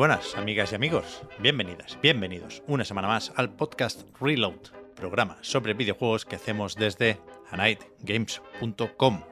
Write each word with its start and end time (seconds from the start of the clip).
buenas, 0.00 0.34
amigas 0.38 0.72
y 0.72 0.76
amigos. 0.76 1.20
Bienvenidas, 1.40 1.98
bienvenidos 2.00 2.62
una 2.66 2.86
semana 2.86 3.06
más 3.06 3.34
al 3.36 3.50
podcast 3.50 4.00
Reload, 4.18 4.70
programa 4.96 5.36
sobre 5.42 5.74
videojuegos 5.74 6.24
que 6.24 6.36
hacemos 6.36 6.74
desde 6.74 7.20
anightgames.com. 7.50 9.22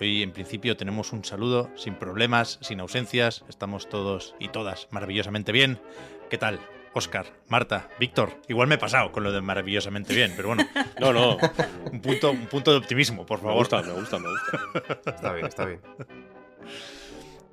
Hoy 0.00 0.24
en 0.24 0.32
principio 0.32 0.76
tenemos 0.76 1.12
un 1.12 1.24
saludo 1.24 1.70
sin 1.76 1.94
problemas, 1.94 2.58
sin 2.60 2.80
ausencias, 2.80 3.44
estamos 3.48 3.88
todos 3.88 4.34
y 4.40 4.48
todas 4.48 4.88
maravillosamente 4.90 5.52
bien. 5.52 5.80
¿Qué 6.28 6.38
tal? 6.38 6.58
Oscar, 6.92 7.26
Marta, 7.46 7.88
Víctor, 8.00 8.32
igual 8.48 8.66
me 8.66 8.74
he 8.74 8.78
pasado 8.78 9.12
con 9.12 9.22
lo 9.22 9.30
de 9.30 9.40
maravillosamente 9.42 10.12
bien, 10.12 10.32
pero 10.34 10.48
bueno, 10.48 10.66
No, 11.00 11.12
no. 11.12 11.36
un 11.92 12.00
punto, 12.00 12.32
un 12.32 12.46
punto 12.48 12.72
de 12.72 12.78
optimismo, 12.78 13.24
por 13.24 13.38
Me 13.38 13.42
favor. 13.44 13.58
gusta, 13.58 13.80
me 13.82 13.92
gusta, 13.92 14.18
me 14.18 14.28
gusta. 14.28 15.10
Está 15.12 15.32
bien, 15.34 15.46
está 15.46 15.64
bien. 15.66 15.80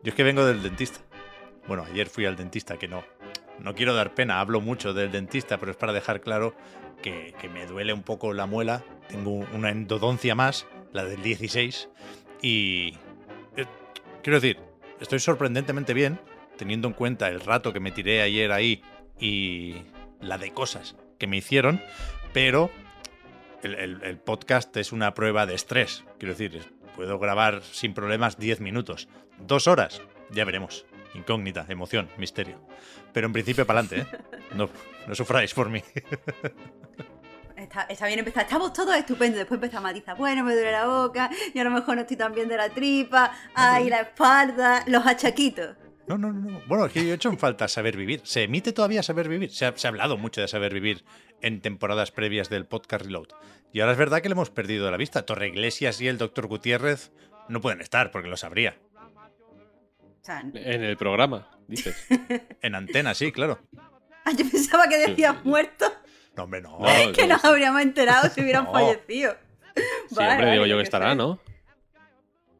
Yo 0.02 0.10
es 0.10 0.16
que 0.16 0.24
vengo 0.24 0.44
del 0.44 0.64
dentista. 0.64 1.02
Bueno, 1.68 1.84
ayer 1.84 2.08
fui 2.08 2.26
al 2.26 2.36
dentista, 2.36 2.78
que 2.78 2.88
no. 2.88 3.04
No 3.60 3.74
quiero 3.74 3.94
dar 3.94 4.14
pena, 4.14 4.40
hablo 4.40 4.62
mucho 4.62 4.94
del 4.94 5.12
dentista, 5.12 5.58
pero 5.58 5.72
es 5.72 5.78
para 5.78 5.94
dejar 5.94 6.22
claro 6.22 6.56
que, 7.02 7.34
me 7.54 7.66
duele 7.66 7.94
un 7.94 8.04
poco 8.04 8.34
la 8.34 8.46
muela. 8.46 8.84
Tengo 9.08 9.32
una 9.54 9.70
endodoncia 9.70 10.36
más, 10.36 10.68
la 10.92 11.06
del 11.06 11.22
16. 11.22 11.90
Y. 12.42 12.98
eh, 13.56 13.66
quiero 14.22 14.40
decir, 14.40 14.60
estoy 15.00 15.20
sorprendentemente 15.20 15.94
bien, 15.94 16.20
teniendo 16.58 16.88
en 16.88 16.94
cuenta 16.94 17.30
el 17.30 17.40
rato 17.40 17.74
que 17.74 17.80
me 17.80 17.92
tiré 17.92 18.22
ayer 18.22 18.52
ahí 18.52 18.82
y 19.20 19.76
la 20.20 20.38
de 20.38 20.52
cosas 20.52 20.96
que 21.18 21.28
me 21.28 21.38
hicieron, 21.38 21.82
pero 22.34 22.70
el, 23.64 24.18
podcast 24.18 24.76
es 24.78 24.92
una 24.92 25.14
prueba 25.14 25.46
de 25.46 25.56
estrés. 25.56 26.04
Quiero 26.20 26.36
decir, 26.36 26.62
puedo 26.96 27.20
grabar 27.20 27.62
sin 27.64 27.94
problemas 27.94 28.38
10 28.38 28.62
minutos. 28.62 29.08
Dos 29.40 29.68
horas, 29.68 30.02
ya 30.32 30.46
veremos. 30.46 30.86
Incógnita, 31.16 31.66
emoción, 31.70 32.10
misterio. 32.18 32.60
Pero 33.14 33.28
en 33.28 33.34
principio 33.34 33.66
para 33.66 33.80
adelante, 33.80 34.10
¿eh? 34.12 34.20
No, 34.54 34.70
no 35.08 35.16
sufráis 35.16 35.54
por 35.54 35.70
mí. 35.70 35.82
Está, 37.56 37.84
está 37.84 38.06
bien 38.08 38.20
empezar, 38.20 38.44
estamos 38.44 38.74
todos 38.74 38.96
estupendos. 38.96 39.40
Después 39.40 39.58
empezamos 39.58 39.90
a 39.90 39.94
matizar, 39.94 40.18
bueno, 40.18 40.44
me 40.44 40.54
duele 40.54 40.72
la 40.74 40.88
boca, 40.88 41.30
y 41.54 41.58
a 41.58 41.64
lo 41.64 41.72
mejor 41.72 41.96
no 41.96 42.02
estoy 42.02 42.18
tan 42.18 42.34
bien 42.34 42.50
de 42.50 42.58
la 42.58 42.70
tripa, 42.70 43.32
ay, 43.56 43.90
la 43.90 44.02
espalda, 44.02 44.84
los 44.88 45.06
achaquitos. 45.08 45.76
No, 46.08 46.18
no, 46.18 46.32
no. 46.32 46.52
no. 46.52 46.62
Bueno, 46.68 46.86
es 46.86 46.94
que 46.94 47.04
yo 47.04 47.12
he 47.12 47.16
hecho 47.16 47.30
en 47.30 47.40
falta 47.40 47.68
saber 47.68 47.98
vivir. 47.98 48.22
¿Se 48.24 48.44
emite 48.44 48.74
todavía 48.74 49.02
saber 49.02 49.30
vivir? 49.30 49.52
Se 49.52 49.66
ha, 49.66 49.76
se 49.76 49.88
ha 49.88 49.90
hablado 49.90 50.18
mucho 50.18 50.42
de 50.42 50.48
saber 50.48 50.74
vivir 50.74 51.04
en 51.42 51.62
temporadas 51.62 52.12
previas 52.12 52.50
del 52.50 52.66
podcast 52.66 53.06
Reload. 53.06 53.30
Y 53.74 53.80
ahora 53.80 53.94
es 53.94 53.98
verdad 53.98 54.22
que 54.22 54.30
le 54.30 54.34
hemos 54.34 54.52
perdido 54.52 54.86
de 54.86 54.92
la 54.92 54.98
vista. 54.98 55.26
Torre 55.26 55.48
Iglesias 55.48 56.00
y 56.02 56.08
el 56.08 56.18
doctor 56.18 56.48
Gutiérrez 56.48 57.12
no 57.50 57.62
pueden 57.62 57.82
estar 57.82 58.12
porque 58.12 58.30
lo 58.30 58.38
sabría. 58.38 58.78
O 60.26 60.28
sea, 60.28 60.40
En 60.42 60.84
el 60.84 60.98
programa, 60.98 61.48
dices. 61.68 61.96
En 62.64 62.74
antena, 62.74 63.14
sí, 63.14 63.32
claro. 63.32 63.60
ah, 64.26 64.32
yo 64.32 64.50
pensaba 64.50 64.88
que 64.90 64.98
decías 64.98 65.46
muerto, 65.46 65.86
No, 66.36 66.46
hombre, 66.46 66.62
no. 66.62 66.80
No, 66.80 67.12
que 67.14 67.28
nos 67.28 67.46
habríamos 67.46 67.82
enterado 67.84 68.28
si 68.30 68.42
hubieran 68.42 68.64
No. 68.66 68.72
fallecido. 68.74 69.36
Sí, 70.10 70.16
Vale, 70.16 70.32
hombre, 70.32 70.52
digo 70.54 70.66
yo 70.66 70.78
que 70.78 70.84
estará, 70.84 71.12
sé. 71.12 71.16
¿no? 71.16 71.40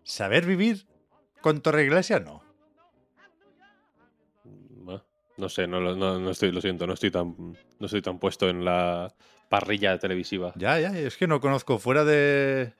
¿Saber 0.04 0.46
vivir 0.46 0.86
con 1.42 1.60
Torre 1.62 1.86
Iglesias? 1.86 2.22
No. 2.24 2.44
Bueno, 4.44 5.04
no 5.38 5.50
sé, 5.50 5.66
no, 5.66 5.80
lo- 5.80 5.96
no, 5.96 6.20
no 6.20 6.30
estoy, 6.30 6.52
lo 6.52 6.62
siento, 6.62 6.86
no 6.86 6.94
estoy 6.94 7.10
tan, 7.10 7.36
no 7.80 7.86
estoy 7.88 8.04
tan 8.04 8.20
puesto 8.20 8.48
en 8.48 8.64
la 8.64 9.12
parrilla 9.50 9.98
televisiva. 9.98 10.54
Ya, 10.56 10.80
ya, 10.80 10.96
es 10.96 11.18
que 11.18 11.26
no 11.26 11.40
conozco 11.42 11.80
fuera 11.80 12.04
de 12.06 12.74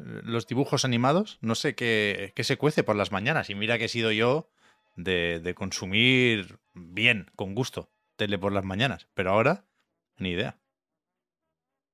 los 0.00 0.46
dibujos 0.46 0.84
animados, 0.84 1.38
no 1.40 1.54
sé 1.54 1.74
qué, 1.74 2.32
qué 2.34 2.44
se 2.44 2.56
cuece 2.56 2.82
por 2.82 2.96
las 2.96 3.12
mañanas. 3.12 3.50
Y 3.50 3.54
mira 3.54 3.78
que 3.78 3.84
he 3.84 3.88
sido 3.88 4.12
yo 4.12 4.50
de, 4.96 5.40
de 5.40 5.54
consumir 5.54 6.58
bien, 6.74 7.30
con 7.36 7.54
gusto, 7.54 7.90
tele 8.16 8.38
por 8.38 8.52
las 8.52 8.64
mañanas. 8.64 9.08
Pero 9.14 9.30
ahora, 9.32 9.64
ni 10.16 10.30
idea. 10.30 10.58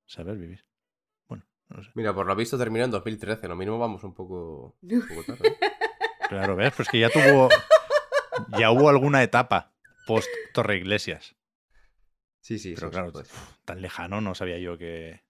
Saber 0.05 0.37
vivir. 0.37 0.65
Bueno, 1.27 1.45
no 1.69 1.83
sé. 1.83 1.91
Mira, 1.95 2.13
por 2.13 2.25
lo 2.25 2.35
visto 2.35 2.57
terminó 2.57 2.85
en 2.85 2.91
2013. 2.91 3.47
Lo 3.47 3.55
mínimo 3.55 3.77
vamos 3.77 4.03
un 4.03 4.13
poco, 4.13 4.77
un 4.81 5.07
poco 5.07 5.23
tarde. 5.23 5.57
Claro, 6.29 6.57
ves, 6.57 6.73
pues 6.75 6.89
que 6.89 6.99
ya 6.99 7.09
tuvo. 7.09 7.47
Ya 8.59 8.69
hubo 8.71 8.89
alguna 8.89 9.23
etapa 9.23 9.71
post 10.05 10.27
Torre 10.53 10.75
Iglesias. 10.75 11.37
Sí, 12.41 12.59
sí, 12.59 12.73
Pero 12.75 12.87
sí, 12.87 12.91
claro, 12.91 13.11
pues. 13.13 13.31
tan 13.63 13.81
lejano 13.81 14.19
no 14.19 14.35
sabía 14.35 14.57
yo 14.59 14.77
que, 14.77 15.21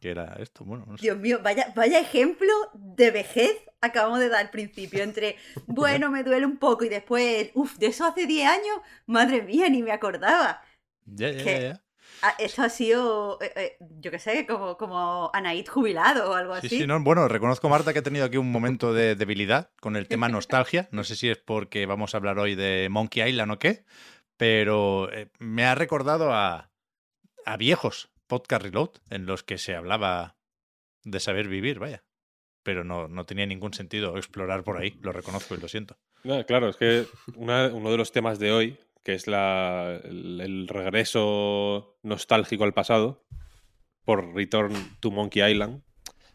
que 0.00 0.10
era 0.10 0.36
esto. 0.38 0.64
Bueno, 0.64 0.84
no 0.86 0.96
sé. 0.96 1.02
Dios 1.04 1.18
mío, 1.18 1.40
vaya, 1.42 1.72
vaya 1.76 2.00
ejemplo 2.00 2.52
de 2.74 3.10
vejez 3.10 3.52
acabamos 3.80 4.18
de 4.20 4.28
dar 4.28 4.40
al 4.40 4.50
principio. 4.50 5.02
Entre, 5.02 5.36
bueno, 5.66 6.10
me 6.10 6.24
duele 6.24 6.46
un 6.46 6.58
poco 6.58 6.84
y 6.84 6.88
después, 6.88 7.50
uff, 7.54 7.76
de 7.78 7.86
eso 7.86 8.04
hace 8.06 8.26
10 8.26 8.48
años, 8.48 8.78
madre 9.06 9.42
mía, 9.42 9.68
ni 9.68 9.82
me 9.82 9.92
acordaba. 9.92 10.62
Ya, 11.06 11.30
ya, 11.30 11.44
¿Qué? 11.44 11.44
ya, 11.44 11.60
ya. 11.60 11.84
Ah, 12.20 12.34
esto 12.38 12.62
ha 12.62 12.68
sido, 12.68 13.38
eh, 13.40 13.52
eh, 13.54 13.76
yo 13.80 14.10
qué 14.10 14.18
sé, 14.18 14.44
como, 14.46 14.76
como 14.76 15.30
Anaid 15.32 15.68
jubilado 15.68 16.30
o 16.30 16.34
algo 16.34 16.54
Sí, 16.60 16.66
así. 16.66 16.78
sí, 16.78 16.86
no, 16.86 17.00
bueno, 17.00 17.28
reconozco, 17.28 17.68
Marta, 17.68 17.92
que 17.92 18.00
he 18.00 18.02
tenido 18.02 18.24
aquí 18.24 18.36
un 18.36 18.50
momento 18.50 18.92
de 18.92 19.14
debilidad 19.14 19.70
con 19.80 19.94
el 19.96 20.08
tema 20.08 20.28
nostalgia. 20.28 20.88
No 20.90 21.04
sé 21.04 21.14
si 21.14 21.28
es 21.28 21.38
porque 21.38 21.86
vamos 21.86 22.14
a 22.14 22.16
hablar 22.18 22.38
hoy 22.38 22.54
de 22.56 22.88
Monkey 22.90 23.22
Island 23.28 23.52
o 23.52 23.58
qué, 23.58 23.84
pero 24.36 25.12
eh, 25.12 25.30
me 25.38 25.64
ha 25.66 25.74
recordado 25.76 26.32
a, 26.32 26.70
a 27.44 27.56
viejos 27.56 28.10
podcast 28.28 28.62
reload 28.62 28.90
en 29.10 29.26
los 29.26 29.42
que 29.42 29.58
se 29.58 29.74
hablaba 29.74 30.36
de 31.04 31.20
saber 31.20 31.48
vivir, 31.48 31.78
vaya. 31.78 32.04
Pero 32.62 32.84
no, 32.84 33.08
no 33.08 33.24
tenía 33.24 33.46
ningún 33.46 33.72
sentido 33.72 34.16
explorar 34.16 34.62
por 34.62 34.76
ahí, 34.76 34.98
lo 35.00 35.12
reconozco 35.12 35.54
y 35.54 35.58
lo 35.58 35.68
siento. 35.68 35.98
No, 36.24 36.44
claro, 36.46 36.68
es 36.68 36.76
que 36.76 37.06
uno 37.34 37.90
de 37.90 37.96
los 37.96 38.12
temas 38.12 38.38
de 38.38 38.52
hoy, 38.52 38.78
que 39.02 39.14
es 39.14 39.26
la, 39.26 40.00
el, 40.04 40.68
regreso 40.68 41.98
nostálgico 42.02 42.64
al 42.64 42.74
pasado, 42.74 43.24
por 44.04 44.34
Return 44.34 44.74
to 45.00 45.10
Monkey 45.10 45.42
Island, 45.42 45.82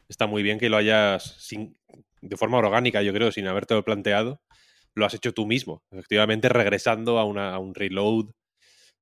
está 0.08 0.26
muy 0.28 0.44
bien 0.44 0.60
que 0.60 0.70
lo 0.70 0.78
hayas, 0.78 1.24
sin, 1.40 1.78
de 2.22 2.38
forma 2.38 2.58
orgánica, 2.58 3.02
yo 3.02 3.14
creo, 3.14 3.32
sin 3.32 3.48
habértelo 3.48 3.84
planteado, 3.84 4.42
lo 4.96 5.06
has 5.06 5.14
hecho 5.14 5.34
tú 5.34 5.46
mismo, 5.46 5.84
efectivamente 5.92 6.50
regresando 6.50 7.20
a, 7.20 7.26
una, 7.26 7.54
a 7.54 7.60
un 7.60 7.76
reload 7.76 8.32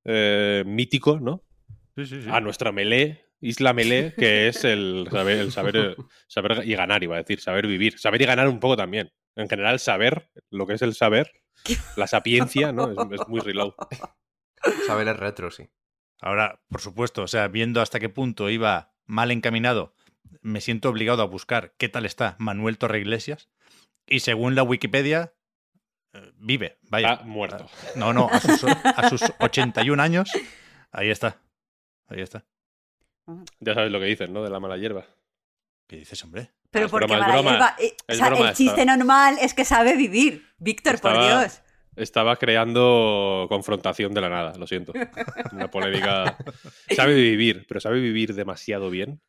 eh, 0.06 0.63
mítico, 0.66 1.19
¿no? 1.19 1.44
Sí, 1.96 2.06
sí, 2.06 2.22
sí. 2.24 2.29
A 2.31 2.40
nuestra 2.40 2.72
melee, 2.72 3.31
Isla 3.41 3.74
Melee, 3.74 4.13
que 4.13 4.47
es 4.47 4.63
el 4.63 5.07
saber, 5.12 5.40
el 5.40 5.52
saber, 5.52 5.97
saber 6.28 6.62
y 6.63 6.75
ganar, 6.75 7.03
iba 7.03 7.16
a 7.16 7.19
decir, 7.19 7.41
saber 7.41 7.66
vivir. 7.66 7.97
Saber 7.97 8.22
y 8.22 8.25
ganar 8.25 8.47
un 8.47 8.59
poco 8.59 8.78
también. 8.78 9.12
En 9.35 9.50
general, 9.50 9.79
saber, 9.79 10.30
lo 10.51 10.68
que 10.68 10.74
es 10.75 10.81
el 10.84 10.94
saber, 10.94 11.31
la 11.96 12.06
sapiencia, 12.06 12.72
¿no? 12.72 12.91
Es, 12.91 13.19
es 13.19 13.28
muy 13.28 13.40
reload. 13.40 13.74
Saber 14.85 15.07
es 15.07 15.18
retro, 15.18 15.50
sí. 15.50 15.69
Ahora, 16.19 16.62
por 16.69 16.81
supuesto, 16.81 17.24
o 17.24 17.28
sea, 17.28 17.47
viendo 17.47 17.81
hasta 17.81 18.00
qué 18.00 18.10
punto 18.10 18.50
iba 18.51 18.94
mal 19.06 19.31
encaminado, 19.31 19.95
me 20.42 20.62
siento 20.62 20.89
obligado 20.89 21.24
a 21.24 21.25
buscar 21.25 21.74
qué 21.80 21.89
tal 21.89 22.06
está 22.06 22.36
Manuel 22.38 22.77
Torre 22.77 23.00
Iglesias. 23.00 23.50
Y 24.06 24.19
según 24.19 24.54
la 24.54 24.62
Wikipedia, 24.62 25.33
eh, 26.13 26.31
vive, 26.36 26.77
vaya. 26.83 27.13
Está 27.13 27.25
muerto. 27.25 27.65
No, 27.95 28.13
no, 28.13 28.30
a 28.31 28.39
sus, 28.39 28.63
a 28.63 29.10
sus 29.10 29.24
81 29.39 30.01
años, 30.01 30.31
ahí 30.92 31.10
está. 31.10 31.42
Ahí 32.12 32.22
está. 32.22 32.46
Ya 33.60 33.74
sabes 33.74 33.92
lo 33.92 34.00
que 34.00 34.06
dicen, 34.08 34.34
¿no? 34.34 34.44
De 34.44 34.50
la 34.50 34.60
mala 34.60 34.78
hierba. 34.78 35.06
¿Qué 35.88 35.98
dices, 35.98 36.22
hombre? 36.24 36.52
Pero 36.69 36.86
Es 36.86 36.92
porque 36.92 37.06
broma, 37.06 37.22
mala 37.22 37.34
broma. 37.34 37.52
hierba, 37.52 37.75
eh, 37.80 37.96
Es 38.08 38.16
o 38.16 38.18
sea, 38.19 38.30
broma, 38.30 38.50
el 38.50 38.56
chiste 38.56 38.81
está- 38.81 38.98
normal 38.98 39.38
es 39.42 39.54
que 39.54 39.66
sabe 39.66 39.96
vivir. 39.96 40.46
Víctor, 40.58 41.00
por 41.00 41.12
Estaba- 41.12 41.42
Dios. 41.42 41.62
Estaba 41.96 42.36
creando 42.38 43.46
confrontación 43.50 44.13
de 44.13 44.22
la 44.22 44.30
nada, 44.30 44.58
lo 44.58 44.66
siento. 44.68 44.94
Una 45.52 45.69
polémica. 45.69 46.38
Sabe 46.90 47.13
vivir, 47.16 47.66
pero 47.68 47.81
sabe 47.81 48.00
vivir 48.00 48.34
demasiado 48.34 48.90
bien. 48.90 49.22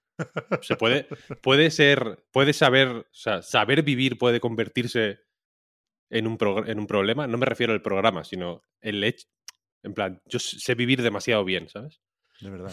Se 0.60 0.76
puede, 0.76 1.08
puede 1.42 1.72
ser, 1.72 2.24
puede 2.30 2.52
saber, 2.52 2.88
o 2.88 3.04
sea, 3.10 3.42
saber 3.42 3.82
vivir 3.82 4.16
puede 4.16 4.38
convertirse 4.38 5.18
en 6.08 6.28
un, 6.28 6.38
en 6.68 6.78
un 6.78 6.86
problema. 6.86 7.26
No 7.26 7.36
me 7.36 7.46
refiero 7.46 7.72
al 7.72 7.82
programa, 7.82 8.22
sino 8.22 8.62
el 8.80 9.02
hecho. 9.02 9.26
En 9.82 9.94
plan, 9.94 10.22
yo 10.26 10.38
sé 10.38 10.76
vivir 10.76 11.02
demasiado 11.02 11.44
bien, 11.44 11.68
¿sabes? 11.68 12.00
De 12.42 12.50
verdad. 12.50 12.72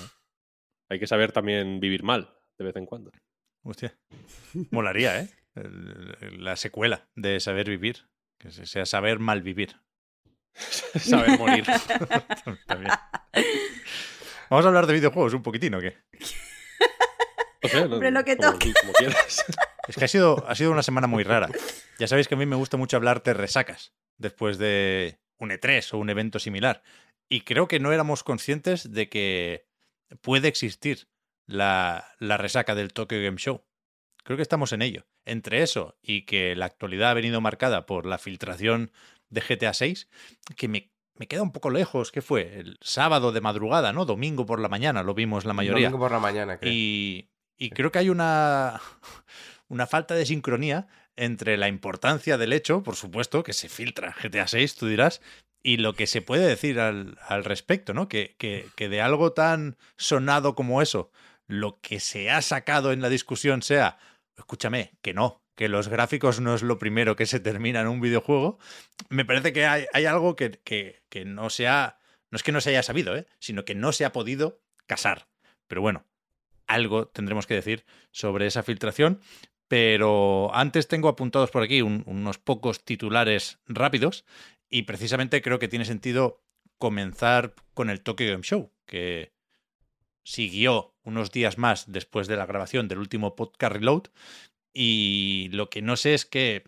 Hay 0.90 1.00
que 1.00 1.08
saber 1.08 1.32
también 1.32 1.80
vivir 1.80 2.04
mal 2.04 2.36
de 2.58 2.66
vez 2.66 2.76
en 2.76 2.86
cuando. 2.86 3.12
Hostia. 3.64 3.96
Molaría, 4.72 5.20
¿eh? 5.22 5.30
La 6.38 6.56
secuela 6.56 7.08
de 7.16 7.40
Saber 7.40 7.70
Vivir. 7.70 8.08
Que 8.40 8.52
se- 8.52 8.66
sea 8.66 8.86
Saber 8.86 9.20
Mal 9.20 9.42
Vivir. 9.42 9.76
saber 10.54 11.38
morir. 11.38 11.66
También. 12.66 12.92
Vamos 14.50 14.66
a 14.66 14.68
hablar 14.70 14.88
de 14.88 14.94
videojuegos 14.94 15.34
un 15.34 15.44
poquitín, 15.44 15.76
¿o 15.76 15.80
qué? 15.80 15.98
O 17.64 17.68
sea, 17.68 17.86
no- 17.86 17.96
Hombre, 17.96 18.12
lo 18.12 18.24
que 18.24 18.38
como, 18.38 18.52
toque. 18.54 18.74
como. 18.82 18.94
Es 19.88 19.96
que 19.98 20.06
ha 20.06 20.08
sido, 20.08 20.48
ha 20.48 20.54
sido 20.54 20.72
una 20.72 20.84
semana 20.84 21.08
muy 21.08 21.24
rara. 21.24 21.50
Ya 21.98 22.08
sabéis 22.08 22.28
que 22.28 22.36
a 22.36 22.38
mí 22.38 22.46
me 22.46 22.56
gusta 22.56 22.78
mucho 22.78 22.96
hablar 22.96 23.24
de 23.24 23.34
resacas 23.34 23.92
después 24.20 24.60
de 24.60 25.20
un 25.40 25.50
E3 25.50 25.94
o 25.94 25.98
un 25.98 26.12
evento 26.12 26.38
similar. 26.38 26.84
Y 27.30 27.42
creo 27.42 27.68
que 27.68 27.80
no 27.80 27.92
éramos 27.92 28.24
conscientes 28.24 28.92
de 28.92 29.08
que 29.08 29.68
puede 30.22 30.48
existir 30.48 31.08
la, 31.46 32.16
la 32.20 32.38
resaca 32.38 32.76
del 32.76 32.92
Tokyo 32.92 33.22
Game 33.22 33.38
Show. 33.38 33.64
Creo 34.24 34.36
que 34.36 34.44
estamos 34.44 34.74
en 34.74 34.82
ello. 34.82 35.06
Entre 35.26 35.62
eso 35.62 35.98
y 36.02 36.26
que 36.26 36.56
la 36.56 36.66
actualidad 36.66 37.12
ha 37.12 37.14
venido 37.14 37.40
marcada 37.40 37.86
por 37.86 38.06
la 38.06 38.18
filtración 38.18 38.92
de 39.30 39.42
GTA 39.42 39.74
VI, 39.80 40.08
que 40.56 40.68
me, 40.68 40.92
me 41.16 41.28
queda 41.28 41.44
un 41.44 41.52
poco 41.52 41.70
lejos. 41.70 42.12
¿Qué 42.12 42.22
fue? 42.22 42.60
El 42.60 42.78
sábado 42.82 43.32
de 43.32 43.42
madrugada, 43.42 43.94
¿no? 43.94 44.06
Domingo 44.06 44.46
por 44.46 44.60
la 44.60 44.70
mañana, 44.70 45.04
lo 45.04 45.14
vimos 45.14 45.46
la 45.46 45.54
mayoría. 45.54 45.88
Domingo 45.88 46.04
por 46.04 46.12
la 46.12 46.20
mañana, 46.20 46.58
creo. 46.58 46.74
Y, 46.74 47.30
y 47.58 47.70
creo 47.70 47.92
que 47.92 48.00
hay 48.00 48.10
una, 48.10 48.82
una 49.68 49.86
falta 49.86 50.16
de 50.16 50.26
sincronía 50.26 50.88
entre 51.16 51.58
la 51.58 51.68
importancia 51.68 52.38
del 52.38 52.54
hecho, 52.54 52.84
por 52.84 52.96
supuesto, 52.96 53.44
que 53.44 53.54
se 53.54 53.70
filtra 53.70 54.16
GTA 54.22 54.48
6, 54.48 54.76
tú 54.76 54.88
dirás, 54.88 55.22
y 55.62 55.78
lo 55.78 55.94
que 55.94 56.08
se 56.08 56.22
puede 56.22 56.48
decir 56.48 56.80
al, 56.80 57.18
respecto, 57.44 57.94
¿no? 57.94 58.08
Que, 58.08 58.36
que, 58.38 58.68
que 58.76 58.90
de 58.90 59.02
algo 59.02 59.34
tan 59.34 59.78
sonado 59.98 60.56
como 60.56 60.82
eso, 60.82 61.12
lo 61.48 61.80
que 61.82 62.00
se 62.00 62.30
ha 62.30 62.42
sacado 62.42 62.92
en 62.92 63.02
la 63.02 63.10
discusión 63.10 63.62
sea, 63.62 63.98
escúchame, 64.38 64.94
que 65.02 65.14
no, 65.14 65.42
que 65.56 65.68
los 65.68 65.90
gráficos 65.90 66.40
no 66.40 66.56
es 66.56 66.62
lo 66.62 66.80
primero 66.80 67.18
que 67.18 67.26
se 67.26 67.42
termina 67.42 67.82
en 67.82 67.88
un 67.88 68.00
videojuego, 68.00 68.60
me 69.10 69.26
parece 69.26 69.52
que 69.52 69.66
hay, 69.66 70.06
algo 70.06 70.38
que, 70.38 70.52
que, 70.64 71.02
que 71.10 71.26
no 71.26 71.50
se 71.50 71.68
ha, 71.68 72.00
no 72.32 72.38
es 72.38 72.44
que 72.44 72.54
no 72.54 72.62
se 72.62 72.70
haya 72.70 72.84
sabido, 72.84 73.18
¿eh? 73.18 73.28
sino 73.40 73.66
que 73.66 73.76
no 73.76 73.92
se 73.92 74.06
ha 74.06 74.14
podido 74.14 74.62
casar. 74.88 75.28
Pero 75.68 75.82
bueno, 75.82 76.06
algo 76.66 77.08
tendremos 77.08 77.46
que 77.46 77.56
decir 77.56 77.86
sobre 78.12 78.48
esa 78.48 78.64
filtración. 78.64 79.20
Pero 79.70 80.54
antes 80.54 80.88
tengo 80.88 81.08
apuntados 81.08 81.52
por 81.52 81.64
aquí 81.64 81.82
un- 81.82 82.04
unos 82.06 82.40
pocos 82.40 82.84
titulares 82.84 83.60
rápidos 83.68 84.26
y 84.70 84.82
precisamente 84.84 85.42
creo 85.42 85.60
que 85.60 85.68
tiene 85.70 85.86
sentido 85.86 86.44
comenzar 86.80 87.54
con 87.74 87.90
el 87.90 88.02
Tokyo 88.02 88.30
Game 88.32 88.44
Show, 88.44 88.74
que 88.86 89.32
siguió 90.24 90.96
unos 91.04 91.32
días 91.32 91.58
más 91.58 91.92
después 91.92 92.28
de 92.28 92.36
la 92.36 92.46
grabación 92.46 92.88
del 92.88 92.98
último 92.98 93.36
podcast 93.36 93.74
Reload 93.74 94.04
y 94.74 95.50
lo 95.52 95.70
que 95.70 95.82
no 95.82 95.96
sé 95.98 96.14
es 96.14 96.26
qué, 96.26 96.64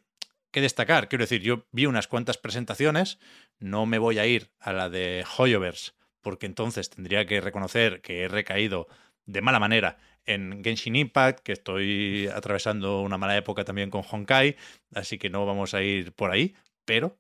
destacar. 0.54 1.10
Quiero 1.10 1.24
decir, 1.24 1.42
yo 1.42 1.66
vi 1.72 1.86
unas 1.88 2.08
cuantas 2.08 2.38
presentaciones, 2.38 3.20
no 3.60 3.86
me 3.86 3.98
voy 4.00 4.20
a 4.20 4.26
ir 4.28 4.52
a 4.60 4.74
la 4.74 4.90
de 4.90 5.26
Hoyoverse 5.38 5.94
porque 6.22 6.46
entonces 6.46 6.90
tendría 6.92 7.26
que 7.26 7.42
reconocer 7.42 8.02
que 8.02 8.24
he 8.24 8.28
recaído 8.28 8.88
de 9.26 9.42
mala 9.42 9.60
manera 9.60 9.98
en 10.26 10.64
Genshin 10.64 10.96
Impact, 10.96 11.40
que 11.40 11.54
estoy 11.54 12.28
atravesando 12.28 13.02
una 13.02 13.18
mala 13.18 13.38
época 13.38 13.64
también 13.64 13.90
con 13.90 14.04
Honkai, 14.10 14.56
así 14.94 15.18
que 15.18 15.30
no 15.30 15.46
vamos 15.46 15.74
a 15.74 15.82
ir 15.82 16.14
por 16.14 16.32
ahí, 16.32 16.56
pero 16.86 17.18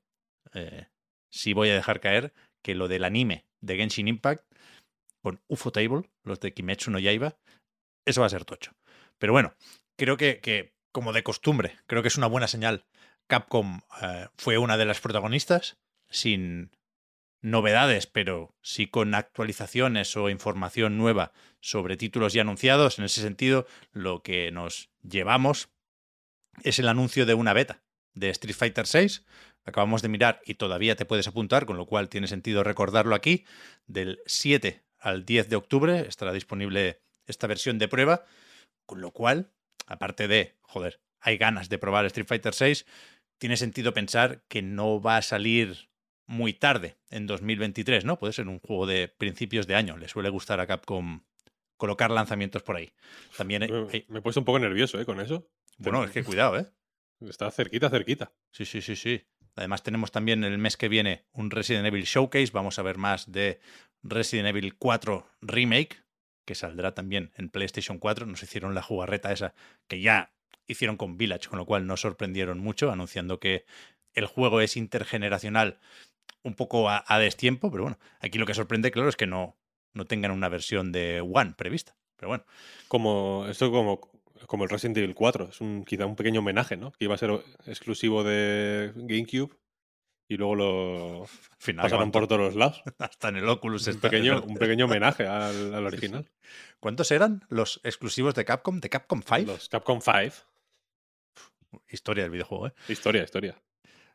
eh, 0.53 0.88
sí 1.31 1.53
voy 1.53 1.69
a 1.69 1.75
dejar 1.75 2.00
caer 2.00 2.33
que 2.63 2.75
lo 2.75 2.88
del 2.88 3.03
anime 3.03 3.45
de 3.62 3.77
Genshin 3.77 4.07
Impact 4.07 4.45
con 5.21 5.42
UFO 5.48 5.71
Table, 5.71 6.09
los 6.24 6.39
de 6.39 6.53
Kimetsu 6.53 6.92
no 6.92 7.00
Yaiba, 7.00 7.38
eso 8.06 8.21
va 8.21 8.27
a 8.27 8.31
ser 8.31 8.45
tocho. 8.45 8.74
Pero 9.19 9.33
bueno, 9.33 9.53
creo 9.98 10.18
que, 10.18 10.39
que 10.39 10.74
como 10.92 11.13
de 11.13 11.24
costumbre, 11.24 11.77
creo 11.88 12.01
que 12.01 12.07
es 12.07 12.18
una 12.18 12.27
buena 12.27 12.48
señal. 12.48 12.86
Capcom 13.27 13.81
eh, 14.01 14.27
fue 14.38 14.57
una 14.57 14.77
de 14.77 14.86
las 14.86 15.00
protagonistas, 15.00 15.77
sin 16.09 16.71
novedades, 17.42 18.08
pero 18.08 18.56
sí 18.62 18.88
con 18.88 19.14
actualizaciones 19.16 20.16
o 20.16 20.30
información 20.30 20.98
nueva 20.98 21.34
sobre 21.60 21.98
títulos 21.98 22.34
ya 22.34 22.42
anunciados. 22.42 23.00
En 23.00 23.06
ese 23.06 23.22
sentido, 23.22 23.66
lo 23.92 24.22
que 24.22 24.52
nos 24.52 24.90
llevamos 25.02 25.70
es 26.64 26.80
el 26.80 26.88
anuncio 26.88 27.26
de 27.26 27.34
una 27.34 27.54
beta 27.54 27.84
de 28.14 28.30
Street 28.30 28.56
Fighter 28.56 28.86
VI. 28.92 29.24
Acabamos 29.66 30.02
de 30.02 30.10
mirar 30.10 30.42
y 30.46 30.56
todavía 30.56 30.96
te 30.96 31.06
puedes 31.06 31.28
apuntar, 31.28 31.66
con 31.66 31.78
lo 31.78 31.86
cual 31.86 32.10
tiene 32.10 32.28
sentido 32.28 32.64
recordarlo 32.64 33.16
aquí. 33.16 33.46
Del 33.86 34.20
7 34.26 34.84
al 35.00 35.26
10 35.26 35.50
de 35.50 35.56
octubre 35.56 36.06
estará 36.08 36.34
disponible 36.34 37.02
esta 37.26 37.48
versión 37.48 37.80
de 37.80 37.88
prueba, 37.88 38.26
con 38.86 39.02
lo 39.02 39.12
cual, 39.12 39.52
aparte 39.88 40.28
de, 40.28 40.58
joder, 40.62 41.02
hay 41.20 41.38
ganas 41.38 41.70
de 41.70 41.78
probar 41.78 42.06
Street 42.06 42.28
Fighter 42.28 42.54
VI, 42.60 42.86
tiene 43.38 43.58
sentido 43.58 43.94
pensar 43.94 44.44
que 44.48 44.62
no 44.62 45.02
va 45.02 45.18
a 45.18 45.22
salir 45.22 45.91
muy 46.31 46.54
tarde, 46.54 46.95
en 47.10 47.28
2023, 47.28 48.06
¿no? 48.06 48.18
Puede 48.18 48.33
ser 48.33 48.48
un 48.48 48.60
juego 48.60 48.88
de 48.88 49.07
principios 49.10 49.68
de 49.68 49.75
año. 49.75 49.98
Le 49.98 50.07
suele 50.07 50.30
gustar 50.30 50.60
a 50.60 50.68
Capcom 50.68 51.22
colocar 51.78 52.10
lanzamientos 52.12 52.63
por 52.63 52.75
ahí. 52.78 52.92
También 53.38 53.63
hay- 53.63 53.72
Me, 53.72 53.88
hay- 53.92 54.06
me 54.07 54.19
he 54.19 54.22
puesto 54.22 54.39
un 54.39 54.45
poco 54.45 54.60
nervioso 54.60 55.00
¿eh? 55.00 55.06
con 55.06 55.19
eso. 55.19 55.48
bueno, 55.78 56.04
es 56.04 56.12
que 56.12 56.24
cuidado, 56.24 56.57
¿eh? 56.57 56.68
Está 57.22 57.50
cerquita, 57.51 57.89
cerquita. 57.89 58.31
Sí, 58.51 58.66
sí, 58.66 58.81
sí, 58.81 58.95
sí. 58.95 59.24
Además 59.56 59.83
tenemos 59.83 60.12
también 60.12 60.44
el 60.44 60.57
mes 60.57 60.78
que 60.78 60.88
viene 60.89 61.25
un 61.33 61.51
Resident 61.51 61.86
Evil 61.86 62.06
Showcase. 62.06 62.51
Vamos 62.54 62.80
a 62.80 62.84
ver 62.84 62.98
más 62.98 63.31
de 63.31 63.60
Resident 64.04 64.48
Evil 64.48 64.75
4 64.77 65.27
Remake, 65.42 65.98
que 66.45 66.56
saldrá 66.56 66.94
también 66.94 67.31
en 67.36 67.50
PlayStation 67.50 67.98
4. 68.00 68.25
Nos 68.25 68.42
hicieron 68.44 68.74
la 68.74 68.81
jugarreta 68.81 69.31
esa 69.31 69.54
que 69.88 70.00
ya 70.01 70.31
hicieron 70.68 70.95
con 70.98 71.18
Village, 71.18 71.50
con 71.50 71.60
lo 71.60 71.66
cual 71.66 71.86
nos 71.86 72.01
sorprendieron 72.01 72.60
mucho, 72.60 72.92
anunciando 72.92 73.39
que 73.39 73.66
el 74.13 74.25
juego 74.25 74.62
es 74.62 74.77
intergeneracional 74.77 75.80
un 76.44 76.56
poco 76.56 76.89
a, 76.89 77.04
a 77.07 77.19
destiempo, 77.19 77.69
pero 77.72 77.83
bueno, 77.83 78.00
aquí 78.19 78.38
lo 78.38 78.45
que 78.45 78.54
sorprende, 78.54 78.92
claro, 78.92 79.10
es 79.10 79.16
que 79.16 79.28
no, 79.28 79.57
no 79.94 80.06
tengan 80.06 80.31
una 80.31 80.50
versión 80.50 80.92
de 80.92 81.22
One 81.22 81.54
prevista. 81.57 81.95
Pero 82.16 82.30
bueno, 82.30 82.45
Como, 82.88 83.45
esto 83.50 83.72
como, 83.72 84.00
como 84.48 84.63
el 84.63 84.69
Resident 84.69 84.98
Evil 84.98 85.16
4. 85.16 85.50
Es 85.50 85.62
un, 85.62 85.83
quizá 85.86 86.06
un 86.06 86.16
pequeño 86.16 86.39
homenaje, 86.42 86.78
¿no? 86.78 86.92
Que 86.92 87.06
iba 87.06 87.16
a 87.16 87.18
ser 87.18 87.31
exclusivo 87.66 88.24
de 88.24 88.92
GameCube 88.95 89.56
y 90.30 90.38
luego 90.38 90.56
lo 90.56 91.22
al 91.24 91.28
final 91.57 91.83
pasaron 91.83 92.12
por 92.12 92.24
to- 92.24 92.28
todos 92.30 92.42
los 92.42 92.56
lados. 92.56 92.84
hasta 93.00 93.30
en 93.30 93.38
el 93.38 93.50
Oculus. 93.50 93.88
Un 93.88 93.94
está. 93.95 94.10
pequeño, 94.10 94.42
un 94.44 94.56
pequeño 94.57 94.86
homenaje 94.86 95.25
al, 95.27 95.74
al 95.74 95.84
Sí, 95.92 95.98
sí. 95.98 96.06
original. 96.06 96.30
¿Cuántos 96.80 97.12
eran 97.12 97.44
los 97.50 97.82
exclusivos 97.84 98.36
de 98.36 98.46
Capcom? 98.46 98.79
¿De 98.79 98.89
Capcom 98.89 99.22
5? 99.24 99.51
Los 99.51 99.67
Capcom 99.70 100.00
5. 100.00 100.36
Historia 101.89 102.24
del 102.24 102.32
videojuego, 102.32 102.67
¿eh? 102.67 102.74
Historia, 102.89 103.24
historia. 103.24 103.56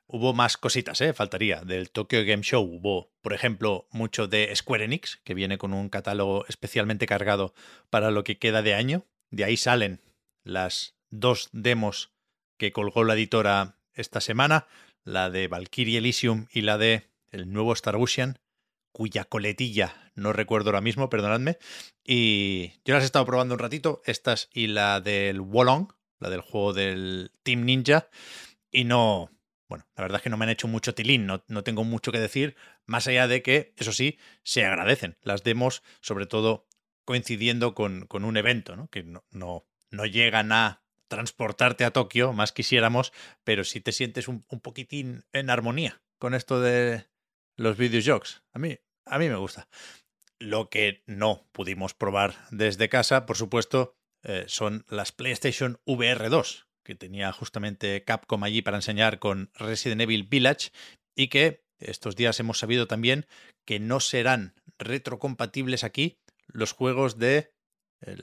Hubo 0.09 0.33
más 0.33 0.57
cositas, 0.57 1.01
¿eh? 1.01 1.13
Faltaría. 1.13 1.63
Del 1.63 1.91
Tokyo 1.91 2.25
Game 2.25 2.43
Show 2.43 2.63
hubo, 2.63 3.11
por 3.23 3.33
ejemplo, 3.33 3.89
mucho 3.91 4.29
de 4.29 4.55
Square 4.55 4.85
Enix, 4.85 5.17
que 5.25 5.35
viene 5.35 5.59
con 5.59 5.73
un 5.73 5.89
catálogo 5.89 6.45
especialmente 6.49 7.07
cargado 7.07 7.55
para 7.91 8.13
lo 8.13 8.23
que 8.23 8.39
queda 8.39 8.63
de 8.63 8.75
año. 8.75 9.05
De 9.31 9.45
ahí 9.45 9.57
salen 9.57 10.01
las 10.45 10.95
dos 11.11 11.49
demos 11.53 12.13
que 12.57 12.73
colgó 12.73 13.03
la 13.03 13.15
editora 13.15 13.79
esta 13.95 14.21
semana, 14.21 14.69
la 15.03 15.29
de 15.31 15.49
Valkyrie 15.49 15.99
Elysium 15.99 16.47
y 16.53 16.63
la 16.63 16.79
de 16.79 17.09
el 17.33 17.53
nuevo 17.53 17.73
Star 17.73 17.97
cuya 18.93 19.25
coletilla 19.25 20.13
no 20.15 20.33
recuerdo 20.33 20.71
ahora 20.71 20.81
mismo, 20.81 21.11
perdonadme. 21.11 21.59
Y 22.05 22.73
yo 22.85 22.95
las 22.95 23.03
he 23.03 23.07
estado 23.07 23.27
probando 23.27 23.55
un 23.55 23.59
ratito, 23.59 24.03
estas 24.07 24.49
y 24.53 24.69
la 24.69 25.01
del 25.01 25.41
Wolong, 25.41 25.93
la 26.19 26.31
del 26.31 26.41
juego 26.41 26.73
del 26.73 27.31
Team 27.43 27.65
Ninja, 27.65 28.09
y 28.71 28.85
no, 28.85 29.31
bueno, 29.69 29.87
la 29.97 30.03
verdad 30.03 30.19
es 30.19 30.23
que 30.23 30.31
no 30.31 30.37
me 30.37 30.45
han 30.45 30.51
hecho 30.51 30.69
mucho 30.69 30.95
tilín, 30.95 31.27
no, 31.27 31.45
no 31.49 31.65
tengo 31.65 31.85
mucho 31.85 32.13
que 32.13 32.21
decir, 32.21 32.57
más 32.85 33.07
allá 33.07 33.27
de 33.29 33.43
que, 33.43 33.75
eso 33.77 33.93
sí, 33.93 34.19
se 34.43 34.65
agradecen 34.65 35.17
las 35.23 35.43
demos, 35.43 35.83
sobre 36.01 36.27
todo 36.27 36.67
coincidiendo 37.05 37.75
con, 37.75 38.07
con 38.07 38.25
un 38.25 38.37
evento, 38.37 38.77
¿no? 38.77 38.89
que 38.89 39.03
no, 39.03 39.25
no, 39.31 39.67
no 39.91 40.07
llegan 40.07 40.53
a 40.53 40.83
transportarte 41.09 41.85
a 41.85 41.93
Tokio, 41.93 42.33
más 42.33 42.53
quisiéramos, 42.53 43.13
pero 43.45 43.65
si 43.65 43.81
te 43.81 43.93
sientes 43.93 44.29
un, 44.29 44.45
un 44.49 44.61
poquitín 44.61 45.25
en 45.33 45.51
armonía 45.51 46.03
con 46.19 46.35
esto 46.35 46.61
de 46.61 47.07
los 47.57 47.77
videojuegos. 47.77 48.43
A 48.53 48.59
mí, 48.59 48.79
a 49.05 49.19
mí 49.19 49.29
me 49.29 49.37
gusta. 49.37 49.69
Lo 50.39 50.69
que 50.69 51.03
no 51.07 51.49
pudimos 51.53 51.95
probar 51.95 52.35
desde 52.51 52.89
casa, 52.89 53.25
por 53.25 53.37
supuesto, 53.37 53.97
eh, 54.23 54.45
son 54.49 54.85
las 54.89 55.13
PlayStation 55.13 55.81
VR 55.85 56.29
2, 56.29 56.66
que 56.87 56.95
tenía 56.95 57.33
justamente 57.33 58.05
Capcom 58.05 58.45
allí 58.45 58.63
para 58.63 58.79
enseñar 58.79 59.19
con 59.19 59.51
Resident 59.55 60.01
Evil 60.01 60.23
Village 60.23 60.71
y 61.17 61.29
que 61.29 61.65
estos 61.79 62.15
días 62.15 62.39
hemos 62.39 62.59
sabido 62.59 62.87
también 62.87 63.27
que 63.67 63.81
no 63.81 63.99
serán 63.99 64.55
retrocompatibles 64.79 65.83
aquí 65.83 66.19
los 66.47 66.73
juegos 66.73 67.19
de 67.19 67.53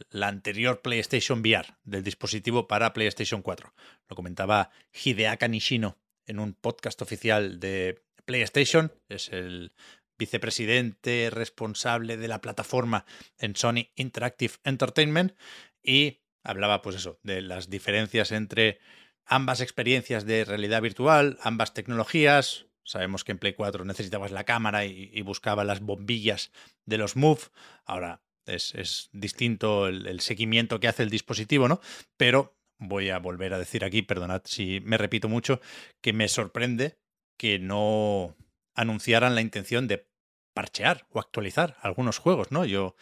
la 0.09 0.29
anterior 0.29 0.81
PlayStation 0.81 1.41
VR, 1.41 1.75
del 1.83 2.03
dispositivo 2.03 2.67
para 2.67 2.93
PlayStation 2.93 3.41
4. 3.41 3.73
Lo 4.07 4.15
comentaba 4.15 4.71
Hideaka 4.93 5.47
Nishino 5.47 5.97
en 6.25 6.39
un 6.39 6.53
podcast 6.53 7.01
oficial 7.01 7.59
de 7.59 8.01
PlayStation, 8.25 8.93
es 9.09 9.27
el 9.29 9.73
vicepresidente 10.17 11.29
responsable 11.31 12.15
de 12.15 12.27
la 12.29 12.39
plataforma 12.39 13.05
en 13.37 13.57
Sony 13.57 13.89
Interactive 13.95 14.53
Entertainment 14.63 15.35
y 15.83 16.22
hablaba 16.43 16.81
pues 16.81 16.95
eso, 16.95 17.19
de 17.23 17.41
las 17.41 17.69
diferencias 17.69 18.31
entre 18.31 18.79
ambas 19.25 19.61
experiencias 19.61 20.25
de 20.25 20.45
realidad 20.45 20.81
virtual, 20.81 21.37
ambas 21.41 21.73
tecnologías. 21.73 22.65
Sabemos 22.83 23.23
que 23.23 23.31
en 23.31 23.39
Play 23.39 23.53
4 23.53 23.85
necesitabas 23.85 24.31
la 24.31 24.43
cámara 24.43 24.85
y, 24.85 25.21
buscaba 25.21 25.63
las 25.63 25.79
bombillas 25.79 26.51
de 26.85 26.97
los 26.97 27.15
Move. 27.15 27.41
Ahora 27.85 28.21
es, 28.45 28.75
es 28.75 29.09
distinto 29.13 29.87
el, 29.87 30.05
el, 30.05 30.19
seguimiento 30.19 30.79
que 30.79 30.89
hace 30.89 31.03
el 31.03 31.09
dispositivo, 31.09 31.69
¿no? 31.69 31.79
Pero 32.17 32.57
voy 32.77 33.09
a 33.09 33.19
volver 33.19 33.53
a 33.53 33.59
decir 33.59 33.85
aquí, 33.85 34.01
perdonad 34.01 34.41
si 34.43 34.81
me 34.81 34.97
repito 34.97 35.29
mucho, 35.29 35.61
que 36.01 36.11
me 36.11 36.27
sorprende 36.27 36.97
que 37.37 37.57
no 37.59 38.35
anunciaran 38.75 39.35
la 39.35 39.41
intención 39.41 39.87
de 39.87 40.07
parchear 40.53 41.07
o 41.11 41.19
actualizar 41.19 41.77
algunos 41.81 42.19
juegos, 42.19 42.51
¿no? 42.51 42.65
Yo, 42.65 42.95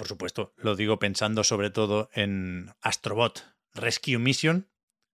por 0.00 0.08
supuesto, 0.08 0.54
lo 0.56 0.76
digo 0.76 0.98
pensando 0.98 1.44
sobre 1.44 1.68
todo 1.68 2.08
en 2.14 2.72
Astrobot 2.80 3.44
Rescue 3.74 4.16
Mission, 4.16 4.66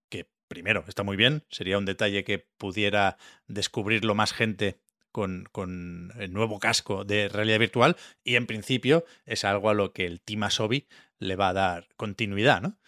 que 0.08 0.30
primero 0.46 0.84
está 0.86 1.02
muy 1.02 1.16
bien, 1.16 1.44
sería 1.50 1.76
un 1.76 1.86
detalle 1.86 2.22
que 2.22 2.38
pudiera 2.38 3.18
descubrirlo 3.48 4.14
más 4.14 4.32
gente 4.32 4.78
con, 5.10 5.48
con, 5.50 6.12
el 6.20 6.32
nuevo 6.32 6.60
casco 6.60 7.04
de 7.04 7.28
realidad 7.28 7.58
virtual 7.58 7.96
y 8.22 8.36
en 8.36 8.46
principio 8.46 9.04
es 9.24 9.42
algo 9.42 9.70
a 9.70 9.74
lo 9.74 9.92
que 9.92 10.06
el 10.06 10.20
Team 10.20 10.44
Asobi 10.44 10.86
le 11.18 11.34
va 11.34 11.48
a 11.48 11.52
dar 11.52 11.88
continuidad, 11.96 12.62
¿no? 12.62 12.78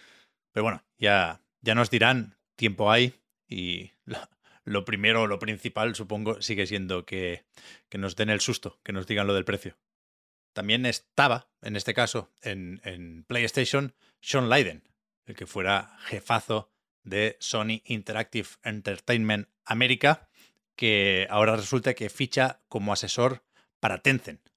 Pero 0.52 0.62
bueno, 0.62 0.84
ya, 0.98 1.42
ya 1.62 1.74
nos 1.74 1.90
dirán, 1.90 2.38
tiempo 2.54 2.92
hay 2.92 3.14
y 3.48 3.90
lo 4.62 4.84
primero, 4.84 5.26
lo 5.26 5.40
principal, 5.40 5.96
supongo, 5.96 6.40
sigue 6.42 6.64
siendo 6.68 7.04
que, 7.04 7.42
que, 7.88 7.98
nos 7.98 8.14
den 8.14 8.30
el 8.30 8.38
susto, 8.38 8.78
que 8.84 8.92
nos 8.92 9.08
digan 9.08 9.26
lo 9.26 9.34
del 9.34 9.44
precio. 9.44 9.76
También 10.58 10.86
estaba, 10.86 11.52
en 11.62 11.76
este 11.76 11.94
caso, 11.94 12.32
en, 12.42 13.24
PlayStation, 13.28 13.94
Sean 14.20 14.48
Leiden, 14.48 14.82
el 15.24 15.36
que 15.36 15.46
fuera 15.46 15.96
jefazo 16.06 16.72
de 17.04 17.36
Sony 17.38 17.80
Interactive 17.84 18.48
Entertainment 18.64 19.48
América, 19.64 20.28
que 20.74 21.28
ahora 21.30 21.54
resulta 21.54 21.94
que 21.94 22.10
ficha 22.10 22.60
como 22.66 22.92
asesor 22.92 23.44
para 23.78 24.02
Tencent. 24.02 24.48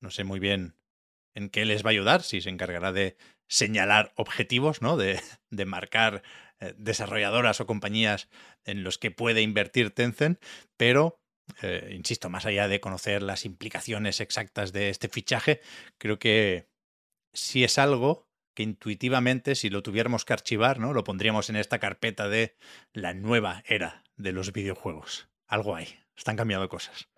No 0.00 0.10
sé 0.10 0.22
muy 0.22 0.38
bien 0.38 0.76
en 1.32 1.48
qué 1.48 1.64
les 1.64 1.82
va 1.82 1.88
a 1.88 1.92
ayudar, 1.92 2.22
si 2.22 2.42
se 2.42 2.50
encargará 2.50 2.92
de 2.92 3.16
señalar 3.46 4.12
objetivos, 4.16 4.82
¿no? 4.82 4.98
De, 4.98 5.18
de 5.48 5.64
marcar 5.64 6.22
eh, 6.60 6.74
desarrolladoras 6.76 7.62
o 7.62 7.66
compañías 7.66 8.28
en 8.64 8.84
los 8.84 8.98
que 8.98 9.10
puede 9.10 9.40
invertir 9.40 9.92
Tencent, 9.92 10.44
pero, 10.76 11.22
eh, 11.62 11.92
insisto, 11.94 12.30
más 12.30 12.46
allá 12.46 12.68
de 12.68 12.80
conocer 12.80 13.22
las 13.22 13.44
implicaciones 13.44 14.20
exactas 14.20 14.72
de 14.72 14.88
este 14.88 15.08
fichaje, 15.08 15.60
creo 15.98 16.18
que 16.18 16.68
si 17.32 17.64
es 17.64 17.78
algo 17.78 18.28
que 18.54 18.62
intuitivamente, 18.64 19.54
si 19.54 19.70
lo 19.70 19.82
tuviéramos 19.82 20.24
que 20.24 20.32
archivar, 20.32 20.80
¿no? 20.80 20.92
Lo 20.92 21.04
pondríamos 21.04 21.48
en 21.48 21.56
esta 21.56 21.78
carpeta 21.78 22.28
de 22.28 22.56
la 22.92 23.14
nueva 23.14 23.62
era 23.66 24.02
de 24.16 24.32
los 24.32 24.52
videojuegos. 24.52 25.28
Algo 25.46 25.76
hay, 25.76 26.00
están 26.16 26.36
cambiando 26.36 26.68
cosas. 26.68 27.08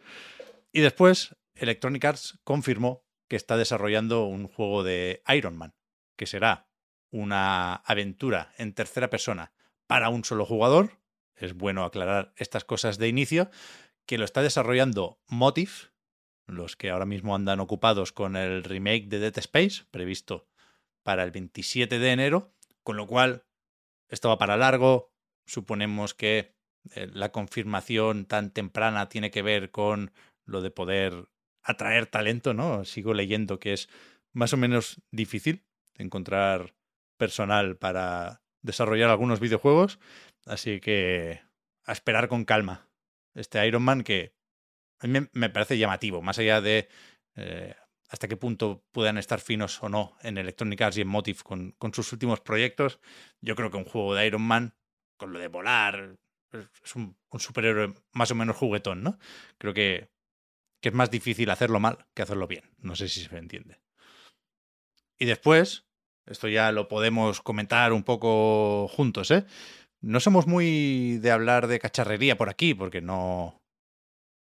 Y 0.73 0.81
después, 0.81 1.35
Electronic 1.55 2.05
Arts 2.05 2.39
confirmó 2.45 3.05
que 3.29 3.37
está 3.37 3.57
desarrollando 3.57 4.25
un 4.25 4.49
juego 4.49 4.83
de 4.83 5.23
Iron 5.29 5.57
Man, 5.57 5.75
que 6.17 6.27
será 6.27 6.69
una 7.11 7.75
aventura 7.75 8.53
en 8.59 8.75
tercera 8.75 9.09
persona 9.09 9.53
para 9.87 10.09
un 10.11 10.25
solo 10.25 10.45
jugador. 10.45 11.01
Es 11.37 11.55
bueno 11.55 11.85
aclarar 11.85 12.35
estas 12.37 12.65
cosas 12.65 12.99
de 12.99 13.09
inicio, 13.09 13.51
que 14.11 14.19
lo 14.19 14.25
está 14.25 14.43
desarrollando 14.43 15.21
Motive, 15.29 15.71
los 16.49 16.75
que 16.75 16.91
ahora 16.91 17.07
mismo 17.07 17.37
andan 17.37 17.61
ocupados 17.61 18.11
con 18.11 18.35
el 18.35 18.65
remake 18.65 19.07
de 19.07 19.21
Dead 19.21 19.39
Space, 19.39 19.85
previsto 19.93 20.49
para 21.05 21.23
el 21.23 21.31
27 21.31 22.01
de 22.01 22.11
enero, 22.11 22.53
con 22.83 22.97
lo 22.97 23.07
cual 23.07 23.45
esto 24.09 24.29
va 24.29 24.37
para 24.37 24.57
largo. 24.57 25.13
Suponemos 25.47 26.13
que 26.15 26.57
eh, 26.97 27.09
la 27.13 27.31
confirmación 27.31 28.25
tan 28.25 28.51
temprana 28.51 29.09
tiene 29.09 29.31
que 29.31 29.43
ver 29.43 29.71
con 29.71 30.11
lo 30.45 30.61
de 30.61 30.73
poder 30.73 31.29
atraer 31.63 32.07
talento, 32.07 32.53
¿no? 32.53 32.85
Sigo 32.85 33.15
leyendo 33.15 33.61
que 33.61 33.75
es 33.75 33.89
más 34.33 34.53
o 34.53 34.57
menos 34.57 35.01
difícil 35.13 35.63
encontrar 35.95 36.75
personal 37.17 37.77
para 37.77 38.43
desarrollar 38.61 39.09
algunos 39.09 39.39
videojuegos, 39.39 40.01
así 40.47 40.81
que 40.81 41.43
a 41.85 41.93
esperar 41.93 42.27
con 42.27 42.45
calma 42.45 42.90
este 43.35 43.67
Iron 43.67 43.83
Man 43.83 44.03
que 44.03 44.35
a 44.99 45.07
mí 45.07 45.21
me 45.33 45.51
parece 45.51 45.79
llamativo, 45.79 46.23
más 46.23 46.39
allá 46.39 46.61
de 46.61 46.89
eh, 47.37 47.75
hasta 48.09 48.29
qué 48.29 48.37
punto 48.37 48.85
puedan 48.93 49.19
estar 49.19 49.41
finos 49.41 49.83
o 49.83 49.89
no 49.89 50.17
en 50.23 50.37
Electronic 50.37 50.81
Arts 50.83 50.99
y 50.99 51.01
en 51.03 51.09
Motive 51.09 51.41
con, 51.43 51.73
con, 51.79 51.95
sus 51.95 52.13
últimos 52.13 52.41
proyectos. 52.41 53.01
Yo 53.41 53.55
creo 53.55 53.71
que 53.71 53.77
un 53.77 53.85
juego 53.85 54.15
de 54.15 54.27
Iron 54.27 54.43
Man, 54.43 54.75
con 55.17 55.33
lo 55.33 55.39
de 55.39 55.49
volar, 55.49 56.17
es 56.53 56.97
un, 56.97 57.17
un 57.31 57.41
superhéroe 57.41 57.95
más 58.13 58.31
o 58.31 58.35
menos 58.35 58.57
juguetón, 58.57 59.03
¿no? 59.03 59.19
Creo 59.59 59.73
que, 59.73 60.11
que 60.81 60.89
es 60.89 60.95
más 60.95 61.11
difícil 61.11 61.51
hacerlo 61.51 61.79
mal 61.79 62.07
que 62.15 62.23
hacerlo 62.23 62.47
bien. 62.47 62.65
No 62.79 62.97
sé 62.97 63.09
si 63.09 63.21
se 63.21 63.37
entiende. 63.37 63.81
Y 65.17 65.27
después, 65.27 65.87
esto 66.27 66.49
ya 66.49 66.73
lo 66.73 66.89
podemos 66.89 67.41
comentar 67.41 67.93
un 67.93 68.03
poco 68.03 68.89
juntos, 68.89 69.31
¿eh? 69.31 69.45
No 70.03 70.21
somos 70.21 70.47
muy 70.47 71.19
de 71.19 71.31
hablar 71.31 71.67
de 71.67 71.79
cacharrería 71.79 72.37
por 72.37 72.49
aquí, 72.49 72.75
porque 72.75 73.01
no, 73.01 73.61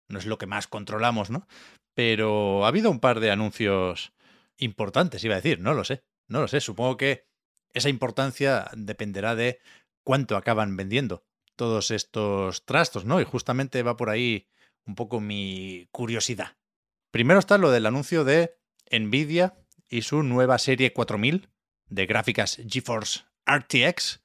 no 0.08 0.20
es 0.20 0.25
lo 0.25 0.38
que 0.38 0.46
más 0.46 0.68
controlamos, 0.68 1.29
¿no? 1.29 1.48
Pero 1.96 2.65
ha 2.65 2.68
habido 2.68 2.91
un 2.91 3.00
par 3.00 3.20
de 3.20 3.32
anuncios 3.32 4.13
importantes, 4.58 5.24
iba 5.24 5.36
a 5.36 5.41
decir, 5.41 5.60
no 5.60 5.74
lo 5.74 5.84
sé, 5.84 6.03
no 6.27 6.41
lo 6.41 6.48
sé. 6.48 6.62
Supongo 6.62 6.98
que 6.98 7.25
esa 7.74 7.89
importancia 7.89 8.70
dependerá 8.75 9.36
de 9.36 9.60
cuánto 10.03 10.38
acaban 10.38 10.75
vendiendo 10.75 11.24
todos 11.56 11.91
estos 11.91 12.65
trastos, 12.65 13.06
¿no? 13.06 13.20
Y 13.20 13.25
justamente 13.25 13.84
va 13.84 13.98
por 13.98 14.10
ahí 14.10 14.48
un 14.86 14.96
poco 14.96 15.20
mi 15.20 15.88
curiosidad. 15.91 16.58
Primero 17.12 17.39
está 17.39 17.58
lo 17.58 17.72
del 17.72 17.86
anuncio 17.86 18.24
de 18.24 18.58
Nvidia 18.91 19.56
y 19.89 20.03
su 20.03 20.24
nueva 20.24 20.58
serie 20.58 20.94
4000 20.94 21.50
de 21.89 22.06
gráficas 22.06 22.62
GeForce 22.68 23.25
RTX, 23.46 24.22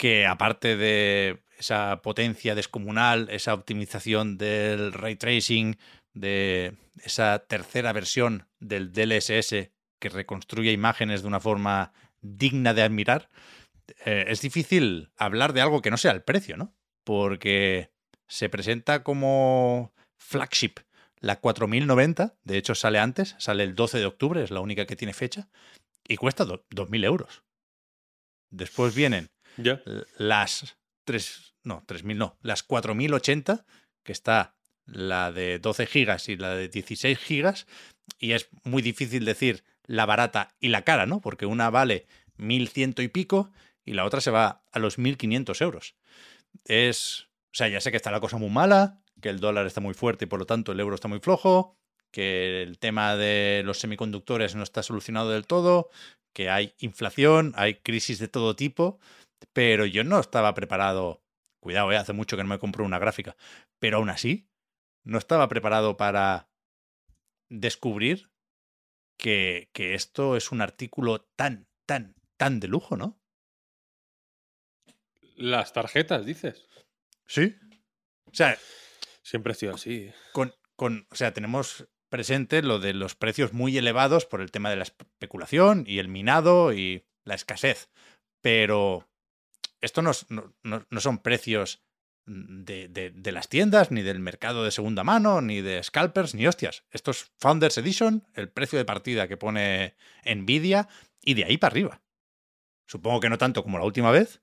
que 0.00 0.24
aparte 0.24 0.78
de 0.78 1.42
esa 1.58 2.00
potencia 2.00 2.54
descomunal, 2.54 3.28
esa 3.30 3.52
optimización 3.52 4.38
del 4.38 4.94
ray 4.94 5.16
tracing, 5.16 5.76
de 6.14 6.78
esa 7.04 7.40
tercera 7.40 7.92
versión 7.92 8.48
del 8.60 8.92
DLSS 8.94 9.68
que 9.98 10.08
reconstruye 10.08 10.72
imágenes 10.72 11.20
de 11.20 11.28
una 11.28 11.38
forma 11.38 11.92
digna 12.22 12.72
de 12.72 12.80
admirar, 12.80 13.28
eh, 14.06 14.24
es 14.28 14.40
difícil 14.40 15.10
hablar 15.18 15.52
de 15.52 15.60
algo 15.60 15.82
que 15.82 15.90
no 15.90 15.98
sea 15.98 16.12
el 16.12 16.22
precio, 16.22 16.56
¿no? 16.56 16.74
Porque 17.04 17.92
se 18.26 18.48
presenta 18.48 19.02
como 19.02 19.92
flagship 20.16 20.76
la 21.18 21.40
4090, 21.40 22.38
de 22.42 22.56
hecho 22.56 22.74
sale 22.74 23.00
antes, 23.00 23.36
sale 23.38 23.64
el 23.64 23.74
12 23.74 23.98
de 23.98 24.06
octubre, 24.06 24.42
es 24.42 24.50
la 24.50 24.60
única 24.60 24.86
que 24.86 24.96
tiene 24.96 25.12
fecha, 25.12 25.50
y 26.08 26.16
cuesta 26.16 26.46
2.000 26.46 27.04
euros. 27.04 27.42
Después 28.48 28.94
vienen 28.94 29.30
Las 30.18 30.76
3, 31.04 31.54
no, 31.64 31.82
3.000 31.86 32.16
no, 32.16 32.38
las 32.42 32.66
4.080, 32.66 33.64
que 34.02 34.12
está 34.12 34.54
la 34.86 35.32
de 35.32 35.58
12 35.58 35.86
gigas 35.86 36.28
y 36.28 36.36
la 36.36 36.54
de 36.54 36.68
16 36.68 37.18
gigas, 37.18 37.66
y 38.18 38.32
es 38.32 38.48
muy 38.64 38.82
difícil 38.82 39.24
decir 39.24 39.64
la 39.86 40.06
barata 40.06 40.54
y 40.60 40.68
la 40.68 40.82
cara, 40.82 41.06
¿no? 41.06 41.20
Porque 41.20 41.46
una 41.46 41.70
vale 41.70 42.06
1.100 42.38 43.02
y 43.02 43.08
pico 43.08 43.50
y 43.84 43.92
la 43.94 44.04
otra 44.04 44.20
se 44.20 44.30
va 44.30 44.62
a 44.70 44.78
los 44.78 44.98
1.500 44.98 45.60
euros. 45.62 45.94
Es, 46.64 47.28
o 47.46 47.54
sea, 47.54 47.68
ya 47.68 47.80
sé 47.80 47.90
que 47.90 47.96
está 47.96 48.10
la 48.10 48.20
cosa 48.20 48.36
muy 48.36 48.50
mala, 48.50 49.00
que 49.20 49.28
el 49.28 49.40
dólar 49.40 49.66
está 49.66 49.80
muy 49.80 49.94
fuerte 49.94 50.24
y 50.24 50.28
por 50.28 50.38
lo 50.38 50.46
tanto 50.46 50.72
el 50.72 50.80
euro 50.80 50.94
está 50.94 51.08
muy 51.08 51.20
flojo, 51.20 51.76
que 52.10 52.62
el 52.62 52.78
tema 52.78 53.16
de 53.16 53.62
los 53.64 53.78
semiconductores 53.78 54.54
no 54.54 54.62
está 54.62 54.82
solucionado 54.82 55.30
del 55.30 55.46
todo, 55.46 55.90
que 56.32 56.50
hay 56.50 56.74
inflación, 56.78 57.52
hay 57.56 57.74
crisis 57.74 58.18
de 58.18 58.28
todo 58.28 58.56
tipo, 58.56 58.98
pero 59.52 59.86
yo 59.86 60.04
no 60.04 60.20
estaba 60.20 60.54
preparado, 60.54 61.24
cuidado, 61.60 61.92
eh, 61.92 61.96
hace 61.96 62.12
mucho 62.12 62.36
que 62.36 62.42
no 62.42 62.48
me 62.48 62.58
compro 62.58 62.84
una 62.84 62.98
gráfica, 62.98 63.36
pero 63.78 63.98
aún 63.98 64.10
así, 64.10 64.48
no 65.04 65.18
estaba 65.18 65.48
preparado 65.48 65.96
para 65.96 66.50
descubrir 67.48 68.30
que, 69.18 69.70
que 69.72 69.94
esto 69.94 70.36
es 70.36 70.52
un 70.52 70.60
artículo 70.60 71.22
tan, 71.36 71.68
tan, 71.86 72.14
tan 72.36 72.60
de 72.60 72.68
lujo, 72.68 72.96
¿no? 72.96 73.20
Las 75.36 75.72
tarjetas, 75.72 76.26
dices. 76.26 76.66
Sí. 77.26 77.56
O 78.26 78.34
sea, 78.34 78.58
Siempre 79.22 79.52
ha 79.52 79.54
sido 79.54 79.74
así. 79.74 80.10
con, 80.32 80.54
con, 80.76 81.06
o 81.10 81.14
sea, 81.14 81.32
tenemos 81.32 81.88
presente 82.08 82.62
lo 82.62 82.78
de 82.78 82.94
los 82.94 83.14
precios 83.14 83.52
muy 83.52 83.76
elevados 83.78 84.26
por 84.26 84.40
el 84.40 84.50
tema 84.50 84.70
de 84.70 84.76
la 84.76 84.82
especulación 84.82 85.84
y 85.86 85.98
el 85.98 86.08
minado 86.08 86.72
y 86.72 87.06
la 87.24 87.34
escasez. 87.34 87.90
Pero 88.40 89.09
esto 89.80 90.02
no, 90.02 90.12
son 91.00 91.18
precios 91.18 91.82
de, 92.26 92.88
de- 92.88 93.10
de 93.10 93.32
las 93.32 93.48
tiendas, 93.48 93.90
ni 93.90 94.02
del 94.02 94.20
mercado 94.20 94.64
de 94.64 94.70
segunda 94.70 95.04
mano, 95.04 95.40
ni 95.40 95.60
de 95.62 95.82
scalpers, 95.82 96.34
ni 96.34 96.46
hostias. 96.46 96.84
Esto 96.90 97.10
es 97.10 97.32
Founders 97.38 97.78
Edition, 97.78 98.26
el 98.34 98.48
precio 98.50 98.78
de 98.78 98.84
partida 98.84 99.26
que 99.28 99.36
pone 99.36 99.96
Nvidia, 100.24 100.88
y 101.22 101.34
de 101.34 101.44
ahí 101.44 101.58
para 101.58 101.72
arriba. 101.72 102.02
Supongo 102.86 103.20
que 103.20 103.30
no 103.30 103.38
tanto 103.38 103.62
como 103.62 103.78
la 103.78 103.84
última 103.84 104.10
vez, 104.10 104.42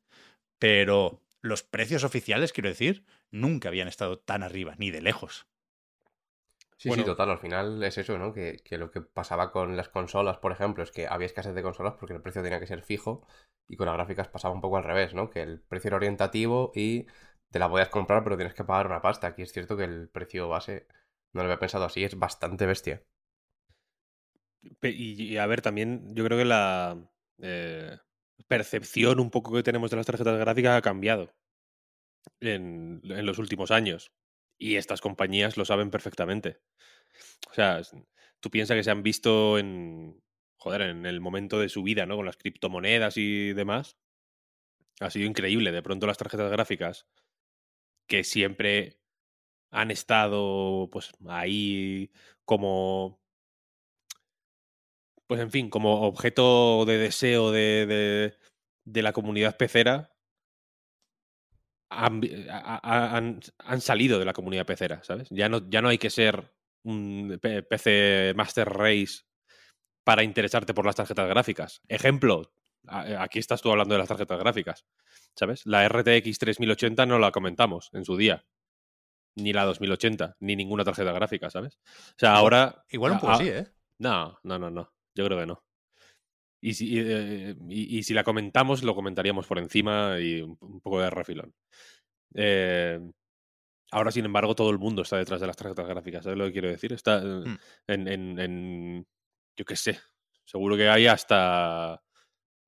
pero 0.60 1.24
los 1.42 1.64
precios 1.64 2.04
oficiales, 2.04 2.52
quiero 2.54 2.70
decir, 2.70 3.06
nunca 3.32 3.70
habían 3.70 3.88
estado 3.88 4.20
tan 4.20 4.44
arriba, 4.44 4.76
ni 4.78 4.92
de 4.92 5.02
lejos. 5.02 5.48
Sí, 6.78 6.90
Bueno. 6.90 7.04
sí, 7.04 7.04
total. 7.04 7.30
Al 7.32 7.40
final 7.40 7.84
es 7.84 7.98
eso, 7.98 8.18
¿no? 8.20 8.34
Que, 8.34 8.58
que 8.64 8.78
lo 8.78 8.92
que 8.92 9.02
pasaba 9.02 9.52
con 9.52 9.76
las 9.76 9.90
consolas, 9.90 10.38
por 10.38 10.52
ejemplo, 10.52 10.84
es 10.84 10.92
que 10.92 11.08
había 11.08 11.26
escasez 11.26 11.54
de 11.56 11.64
consolas 11.64 11.96
porque 12.00 12.14
el 12.14 12.22
precio 12.22 12.44
tenía 12.44 12.60
que 12.60 12.68
ser 12.68 12.84
fijo 12.84 13.26
y 13.68 13.78
con 13.78 13.88
las 13.88 13.96
gráficas 13.96 14.28
pasaba 14.28 14.54
un 14.54 14.62
poco 14.62 14.78
al 14.78 14.84
revés, 14.84 15.14
¿no? 15.16 15.30
Que 15.30 15.42
el 15.42 15.60
precio 15.62 15.90
era 15.90 15.98
orientativo 15.98 16.72
y 16.76 17.08
te 17.50 17.60
la 17.60 17.70
podías 17.70 17.90
comprar 17.90 18.24
pero 18.24 18.38
tienes 18.38 18.54
que 18.54 18.64
pagar 18.64 18.86
una 18.88 19.02
pasta. 19.02 19.28
Aquí 19.28 19.42
es 19.42 19.52
cierto 19.54 19.76
que 19.78 19.86
el 19.86 20.10
precio 20.10 20.50
base, 20.50 20.88
no 21.34 21.42
lo 21.42 21.46
había 21.46 21.60
pensado 21.60 21.86
así, 21.86 22.04
es 22.04 22.18
bastante 22.20 22.66
bestia. 22.68 23.04
Y, 24.82 25.38
a 25.38 25.46
ver, 25.48 25.62
también 25.62 26.14
yo 26.16 26.24
creo 26.26 26.38
que 26.38 26.46
la 26.46 26.98
eh, 27.42 27.98
percepción 28.48 29.20
un 29.20 29.30
poco 29.32 29.54
que 29.54 29.64
tenemos 29.64 29.90
de 29.92 29.98
las 29.98 30.06
tarjetas 30.06 30.40
gráficas 30.40 30.78
ha 30.78 30.82
cambiado 30.82 31.34
en, 32.40 33.02
en 33.04 33.26
los 33.26 33.38
últimos 33.40 33.72
años. 33.72 34.12
Y 34.60 34.76
estas 34.76 35.02
compañías 35.02 35.58
lo 35.58 35.66
saben 35.66 35.90
perfectamente. 35.92 36.60
O 37.52 37.54
sea, 37.54 37.82
tú 38.40 38.50
piensas 38.52 38.76
que 38.78 38.84
se 38.84 38.92
han 38.92 39.04
visto 39.04 39.60
en, 39.60 40.22
joder, 40.58 40.82
en 40.84 41.06
el 41.06 41.22
momento 41.22 41.60
de 41.60 41.70
su 41.70 41.84
vida, 41.84 42.06
¿no? 42.06 42.16
Con 42.18 42.26
las 42.26 42.38
criptomonedas 42.38 43.18
y 43.18 43.54
demás. 43.54 43.98
Ha 45.00 45.10
sido 45.10 45.26
increíble. 45.26 45.72
De 45.72 45.82
pronto 45.82 46.06
las 46.06 46.20
tarjetas 46.20 46.52
gráficas, 46.52 47.08
que 48.08 48.24
siempre 48.24 49.00
han 49.72 49.92
estado 49.92 50.90
pues 50.92 51.12
ahí 51.28 52.12
como 52.46 53.22
pues 55.28 55.42
en 55.42 55.52
fin, 55.52 55.70
como 55.70 56.02
objeto 56.08 56.86
de 56.86 56.98
deseo 56.98 57.52
de, 57.52 57.86
de- 57.86 58.34
de 58.86 59.02
la 59.02 59.12
comunidad 59.14 59.58
pecera, 59.58 60.16
han, 61.90 62.22
han- 62.52 63.40
han 63.60 63.82
salido 63.82 64.20
de 64.20 64.26
la 64.26 64.34
comunidad 64.34 64.66
pecera, 64.66 65.02
¿sabes? 65.04 65.28
Ya 65.32 65.50
no, 65.50 65.70
ya 65.70 65.82
no 65.82 65.90
hay 65.90 65.98
que 65.98 66.10
ser 66.10 66.54
un 66.84 67.40
PC 67.42 68.34
Master 68.36 68.68
Race 68.70 69.22
para 70.04 70.24
interesarte 70.24 70.74
por 70.74 70.86
las 70.86 70.96
tarjetas 70.96 71.28
gráficas. 71.28 71.82
Ejemplo, 71.88 72.54
a- 72.88 73.22
aquí 73.24 73.40
estás 73.40 73.62
tú 73.62 73.72
hablando 73.72 73.94
de 73.96 74.00
las 74.00 74.08
tarjetas 74.08 74.40
gráficas, 74.40 74.86
¿sabes? 75.36 75.66
La 75.66 75.86
RTX 75.88 76.38
3080 76.40 77.06
no 77.06 77.20
la 77.20 77.32
comentamos 77.32 77.90
en 77.94 78.06
su 78.06 78.16
día. 78.18 78.46
Ni 79.36 79.54
la 79.54 79.66
2080, 79.66 80.36
ni 80.40 80.56
ninguna 80.56 80.84
tarjeta 80.84 81.12
gráfica, 81.12 81.50
¿sabes? 81.50 81.78
O 81.86 82.16
sea, 82.18 82.34
ahora... 82.36 82.84
Igual 82.90 83.14
un 83.14 83.20
poco 83.20 83.34
a- 83.34 83.38
sí, 83.38 83.50
¿eh? 83.50 83.68
no, 84.00 84.40
no, 84.44 84.58
no, 84.58 84.70
no. 84.72 84.92
Yo 85.14 85.26
creo 85.26 85.38
que 85.40 85.46
no. 85.46 85.64
Y 86.62 86.74
si, 86.74 86.88
y, 86.94 87.00
eh, 87.00 87.56
y- 87.70 87.98
y 88.00 88.04
si 88.04 88.14
la 88.14 88.24
comentamos, 88.24 88.84
lo 88.84 88.96
comentaríamos 88.96 89.46
por 89.48 89.60
encima 89.60 90.20
y 90.20 90.42
un, 90.42 90.58
un 90.60 90.82
poco 90.82 91.00
de 91.02 91.10
refilón. 91.10 91.54
Eh, 92.36 93.00
ahora, 93.92 94.12
sin 94.12 94.26
embargo, 94.26 94.56
todo 94.56 94.70
el 94.70 94.80
mundo 94.80 95.02
está 95.04 95.18
detrás 95.18 95.40
de 95.42 95.48
las 95.48 95.56
tarjetas 95.58 95.88
gráficas. 95.88 96.24
¿Sabes 96.24 96.38
lo 96.40 96.46
que 96.46 96.54
quiero 96.54 96.70
decir? 96.70 96.94
Está 96.94 97.18
eh, 97.20 97.24
Hmm. 97.46 97.58
en, 97.88 98.08
en- 98.08 98.40
en- 98.40 99.08
Yo 99.56 99.66
qué 99.66 99.76
sé. 99.76 100.00
Seguro 100.46 100.78
que 100.78 100.90
hay 100.90 101.08
hasta 101.08 102.02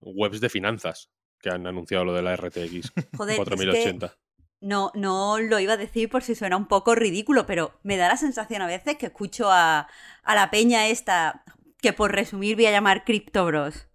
webs 0.02 0.42
de 0.42 0.50
finanzas 0.50 1.10
que 1.40 1.50
han 1.50 1.66
anunciado 1.68 2.06
lo 2.06 2.14
de 2.14 2.22
la 2.22 2.34
RTX 2.34 2.92
Joder, 3.18 3.34
es 3.34 3.40
que 3.40 3.46
4080. 3.46 4.18
no, 4.62 4.92
no 4.96 5.40
lo 5.40 5.60
iba 5.60 5.74
a 5.74 5.78
decir 5.78 6.10
por 6.10 6.22
si 6.24 6.36
suena 6.36 6.58
un 6.58 6.68
poco 6.68 6.96
ridículo, 6.96 7.46
pero 7.46 7.80
me 7.84 7.96
da 7.98 8.08
la 8.10 8.18
sensación 8.18 8.62
a 8.62 8.68
veces 8.68 8.98
que 8.98 9.06
escucho 9.08 9.50
a, 9.52 9.88
a 10.24 10.36
la 10.36 10.52
peña 10.52 10.88
esta, 10.88 11.44
que 11.82 11.94
por 11.94 12.12
resumir 12.14 12.56
voy 12.56 12.66
a 12.68 12.72
llamar 12.72 13.04
Crypto 13.06 13.46
Bros. 13.46 13.88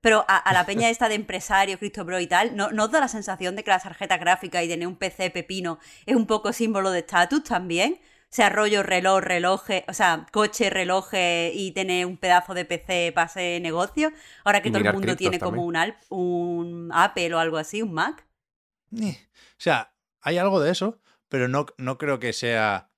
Pero 0.00 0.24
a, 0.28 0.36
a 0.36 0.52
la 0.52 0.66
peña 0.66 0.90
esta 0.90 1.08
de 1.08 1.14
empresario, 1.16 1.78
Crypto 1.78 2.04
Bro 2.04 2.20
y 2.20 2.26
tal, 2.26 2.56
¿no, 2.56 2.70
¿no 2.70 2.84
os 2.84 2.90
da 2.90 3.00
la 3.00 3.08
sensación 3.08 3.56
de 3.56 3.64
que 3.64 3.70
la 3.70 3.78
tarjeta 3.80 4.18
gráfica 4.18 4.62
y 4.62 4.68
tener 4.68 4.86
un 4.88 4.96
PC 4.96 5.30
pepino 5.30 5.78
es 6.06 6.16
un 6.16 6.26
poco 6.26 6.52
símbolo 6.52 6.90
de 6.90 7.00
estatus 7.00 7.42
también? 7.44 8.00
O 8.28 8.34
sea, 8.36 8.50
rollo 8.50 8.82
reloj, 8.82 9.20
reloje, 9.22 9.84
o 9.88 9.94
sea, 9.94 10.26
coche, 10.32 10.68
reloje 10.68 11.52
y 11.54 11.70
tener 11.72 12.06
un 12.06 12.16
pedazo 12.18 12.54
de 12.54 12.64
PC 12.64 13.12
para 13.14 13.26
hacer 13.26 13.62
negocio. 13.62 14.12
Ahora 14.44 14.62
que 14.62 14.70
todo 14.70 14.82
el 14.82 14.92
mundo 14.92 15.16
tiene 15.16 15.38
como 15.38 15.64
un 16.10 16.90
Apple 16.92 17.34
o 17.34 17.38
algo 17.38 17.56
así, 17.56 17.82
un 17.82 17.94
Mac. 17.94 18.26
Eh, 19.00 19.16
O 19.32 19.58
sea, 19.58 19.92
hay 20.20 20.38
algo 20.38 20.60
de 20.60 20.72
eso, 20.72 21.00
pero 21.28 21.48
no, 21.48 21.66
no 21.78 21.98
creo 21.98 22.18
que 22.18 22.32
sea 22.32 22.90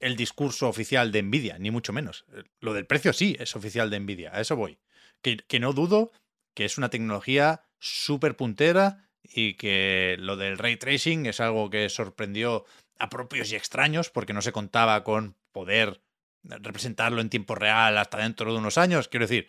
el 0.00 0.16
discurso 0.16 0.68
oficial 0.68 1.12
de 1.12 1.22
Nvidia, 1.22 1.58
ni 1.58 1.70
mucho 1.70 1.92
menos. 1.92 2.24
Eh, 2.32 2.42
Lo 2.60 2.74
del 2.74 2.86
precio 2.86 3.12
sí 3.12 3.36
es 3.38 3.56
oficial 3.56 3.90
de 3.90 4.00
Nvidia, 4.00 4.30
a 4.34 4.40
eso 4.40 4.56
voy. 4.56 4.78
Que, 5.22 5.38
que 5.38 5.60
no 5.60 5.72
dudo 5.72 6.12
que 6.54 6.64
es 6.64 6.78
una 6.78 6.90
tecnología 6.90 7.62
súper 7.78 8.36
puntera 8.36 9.08
y 9.22 9.54
que 9.54 10.16
lo 10.18 10.36
del 10.36 10.58
ray 10.58 10.76
tracing 10.76 11.26
es 11.26 11.40
algo 11.40 11.68
que 11.68 11.88
sorprendió 11.88 12.64
a 12.98 13.10
propios 13.10 13.52
y 13.52 13.56
extraños 13.56 14.10
porque 14.10 14.32
no 14.32 14.42
se 14.42 14.52
contaba 14.52 15.04
con 15.04 15.36
poder 15.52 16.00
representarlo 16.42 17.20
en 17.20 17.28
tiempo 17.28 17.54
real 17.54 17.98
hasta 17.98 18.18
dentro 18.18 18.52
de 18.52 18.58
unos 18.58 18.78
años. 18.78 19.08
Quiero 19.08 19.26
decir, 19.26 19.48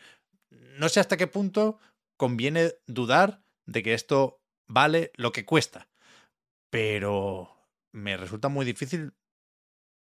no 0.49 0.89
sé 0.89 0.99
hasta 0.99 1.17
qué 1.17 1.27
punto 1.27 1.79
conviene 2.17 2.73
dudar 2.87 3.41
de 3.65 3.83
que 3.83 3.93
esto 3.93 4.41
vale 4.67 5.11
lo 5.15 5.31
que 5.31 5.45
cuesta. 5.45 5.87
Pero 6.69 7.55
me 7.91 8.17
resulta 8.17 8.49
muy 8.49 8.65
difícil, 8.65 9.13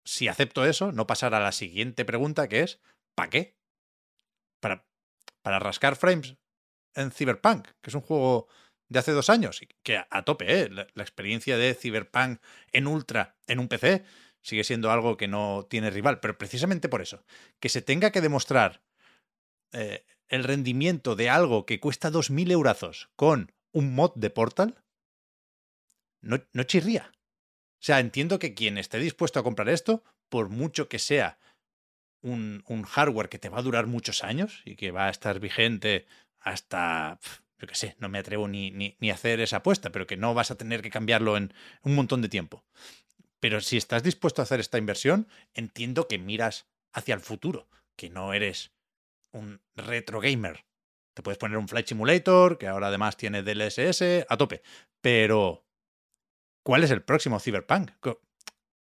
si 0.09 0.27
acepto 0.27 0.65
eso, 0.65 0.91
no 0.91 1.07
pasar 1.07 1.35
a 1.35 1.41
la 1.41 1.53
siguiente 1.53 2.07
pregunta 2.07 2.49
que 2.49 2.61
es, 2.61 2.81
¿para 3.15 3.29
qué? 3.29 3.59
Para, 4.59 4.87
para 5.43 5.59
rascar 5.59 5.97
frames 5.97 6.37
en 6.95 7.11
Cyberpunk, 7.11 7.69
que 7.83 7.91
es 7.91 7.95
un 7.95 8.01
juego 8.01 8.49
de 8.89 9.01
hace 9.01 9.13
dos 9.13 9.29
años, 9.29 9.61
y 9.61 9.69
que 9.83 9.99
a, 9.99 10.25
tope, 10.25 10.63
¿eh? 10.63 10.71
la, 10.71 10.87
la 10.95 11.03
experiencia 11.03 11.59
de 11.59 11.75
Cyberpunk 11.75 12.41
en 12.73 12.87
Ultra, 12.87 13.37
en 13.47 13.59
un 13.59 13.69
PC, 13.69 14.03
sigue 14.41 14.65
siendo 14.65 14.91
algo 14.91 15.19
que 15.19 15.29
no 15.29 15.67
tiene 15.69 15.91
rival, 15.91 16.21
pero 16.21 16.39
precisamente 16.39 16.89
por 16.89 17.03
eso, 17.03 17.23
que 17.61 17.69
se 17.69 17.83
tenga 17.83 18.11
que 18.11 18.23
demostrar 18.23 18.81
eh, 19.73 20.07
el 20.29 20.43
rendimiento 20.43 21.17
de 21.17 21.29
algo 21.29 21.67
que 21.67 21.81
cuesta 21.81 22.11
2.000 22.11 22.51
eurazos 22.53 23.11
con 23.15 23.53
un 23.73 23.95
mod 23.95 24.13
de 24.15 24.31
Portal, 24.31 24.83
no, 26.23 26.43
no 26.55 26.63
chirría. 26.63 27.13
O 27.81 27.85
sea, 27.85 28.01
entiendo 28.01 28.39
que 28.39 28.55
quien 28.55 28.77
esté 28.79 28.99
dispuesto 28.99 29.39
a 29.39 29.45
comprar 29.45 29.69
esto, 29.69 30.03
por 30.29 30.49
mucho 30.49 30.89
que 30.89 30.99
sea 30.99 31.39
un, 32.23 32.63
hardware 32.85 33.29
que 33.29 33.39
te 33.39 33.49
va 33.49 33.59
a 33.59 33.63
durar 33.63 33.87
muchos 33.87 34.25
años 34.25 34.63
y 34.65 34.77
que 34.77 34.91
va 34.91 35.07
a 35.07 35.11
estar 35.11 35.39
vigente 35.39 36.07
hasta, 36.41 37.21
yo 37.59 37.67
qué 37.67 37.75
sé, 37.75 37.97
no 37.99 38.09
me 38.09 38.19
atrevo 38.19 38.49
ni, 38.49 38.71
ni, 38.71 39.11
hacer 39.11 39.41
esa 39.41 39.59
apuesta, 39.59 39.91
pero 39.91 40.07
que 40.07 40.17
no 40.17 40.35
vas 40.35 40.51
a 40.51 40.57
tener 40.57 40.83
que 40.83 40.91
cambiarlo 40.91 41.37
en 41.37 41.53
un 41.83 41.95
montón 41.95 42.23
de 42.23 42.29
tiempo. 42.29 42.65
Pero 43.41 43.61
si 43.61 43.77
estás 43.77 44.03
dispuesto 44.03 44.43
a 44.43 44.45
hacer 44.45 44.61
esta 44.61 44.79
inversión, 44.79 45.29
entiendo 45.55 46.09
que 46.09 46.19
miras 46.19 46.67
hacia 46.93 47.15
el 47.15 47.21
futuro, 47.21 47.69
que 47.97 48.11
no 48.11 48.33
eres 48.33 48.73
un 49.33 49.61
retro 49.77 50.21
gamer. 50.21 50.65
Te 51.15 51.23
puedes 51.23 51.39
poner 51.39 51.59
un 51.59 51.69
Flight 51.69 51.87
Simulator, 51.87 52.59
que 52.59 52.67
ahora 52.67 52.89
además 52.89 53.17
tiene 53.17 53.43
DLSS, 53.43 54.27
a 54.29 54.37
tope. 54.37 54.63
Pero, 55.01 55.65
¿cuál 56.69 56.85
es 56.85 56.91
el 56.91 57.01
próximo 57.03 57.41
Cyberpunk? 57.41 57.93
¿Con, 57.99 58.19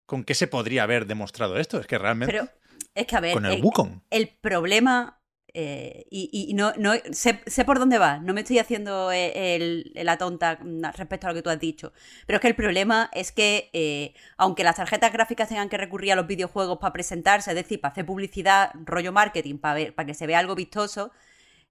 con 0.07 0.25
qué 0.25 0.35
se 0.35 0.47
podría 0.47 0.85
haber 0.85 1.07
demostrado 1.07 1.59
esto? 1.59 1.79
Es 1.79 1.87
que 1.87 1.99
realmente... 1.99 2.33
Pero 2.33 2.49
es 2.95 3.07
que, 3.07 3.17
a 3.17 3.21
ver, 3.21 3.35
con 3.35 3.45
el 3.45 3.59
eh, 3.59 3.63
Wukong. 3.63 4.01
el 4.09 4.29
problema, 4.29 5.21
eh, 5.53 6.07
y, 6.11 6.47
y 6.49 6.55
no, 6.55 6.73
no 6.79 6.95
sé, 7.13 7.43
sé 7.47 7.67
por 7.67 7.79
dónde 7.79 7.99
va, 7.99 8.19
no 8.21 8.33
me 8.33 8.41
estoy 8.41 8.61
haciendo 8.61 9.13
eh, 9.13 9.57
el- 9.57 9.93
la 9.95 10.17
tonta 10.17 10.59
respecto 10.97 11.27
a 11.27 11.31
lo 11.31 11.35
que 11.35 11.43
tú 11.43 11.51
has 11.51 11.61
dicho, 11.61 11.93
pero 12.27 12.39
es 12.39 12.41
que 12.41 12.49
el 12.49 12.57
problema 12.57 13.11
es 13.13 13.31
que, 13.31 13.69
eh, 13.75 14.15
aunque 14.39 14.65
las 14.65 14.77
tarjetas 14.77 15.13
gráficas 15.13 15.51
tengan 15.51 15.69
que 15.69 15.77
recurrir 15.77 16.13
a 16.13 16.17
los 16.17 16.27
videojuegos 16.27 16.79
para 16.79 16.95
presentarse, 16.95 17.51
es 17.51 17.57
decir, 17.57 17.79
para 17.83 17.93
hacer 17.93 18.07
publicidad, 18.07 18.71
rollo 18.87 19.13
marketing, 19.13 19.59
para, 19.59 19.75
ver, 19.75 19.95
para 19.95 20.07
que 20.07 20.15
se 20.15 20.27
vea 20.27 20.39
algo 20.39 20.55
vistoso, 20.55 21.13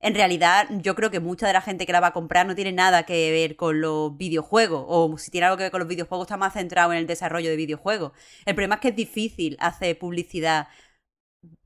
en 0.06 0.14
realidad 0.14 0.68
yo 0.70 0.94
creo 0.94 1.10
que 1.10 1.20
mucha 1.20 1.48
de 1.48 1.54
la 1.54 1.62
gente 1.62 1.88
que 1.88 1.92
la 1.92 2.00
va 2.00 2.08
a 2.08 2.14
comprar 2.14 2.46
no 2.46 2.54
tiene 2.54 2.72
nada 2.72 3.04
que 3.04 3.32
ver 3.32 3.56
con 3.56 3.82
los 3.82 4.16
videojuegos, 4.16 4.86
o 4.88 5.18
si 5.18 5.32
tiene 5.32 5.48
algo 5.48 5.58
que 5.58 5.64
ver 5.64 5.72
con 5.72 5.80
los 5.80 5.90
videojuegos 5.90 6.28
está 6.28 6.38
más 6.38 6.54
centrado 6.54 6.94
en 6.94 7.00
el 7.00 7.08
desarrollo 7.08 7.50
de 7.50 7.56
videojuegos. 7.56 8.12
El 8.46 8.54
problema 8.54 8.76
es 8.76 8.82
que 8.82 8.90
es 8.90 8.96
difícil 8.96 9.58
hacer 9.60 9.98
publicidad 9.98 10.68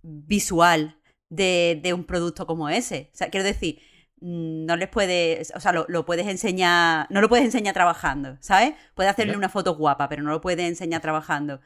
visual 0.02 0.98
de, 1.30 1.80
de 1.84 1.94
un 1.94 2.06
producto 2.06 2.48
como 2.48 2.70
ese. 2.70 3.10
O 3.14 3.18
sea, 3.18 3.30
quiero 3.30 3.46
decir, 3.46 3.82
mm, 4.22 4.66
no 4.66 4.76
les 4.78 4.88
puedes, 4.90 5.52
o 5.56 5.60
sea, 5.60 5.74
lo, 5.74 5.86
lo 5.90 6.06
puedes 6.06 6.28
enseñar, 6.28 7.08
no 7.10 7.22
lo 7.22 7.28
puedes 7.30 7.46
enseñar 7.46 7.74
trabajando, 7.74 8.38
¿sabes? 8.42 8.74
Puedes 8.96 9.12
hacerle 9.12 9.36
una 9.38 9.50
foto 9.50 9.76
guapa, 9.76 10.08
pero 10.10 10.24
no 10.24 10.32
lo 10.32 10.42
puedes 10.42 10.66
enseñar 10.66 11.02
trabajando. 11.02 11.60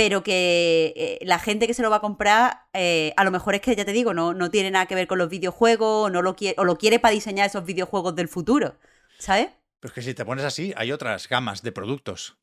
Pero 0.00 0.22
que 0.22 0.94
eh, 0.96 1.18
la 1.26 1.38
gente 1.38 1.66
que 1.66 1.74
se 1.74 1.82
lo 1.82 1.90
va 1.90 1.96
a 1.96 2.00
comprar, 2.00 2.64
eh, 2.72 3.12
a 3.18 3.24
lo 3.24 3.30
mejor 3.30 3.54
es 3.54 3.60
que, 3.60 3.76
ya 3.76 3.84
te 3.84 3.92
digo, 3.92 4.14
no, 4.14 4.32
no 4.32 4.50
tiene 4.50 4.70
nada 4.70 4.86
que 4.86 4.94
ver 4.94 5.06
con 5.06 5.18
los 5.18 5.28
videojuegos, 5.28 6.06
o, 6.06 6.08
no 6.08 6.22
lo 6.22 6.36
quiere, 6.36 6.54
o 6.58 6.64
lo 6.64 6.78
quiere 6.78 6.98
para 6.98 7.12
diseñar 7.12 7.46
esos 7.46 7.66
videojuegos 7.66 8.16
del 8.16 8.26
futuro, 8.26 8.78
¿sabes? 9.18 9.48
Pero 9.78 9.90
es 9.90 9.94
que 9.94 10.00
si 10.00 10.14
te 10.14 10.24
pones 10.24 10.46
así, 10.46 10.72
hay 10.78 10.90
otras 10.90 11.28
gamas 11.28 11.60
de 11.60 11.72
productos 11.72 12.38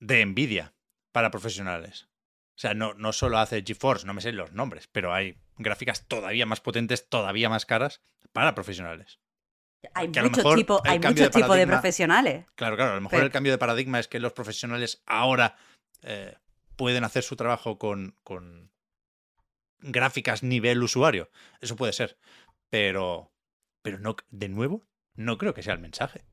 de 0.00 0.22
Nvidia 0.26 0.74
para 1.10 1.30
profesionales. 1.30 2.08
O 2.56 2.60
sea, 2.60 2.74
no, 2.74 2.92
no 2.92 3.14
solo 3.14 3.38
hace 3.38 3.64
GeForce, 3.66 4.06
no 4.06 4.12
me 4.12 4.20
sé 4.20 4.32
los 4.32 4.52
nombres, 4.52 4.86
pero 4.92 5.14
hay 5.14 5.38
gráficas 5.56 6.06
todavía 6.08 6.44
más 6.44 6.60
potentes, 6.60 7.08
todavía 7.08 7.48
más 7.48 7.64
caras 7.64 8.02
para 8.34 8.54
profesionales. 8.54 9.18
Hay 9.94 10.08
muchos 10.08 10.54
tipos 10.54 10.82
hay 10.84 10.98
de 10.98 11.08
muchos 11.08 11.30
tipos 11.30 11.56
de 11.56 11.66
profesionales. 11.66 12.44
Claro, 12.54 12.76
claro, 12.76 12.92
a 12.92 12.96
lo 12.96 13.00
mejor 13.00 13.16
Pero- 13.16 13.24
el 13.24 13.32
cambio 13.32 13.52
de 13.52 13.56
paradigma 13.56 13.98
es 13.98 14.08
que 14.08 14.20
los 14.20 14.34
profesionales 14.34 15.02
ahora 15.06 15.56
eh, 16.02 16.36
pueden 16.78 17.04
hacer 17.04 17.22
su 17.24 17.36
trabajo 17.36 17.76
con, 17.76 18.14
con 18.24 18.70
gráficas 19.80 20.42
nivel 20.42 20.82
usuario. 20.82 21.28
Eso 21.60 21.76
puede 21.76 21.92
ser. 21.92 22.16
Pero, 22.70 23.30
pero 23.82 23.98
no, 23.98 24.16
de 24.30 24.48
nuevo, 24.48 24.86
no 25.14 25.36
creo 25.36 25.52
que 25.52 25.62
sea 25.62 25.74
el 25.74 25.80
mensaje. 25.80 26.24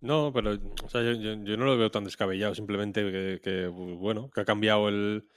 No, 0.00 0.32
pero 0.32 0.58
o 0.84 0.88
sea, 0.88 1.02
yo, 1.02 1.12
yo- 1.12 1.42
yo 1.44 1.56
no 1.56 1.64
lo 1.64 1.78
veo 1.78 1.90
tan 1.90 2.04
descabellado, 2.04 2.54
simplemente 2.54 3.02
que, 3.10 3.40
que, 3.42 3.66
bueno, 3.68 4.30
que 4.30 4.40
ha 4.40 4.44
cambiado 4.44 4.88
el, 4.88 5.28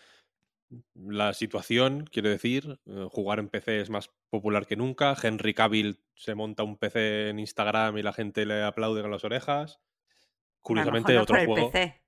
la 0.96 1.34
situación, 1.34 2.06
quiero 2.12 2.30
decir, 2.30 2.80
eh, 2.88 3.08
jugar 3.12 3.40
en 3.40 3.50
PC 3.50 3.80
es 3.80 3.90
más 3.92 4.10
popular 4.30 4.66
que 4.66 4.76
nunca, 4.76 5.16
Henry 5.22 5.54
Cavill 5.54 6.02
se 6.16 6.34
monta 6.36 6.64
un 6.64 6.78
PC 6.78 7.30
en 7.30 7.40
Instagram 7.40 7.98
y 7.98 8.04
la 8.04 8.12
gente 8.14 8.46
le 8.46 8.64
aplaude 8.64 9.04
con 9.04 9.12
las 9.12 9.24
orejas. 9.24 9.76
A 9.76 9.78
lo 9.78 10.62
Curiosamente, 10.64 11.14
mejor 11.14 11.16
no 11.16 11.24
otro 11.24 11.34
por 11.36 11.40
el 11.42 11.46
juego... 11.48 11.72
PC. 11.72 12.05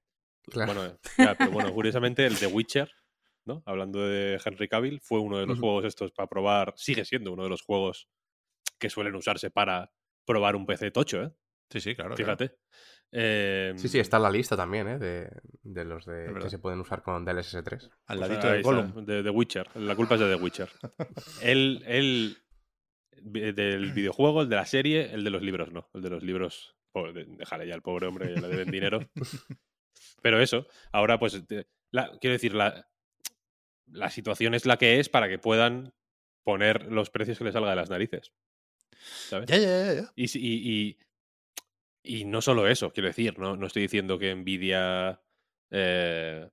Claro. 0.50 0.74
Bueno, 0.74 0.90
eh, 0.90 0.98
ya, 1.18 1.36
pero 1.36 1.52
bueno, 1.52 1.74
curiosamente 1.74 2.26
el 2.26 2.36
de 2.40 2.48
Witcher, 2.48 2.92
¿no? 3.46 3.64
Hablando 3.66 4.00
de 4.08 4.40
Henry 4.44 4.68
Cavill, 4.68 5.00
fue 5.02 5.20
uno 5.20 5.38
de 5.38 5.46
los 5.46 5.60
juegos 5.60 5.86
estos 5.86 6.12
para 6.12 6.28
probar, 6.28 6.74
sigue 6.78 7.06
siendo 7.06 7.32
uno 7.34 7.44
de 7.44 7.50
los 7.50 7.62
juegos 7.62 8.08
que 8.80 8.90
suelen 8.90 9.16
usarse 9.16 9.50
para 9.52 9.92
probar 10.26 10.56
un 10.56 10.66
PC 10.66 10.92
tocho, 10.92 11.24
¿eh? 11.24 11.32
Sí, 11.70 11.82
sí, 11.82 11.96
claro. 11.96 12.16
claro. 12.16 12.38
Fíjate. 12.38 12.58
Eh, 13.12 13.74
Sí, 13.78 13.88
sí, 13.88 14.00
está 14.00 14.18
en 14.18 14.24
la 14.24 14.30
lista 14.30 14.56
también, 14.56 14.88
¿eh? 14.88 14.98
De, 15.00 15.30
de 15.64 15.86
los 15.86 16.06
de, 16.06 16.34
que 16.42 16.50
se 16.50 16.60
pueden 16.60 16.80
usar 16.80 17.02
con 17.02 17.24
DLSS 17.26 17.64
3. 17.64 17.90
Al 18.06 18.18
pues 18.18 18.30
ladito 18.30 18.48
ahí 18.48 18.52
del 18.54 18.62
está, 18.62 18.72
Gollum. 18.74 19.06
de 19.06 19.24
The 19.24 19.30
Witcher. 19.30 19.70
La 19.76 19.96
culpa 19.96 20.16
es 20.16 20.22
de 20.22 20.36
The 20.36 20.42
Witcher. 20.42 20.70
él, 21.42 22.38
vi- 23.22 23.52
del 23.54 23.92
videojuego, 23.94 24.42
el 24.44 24.50
de 24.50 24.56
la 24.58 24.66
serie, 24.66 25.14
el 25.14 25.24
de 25.24 25.30
los 25.30 25.42
libros 25.42 25.72
no. 25.72 25.90
El 25.94 26.02
de 26.02 26.10
los 26.10 26.24
libros, 26.24 26.76
de- 27.14 27.26
déjale 27.38 27.68
ya 27.68 27.76
al 27.76 27.82
pobre 27.82 28.08
hombre, 28.08 28.34
ya 28.34 28.42
le 28.42 28.48
deben 28.50 28.72
dinero. 28.72 29.00
Pero 30.22 30.42
eso, 30.42 30.68
ahora 30.92 31.20
pues, 31.20 31.46
te- 31.48 31.68
la- 31.92 32.18
quiero 32.20 32.34
decir, 32.34 32.54
la, 32.54 32.90
la 33.88 34.10
situación 34.10 34.54
es 34.54 34.66
la 34.66 34.78
que 34.78 35.00
es 35.00 35.10
para 35.10 35.30
que 35.30 35.40
puedan 35.40 35.94
poner 36.44 36.92
los 36.92 37.10
precios 37.10 37.38
que 37.38 37.44
les 37.46 37.54
salga 37.54 37.70
de 37.72 37.76
las 37.76 37.90
narices. 37.90 38.34
¿Sabes? 39.30 39.50
Ya, 39.50 39.58
ya, 39.58 39.86
ya, 39.86 39.94
ya. 40.02 40.12
Y, 40.16 40.26
y, 40.38 40.98
y, 42.04 42.20
y 42.20 42.26
no 42.26 42.42
solo 42.42 42.68
eso, 42.68 42.92
quiero 42.92 43.08
decir, 43.08 43.38
no, 43.38 43.56
no 43.58 43.68
estoy 43.68 43.84
diciendo 43.84 44.18
que 44.18 44.34
Nvidia 44.34 45.22
eh, 45.72 46.50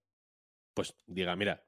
pues 0.74 0.94
diga, 1.06 1.36
mira, 1.36 1.64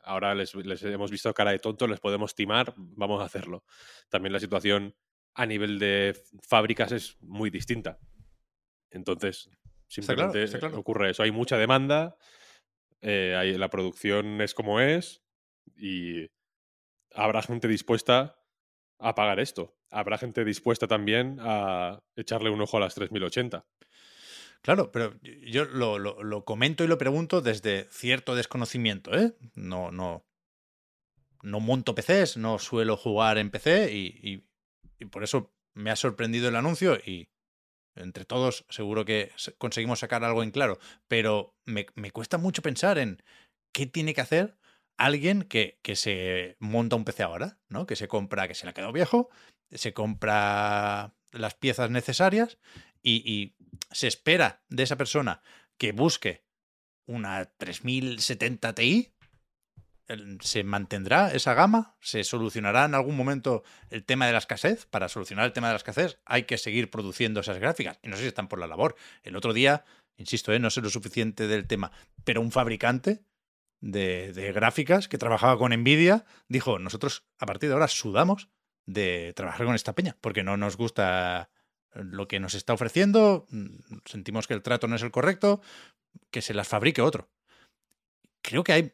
ahora 0.00 0.34
les, 0.34 0.54
les 0.54 0.82
hemos 0.84 1.10
visto 1.10 1.32
cara 1.34 1.50
de 1.52 1.58
tonto, 1.58 1.86
les 1.86 2.00
podemos 2.00 2.34
timar, 2.34 2.74
vamos 2.76 3.20
a 3.20 3.26
hacerlo. 3.26 3.64
También 4.08 4.32
la 4.32 4.40
situación 4.40 4.94
a 5.34 5.46
nivel 5.46 5.78
de 5.78 6.18
fábricas 6.42 6.92
es 6.92 7.16
muy 7.20 7.50
distinta. 7.50 7.98
Entonces, 8.90 9.50
Está 9.96 10.14
claro, 10.14 10.32
simplemente 10.32 10.42
está 10.44 10.58
claro. 10.58 10.78
ocurre 10.78 11.10
eso. 11.10 11.22
Hay 11.22 11.30
mucha 11.30 11.56
demanda, 11.58 12.16
eh, 13.00 13.34
hay- 13.36 13.56
la 13.58 13.68
producción 13.70 14.40
es 14.40 14.54
como 14.54 14.80
es 14.80 15.22
y 15.76 16.26
habrá 17.14 17.42
gente 17.42 17.68
dispuesta 17.68 18.36
a 18.98 19.14
pagar 19.14 19.40
esto. 19.40 19.76
Habrá 19.90 20.16
gente 20.18 20.44
dispuesta 20.44 20.86
también 20.86 21.38
a 21.40 21.98
echarle 22.16 22.50
un 22.50 22.60
ojo 22.62 22.76
a 22.76 22.80
las 22.80 22.94
3080. 22.94 23.66
Claro, 24.62 24.92
pero 24.92 25.18
yo 25.22 25.64
lo, 25.64 25.98
lo- 25.98 26.22
lo 26.22 26.44
comento 26.44 26.84
y 26.84 26.86
lo 26.86 26.96
pregunto 26.96 27.40
desde 27.42 27.88
cierto 27.90 28.34
desconocimiento, 28.36 29.12
¿eh? 29.12 29.34
No, 29.54 29.90
no, 29.90 30.24
no 31.42 31.60
monto 31.60 31.94
PCs, 31.94 32.36
no 32.36 32.58
suelo 32.58 32.96
jugar 32.96 33.38
en 33.38 33.50
PC 33.50 33.92
y, 33.92 34.06
y- 34.22 34.46
y 35.00 35.04
por 35.06 35.24
eso 35.24 35.52
me 35.74 35.90
ha 35.90 35.96
sorprendido 35.96 36.48
el 36.48 36.56
anuncio 36.56 36.94
y 37.04 37.28
entre 37.94 38.24
todos 38.24 38.64
seguro 38.68 39.04
que 39.04 39.32
conseguimos 39.58 40.00
sacar 40.00 40.24
algo 40.24 40.42
en 40.42 40.50
claro, 40.50 40.78
pero 41.08 41.54
me, 41.64 41.86
me 41.94 42.10
cuesta 42.10 42.38
mucho 42.38 42.62
pensar 42.62 42.98
en 42.98 43.22
qué 43.72 43.86
tiene 43.86 44.14
que 44.14 44.20
hacer 44.20 44.56
alguien 44.96 45.42
que, 45.42 45.78
que 45.82 45.96
se 45.96 46.56
monta 46.58 46.96
un 46.96 47.04
PC 47.04 47.22
ahora, 47.22 47.58
¿no? 47.68 47.86
Que 47.86 47.96
se 47.96 48.08
compra, 48.08 48.48
que 48.48 48.54
se 48.54 48.66
le 48.66 48.70
ha 48.70 48.74
quedado 48.74 48.92
viejo, 48.92 49.30
se 49.70 49.92
compra 49.92 51.14
las 51.32 51.54
piezas 51.54 51.90
necesarias 51.90 52.58
y, 53.02 53.22
y 53.30 53.56
se 53.90 54.06
espera 54.06 54.62
de 54.68 54.82
esa 54.82 54.96
persona 54.96 55.42
que 55.76 55.92
busque 55.92 56.44
una 57.06 57.44
3070 57.44 58.74
Ti. 58.74 59.11
¿Se 60.40 60.64
mantendrá 60.64 61.32
esa 61.32 61.54
gama? 61.54 61.96
¿Se 62.00 62.24
solucionará 62.24 62.84
en 62.84 62.94
algún 62.94 63.16
momento 63.16 63.62
el 63.90 64.04
tema 64.04 64.26
de 64.26 64.32
la 64.32 64.38
escasez? 64.38 64.86
Para 64.86 65.08
solucionar 65.08 65.46
el 65.46 65.52
tema 65.52 65.68
de 65.68 65.74
la 65.74 65.78
escasez 65.78 66.18
hay 66.24 66.44
que 66.44 66.58
seguir 66.58 66.90
produciendo 66.90 67.40
esas 67.40 67.58
gráficas. 67.58 67.98
Y 68.02 68.08
no 68.08 68.16
sé 68.16 68.22
si 68.22 68.28
están 68.28 68.48
por 68.48 68.58
la 68.58 68.66
labor. 68.66 68.96
El 69.22 69.36
otro 69.36 69.52
día, 69.52 69.84
insisto, 70.16 70.52
¿eh? 70.52 70.58
no 70.58 70.70
sé 70.70 70.80
lo 70.80 70.90
suficiente 70.90 71.46
del 71.46 71.66
tema, 71.66 71.92
pero 72.24 72.40
un 72.40 72.50
fabricante 72.50 73.22
de, 73.80 74.32
de 74.32 74.52
gráficas 74.52 75.08
que 75.08 75.18
trabajaba 75.18 75.56
con 75.56 75.72
Nvidia 75.72 76.24
dijo, 76.48 76.78
nosotros 76.78 77.24
a 77.38 77.46
partir 77.46 77.68
de 77.68 77.74
ahora 77.74 77.88
sudamos 77.88 78.48
de 78.86 79.32
trabajar 79.34 79.66
con 79.66 79.74
esta 79.74 79.94
peña, 79.94 80.16
porque 80.20 80.42
no 80.42 80.56
nos 80.56 80.76
gusta 80.76 81.50
lo 81.94 82.28
que 82.28 82.40
nos 82.40 82.54
está 82.54 82.72
ofreciendo, 82.72 83.46
mm, 83.50 83.98
sentimos 84.04 84.46
que 84.46 84.54
el 84.54 84.62
trato 84.62 84.88
no 84.88 84.96
es 84.96 85.02
el 85.02 85.10
correcto, 85.10 85.60
que 86.30 86.42
se 86.42 86.54
las 86.54 86.68
fabrique 86.68 87.02
otro. 87.02 87.28
Creo 88.42 88.64
que 88.64 88.72
hay 88.72 88.92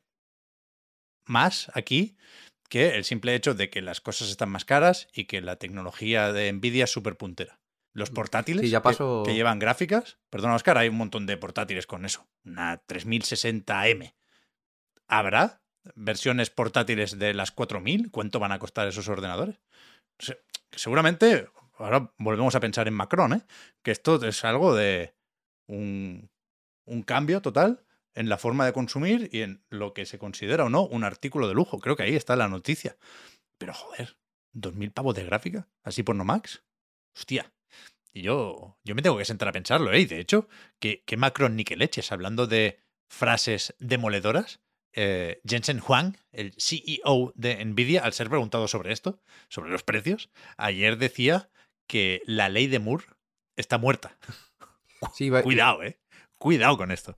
más 1.29 1.71
aquí 1.75 2.17
que 2.69 2.97
el 2.97 3.05
simple 3.05 3.35
hecho 3.35 3.55
de 3.55 3.71
que 3.71 3.81
las 3.81 4.01
cosas 4.01 4.29
están 4.29 4.51
más 4.51 4.65
caras 4.65 5.09
y 5.13 5.25
que 5.25 5.41
la 5.41 5.57
tecnología 5.57 6.33
de 6.33 6.53
Nvidia 6.53 6.85
es 6.85 6.91
súper 6.93 7.17
puntera. 7.17 7.59
Los 7.95 8.11
portátiles 8.11 8.65
Sí, 8.67 8.71
ya 8.71 8.83
que- 9.25 9.35
llevan 9.35 9.59
gráficas, 9.59 10.19
perdona 10.31 10.55
Oscar, 10.55 10.77
hay 10.79 10.89
un 10.89 10.97
montón 10.97 11.27
de 11.27 11.37
portátiles 11.37 11.87
con 11.87 12.05
eso, 12.05 12.27
una 12.45 12.83
3060M. 12.87 14.15
¿Habrá 15.07 15.63
versiones 15.95 16.51
portátiles 16.51 17.19
de 17.19 17.33
las 17.35 17.51
4000? 17.51 18.11
¿Cuánto 18.11 18.39
van 18.39 18.53
a 18.53 18.59
costar 18.59 18.87
esos 18.89 19.09
ordenadores? 19.09 19.61
Se- 20.19 20.39
Seguramente, 20.71 21.49
ahora 21.79 22.13
volvemos 22.19 22.55
a 22.55 22.61
pensar 22.61 22.87
en 22.89 22.95
Macron, 22.95 23.33
¿eh? 23.33 23.43
que 23.83 23.91
esto 23.91 24.23
es 24.27 24.45
algo 24.45 24.75
de 24.77 25.15
un, 25.67 26.29
un 26.85 27.03
cambio 27.03 27.41
total 27.41 27.85
en 28.19 28.29
la 28.29 28.37
forma 28.37 28.67
de 28.67 28.73
consumir 28.73 29.31
y 29.33 29.43
en 29.43 29.63
lo 29.71 29.95
que 29.95 30.05
se 30.05 30.19
considera 30.19 30.65
o 30.65 30.69
no 30.69 30.83
un 30.85 31.05
artículo 31.05 31.47
de 31.47 31.55
lujo. 31.55 31.79
Creo 31.79 31.95
que 31.95 32.03
ahí 32.03 32.17
está 32.17 32.35
la 32.35 32.49
noticia. 32.49 32.97
Pero 33.59 33.73
joder, 33.73 34.19
¿2.000 34.55 34.93
pavos 34.93 35.15
de 35.15 35.25
gráfica? 35.25 35.69
¿Así 35.85 36.03
por 36.03 36.17
no 36.17 36.25
max? 36.25 36.65
Hostia. 37.15 37.53
Y 38.13 38.23
yo, 38.23 38.77
yo 38.83 38.95
me 38.97 39.03
tengo 39.03 39.17
que 39.17 39.25
sentar 39.25 39.49
a 39.49 39.53
pensarlo, 39.53 39.93
¿eh? 39.93 40.01
Y 40.01 40.07
de 40.07 40.19
hecho, 40.19 40.49
que, 40.81 41.05
que 41.05 41.17
Macron 41.17 41.55
ni 41.55 41.63
que 41.63 41.77
leches, 41.77 42.11
hablando 42.11 42.49
de 42.49 42.81
frases 43.09 43.77
demoledoras, 43.79 44.61
eh, 44.95 45.41
Jensen 45.47 45.81
Huang, 45.87 46.17
el 46.33 46.55
CEO 46.59 47.33
de 47.37 47.65
Nvidia, 47.65 48.03
al 48.03 48.15
ser 48.15 48.29
preguntado 48.29 48.67
sobre 48.67 48.93
esto, 48.93 49.23
sobre 49.49 49.71
los 49.71 49.85
precios, 49.85 50.29
ayer 50.57 50.99
decía 50.99 51.51
que 51.87 52.21
la 52.27 52.49
ley 52.49 52.67
de 52.67 52.81
Moore 52.81 53.05
está 53.57 53.79
muerta. 53.79 54.19
Sí, 55.15 55.31
Cuidado, 55.31 55.85
¿eh? 55.85 56.01
Cuidado 56.39 56.77
con 56.77 56.91
esto. 56.91 57.17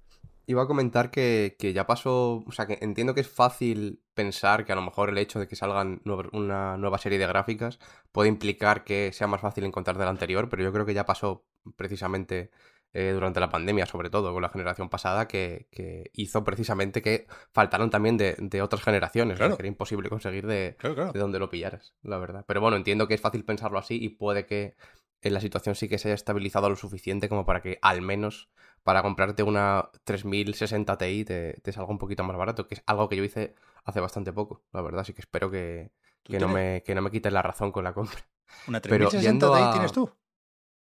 Iba 0.50 0.62
a 0.62 0.66
comentar 0.66 1.10
que, 1.10 1.56
que 1.58 1.72
ya 1.72 1.86
pasó. 1.86 2.44
O 2.46 2.52
sea, 2.52 2.66
que 2.66 2.78
entiendo 2.80 3.14
que 3.14 3.20
es 3.20 3.28
fácil 3.30 4.02
pensar 4.14 4.64
que 4.64 4.72
a 4.72 4.76
lo 4.76 4.82
mejor 4.82 5.08
el 5.08 5.18
hecho 5.18 5.38
de 5.38 5.48
que 5.48 5.56
salgan 5.56 6.02
una 6.32 6.76
nueva 6.76 6.98
serie 6.98 7.18
de 7.18 7.26
gráficas 7.26 7.78
puede 8.12 8.28
implicar 8.28 8.84
que 8.84 9.12
sea 9.12 9.26
más 9.26 9.40
fácil 9.40 9.64
encontrar 9.64 9.96
de 9.98 10.04
la 10.04 10.10
anterior, 10.10 10.48
pero 10.48 10.62
yo 10.62 10.72
creo 10.72 10.84
que 10.86 10.94
ya 10.94 11.06
pasó 11.06 11.44
precisamente 11.76 12.50
eh, 12.92 13.12
durante 13.14 13.38
la 13.38 13.48
pandemia, 13.50 13.86
sobre 13.86 14.10
todo 14.10 14.32
con 14.32 14.42
la 14.42 14.48
generación 14.48 14.88
pasada, 14.88 15.28
que, 15.28 15.68
que 15.70 16.10
hizo 16.12 16.42
precisamente 16.42 17.02
que 17.02 17.28
faltaron 17.52 17.88
también 17.88 18.16
de, 18.16 18.34
de 18.38 18.62
otras 18.62 18.82
generaciones. 18.82 19.38
que 19.38 19.44
era 19.44 19.68
imposible 19.68 20.08
conseguir 20.08 20.46
de, 20.46 20.74
Claro, 20.78 20.96
claro. 20.96 21.12
de 21.12 21.20
donde 21.20 21.38
lo 21.38 21.48
pillaras, 21.48 21.94
la 22.02 22.18
verdad. 22.18 22.44
Pero 22.48 22.60
bueno, 22.60 22.76
entiendo 22.76 23.06
que 23.06 23.14
es 23.14 23.20
fácil 23.20 23.44
pensarlo 23.44 23.78
así 23.78 23.96
y 24.02 24.08
puede 24.08 24.44
que 24.44 24.74
en 25.22 25.34
la 25.34 25.40
situación 25.40 25.74
sí 25.76 25.88
que 25.88 25.98
se 25.98 26.08
haya 26.08 26.14
estabilizado 26.14 26.68
lo 26.68 26.76
suficiente 26.76 27.28
como 27.28 27.44
para 27.44 27.62
que 27.62 27.78
al 27.82 28.02
menos 28.02 28.50
para 28.82 29.02
comprarte 29.02 29.42
una 29.42 29.90
3060 30.04 30.96
Ti 30.98 31.24
te, 31.24 31.60
te 31.62 31.72
salga 31.72 31.90
un 31.90 31.98
poquito 31.98 32.24
más 32.24 32.36
barato, 32.36 32.66
que 32.66 32.74
es 32.76 32.82
algo 32.86 33.08
que 33.08 33.16
yo 33.16 33.24
hice 33.24 33.54
hace 33.84 34.00
bastante 34.00 34.32
poco, 34.32 34.62
la 34.72 34.82
verdad. 34.82 35.00
Así 35.00 35.12
que 35.12 35.20
espero 35.20 35.50
que, 35.50 35.90
¿Tú 36.22 36.32
que, 36.32 36.40
no, 36.40 36.48
me, 36.48 36.82
que 36.84 36.94
no 36.94 37.02
me 37.02 37.10
quites 37.10 37.32
la 37.32 37.42
razón 37.42 37.72
con 37.72 37.84
la 37.84 37.92
compra. 37.92 38.18
¿Una 38.66 38.80
pero 38.82 39.06
3060 39.08 39.46
yendo 39.46 39.54
Ti 39.54 39.60
a- 39.60 39.72
tienes 39.72 39.92
tú? 39.92 40.10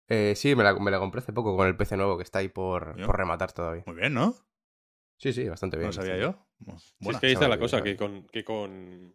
Eh, 0.08 0.34
sí, 0.34 0.56
me 0.56 0.64
la, 0.64 0.74
me 0.74 0.90
la 0.90 0.98
compré 0.98 1.20
hace 1.20 1.32
poco 1.32 1.56
con 1.56 1.68
el 1.68 1.76
PC 1.76 1.96
nuevo 1.96 2.16
que 2.16 2.24
está 2.24 2.40
ahí 2.40 2.48
por, 2.48 2.96
por 3.06 3.16
rematar 3.16 3.52
todavía. 3.52 3.84
Muy 3.86 3.94
bien, 3.96 4.12
¿no? 4.14 4.34
Sí, 5.18 5.32
sí, 5.32 5.48
bastante 5.48 5.76
No 5.76 5.82
bien. 5.82 5.90
lo 5.90 5.96
sabía 5.96 6.16
sí. 6.16 6.22
yo. 6.22 6.46
Bueno, 6.58 6.78
Sí, 6.80 7.04
buena. 7.04 7.16
es 7.16 7.20
que 7.20 7.26
ahí 7.28 7.32
está 7.34 7.48
la 7.48 7.58
cosa, 7.58 7.82
que 7.82 7.96
con, 7.96 8.24
que 8.26 8.44
con 8.44 9.14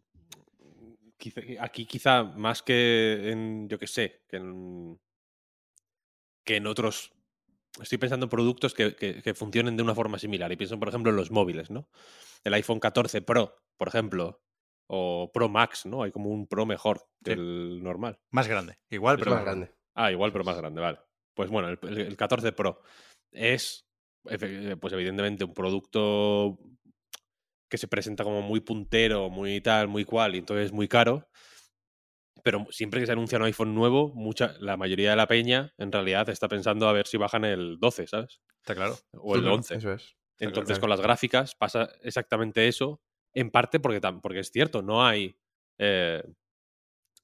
aquí 1.59 1.85
quizá 1.85 2.23
más 2.23 2.61
que 2.61 3.31
en, 3.31 3.67
yo 3.67 3.77
que 3.79 3.87
sé, 3.87 4.21
que 4.27 4.37
en, 4.37 4.99
que 6.43 6.57
en 6.57 6.67
otros 6.67 7.11
estoy 7.81 7.97
pensando 7.97 8.25
en 8.25 8.29
productos 8.29 8.73
que, 8.73 8.95
que- 8.95 9.21
que 9.21 9.33
funcionen 9.33 9.75
de 9.77 9.83
una 9.83 9.95
forma 9.95 10.17
similar. 10.19 10.51
Y 10.51 10.55
pienso, 10.57 10.79
por 10.79 10.89
ejemplo, 10.89 11.11
en 11.11 11.17
los 11.17 11.31
móviles, 11.31 11.69
¿no? 11.71 11.89
El 12.43 12.53
iPhone 12.53 12.79
14 12.79 13.21
Pro, 13.21 13.55
por 13.77 13.87
ejemplo, 13.87 14.41
o 14.87 15.31
Pro 15.33 15.49
Max, 15.49 15.85
¿no? 15.85 16.03
Hay 16.03 16.11
como 16.11 16.29
un 16.29 16.47
Pro 16.47 16.65
mejor 16.65 17.01
que 17.23 17.31
Sí. 17.33 17.39
el 17.39 17.81
normal. 17.83 18.19
Más 18.31 18.47
grande. 18.47 18.77
Igual, 18.89 19.15
Es 19.15 19.19
pero 19.23 19.35
más 19.35 19.43
grande. 19.43 19.65
grande. 19.67 19.79
Ah, 19.95 20.11
igual, 20.11 20.31
pero 20.31 20.43
más 20.43 20.57
grande, 20.57 20.81
vale. 20.81 20.99
Pues 21.33 21.49
bueno, 21.49 21.69
el, 21.69 21.79
el- 21.83 21.97
el 22.01 22.17
14 22.17 22.51
Pro 22.51 22.81
es, 23.31 23.87
efe- 24.25 24.77
pues 24.79 24.93
evidentemente, 24.93 25.43
un 25.43 25.53
producto 25.53 26.57
que 27.69 27.77
se 27.77 27.87
presenta 27.87 28.23
como 28.23 28.41
muy 28.41 28.59
puntero, 28.59 29.29
muy 29.29 29.59
tal, 29.61 29.87
muy 29.87 30.05
cual, 30.05 30.35
y 30.35 30.39
entonces 30.39 30.71
muy 30.71 30.87
caro. 30.87 31.27
Pero 32.45 32.67
siempre 32.69 32.99
que 32.99 33.07
se 33.07 33.11
anuncia 33.11 33.39
un 33.39 33.45
iPhone 33.45 33.73
nuevo, 33.73 34.13
mucha, 34.13 34.53
la 34.59 34.77
mayoría 34.77 35.09
de 35.09 35.15
la 35.15 35.25
peña 35.25 35.73
en 35.79 35.91
realidad 35.91 36.29
está 36.29 36.47
pensando 36.47 36.87
a 36.87 36.93
ver 36.93 37.07
si 37.07 37.17
bajan 37.17 37.43
el 37.43 37.79
12, 37.79 38.05
¿sabes? 38.05 38.39
Está 38.59 38.75
claro. 38.75 38.95
O 39.13 39.35
el 39.35 39.45
Ujú, 39.45 39.55
11. 39.55 39.75
Eso 39.77 39.93
es. 39.93 40.15
Entonces, 40.37 40.77
claro. 40.77 40.81
con 40.81 40.89
las 40.91 41.01
gráficas 41.01 41.55
pasa 41.55 41.89
exactamente 42.03 42.67
eso, 42.67 43.01
en 43.33 43.49
parte 43.49 43.79
porque, 43.79 43.99
porque 44.21 44.41
es 44.41 44.51
cierto, 44.51 44.83
no 44.83 45.03
hay. 45.03 45.35
eh, 45.79 46.21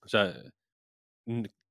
o 0.04 0.08
sea, 0.08 0.34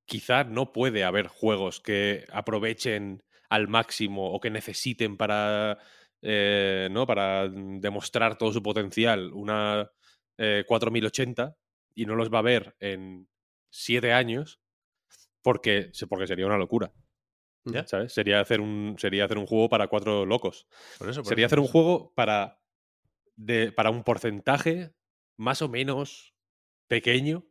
quizá 0.07 0.45
no 0.45 0.73
puede 0.73 1.05
haber 1.05 1.27
juegos 1.27 1.81
que 1.81 2.25
aprovechen 2.33 3.23
al 3.49 3.69
máximo 3.69 4.33
o 4.33 4.41
que 4.41 4.51
necesiten 4.51 5.17
para. 5.17 5.79
eh, 6.23 6.89
¿no? 6.91 7.07
Para 7.07 7.49
demostrar 7.49 8.39
todo 8.39 8.53
su 8.53 8.63
potencial 8.63 9.33
una 9.33 9.91
eh, 10.39 10.65
4080 10.67 11.57
y 11.95 12.07
no 12.07 12.15
los 12.15 12.31
va 12.31 12.41
a 12.41 12.43
ver 12.43 12.77
en 12.79 13.29
siete 13.71 14.13
años 14.13 14.61
porque, 15.43 15.91
porque 16.09 16.27
sería 16.27 16.47
una 16.47 16.59
locura. 16.59 16.93
Ya. 17.65 17.87
¿Sabes? 17.87 18.13
Sería 18.13 18.41
hacer 18.41 18.61
un, 18.61 18.97
sería 18.99 19.25
hacer 19.25 19.39
un 19.39 19.47
juego 19.47 19.69
para 19.69 19.89
cuatro 19.89 20.25
locos. 20.25 20.67
Por 20.99 21.11
eso, 21.11 21.21
por 21.21 21.29
Sería 21.29 21.47
eso, 21.47 21.55
hacer 21.55 21.61
un 21.61 21.69
juego 21.69 22.13
para, 22.15 22.61
de, 23.37 23.71
para 23.73 23.91
un 23.91 24.03
porcentaje 24.03 24.95
más 25.37 25.63
o 25.63 25.69
menos 25.69 26.35
pequeño 26.89 27.47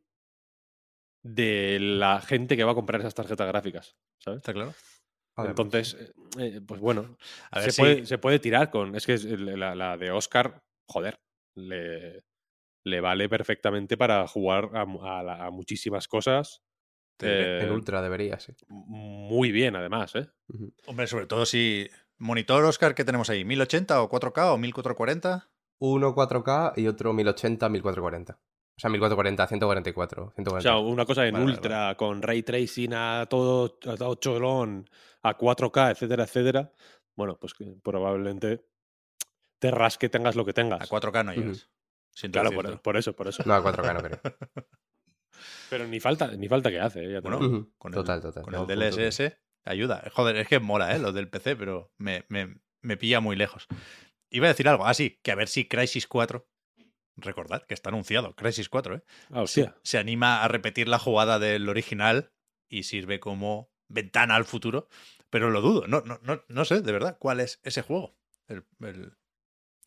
de 1.21 1.77
la 1.79 2.21
gente 2.21 2.57
que 2.57 2.63
va 2.63 2.71
a 2.71 2.75
comprar 2.75 3.01
esas 3.01 3.13
tarjetas 3.13 3.47
gráficas. 3.47 3.97
¿Sabes? 4.19 4.37
Está 4.37 4.53
claro. 4.53 4.73
Entonces, 5.37 5.93
eh, 5.93 6.11
eh, 6.37 6.61
pues 6.65 6.81
bueno, 6.81 7.17
A 7.51 7.59
ver 7.59 7.65
se, 7.65 7.71
si. 7.71 7.81
puede, 7.81 8.05
se 8.05 8.17
puede 8.17 8.39
tirar 8.39 8.69
con. 8.69 8.95
Es 8.95 9.05
que 9.05 9.17
la, 9.17 9.73
la 9.75 9.97
de 9.97 10.11
Oscar, 10.11 10.61
joder, 10.87 11.19
le, 11.55 12.23
le 12.89 13.01
vale 13.01 13.29
perfectamente 13.29 13.97
para 13.97 14.27
jugar 14.27 14.69
a, 14.73 14.81
a 14.81 15.45
a 15.47 15.51
muchísimas 15.51 16.07
cosas. 16.07 16.61
Eh, 17.21 17.59
En 17.63 17.71
ultra 17.71 18.01
debería, 18.01 18.39
sí. 18.39 18.53
muy 18.69 19.51
bien, 19.51 19.75
además, 19.75 20.15
¿eh? 20.15 20.29
Ujú. 20.47 20.73
Hombre, 20.87 21.07
sobre 21.07 21.25
todo 21.25 21.45
si. 21.45 21.89
Monitor, 22.17 22.63
Oscar, 22.65 22.95
¿qué 22.95 23.05
tenemos 23.05 23.29
ahí? 23.29 23.43
¿1080 23.45 24.03
o 24.03 24.09
4K 24.09 24.53
o 24.53 24.57
1440? 24.57 25.49
Uno 25.79 26.13
4K 26.13 26.73
y 26.75 26.87
otro 26.87 27.13
1080, 27.13 27.69
1440. 27.69 28.33
O 28.33 28.79
sea, 28.79 28.89
1440, 28.89 29.47
144. 29.47 30.23
O 30.25 30.31
140. 30.31 30.61
sea, 30.61 30.77
una 30.79 31.05
cosa 31.05 31.25
en 31.25 31.33
Vale, 31.33 31.45
vale, 31.45 31.55
ultra, 31.57 31.95
con 31.95 32.21
ray 32.21 32.43
tracing 32.43 32.93
a 32.93 33.25
todo, 33.29 33.77
a 33.85 33.95
todo 33.95 34.15
cholón, 34.15 34.89
a 35.23 35.37
4K, 35.37 35.91
etcétera, 35.91 36.23
etcétera. 36.23 36.71
Bueno, 37.15 37.37
pues 37.39 37.53
que 37.53 37.65
probablemente 37.83 38.65
te 39.59 39.71
rasque 39.71 40.07
tengas 40.09 40.35
lo 40.37 40.45
que 40.45 40.53
tengas. 40.53 40.81
A 40.81 40.85
4K 40.87 41.25
no 41.25 41.33
llegas. 41.33 41.57
Siento 41.57 41.78
Claro, 42.31 42.51
por, 42.51 42.81
por 42.81 42.97
eso, 42.97 43.15
por 43.15 43.27
eso. 43.27 43.43
No, 43.45 43.53
a 43.53 43.63
4K 43.63 43.93
no 43.93 44.01
creo. 44.03 44.19
Pero 45.69 45.87
ni 45.87 45.99
falta, 45.99 46.27
ni 46.35 46.47
falta 46.47 46.69
que 46.69 46.79
hace, 46.79 47.03
¿eh? 47.05 47.11
Ya 47.11 47.21
te 47.21 47.29
Bueno, 47.29 47.39
lo 47.39 47.45
digo. 47.47 47.59
Ujú. 47.61 47.73
con 47.77 47.91
total, 47.91 48.17
el, 48.17 48.21
total. 48.23 48.43
Con 48.43 48.53
No, 48.53 48.61
el 48.61 48.67
punto 48.67 48.81
DLSS 48.81 49.37
ayuda. 49.65 50.03
Joder, 50.11 50.35
es 50.37 50.47
que 50.47 50.59
mola, 50.59 50.95
¿eh? 50.95 50.99
Lo 50.99 51.11
del 51.11 51.29
PC, 51.29 51.55
pero 51.55 51.91
me, 51.97 52.25
me, 52.29 52.57
me 52.81 52.97
pilla 52.97 53.19
muy 53.19 53.35
lejos. 53.35 53.67
Iba 54.29 54.47
a 54.47 54.49
decir 54.49 54.67
algo. 54.67 54.85
Ah, 54.87 54.93
sí, 54.93 55.19
que 55.23 55.31
a 55.31 55.35
ver 55.35 55.47
si 55.47 55.67
Crisis 55.67 56.07
4. 56.07 56.47
Recordad 57.17 57.63
que 57.65 57.73
está 57.73 57.89
anunciado, 57.89 58.33
Crisis 58.35 58.69
4, 58.69 58.95
¿eh? 58.95 59.03
Ah, 59.31 59.41
hostia. 59.41 59.75
Se 59.83 59.97
anima 59.97 60.43
a 60.43 60.47
repetir 60.47 60.87
la 60.87 60.99
jugada 60.99 61.37
del 61.37 61.67
original 61.69 62.31
y 62.69 62.83
sirve 62.83 63.19
como 63.19 63.71
ventana 63.89 64.35
al 64.35 64.45
futuro. 64.45 64.87
Pero 65.29 65.51
lo 65.51 65.61
dudo. 65.61 65.85
No, 65.87 66.01
no, 66.01 66.19
no, 66.23 66.43
no 66.47 66.65
sé, 66.65 66.81
de 66.81 66.91
verdad, 66.91 67.17
cuál 67.19 67.39
es 67.41 67.59
ese 67.63 67.81
juego. 67.83 68.17
El, 68.47 68.65
el- 68.79 69.15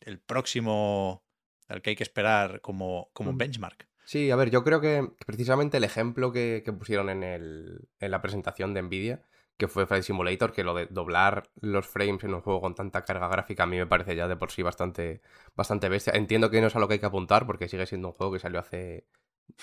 el 0.00 0.18
próximo 0.20 1.24
al 1.68 1.82
que 1.82 1.90
hay 1.90 1.96
que 1.96 2.02
esperar 2.02 2.60
como, 2.60 3.10
como 3.12 3.32
Mm. 3.32 3.38
benchmark. 3.38 3.86
Sí, 4.04 4.30
a 4.30 4.36
ver, 4.36 4.50
yo 4.50 4.64
creo 4.64 4.80
que 4.80 5.08
precisamente 5.26 5.76
el 5.76 5.84
ejemplo 5.84 6.32
que, 6.32 6.62
que 6.64 6.72
pusieron 6.72 7.08
en, 7.08 7.22
el, 7.22 7.88
en 8.00 8.10
la 8.10 8.20
presentación 8.20 8.74
de 8.74 8.82
Nvidia, 8.82 9.22
que 9.56 9.68
fue 9.68 9.86
Flight 9.86 10.02
Simulator, 10.04 10.52
que 10.52 10.64
lo 10.64 10.74
de 10.74 10.86
doblar 10.86 11.48
los 11.60 11.86
frames 11.86 12.24
en 12.24 12.34
un 12.34 12.40
juego 12.40 12.60
con 12.60 12.74
tanta 12.74 13.04
carga 13.04 13.28
gráfica 13.28 13.62
a 13.62 13.66
mí 13.66 13.76
me 13.78 13.86
parece 13.86 14.16
ya 14.16 14.26
de 14.26 14.36
por 14.36 14.50
sí 14.50 14.62
bastante, 14.62 15.22
bastante 15.54 15.88
bestia. 15.88 16.12
Entiendo 16.14 16.50
que 16.50 16.60
no 16.60 16.66
es 16.66 16.74
a 16.76 16.80
lo 16.80 16.88
que 16.88 16.94
hay 16.94 17.00
que 17.00 17.06
apuntar 17.06 17.46
porque 17.46 17.68
sigue 17.68 17.86
siendo 17.86 18.08
un 18.08 18.14
juego 18.14 18.32
que 18.32 18.38
salió 18.40 18.58
hace, 18.58 19.06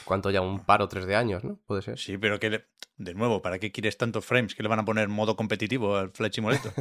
¿cuánto 0.05 0.31
ya? 0.31 0.41
Un 0.41 0.65
par 0.65 0.81
o 0.81 0.87
tres 0.87 1.05
de 1.05 1.15
años, 1.15 1.43
¿no? 1.43 1.59
Puede 1.65 1.81
ser. 1.81 1.97
Sí, 1.99 2.17
pero 2.17 2.39
que, 2.39 2.49
le- 2.49 2.65
de 2.99 3.13
nuevo, 3.13 3.41
¿para 3.41 3.59
qué 3.59 3.71
quieres 3.71 3.97
tantos 3.97 4.25
frames? 4.25 4.55
¿Que 4.55 4.61
le 4.61 4.67
van 4.67 4.79
a 4.79 4.85
poner 4.85 5.07
modo 5.07 5.37
competitivo 5.37 5.95
al 5.95 6.11
Flight 6.11 6.33
Simulator? 6.35 6.73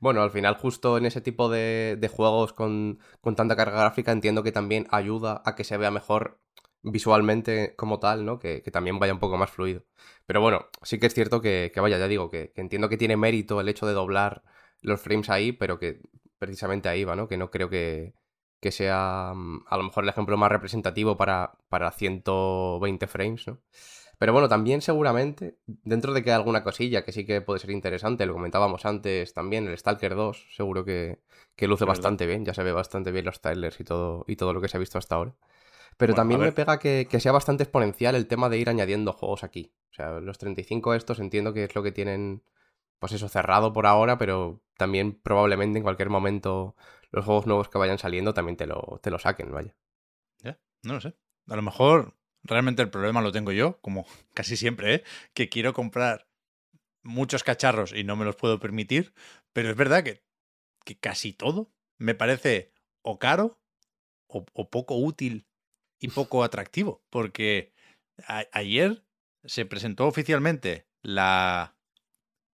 Bueno, 0.00 0.22
al 0.22 0.30
final 0.30 0.54
justo 0.54 0.96
en 0.96 1.04
ese 1.04 1.20
tipo 1.20 1.50
de, 1.50 2.10
juegos 2.14 2.52
con, 2.52 3.00
tanta 3.36 3.56
carga 3.56 3.80
gráfica 3.80 4.12
entiendo 4.12 4.44
que 4.44 4.52
también 4.52 4.86
ayuda 4.90 5.42
a 5.44 5.56
que 5.56 5.64
se 5.64 5.76
vea 5.76 5.90
mejor 5.90 6.40
visualmente 6.82 7.74
como 7.76 7.98
tal, 7.98 8.24
¿no? 8.24 8.38
Que, 8.38 8.60
también 8.72 9.00
vaya 9.00 9.12
un 9.12 9.18
poco 9.18 9.36
más 9.36 9.50
fluido. 9.50 9.84
Pero 10.26 10.40
bueno, 10.40 10.66
sí 10.82 11.00
que 11.00 11.06
es 11.06 11.14
cierto 11.14 11.40
que, 11.40 11.72
vaya, 11.76 11.98
ya 11.98 12.06
digo, 12.06 12.30
que, 12.30 12.52
entiendo 12.54 12.88
que 12.88 12.96
tiene 12.96 13.16
mérito 13.16 13.60
el 13.60 13.68
hecho 13.68 13.86
de 13.86 13.94
doblar 13.94 14.44
los 14.80 15.00
frames 15.00 15.28
ahí, 15.28 15.50
pero 15.50 15.80
que 15.80 16.00
precisamente 16.38 16.88
ahí 16.88 17.02
va, 17.02 17.16
¿no? 17.16 17.26
Que 17.26 17.36
no 17.36 17.50
creo 17.50 17.68
que, 17.68 18.14
que 18.60 18.70
sea 18.70 19.32
mm, 19.34 19.64
a 19.66 19.76
lo 19.76 19.82
mejor 19.82 20.04
el 20.04 20.10
ejemplo 20.10 20.36
más 20.36 20.52
representativo 20.52 21.16
para, 21.16 21.58
para 21.68 21.90
120 21.90 23.08
frames, 23.08 23.48
¿no? 23.48 23.60
Pero 24.18 24.32
bueno, 24.32 24.48
también 24.48 24.82
seguramente, 24.82 25.58
dentro 25.66 26.12
de 26.12 26.24
que 26.24 26.30
hay 26.30 26.36
alguna 26.36 26.64
cosilla 26.64 27.04
que 27.04 27.12
sí 27.12 27.24
que 27.24 27.40
puede 27.40 27.60
ser 27.60 27.70
interesante, 27.70 28.26
lo 28.26 28.32
comentábamos 28.32 28.84
antes 28.84 29.32
también, 29.32 29.68
el 29.68 29.78
Stalker 29.78 30.16
2, 30.16 30.48
seguro 30.50 30.84
que, 30.84 31.20
que 31.54 31.68
luce 31.68 31.84
bastante 31.84 32.26
bien, 32.26 32.44
ya 32.44 32.52
se 32.52 32.64
ve 32.64 32.72
bastante 32.72 33.12
bien 33.12 33.24
los 33.24 33.40
trailers 33.40 33.78
y 33.78 33.84
todo, 33.84 34.24
y 34.26 34.34
todo 34.34 34.52
lo 34.52 34.60
que 34.60 34.68
se 34.68 34.76
ha 34.76 34.80
visto 34.80 34.98
hasta 34.98 35.14
ahora. 35.14 35.36
Pero 35.96 36.12
Bueno, 36.12 36.16
también 36.16 36.40
me 36.40 36.52
pega 36.52 36.78
que, 36.78 37.06
que 37.08 37.20
sea 37.20 37.32
bastante 37.32 37.62
exponencial 37.62 38.16
el 38.16 38.26
tema 38.26 38.48
de 38.48 38.58
ir 38.58 38.68
añadiendo 38.68 39.12
juegos 39.12 39.44
aquí. 39.44 39.72
O 39.90 39.94
sea, 39.94 40.20
los 40.20 40.38
35 40.38 40.94
estos 40.94 41.20
entiendo 41.20 41.52
que 41.52 41.64
es 41.64 41.74
lo 41.74 41.82
que 41.82 41.92
tienen, 41.92 42.42
pues 42.98 43.12
eso, 43.12 43.28
cerrado 43.28 43.72
por 43.72 43.86
ahora, 43.86 44.18
pero 44.18 44.60
también 44.76 45.12
probablemente 45.20 45.78
en 45.78 45.84
cualquier 45.84 46.10
momento 46.10 46.76
los 47.10 47.24
juegos 47.24 47.46
nuevos 47.46 47.68
que 47.68 47.78
vayan 47.78 47.98
saliendo 47.98 48.34
también 48.34 48.56
te 48.56 48.66
lo, 48.66 49.00
te 49.02 49.10
lo 49.10 49.18
saquen, 49.18 49.52
vaya. 49.52 49.76
Ya, 50.42 50.58
no 50.82 50.94
lo 50.94 51.00
sé. 51.00 51.14
A 51.48 51.56
lo 51.56 51.62
mejor 51.62 52.14
realmente 52.42 52.82
el 52.82 52.90
problema 52.90 53.20
lo 53.22 53.32
tengo 53.32 53.52
yo, 53.52 53.80
como 53.80 54.06
casi 54.34 54.56
siempre, 54.56 54.94
¿eh? 54.94 55.04
que 55.34 55.48
quiero 55.48 55.72
comprar 55.72 56.26
muchos 57.02 57.42
cacharros 57.44 57.92
y 57.92 58.04
no 58.04 58.16
me 58.16 58.24
los 58.24 58.36
puedo 58.36 58.58
permitir, 58.58 59.14
pero 59.52 59.70
es 59.70 59.76
verdad 59.76 60.04
que, 60.04 60.22
que 60.84 60.98
casi 60.98 61.32
todo 61.32 61.72
me 61.96 62.14
parece 62.14 62.72
o 63.02 63.18
caro 63.18 63.60
o, 64.28 64.44
o 64.52 64.70
poco 64.70 64.96
útil 64.96 65.46
y 66.00 66.08
poco 66.08 66.44
atractivo, 66.44 67.02
porque 67.10 67.72
a- 68.26 68.46
ayer 68.52 69.04
se 69.44 69.64
presentó 69.64 70.06
oficialmente 70.06 70.86
la 71.02 71.76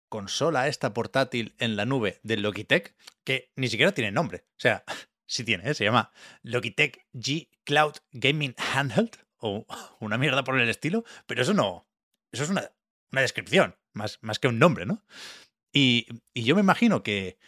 consola 0.09 0.69
esta 0.69 0.95
portátil 0.95 1.55
en 1.59 1.77
la 1.77 1.85
nube 1.85 2.21
del 2.23 2.43
Logitech, 2.43 2.97
que 3.25 3.53
ni 3.57 3.69
siquiera 3.69 3.93
tiene 3.93 4.11
nombre. 4.12 4.47
O 4.53 4.61
sea, 4.61 4.85
sí 5.27 5.45
tiene, 5.45 5.71
¿eh? 5.71 5.75
se 5.75 5.85
llama 5.85 6.12
Logitech 6.43 7.07
G 7.12 7.49
Cloud 7.64 7.95
Gaming 8.12 8.55
Handheld 8.57 9.17
o 9.40 9.66
una 10.01 10.18
mierda 10.18 10.44
por 10.44 10.59
el 10.59 10.68
estilo, 10.68 11.05
pero 11.27 11.42
eso 11.42 11.55
no, 11.55 11.88
eso 12.33 12.44
es 12.44 12.51
una, 12.51 12.70
una 13.12 13.22
descripción, 13.22 13.77
más, 13.92 14.18
más 14.22 14.38
que 14.38 14.48
un 14.48 14.59
nombre, 14.59 14.87
¿no? 14.87 15.05
Y, 15.72 16.07
y 16.35 16.44
yo 16.44 16.55
me 16.55 16.62
imagino 16.62 17.03
que, 17.03 17.38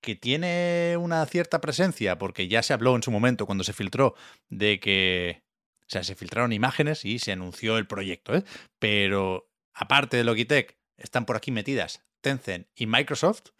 que 0.00 0.14
tiene 0.14 0.96
una 0.98 1.24
cierta 1.26 1.60
presencia, 1.60 2.18
porque 2.18 2.48
ya 2.48 2.62
se 2.62 2.72
habló 2.72 2.96
en 2.96 3.02
su 3.02 3.10
momento 3.10 3.46
cuando 3.46 3.64
se 3.64 3.72
filtró 3.72 4.14
de 4.48 4.80
que, 4.80 5.42
o 5.82 5.88
sea, 5.88 6.04
se 6.04 6.14
filtraron 6.14 6.52
imágenes 6.52 7.04
y 7.04 7.18
se 7.18 7.32
anunció 7.32 7.76
el 7.78 7.86
proyecto, 7.86 8.34
¿eh? 8.34 8.44
Pero 8.78 9.50
aparte 9.74 10.16
de 10.16 10.24
Logitech, 10.24 10.78
están 10.96 11.26
por 11.26 11.36
aquí 11.36 11.50
metidas 11.50 12.04
Tencent 12.20 12.68
y 12.74 12.86
Microsoft. 12.86 13.50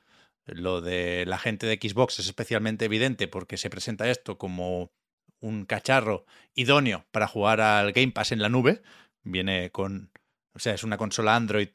Lo 0.46 0.80
de 0.80 1.24
la 1.26 1.38
gente 1.38 1.66
de 1.66 1.78
Xbox 1.80 2.20
es 2.20 2.26
especialmente 2.26 2.84
evidente 2.84 3.28
porque 3.28 3.56
se 3.56 3.68
presenta 3.68 4.08
esto 4.08 4.38
como 4.38 4.92
un 5.40 5.64
cacharro 5.66 6.26
idóneo 6.54 7.06
para 7.10 7.28
jugar 7.28 7.60
al 7.60 7.92
Game 7.92 8.12
Pass 8.12 8.32
en 8.32 8.42
la 8.42 8.48
nube. 8.48 8.82
Viene 9.22 9.70
con, 9.70 10.10
o 10.52 10.58
sea, 10.58 10.74
es 10.74 10.84
una 10.84 10.96
consola 10.96 11.36
Android, 11.36 11.68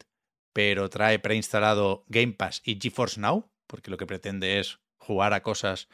pero 0.53 0.89
trae 0.89 1.19
preinstalado 1.19 2.05
Game 2.07 2.33
Pass 2.33 2.61
y 2.63 2.79
GeForce 2.79 3.19
Now, 3.19 3.51
porque 3.67 3.91
lo 3.91 3.97
que 3.97 4.07
pretende 4.07 4.59
es 4.59 4.79
jugar 4.97 5.33
a 5.33 5.43
cosas 5.43 5.87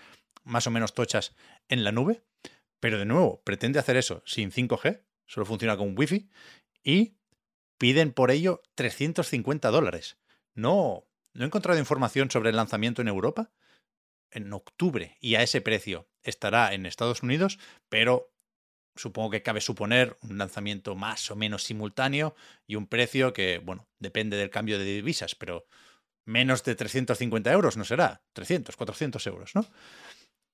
más 0.44 0.68
o 0.68 0.72
menos 0.72 0.94
tochas 0.94 1.36
en 1.68 1.84
la 1.84 1.92
nube. 1.92 2.24
Pero 2.80 3.00
de 3.00 3.06
nuevo, 3.06 3.42
pretende 3.44 3.80
hacer 3.80 3.98
eso 3.98 4.22
sin 4.26 4.52
5G, 4.52 5.04
solo 5.26 5.46
funciona 5.46 5.78
con 5.78 5.98
Wi-Fi 5.98 6.30
y 6.84 7.18
piden 7.78 8.14
por 8.14 8.32
ello 8.32 8.62
350 8.76 9.70
dólares. 9.70 10.18
No, 10.54 11.08
no 11.34 11.44
he 11.44 11.48
encontrado 11.48 11.80
información 11.80 12.32
sobre 12.32 12.50
el 12.50 12.56
lanzamiento 12.56 13.02
en 13.02 13.08
Europa. 13.08 13.52
En 14.30 14.52
octubre 14.52 15.18
y 15.22 15.36
a 15.36 15.42
ese 15.42 15.62
precio 15.62 16.10
estará 16.28 16.74
en 16.74 16.86
Estados 16.86 17.24
Unidos, 17.24 17.58
pero 17.90 18.32
supongo 18.96 19.30
que 19.30 19.44
cabe 19.44 19.62
suponer 19.62 20.18
un 20.22 20.38
lanzamiento 20.38 20.96
más 20.96 21.30
o 21.32 21.36
menos 21.36 21.63
simultáneo 21.63 22.36
y 22.66 22.76
un 22.76 22.88
precio 22.88 23.34
que, 23.34 23.60
bueno, 23.60 23.88
depende 24.00 24.38
del 24.38 24.50
cambio 24.50 24.78
de 24.78 24.86
divisas, 24.86 25.36
pero 25.36 25.66
menos 26.26 26.63
de 26.63 26.76
350 26.76 27.52
euros 27.52 27.78
no 27.78 27.86
será, 27.86 28.22
300, 28.34 28.76
400 28.76 29.28
euros, 29.28 29.56
¿no? 29.56 29.66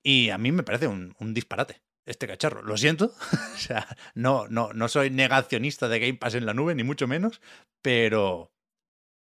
Y 0.03 0.29
a 0.29 0.37
mí 0.37 0.51
me 0.51 0.63
parece 0.63 0.87
un, 0.87 1.15
disparate 1.33 1.81
este 2.05 2.27
cacharro. 2.27 2.61
Lo 2.61 2.77
siento, 2.77 3.13
o 3.55 3.57
sea, 3.57 3.87
no, 4.13 4.47
no, 4.49 4.73
no 4.73 4.87
soy 4.89 5.09
negacionista 5.09 5.87
de 5.87 5.99
Game 5.99 6.15
Pass 6.15 6.35
en 6.35 6.45
la 6.45 6.53
nube, 6.53 6.75
ni 6.75 6.83
mucho 6.83 7.07
menos, 7.07 7.41
pero 7.81 8.53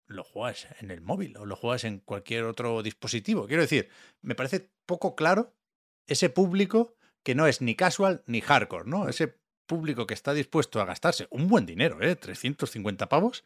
lo 0.07 0.25
juegas 0.25 0.67
en 0.81 0.91
el 0.91 1.01
móvil 1.01 1.37
o 1.37 1.47
lo 1.47 1.57
juegas 1.57 1.85
en 1.85 2.01
cualquier 2.01 2.45
otro 2.45 2.83
dispositivo. 2.83 3.47
Quiero 3.47 3.63
decir, 3.63 3.89
me 4.23 4.35
parece 4.35 4.71
poco 4.87 5.15
claro 5.15 5.55
ese 6.13 6.31
público 6.31 6.95
que 7.23 7.35
no 7.35 7.47
es 7.47 7.61
ni 7.61 7.75
casual 7.75 8.23
ni 8.27 8.41
hardcore, 8.41 8.89
¿no? 8.89 9.09
Ese 9.09 9.39
público 9.67 10.07
que 10.07 10.15
está 10.15 10.35
dispuesto 10.35 10.81
a 10.81 10.85
gastarse 10.85 11.27
un 11.31 11.49
buen 11.49 11.67
dinero, 11.67 12.03
¿eh? 12.03 12.17
350 12.17 13.09
pavos, 13.09 13.45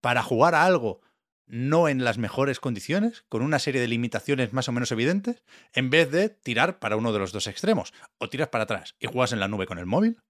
para 0.00 0.22
jugar 0.22 0.54
a 0.54 0.64
algo 0.64 1.00
no 1.46 1.88
en 1.88 2.04
las 2.04 2.18
mejores 2.18 2.60
condiciones, 2.60 3.24
con 3.28 3.42
una 3.42 3.58
serie 3.58 3.80
de 3.80 3.88
limitaciones 3.88 4.52
más 4.52 4.68
o 4.68 4.72
menos 4.72 4.90
evidentes, 4.92 5.42
en 5.74 5.90
vez 5.90 6.10
de 6.10 6.28
tirar 6.30 6.78
para 6.78 6.96
uno 6.96 7.12
de 7.12 7.18
los 7.18 7.32
dos 7.32 7.46
extremos. 7.46 7.92
O 8.18 8.28
tiras 8.28 8.48
para 8.48 8.64
atrás 8.64 8.94
y 8.98 9.06
juegas 9.06 9.32
en 9.32 9.40
la 9.40 9.48
nube 9.48 9.66
con 9.66 9.78
el 9.78 9.86
móvil, 9.86 10.22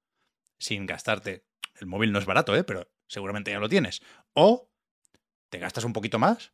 sin 0.58 0.86
gastarte. 0.86 1.44
El 1.80 1.86
móvil 1.86 2.12
no 2.12 2.18
es 2.18 2.26
barato, 2.26 2.56
¿eh? 2.56 2.64
pero 2.64 2.90
seguramente 3.06 3.50
ya 3.50 3.60
lo 3.60 3.68
tienes. 3.68 4.02
O 4.32 4.70
te 5.48 5.58
gastas 5.58 5.84
un 5.84 5.92
poquito 5.92 6.18
más 6.18 6.52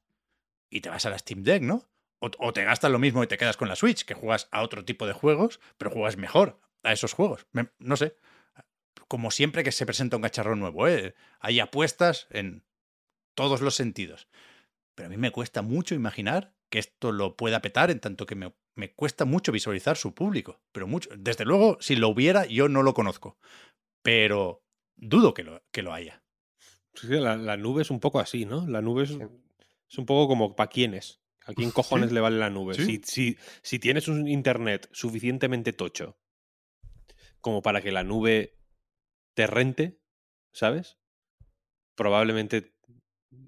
y 0.71 0.81
te 0.81 0.91
vas 0.91 1.07
a 1.07 1.11
la 1.11 1.19
Steam 1.19 1.43
Deck, 1.43 1.62
¿no? 1.62 1.88
O, 2.20 2.52
te 2.52 2.64
gastas 2.64 2.90
lo 2.90 2.98
mismo 2.98 3.22
y 3.22 3.28
te 3.28 3.38
quedas 3.38 3.57
con 3.57 3.68
la 3.68 3.76
Switch, 3.76 4.04
que 4.04 4.14
juegas 4.14 4.48
a 4.50 4.62
otro 4.62 4.85
tipo 4.85 5.07
de 5.07 5.12
juegos, 5.12 5.61
pero 5.76 5.90
juegas 5.90 6.16
mejor 6.16 6.61
a 6.83 6.92
esos 6.92 7.12
juegos. 7.12 7.46
no 7.78 7.96
sé. 7.96 8.16
Como 9.07 9.31
siempre 9.31 9.64
que 9.64 9.72
se 9.72 9.87
presenta 9.87 10.16
un 10.16 10.22
cacharro 10.22 10.57
nuevo, 10.57 10.88
¿eh? 10.88 11.14
hay 11.40 11.61
apuestas 11.61 12.26
en 12.31 12.64
todos 13.35 13.61
los 13.61 13.74
sentidos. 13.74 14.28
Pero 14.94 15.07
a 15.07 15.11
mí 15.11 15.16
me 15.16 15.31
cuesta 15.31 15.62
mucho 15.62 15.94
imaginar 15.94 16.54
que 16.68 16.81
esto 16.81 17.12
lo 17.12 17.37
pueda 17.37 17.62
petar, 17.62 17.90
en 17.90 18.00
tanto 18.00 18.26
que 18.26 18.35
me, 18.35 18.52
me 18.74 18.92
cuesta 18.92 19.24
mucho 19.24 19.52
visualizar 19.52 19.96
su 19.96 20.12
público. 20.12 20.61
Pero 20.72 20.87
mucho. 20.88 21.09
Desde 21.16 21.44
luego, 21.44 21.78
si 21.81 21.96
lo 21.96 22.09
hubiera, 22.09 22.46
yo 22.46 22.68
no 22.68 22.83
lo 22.83 22.94
conozco. 22.94 23.38
Pero 24.02 24.64
dudo 24.96 25.35
que 25.35 25.44
lo, 25.44 25.62
que 25.70 25.83
lo 25.83 25.94
haya. 25.94 26.22
la, 27.02 27.37
la, 27.37 27.57
nube 27.57 27.83
es 27.83 27.90
un 27.90 28.00
poco 28.00 28.18
así, 28.18 28.44
¿no? 28.44 28.66
La 28.66 28.83
nube 28.83 29.04
es, 29.04 29.11
es 29.11 29.98
un 29.98 30.04
poco 30.04 30.28
como 30.28 30.57
para 30.57 30.68
quiénes. 30.68 31.20
¿A 31.49 31.55
quién 31.55 31.71
cojones 31.71 32.13
le 32.13 32.21
vale 32.21 32.39
la 32.39 32.51
nube? 32.51 32.75
Si, 32.75 33.01
si, 33.05 33.39
si 33.63 33.79
tienes 33.79 34.07
un 34.07 34.29
internet 34.29 34.89
suficientemente 34.93 35.73
tocho 35.73 36.19
como 37.41 37.63
para 37.63 37.81
que 37.81 37.91
la 37.91 38.05
nube 38.05 38.59
te 39.35 39.47
rente, 39.47 39.99
¿sabes? 40.53 40.99
Probablemente 41.95 42.75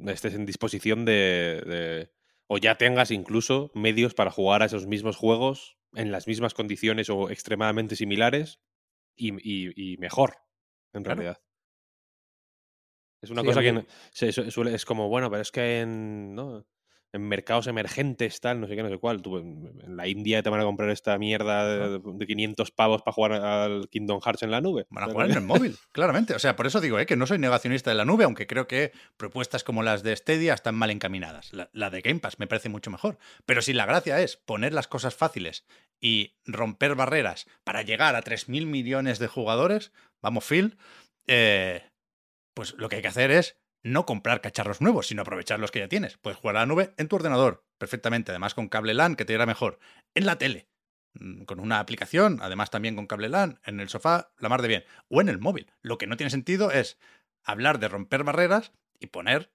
estés 0.07 0.33
en 0.35 0.47
disposición 0.47 1.05
de, 1.05 2.11
o 2.47 2.57
ya 2.57 2.77
tengas 2.77 3.11
incluso 3.11 3.71
medios 3.75 4.15
para 4.15 4.31
jugar 4.31 4.63
a 4.63 4.67
esos 4.67 4.87
mismos 4.87 5.17
juegos 5.17 5.77
en 5.95 6.11
las 6.11 6.27
mismas 6.27 6.55
condiciones 6.55 7.11
o 7.11 7.29
extremadamente 7.29 7.97
similares 7.97 8.61
y, 9.15 9.97
mejor, 9.99 10.37
en 10.95 11.05
realidad. 11.05 11.43
Es 13.21 13.29
una 13.29 13.45
cosa 13.45 13.61
que 13.61 13.85
suele, 14.33 14.75
es 14.75 14.87
como, 14.87 15.11
bueno, 15.11 15.31
pero 15.31 15.43
es 15.43 15.51
que 15.51 15.81
en, 15.81 16.35
¿no? 16.35 16.67
En 17.13 17.23
mercados 17.29 17.67
emergentes, 17.67 18.41
tal, 18.41 18.61
no 18.61 18.69
sé 18.69 18.77
qué, 18.77 18.83
no 18.83 18.89
sé 18.89 18.99
cuál. 18.99 19.21
Tú, 19.23 19.39
en, 19.39 19.97
la 19.97 20.07
India 20.07 20.43
te 20.43 20.51
van 20.51 20.61
a 20.61 20.65
comprar 20.65 20.91
esta 20.91 21.19
mierda 21.19 21.99
de, 21.99 22.27
500 22.27 22.71
pavos 22.71 23.03
para 23.03 23.13
jugar 23.13 23.33
al 23.33 23.89
Kingdom 23.89 24.21
Hearts 24.21 24.43
en 24.43 24.51
la 24.51 24.61
nube. 24.61 24.87
Van 24.91 25.05
a 25.05 25.13
jugar 25.13 25.31
en 25.31 25.37
el 25.37 25.43
móvil, 25.43 25.77
claramente. 25.93 26.35
O 26.35 26.39
sea, 26.39 26.57
por 26.57 26.67
eso 26.67 26.81
digo 26.81 26.99
¿eh? 26.99 27.07
que 27.07 27.17
no 27.17 27.27
soy 27.27 27.39
negacionista 27.39 27.91
de 27.91 27.97
la 27.97 28.05
nube, 28.05 28.25
aunque 28.25 28.47
creo 28.47 28.69
que 28.69 28.93
propuestas 29.17 29.65
como 29.65 29.83
las 29.83 30.03
de 30.03 30.15
Stadia 30.15 30.55
están 30.55 30.75
mal 30.75 30.91
encaminadas. 30.91 31.53
La, 31.53 31.71
la 31.73 31.91
de 31.91 32.01
Game 32.01 32.21
Pass 32.21 32.39
me 32.39 32.47
parece 32.47 32.69
mucho 32.69 32.91
mejor. 32.91 33.19
Pero 33.45 33.63
si 33.63 33.73
la 33.73 33.87
gracia 33.87 34.21
es 34.21 34.37
poner 34.37 34.73
las 34.73 34.87
cosas 34.89 35.15
fáciles 35.15 35.65
y 36.01 36.37
romper 36.45 36.95
barreras 36.95 37.47
para 37.65 37.83
llegar 37.83 38.15
a 38.15 38.23
3.000 38.23 38.67
millones 38.67 39.19
de 39.19 39.27
jugadores, 39.27 39.93
vamos, 40.23 40.45
Phil, 40.45 40.79
eh, 41.27 41.83
pues 42.55 42.75
lo 42.75 42.89
que 42.89 42.97
hay 42.97 43.03
que 43.03 43.09
hacer 43.09 43.31
es 43.31 43.60
no 43.83 44.07
comprar 44.07 44.41
cacharros 44.41 44.81
nuevos, 44.81 45.07
sino 45.07 45.23
aprovechar 45.23 45.61
los 45.61 45.71
que 45.71 45.81
ya 45.81 45.89
tienes. 45.89 46.19
Puedes 46.19 46.39
jugar 46.39 46.57
a 46.57 46.61
la 46.61 46.67
nube 46.67 46.95
en 46.97 47.09
tu 47.09 47.17
ordenador, 47.17 47.65
perfectamente, 47.79 48.33
además 48.33 48.55
con 48.55 48.69
cable 48.69 48.95
LAN, 48.95 49.17
que 49.17 49.25
te 49.25 49.33
irá 49.33 49.47
mejor. 49.47 49.79
En 50.15 50.27
la 50.27 50.39
tele, 50.39 50.69
mm, 51.15 51.45
con 51.45 51.61
una 51.61 51.81
aplicación, 51.81 52.39
además 52.43 52.71
también 52.71 52.97
con 52.97 53.07
cable 53.07 53.29
LAN, 53.29 53.61
en 53.65 53.81
el 53.81 53.89
sofá, 53.89 54.33
la 54.39 54.49
mar 54.49 54.63
de 54.63 54.69
bien. 54.69 54.85
O 55.09 55.21
en 55.21 55.29
el 55.29 55.39
móvil. 55.39 55.71
Lo 55.83 55.99
que 55.99 56.07
no 56.07 56.17
tiene 56.17 56.31
sentido 56.31 56.71
es 56.71 56.99
hablar 57.43 57.79
de 57.79 57.89
romper 57.89 58.25
barreras 58.25 58.73
y 58.99 59.07
poner 59.07 59.53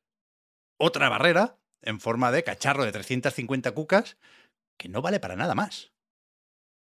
otra 0.78 1.10
barrera 1.10 1.58
en 1.82 2.00
forma 2.00 2.32
de 2.32 2.44
cacharro 2.44 2.84
de 2.84 2.92
350 2.92 3.72
cucas 3.72 4.18
que 4.78 4.90
no 4.90 5.02
vale 5.02 5.20
para 5.20 5.36
nada 5.36 5.56
más. 5.56 5.95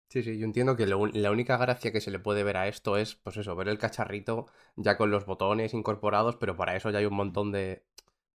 Sí, 0.07 0.23
sí, 0.23 0.37
yo 0.37 0.45
entiendo 0.45 0.75
que 0.75 0.85
la 0.85 1.31
única 1.31 1.57
gracia 1.57 1.91
que 1.91 1.99
se 1.99 2.11
le 2.11 2.19
puede 2.19 2.43
ver 2.43 2.57
a 2.57 2.67
esto 2.67 2.95
es, 2.95 3.15
pues 3.15 3.37
eso, 3.37 3.55
ver 3.55 3.67
el 3.67 3.79
cacharrito 3.79 4.45
ya 4.75 4.97
con 4.97 5.11
los 5.11 5.25
botones 5.25 5.73
incorporados, 5.73 6.35
pero 6.37 6.55
para 6.55 6.75
eso 6.75 6.89
ya 6.89 6.99
hay 6.99 7.05
un 7.05 7.15
montón 7.15 7.51
de, 7.51 7.83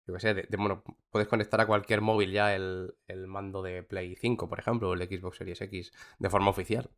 yo 0.08 0.14
qué 0.14 0.20
sé, 0.22 0.34
de, 0.34 0.48
bueno, 0.58 0.84
puedes 1.12 1.28
conectar 1.28 1.60
a 1.60 1.68
cualquier 1.68 2.00
móvil 2.00 2.32
ya 2.32 2.56
el, 2.56 2.96
el, 3.08 3.28
mando 3.28 3.62
de 3.62 3.84
Play 3.84 4.16
5, 4.16 4.48
por 4.48 4.60
ejemplo, 4.60 4.90
o 4.90 4.94
el 4.94 5.02
Xbox 5.02 5.38
Series 5.38 5.60
X 5.62 5.92
de 6.18 6.30
forma 6.30 6.50
oficial. 6.50 6.90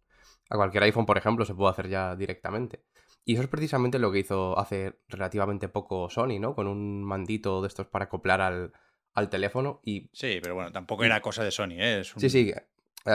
A 0.50 0.56
cualquier 0.56 0.84
iPhone, 0.84 1.08
por 1.08 1.18
ejemplo, 1.18 1.44
se 1.44 1.56
puede 1.56 1.72
hacer 1.72 1.90
ya 1.90 2.16
directamente. 2.16 2.84
Y 3.26 3.34
eso 3.34 3.44
es 3.44 3.50
precisamente 3.50 4.00
lo 4.00 4.12
que 4.12 4.20
hizo 4.20 4.58
hace 4.58 5.00
relativamente 5.08 5.70
poco 5.70 6.10
Sony, 6.10 6.40
¿no? 6.40 6.54
Con 6.56 6.68
un 6.68 7.04
mandito 7.04 7.62
de 7.62 7.68
estos 7.68 7.88
para 7.88 8.06
acoplar 8.06 8.42
al, 8.42 8.74
al 9.14 9.30
teléfono 9.30 9.82
y... 9.84 10.10
Sí, 10.14 10.40
pero 10.42 10.56
bueno, 10.56 10.72
tampoco 10.72 11.04
era 11.04 11.22
cosa 11.22 11.44
de 11.44 11.52
Sony, 11.52 11.78
¿eh? 11.78 12.04
Sí, 12.04 12.30
sí, 12.30 12.54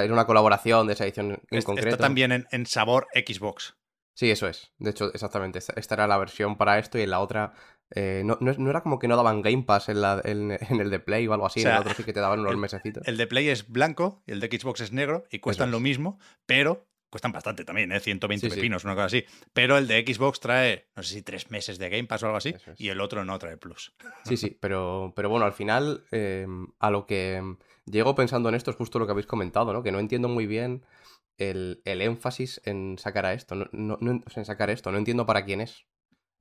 era 0.03 0.13
una 0.13 0.27
colaboración 0.27 0.87
de 0.87 0.95
esa 0.95 1.05
edición 1.05 1.41
en 1.51 1.63
concreto. 1.63 1.91
Esto 1.91 2.03
también 2.03 2.47
en, 2.51 2.67
sabor 2.67 3.07
Xbox. 3.15 3.77
Sí, 4.15 4.31
eso 4.31 4.49
es. 4.49 4.73
De 4.79 4.91
hecho, 4.91 5.13
exactamente. 5.13 5.59
Esta, 5.59 5.95
era 5.95 6.07
la 6.07 6.19
versión 6.19 6.57
para 6.57 6.79
esto 6.79 6.99
y 6.99 7.03
en 7.03 7.11
la 7.11 7.21
otra. 7.21 7.53
Eh, 7.91 8.23
no, 8.25 8.39
no, 8.41 8.71
era 8.71 8.83
como 8.83 8.99
que 8.99 9.09
no 9.09 9.17
daban 9.17 9.43
Game 9.43 9.65
Pass 9.65 9.89
en, 9.89 10.01
la, 10.01 10.21
en, 10.25 10.51
el 10.51 10.91
de 10.91 11.01
Play 11.01 11.27
o 11.27 11.33
algo 11.33 11.47
así. 11.47 11.63
en 11.63 11.69
el 11.69 11.79
otro 11.79 11.95
sí 11.95 12.05
que 12.05 12.13
te 12.13 12.21
daban 12.21 12.41
unos 12.41 12.57
mesecitos. 12.57 13.07
El 13.07 13.17
de 13.17 13.27
Play 13.27 13.49
es 13.49 13.69
blanco 13.69 14.23
y 14.27 14.33
el 14.33 14.41
de 14.41 14.49
Xbox 14.49 14.81
es 14.81 14.93
negro 14.93 15.25
y 15.31 15.41
cuestan 15.41 15.71
lo 15.71 15.81
mismo, 15.81 16.19
pero 16.47 16.87
cuestan 17.15 17.31
bastante 17.31 17.65
también, 17.65 17.93
¿eh? 17.93 18.01
120 18.01 18.51
pepinos, 18.51 18.83
una 18.83 18.97
cosa 18.97 19.07
así. 19.07 19.25
Pero 19.53 19.79
el 19.79 19.87
de 19.87 20.05
Xbox 20.05 20.41
trae, 20.41 20.89
no 20.97 21.05
sé 21.05 21.15
si 21.15 21.23
tres 21.23 21.49
meses 21.49 21.79
de 21.79 21.89
Game 21.89 22.09
Pass 22.09 22.25
o 22.25 22.27
algo 22.27 22.39
así, 22.39 22.57
y 22.77 22.89
el 22.89 23.01
otro 23.01 23.25
no 23.25 23.39
trae 23.39 23.57
Plus. 23.57 23.93
Sí, 24.25 24.37
sí, 24.37 24.59
pero, 24.59 25.13
pero 25.15 25.29
bueno, 25.29 25.47
al 25.47 25.53
final, 25.53 26.03
eh, 26.11 26.45
a 26.81 26.91
lo 26.91 27.07
que 27.07 27.41
llego 27.87 28.15
pensando 28.15 28.49
en 28.49 28.55
esto 28.55 28.71
es 28.71 28.77
justo 28.77 28.99
lo 28.99 29.07
que 29.07 29.13
habéis 29.13 29.27
comentado, 29.27 29.73
¿no? 29.73 29.83
Que 29.83 29.93
no 29.93 29.99
entiendo 29.99 30.29
muy 30.29 30.47
bien 30.47 30.85
el, 31.39 31.83
énfasis 31.85 32.61
en 32.65 32.99
sacar 32.99 33.27
a 33.27 33.35
esto, 33.35 33.55
no, 33.73 33.99
en 34.01 34.45
sacar 34.45 34.71
esto, 34.71 34.93
no 34.93 34.99
entiendo 34.99 35.27
para 35.27 35.45
quién 35.45 35.61
es. 35.61 35.87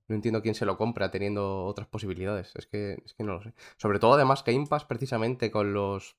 No 0.10 0.16
entiendo 0.16 0.42
quién 0.42 0.54
se 0.54 0.66
lo 0.66 0.78
compra 0.78 1.12
teniendo 1.12 1.64
otras 1.64 1.88
posibilidades. 1.88 2.52
Es 2.56 2.68
que, 2.68 3.02
es 3.06 3.14
que 3.14 3.24
no 3.24 3.36
lo 3.36 3.42
sé. 3.42 3.54
Sobre 3.78 4.00
todo, 4.00 4.16
además, 4.16 4.44
Game 4.44 4.68
Pass 4.68 4.84
precisamente 4.84 5.50
con 5.50 5.74
los. 5.74 6.18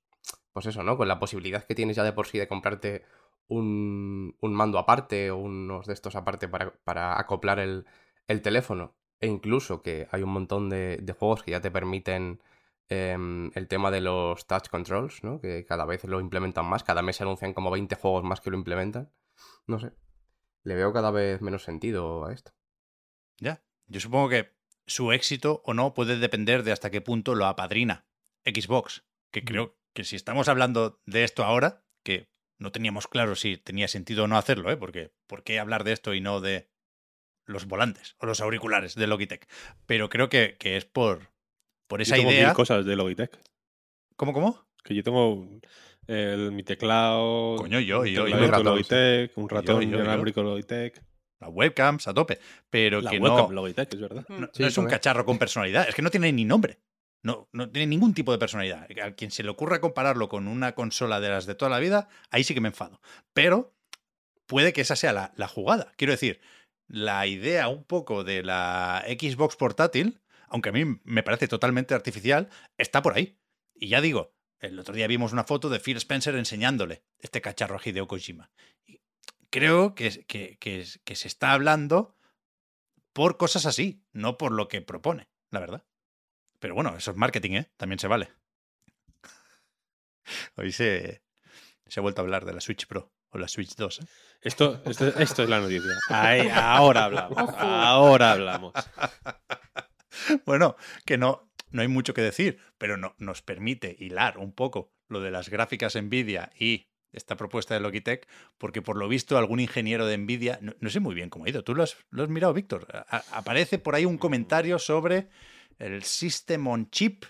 Pues 0.52 0.64
eso, 0.66 0.82
¿no? 0.82 0.96
Con 0.96 1.06
la 1.06 1.18
posibilidad 1.18 1.64
que 1.64 1.74
tienes 1.74 1.96
ya 1.96 2.02
de 2.02 2.12
por 2.12 2.26
sí 2.26 2.38
de 2.38 2.48
comprarte 2.48 3.04
un, 3.48 4.36
un 4.40 4.54
mando 4.54 4.78
aparte 4.78 5.30
o 5.30 5.36
unos 5.36 5.86
de 5.86 5.92
estos 5.92 6.16
aparte 6.16 6.48
para, 6.48 6.72
para 6.84 7.20
acoplar 7.20 7.58
el, 7.58 7.84
el, 8.26 8.40
teléfono. 8.40 8.94
E 9.20 9.26
incluso 9.26 9.82
que 9.82 10.08
hay 10.10 10.22
un 10.22 10.30
montón 10.30 10.70
de, 10.70 10.98
de 11.02 11.12
juegos 11.12 11.42
que 11.42 11.50
ya 11.50 11.60
te 11.60 11.70
permiten 11.70 12.40
Em, 12.90 13.50
el 13.54 13.66
tema 13.66 13.90
de 13.90 14.02
los 14.02 14.46
touch 14.46 14.68
controls, 14.68 15.24
¿no? 15.24 15.40
Que 15.40 15.64
cada 15.64 15.86
vez 15.86 16.04
lo 16.04 16.20
implementan 16.20 16.66
más, 16.66 16.84
cada 16.84 17.00
mes 17.00 17.16
se 17.16 17.22
anuncian 17.22 17.54
como 17.54 17.70
20 17.70 17.94
juegos 17.94 18.24
más 18.24 18.40
que 18.40 18.50
lo 18.50 18.58
implementan. 18.58 19.10
No 19.66 19.78
sé, 19.78 19.92
le 20.64 20.74
veo 20.74 20.92
cada 20.92 21.10
vez 21.10 21.40
menos 21.40 21.62
sentido 21.62 22.26
a 22.26 22.32
esto. 22.32 22.52
Ya, 23.38 23.64
yo 23.86 24.00
supongo 24.00 24.28
que 24.28 24.54
su 24.86 25.12
éxito 25.12 25.62
o 25.64 25.72
no 25.72 25.94
puede 25.94 26.18
depender 26.18 26.62
de 26.62 26.72
hasta 26.72 26.90
qué 26.90 27.00
punto 27.00 27.34
lo 27.34 27.46
apadrina 27.46 28.06
Xbox, 28.44 29.06
que 29.30 29.44
creo 29.44 29.78
que 29.94 30.04
si 30.04 30.16
estamos 30.16 30.48
hablando 30.48 31.00
de 31.06 31.24
esto 31.24 31.42
ahora, 31.42 31.86
que 32.02 32.28
no 32.58 32.70
teníamos 32.70 33.08
claro 33.08 33.34
si 33.34 33.56
tenía 33.56 33.88
sentido 33.88 34.24
o 34.24 34.26
no 34.26 34.36
hacerlo, 34.36 34.70
¿eh? 34.70 34.76
Porque 34.76 35.14
¿por 35.26 35.42
qué 35.42 35.58
hablar 35.58 35.84
de 35.84 35.92
esto 35.92 36.12
y 36.12 36.20
no 36.20 36.42
de 36.42 36.70
los 37.46 37.66
volantes 37.66 38.16
o 38.18 38.26
los 38.26 38.40
auriculares 38.42 38.94
de 38.94 39.06
Logitech? 39.06 39.48
Pero 39.86 40.10
creo 40.10 40.28
que, 40.28 40.56
que 40.58 40.76
es 40.76 40.84
por, 40.84 41.33
por 41.86 42.02
esa 42.02 42.16
yo 42.16 42.22
tengo 42.22 42.32
idea. 42.32 42.46
Mil 42.48 42.54
cosas 42.54 42.84
de 42.84 42.96
Logitech. 42.96 43.38
¿Cómo, 44.16 44.32
cómo? 44.32 44.66
Que 44.82 44.94
yo 44.94 45.02
tengo 45.02 45.48
el, 46.06 46.52
mi 46.52 46.62
teclado. 46.62 47.56
Coño, 47.56 47.80
yo, 47.80 48.04
yo, 48.04 48.26
yo. 48.26 48.36
Un 48.36 48.48
ratón 48.48 48.64
Logitech, 48.64 49.36
un 49.36 49.48
ratón 49.48 49.82
inalámbrico 49.82 50.42
Logitech. 50.42 51.02
Las 51.40 51.50
webcams 51.52 52.06
a 52.08 52.14
tope. 52.14 52.38
Pero 52.70 53.00
la 53.00 53.10
que 53.10 53.18
webcam 53.18 53.48
no. 53.48 53.52
Logitech, 53.52 53.92
es 53.92 54.00
verdad. 54.00 54.26
No, 54.28 54.48
es 54.54 54.78
un 54.78 54.86
cacharro 54.86 55.24
con 55.24 55.38
personalidad. 55.38 55.88
Es 55.88 55.94
que 55.94 56.02
no 56.02 56.10
tiene 56.10 56.32
ni 56.32 56.44
nombre. 56.44 56.78
No, 57.22 57.48
no 57.52 57.70
tiene 57.70 57.86
ningún 57.86 58.12
tipo 58.12 58.32
de 58.32 58.38
personalidad. 58.38 58.86
A 59.02 59.12
quien 59.12 59.30
se 59.30 59.42
le 59.42 59.48
ocurra 59.48 59.80
compararlo 59.80 60.28
con 60.28 60.46
una 60.46 60.74
consola 60.74 61.20
de 61.20 61.30
las 61.30 61.46
de 61.46 61.54
toda 61.54 61.70
la 61.70 61.78
vida, 61.78 62.08
ahí 62.30 62.44
sí 62.44 62.52
que 62.52 62.60
me 62.60 62.68
enfado. 62.68 63.00
Pero 63.32 63.74
puede 64.46 64.74
que 64.74 64.82
esa 64.82 64.94
sea 64.94 65.14
la, 65.14 65.32
la 65.36 65.48
jugada. 65.48 65.92
Quiero 65.96 66.12
decir, 66.12 66.40
la 66.86 67.26
idea 67.26 67.68
un 67.68 67.82
poco 67.82 68.24
de 68.24 68.42
la 68.42 69.02
Xbox 69.06 69.56
portátil, 69.56 70.20
aunque 70.48 70.70
a 70.70 70.72
mí 70.72 70.84
me 71.04 71.22
parece 71.22 71.48
totalmente 71.48 71.94
artificial, 71.94 72.48
está 72.78 73.02
por 73.02 73.14
ahí. 73.14 73.38
Y 73.74 73.88
ya 73.88 74.00
digo, 74.00 74.34
el 74.60 74.78
otro 74.78 74.94
día 74.94 75.06
vimos 75.06 75.32
una 75.32 75.44
foto 75.44 75.68
de 75.68 75.80
Phil 75.80 75.96
Spencer 75.96 76.34
enseñándole 76.36 77.04
este 77.18 77.40
cacharro 77.40 77.76
a 77.76 77.80
Hideo 77.84 78.06
Kojima. 78.06 78.50
Y 78.86 79.00
creo 79.50 79.94
que, 79.94 80.24
que, 80.26 80.56
que, 80.58 80.86
que 81.04 81.16
se 81.16 81.28
está 81.28 81.52
hablando 81.52 82.16
por 83.12 83.36
cosas 83.36 83.66
así, 83.66 84.04
no 84.12 84.36
por 84.38 84.52
lo 84.52 84.68
que 84.68 84.82
propone, 84.82 85.28
la 85.50 85.60
verdad. 85.60 85.84
Pero 86.58 86.74
bueno, 86.74 86.96
eso 86.96 87.10
es 87.10 87.16
marketing, 87.16 87.52
¿eh? 87.52 87.70
También 87.76 87.98
se 87.98 88.08
vale. 88.08 88.32
Hoy 90.56 90.72
se, 90.72 91.22
se 91.86 92.00
ha 92.00 92.02
vuelto 92.02 92.20
a 92.20 92.24
hablar 92.24 92.44
de 92.44 92.54
la 92.54 92.60
Switch 92.60 92.86
Pro 92.86 93.12
o 93.30 93.38
la 93.38 93.48
Switch 93.48 93.74
2. 93.76 94.00
¿eh? 94.00 94.06
Esto, 94.40 94.82
esto, 94.84 95.06
esto 95.18 95.42
es 95.42 95.48
la 95.48 95.60
noticia. 95.60 95.92
Ahí, 96.08 96.48
ahora 96.48 97.04
hablamos. 97.04 97.38
Ahora 97.56 98.32
hablamos. 98.32 98.72
bueno, 100.46 100.76
que 101.04 101.18
no, 101.18 101.50
no 101.70 101.82
hay 101.82 101.88
mucho 101.88 102.14
que 102.14 102.22
decir, 102.22 102.58
pero 102.78 102.96
no, 102.96 103.14
nos 103.18 103.42
permite 103.42 103.96
hilar 103.98 104.38
un 104.38 104.52
poco 104.52 104.92
lo 105.08 105.20
de 105.20 105.30
las 105.30 105.48
gráficas 105.48 105.96
Nvidia 105.96 106.50
y 106.58 106.86
esta 107.12 107.36
propuesta 107.36 107.74
de 107.74 107.80
Logitech, 107.80 108.26
porque 108.58 108.82
por 108.82 108.96
lo 108.96 109.08
visto 109.08 109.38
algún 109.38 109.60
ingeniero 109.60 110.06
de 110.06 110.18
Nvidia, 110.18 110.58
no, 110.60 110.74
no 110.80 110.90
sé 110.90 111.00
muy 111.00 111.14
bien 111.14 111.30
cómo 111.30 111.44
ha 111.44 111.48
ido, 111.48 111.62
tú 111.62 111.74
lo 111.74 111.82
has, 111.82 111.96
lo 112.10 112.24
has 112.24 112.28
mirado, 112.28 112.52
Víctor, 112.52 112.86
A 112.90 113.22
aparece 113.30 113.78
por 113.78 113.94
ahí 113.94 114.04
un 114.04 114.18
comentario 114.18 114.78
sobre 114.78 115.28
el 115.78 116.02
System 116.02 116.66
on 116.66 116.90
Chip 116.90 117.24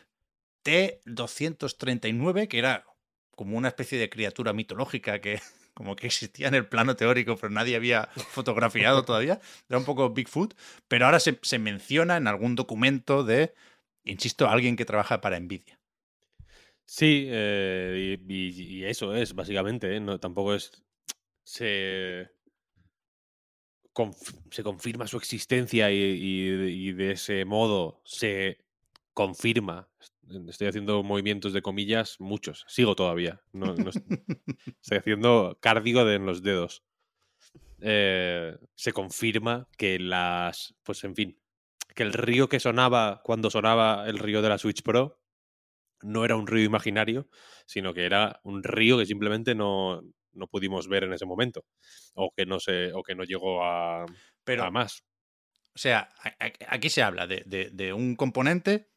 T239, 0.64 2.49
que 2.49 2.59
era 2.59 2.85
como 3.30 3.57
una 3.57 3.68
especie 3.68 3.99
de 3.99 4.09
criatura 4.09 4.53
mitológica 4.53 5.20
que 5.20 5.41
como 5.75 5.97
que 5.97 6.07
existía 6.07 6.49
en 6.49 6.55
el 6.55 6.66
plano 6.66 6.97
teórico, 6.97 7.37
pero 7.37 7.51
nadie 7.51 7.77
había 7.77 8.07
fotografiado 8.31 9.05
todavía. 9.05 9.41
Era 9.68 9.79
un 9.79 9.85
poco 9.85 10.11
Bigfoot, 10.11 10.55
pero 10.89 11.07
ahora 11.07 11.20
se, 11.20 11.39
se 11.43 11.59
menciona 11.59 12.16
en 12.16 12.29
algún 12.29 12.55
documento 12.55 13.25
de, 13.25 13.55
insisto, 14.05 14.49
alguien 14.49 14.77
que 14.77 14.85
trabaja 14.85 15.20
para 15.20 15.39
Nvidia. 15.39 15.79
Sí, 16.87 17.27
eh, 17.29 18.18
y, 18.29 18.85
eso 18.85 19.14
es, 19.14 19.35
básicamente. 19.35 19.97
¿eh? 19.97 20.01
No, 20.01 20.20
tampoco 20.20 20.55
es. 20.55 20.70
Se, 21.45 22.31
conf, 23.93 24.16
se 24.51 24.62
confirma 24.62 25.07
su 25.07 25.16
existencia 25.16 25.91
y, 25.91 25.97
y, 25.97 26.93
de 26.93 27.12
ese 27.12 27.45
modo 27.45 28.01
se 28.05 28.59
confirma. 29.14 29.89
Estoy 30.49 30.68
haciendo 30.68 31.03
movimientos 31.03 31.53
de 31.53 31.62
comillas, 31.62 32.16
muchos. 32.18 32.64
Sigo 32.68 32.95
todavía. 32.95 33.43
No, 33.53 33.75
no 33.75 33.91
estoy 34.83 34.99
haciendo 34.99 35.59
cárdigo 35.61 36.05
de 36.05 36.16
en 36.16 36.27
los 36.27 36.43
dedos. 36.43 36.83
Eh, 37.81 38.57
se 38.75 38.93
confirma 38.93 39.68
que 39.77 39.99
las. 39.99 40.75
Pues 40.83 41.05
en 41.05 41.14
fin. 41.14 41.39
Que 41.95 42.03
el 42.03 42.12
río 42.12 42.49
que 42.49 42.61
sonaba 42.61 43.20
cuando 43.22 43.51
sonaba 43.51 44.09
el 44.09 44.18
río 44.18 44.43
de 44.43 44.49
la 44.49 44.59
Switch 44.59 44.83
Pro 44.83 45.20
no 46.03 46.25
era 46.25 46.37
un 46.37 46.47
río 46.47 46.64
imaginario, 46.64 47.29
sino 47.66 47.95
que 47.95 48.05
era 48.05 48.41
un 48.43 48.62
río 48.62 48.99
que 48.99 49.07
simplemente 49.07 49.55
no, 49.55 50.03
no 50.33 50.47
pudimos 50.49 50.89
ver 50.89 51.05
en 51.05 51.12
ese 51.12 51.27
momento. 51.27 51.64
O 52.14 52.31
que 52.35 52.47
no 52.47 52.61
se, 52.61 52.93
o 52.93 53.03
que 53.03 53.14
no 53.14 53.25
llegó 53.25 53.64
a, 53.64 54.07
Pero, 54.45 54.64
a 54.64 54.70
más. 54.70 55.05
O 55.75 55.79
sea, 55.79 56.11
aquí 56.68 56.89
se 56.89 57.03
habla 57.03 57.27
de, 57.27 57.43
de, 57.47 57.70
de 57.70 57.93
un 57.93 58.16
componente 58.16 58.93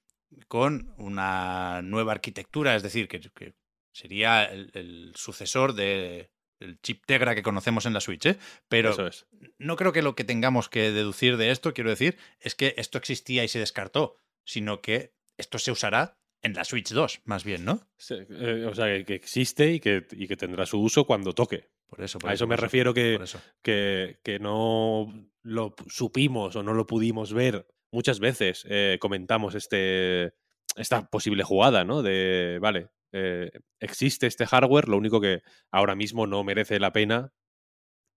con 0.48 0.94
una 0.98 1.82
nueva 1.82 2.14
arquitectura, 2.14 2.76
es 2.76 2.84
decir, 2.84 3.08
que, 3.08 3.20
que 3.20 3.56
sería 3.92 4.46
el, 4.46 4.72
el 4.74 5.14
sucesor 5.16 5.74
de, 5.74 6.30
el 6.60 6.80
chip 6.82 7.04
Tegra 7.06 7.36
que 7.36 7.44
conocemos 7.44 7.86
en 7.86 7.94
la 7.94 8.02
Switch, 8.02 8.26
¿eh? 8.26 8.38
Pero 8.68 9.08
es. 9.08 9.28
no 9.58 9.76
creo 9.76 9.92
que 9.92 10.02
lo 10.02 10.16
que 10.16 10.24
tengamos 10.24 10.70
que 10.70 10.92
deducir 10.92 11.38
de 11.38 11.52
esto, 11.52 11.74
quiero 11.74 11.90
decir, 11.90 12.18
es 12.40 12.56
que 12.56 12.74
esto 12.78 12.98
existía 12.98 13.44
y 13.44 13.48
se 13.48 13.60
descartó, 13.60 14.18
sino 14.44 14.82
que 14.82 15.14
esto 15.38 15.60
se 15.60 15.72
usará 15.72 16.18
en 16.42 16.54
la 16.54 16.64
Switch 16.64 16.92
2, 16.92 17.22
más 17.26 17.44
bien, 17.44 17.66
¿no? 17.66 17.88
Sí, 17.98 18.16
eh, 18.30 18.66
o 18.70 18.74
sea, 18.74 19.04
que 19.04 19.16
existe 19.16 19.74
y 19.74 19.80
que, 19.80 20.06
y 20.12 20.28
que, 20.28 20.38
tendrá 20.38 20.66
su 20.66 20.80
uso 20.80 21.06
cuando 21.06 21.34
toque. 21.34 21.68
Por 21.88 22.02
eso, 22.02 22.20
por 22.20 22.30
a 22.30 22.34
eso, 22.34 22.44
eso 22.44 22.48
me 22.48 22.58
refiero 22.58 22.94
que, 22.94 23.16
eso. 23.16 23.42
que, 23.62 24.20
que, 24.24 24.40
no 24.40 25.14
lo 25.42 25.74
supimos 25.90 26.56
o 26.56 26.64
no 26.64 26.74
lo 26.74 26.86
pudimos 26.86 27.34
ver. 27.34 27.66
Muchas 27.92 28.20
veces 28.20 28.66
eh, 28.70 28.98
comentamos 29.00 29.56
este, 29.56 30.34
esta 30.76 31.10
posible 31.10 31.44
jugada, 31.44 31.86
¿no? 31.86 32.02
De, 32.02 32.60
vale, 32.62 32.90
eh, 33.14 33.52
existe 33.80 34.28
este 34.28 34.46
hardware, 34.46 34.90
lo 34.90 34.98
único 34.98 35.22
que 35.22 35.42
ahora 35.72 35.96
mismo 35.96 36.28
no 36.28 36.44
merece 36.44 36.80
la 36.80 36.92
pena 36.92 37.32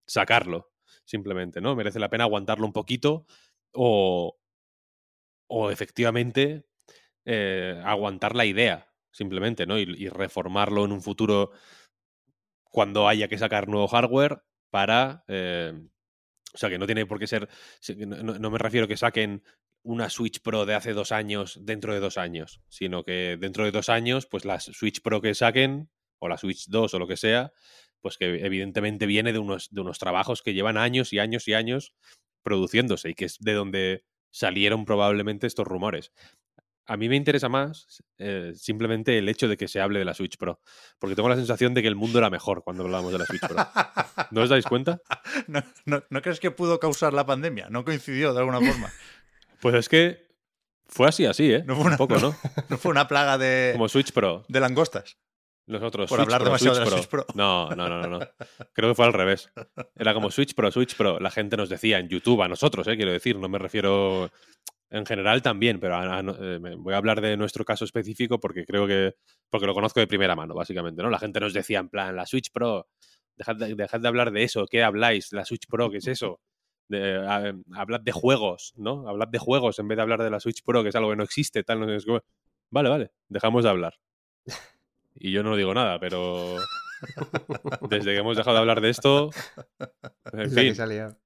sacarlo, 0.07 0.73
simplemente, 1.05 1.61
¿no? 1.61 1.77
Merece 1.77 2.01
la 2.01 2.11
pena 2.11 2.25
aguantarlo 2.25 2.67
un 2.67 2.73
poquito 2.73 3.27
o, 3.73 4.37
o 5.49 5.71
efectivamente 5.71 6.67
eh, 7.25 7.81
aguantar 7.85 8.35
la 8.35 8.47
idea, 8.47 8.93
simplemente, 9.13 9.67
¿no? 9.67 9.79
Y, 9.79 9.83
y, 9.97 10.09
reformarlo 10.09 10.85
en 10.85 10.93
un 10.93 11.03
futuro 11.03 11.53
cuando 12.65 13.07
haya 13.09 13.29
que 13.29 13.39
sacar 13.39 13.69
nuevo 13.69 13.87
hardware 13.89 14.43
para... 14.71 15.25
O 16.53 16.59
sea, 16.59 16.69
que 16.69 16.79
no 16.79 16.87
tiene 16.87 17.07
por 17.07 17.19
qué 17.19 17.27
ser... 17.27 17.49
No, 17.97 18.39
no 18.39 18.51
me 18.51 18.59
refiero 18.59 18.89
que 18.89 18.97
saquen 18.97 19.43
una 19.83 20.11
Switch 20.11 20.41
Pro 20.41 20.67
de 20.67 20.75
hace 20.75 20.93
dos 20.93 21.13
años 21.13 21.59
dentro 21.63 21.95
de 21.95 22.01
dos 22.01 22.19
años, 22.19 22.61
sino 22.69 23.05
que 23.05 23.37
dentro 23.41 23.65
de 23.65 23.71
dos 23.71 23.89
años, 23.89 24.27
pues 24.27 24.45
la 24.45 24.61
Switch 24.61 25.01
Pro 25.01 25.21
que 25.21 25.35
saquen, 25.35 25.89
o 26.21 26.29
la 26.29 26.39
Switch 26.39 26.67
2 26.69 26.95
o 26.95 26.99
lo 26.99 27.09
que 27.09 27.17
sea, 27.17 27.53
pues 28.01 28.17
que 28.17 28.45
evidentemente 28.45 29.07
viene 29.07 29.33
de 29.33 29.39
unos, 29.39 29.69
de 29.71 29.81
unos 29.81 29.99
trabajos 29.99 30.43
que 30.43 30.55
llevan 30.55 30.77
años 30.77 31.13
y 31.13 31.19
años 31.19 31.49
y 31.49 31.55
años 31.55 31.95
produciéndose 32.43 33.11
y 33.11 33.15
que 33.15 33.25
es 33.27 33.39
de 33.41 33.55
donde 33.55 34.05
salieron 34.33 34.85
probablemente 34.85 35.47
estos 35.47 35.67
rumores. 35.67 36.13
A 36.91 36.97
mí 36.97 37.09
me 37.09 37.15
interesa 37.15 37.49
más 37.49 38.03
eh, 38.19 38.51
simplemente 38.57 39.17
el 39.17 39.29
hecho 39.29 39.47
de 39.47 39.57
que 39.57 39.69
se 39.69 39.81
hable 39.81 40.01
de 40.01 40.05
la 40.05 40.13
Switch 40.13 40.37
Pro, 40.37 40.61
porque 40.99 41.15
tengo 41.15 41.29
la 41.29 41.37
sensación 41.37 41.73
de 41.73 41.83
que 41.83 41.89
el 41.89 41.95
mundo 41.95 42.19
era 42.19 42.31
mejor 42.31 42.65
cuando 42.65 42.83
hablábamos 42.83 43.13
de 43.13 43.19
la 43.21 43.27
Switch 43.27 43.47
Pro. 43.47 43.55
¿No 44.33 44.43
os 44.43 44.49
dais 44.49 44.67
cuenta? 44.67 45.01
No, 45.47 45.63
no, 45.85 46.03
¿No 46.11 46.21
crees 46.21 46.41
que 46.41 46.51
pudo 46.51 46.81
causar 46.81 47.13
la 47.13 47.25
pandemia? 47.25 47.69
¿No 47.71 47.85
coincidió 47.85 48.35
de 48.35 48.41
alguna 48.41 48.59
forma? 48.59 48.91
Pues 49.61 49.77
es 49.77 49.89
que 49.89 50.31
fue 50.89 51.07
así, 51.07 51.27
así, 51.27 51.53
¿eh? 51.53 51.63
No 51.65 51.77
fue 51.77 51.85
una, 51.85 51.93
un 51.93 51.99
poco, 51.99 52.19
¿no? 52.21 52.37
No 52.69 52.77
fue 52.77 52.91
una 52.91 53.07
plaga 53.07 53.39
de. 53.39 53.71
Como 53.75 53.89
Switch 53.89 54.13
Pro. 54.13 54.45
De 54.49 54.59
langostas. 54.59 55.17
Nosotros. 55.67 56.09
Por 56.09 56.19
Switch 56.19 56.27
hablar 56.27 56.41
Pro, 56.41 56.47
demasiado 56.47 56.75
Switch 56.75 56.85
de 56.85 56.91
la 56.91 56.91
Pro. 56.91 57.03
Switch 57.03 57.11
Pro. 57.11 57.27
No, 57.37 57.69
no, 57.71 57.89
no, 57.89 58.01
no, 58.01 58.19
no. 58.19 58.29
Creo 58.73 58.91
que 58.91 58.95
fue 58.97 59.05
al 59.05 59.13
revés. 59.13 59.49
Era 59.95 60.13
como 60.13 60.33
Switch 60.33 60.57
Pro, 60.57 60.73
Switch 60.73 60.97
Pro. 60.97 61.21
La 61.21 61.31
gente 61.31 61.57
nos 61.57 61.69
decía 61.69 62.01
en 62.01 62.09
YouTube, 62.09 62.43
a 62.43 62.49
nosotros, 62.49 62.89
¿eh? 62.89 62.97
quiero 62.97 63.13
decir, 63.13 63.37
no 63.37 63.49
me 63.49 63.59
refiero. 63.61 64.33
En 64.91 65.07
general 65.07 65.41
también, 65.41 65.79
pero 65.79 65.95
a, 65.97 66.21
eh, 66.21 66.59
voy 66.77 66.95
a 66.95 66.97
hablar 66.97 67.21
de 67.21 67.37
nuestro 67.37 67.65
caso 67.65 67.85
específico 67.85 68.41
porque 68.41 68.65
creo 68.65 68.87
que. 68.89 69.15
Porque 69.49 69.67
lo 69.67 69.75
conozco 69.75 70.01
de 70.01 70.09
primera 70.09 70.35
mano, 70.35 70.55
básicamente, 70.55 71.03
¿no? 71.03 71.11
La 71.11 71.19
gente 71.19 71.39
nos 71.39 71.53
decía 71.53 71.79
en 71.79 71.89
plan, 71.89 72.17
la 72.17 72.27
Switch 72.27 72.51
Pro, 72.53 72.89
dejad 73.37 73.57
de, 73.57 73.75
dejad 73.77 74.01
de 74.01 74.09
hablar 74.09 74.33
de 74.33 74.43
eso, 74.43 74.67
¿qué 74.67 74.83
habláis? 74.83 75.33
La 75.33 75.45
Switch 75.45 75.67
Pro, 75.69 75.91
¿qué 75.91 75.99
es 75.99 76.09
eso? 76.09 76.41
De, 76.89 77.25
hablad 77.73 78.01
de 78.01 78.13
juegos, 78.13 78.75
¿no? 78.77 79.09
Hablad 79.09 79.29
de 79.29 79.39
juegos 79.39 79.79
en 79.79 79.87
vez 79.87 79.97
de 79.97 80.03
hablar 80.03 80.23
de 80.23 80.31
la 80.31 80.41
Switch 80.41 80.63
Pro, 80.65 80.83
que 80.83 80.89
es 80.89 80.97
algo 80.97 81.11
que 81.11 81.17
no 81.17 81.23
existe, 81.23 81.63
tal, 81.63 81.79
no 81.81 82.01
sé 82.01 82.05
cómo. 82.05 82.21
Vale, 82.71 82.89
vale, 82.89 83.11
dejamos 83.29 83.65
de 83.65 83.71
hablar. 83.71 83.95
Y 85.15 85.33
yo 85.33 85.43
no 85.43 85.57
digo 85.57 85.75
nada, 85.75 85.99
pero 86.01 86.57
desde 87.89 88.13
que 88.13 88.19
hemos 88.19 88.37
dejado 88.37 88.57
de 88.57 88.61
hablar 88.61 88.81
de 88.81 88.91
esto, 88.91 89.31
en 90.33 90.51
fin, 90.51 90.75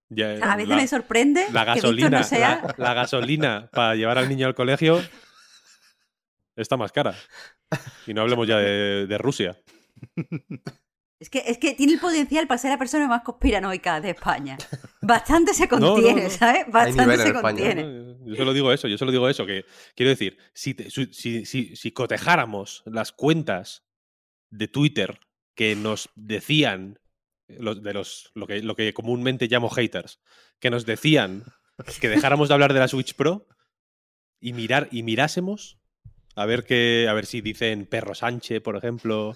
ya, 0.09 0.31
a 0.43 0.57
veces 0.57 0.69
la, 0.69 0.77
me 0.77 0.87
sorprende 0.87 1.47
la 1.53 1.65
gasolina, 1.65 2.11
que 2.11 2.17
no 2.17 2.23
sea... 2.25 2.63
la, 2.63 2.75
la, 2.77 2.95
gasolina 2.95 3.69
para 3.73 3.95
llevar 3.95 4.19
al 4.19 4.29
niño 4.29 4.47
al 4.47 4.55
colegio 4.55 5.03
está 6.57 6.77
más 6.77 6.93
cara. 6.93 7.15
Y 8.07 8.15
no 8.15 8.23
hablemos 8.23 8.47
ya 8.47 8.59
de, 8.59 9.07
de 9.07 9.19
Rusia. 9.19 9.57
Es 11.21 11.31
que, 11.31 11.43
es 11.47 11.57
que 11.59 11.73
tiene 11.75 11.95
el 11.95 12.01
potencial 12.01 12.47
para 12.47 12.59
ser 12.59 12.71
la 12.71 12.79
persona 12.79 13.07
más 13.07 13.23
conspiranoica 13.23 14.01
de 14.01 14.11
España. 14.11 14.59
Bastante 15.01 15.55
se 15.55 15.69
contiene, 15.71 16.11
no, 16.11 16.17
no, 16.17 16.23
no. 16.25 16.31
¿sabes? 16.31 16.67
Bastante 16.69 17.17
se 17.17 17.33
contiene. 17.33 18.17
Yo 18.27 18.37
solo 18.37 18.53
digo 18.53 18.73
eso, 18.73 18.89
yo 18.89 18.99
solo 18.99 19.11
digo 19.11 19.29
eso, 19.29 19.47
que 19.47 19.65
quiero 19.95 20.11
decir, 20.11 20.37
si, 20.53 20.75
te, 20.75 20.91
si, 20.91 21.47
si, 21.47 21.77
si, 21.77 21.93
cotejáramos 21.93 22.83
las 22.85 23.13
cuentas 23.13 23.87
de 24.51 24.69
Twitter 24.69 25.19
que 25.55 25.77
nos 25.77 26.11
decían, 26.15 26.99
los, 27.49 27.83
de 27.83 27.95
los, 27.95 28.31
lo, 28.35 28.47
que, 28.47 28.63
lo 28.63 28.75
que 28.75 28.93
comúnmente 28.95 29.49
llamo 29.49 29.71
haters, 29.71 30.21
que 30.59 30.71
nos 30.71 30.87
decían 30.87 31.45
que 32.01 32.09
dejáramos 32.09 32.49
de 32.49 32.55
hablar 32.55 32.73
de 32.73 32.81
la 32.81 32.89
Switch 32.89 33.15
Pro 33.15 33.47
y, 34.41 34.53
mirar, 34.53 34.89
y 34.91 35.03
mirásemos 35.03 35.79
a 36.37 36.47
ver, 36.47 36.65
que, 36.65 37.07
a 37.09 37.13
ver 37.13 37.27
si 37.27 37.41
dicen 37.41 37.87
Perro 37.87 38.15
Sánchez, 38.15 38.61
por 38.61 38.77
ejemplo, 38.77 39.35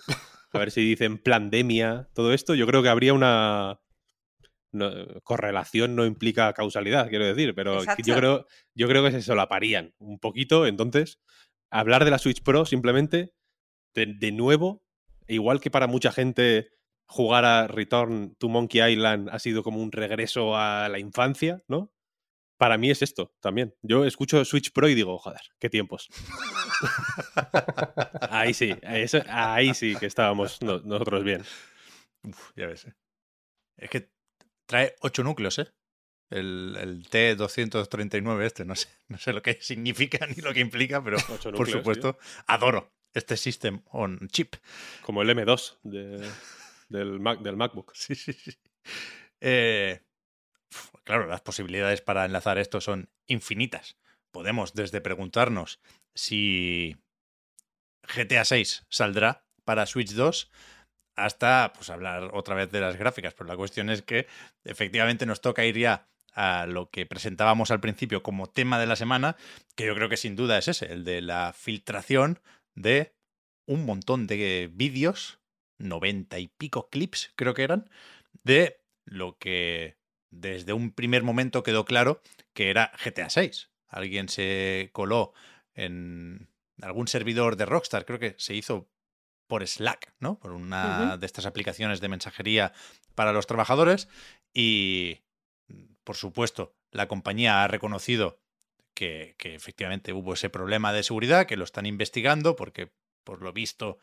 a 0.53 0.59
ver 0.59 0.71
si 0.71 0.83
dicen 0.83 1.19
pandemia, 1.19 2.09
todo 2.15 2.33
esto, 2.33 2.55
yo 2.55 2.67
creo 2.67 2.83
que 2.83 2.89
habría 2.89 3.15
una, 3.15 3.81
no, 4.73 4.91
correlación 5.23 5.95
no 5.95 6.05
implica 6.05 6.53
causalidad, 6.53 7.09
quiero 7.09 7.27
decir, 7.27 7.55
pero 7.55 7.83
yo 8.05 8.17
creo, 8.17 8.47
yo 8.75 8.89
creo 8.89 9.05
que 9.05 9.13
se 9.13 9.23
solaparían 9.23 9.95
un 9.99 10.19
poquito, 10.19 10.67
entonces 10.67 11.21
hablar 11.71 12.05
de 12.05 12.11
la 12.11 12.19
Switch 12.19 12.43
Pro 12.43 12.65
simplemente, 12.65 13.33
de, 13.95 14.07
de 14.07 14.33
nuevo, 14.33 14.83
igual 15.29 15.61
que 15.61 15.71
para 15.71 15.87
mucha 15.87 16.11
gente 16.13 16.71
jugar 17.07 17.45
a 17.45 17.67
Return 17.69 18.35
to 18.39 18.49
Monkey 18.49 18.81
Island 18.93 19.29
ha 19.31 19.39
sido 19.39 19.63
como 19.63 19.81
un 19.83 19.93
regreso 19.93 20.57
a 20.57 20.89
la 20.89 20.99
infancia, 20.99 21.63
¿no? 21.69 21.93
Para 22.59 22.77
mí 22.77 22.91
es 22.91 23.03
esto 23.03 23.33
también. 23.41 23.75
Yo 23.83 24.05
escucho 24.05 24.45
Switch 24.45 24.73
Pro 24.73 24.89
y 24.89 24.95
digo, 24.97 25.17
joder, 25.19 25.41
qué 25.61 25.71
tiempos. 25.71 26.09
ahí 28.31 28.55
sí, 28.55 28.75
eso- 28.83 29.23
ahí 29.29 29.75
sí 29.75 29.95
que 29.97 30.07
estábamos 30.07 30.61
no- 30.63 30.81
nosotros 30.81 31.25
bien. 31.25 31.43
Uf, 32.25 32.51
ya 32.57 32.67
ves. 32.67 32.87
eh. 32.87 32.95
Es 33.77 33.91
que 33.91 34.11
trae 34.67 34.97
ocho 35.01 35.23
núcleos, 35.23 35.59
¿eh? 35.61 35.69
El, 36.31 36.77
el 36.79 37.09
T239 37.09 38.43
este, 38.45 38.65
no 38.67 38.75
sé, 38.75 38.89
no 39.09 39.17
sé 39.19 39.33
lo 39.33 39.41
que 39.41 39.55
significa 39.63 40.27
ni 40.27 40.35
lo 40.43 40.53
que 40.53 40.61
implica, 40.61 41.03
pero 41.03 41.17
por 41.57 41.67
supuesto, 41.79 42.19
adoro 42.47 42.93
este 43.15 43.37
System 43.37 43.83
on 43.91 44.29
Chip. 44.29 44.57
Como 45.03 45.23
el 45.23 45.31
M2 45.31 45.79
de- 45.83 46.31
del, 46.89 47.21
Mac, 47.21 47.41
del 47.41 47.57
MacBook. 47.57 47.93
Sí, 47.95 48.15
sí, 48.15 48.33
sí. 48.33 48.53
Eh, 49.41 50.01
claro, 51.05 51.27
las 51.27 51.41
posibilidades 51.43 52.01
para 52.01 52.25
enlazar 52.25 52.59
esto 52.59 52.81
son 52.81 53.11
infinitas. 53.27 53.97
Podemos 54.31 54.75
desde 54.75 55.01
preguntarnos 55.01 55.81
si 56.15 56.97
GTA 58.03 58.45
6 58.45 58.87
saldrá 58.89 59.45
para 59.65 59.87
Switch 59.87 60.13
2 60.13 60.51
hasta 61.17 61.73
pues 61.75 61.91
hablar 61.91 62.31
otra 62.33 62.55
vez 62.55 62.71
de 62.71 62.81
las 62.81 62.97
gráficas, 62.97 63.35
pero 63.35 63.49
la 63.49 63.57
cuestión 63.57 63.91
es 63.91 64.03
que 64.03 64.27
efectivamente 64.65 65.27
nos 65.27 65.41
toca 65.41 65.65
ir 65.65 65.77
ya 65.77 66.09
a 66.33 66.67
lo 66.67 66.91
que 66.91 67.07
presentábamos 67.07 67.71
al 67.73 67.81
principio 67.81 68.23
como 68.23 68.47
tema 68.49 68.79
de 68.79 68.87
la 68.87 68.95
semana, 68.95 69.37
que 69.75 69.87
yo 69.87 69.95
creo 69.97 70.09
que 70.09 70.17
sin 70.17 70.37
duda 70.37 70.59
es 70.59 70.69
ese, 70.69 70.93
el 70.93 71.05
de 71.05 71.21
la 71.21 71.53
filtración 71.53 72.39
de 72.81 73.15
un 73.67 73.85
montón 73.85 74.27
de 74.27 74.71
vídeos, 74.73 75.41
noventa 75.79 76.39
y 76.39 76.49
pico 76.49 76.89
clips 76.89 77.33
creo 77.37 77.55
que 77.55 77.63
eran, 77.63 77.91
de 78.45 78.81
lo 79.05 79.39
que 79.39 79.99
desde 80.31 80.73
un 80.73 80.93
primer 80.93 81.23
momento 81.23 81.63
quedó 81.63 81.85
claro 81.85 82.23
que 82.53 82.71
era 82.71 82.93
GTA 83.05 83.31
6. 83.31 83.71
Alguien 83.89 84.29
se 84.29 84.91
coló 84.93 85.33
en 85.75 86.49
algún 86.83 87.09
servidor 87.09 87.57
de 87.57 87.67
Rockstar, 87.67 88.05
creo 88.05 88.19
que 88.19 88.35
se 88.39 88.55
hizo 88.55 88.91
por 89.47 89.67
Slack, 89.67 90.15
¿no? 90.21 90.39
Por 90.39 90.53
una 90.53 91.17
de 91.17 91.27
estas 91.27 91.47
aplicaciones 91.47 92.01
de 92.01 92.09
mensajería 92.09 92.73
para 93.15 93.33
los 93.33 93.47
trabajadores 93.47 94.09
y, 94.53 95.21
por 96.05 96.17
supuesto, 96.17 96.77
la 96.91 97.09
compañía 97.09 97.65
ha 97.65 97.69
reconocido 97.69 98.41
que, 98.99 99.55
efectivamente 99.55 100.13
hubo 100.13 100.35
ese 100.35 100.51
problema 100.51 100.93
de 100.93 101.05
seguridad, 101.05 101.47
que 101.47 101.57
lo 101.57 101.63
están 101.63 101.87
investigando 101.87 102.57
porque, 102.57 102.91
por 103.23 103.43
lo 103.43 103.53
visto, 103.53 104.01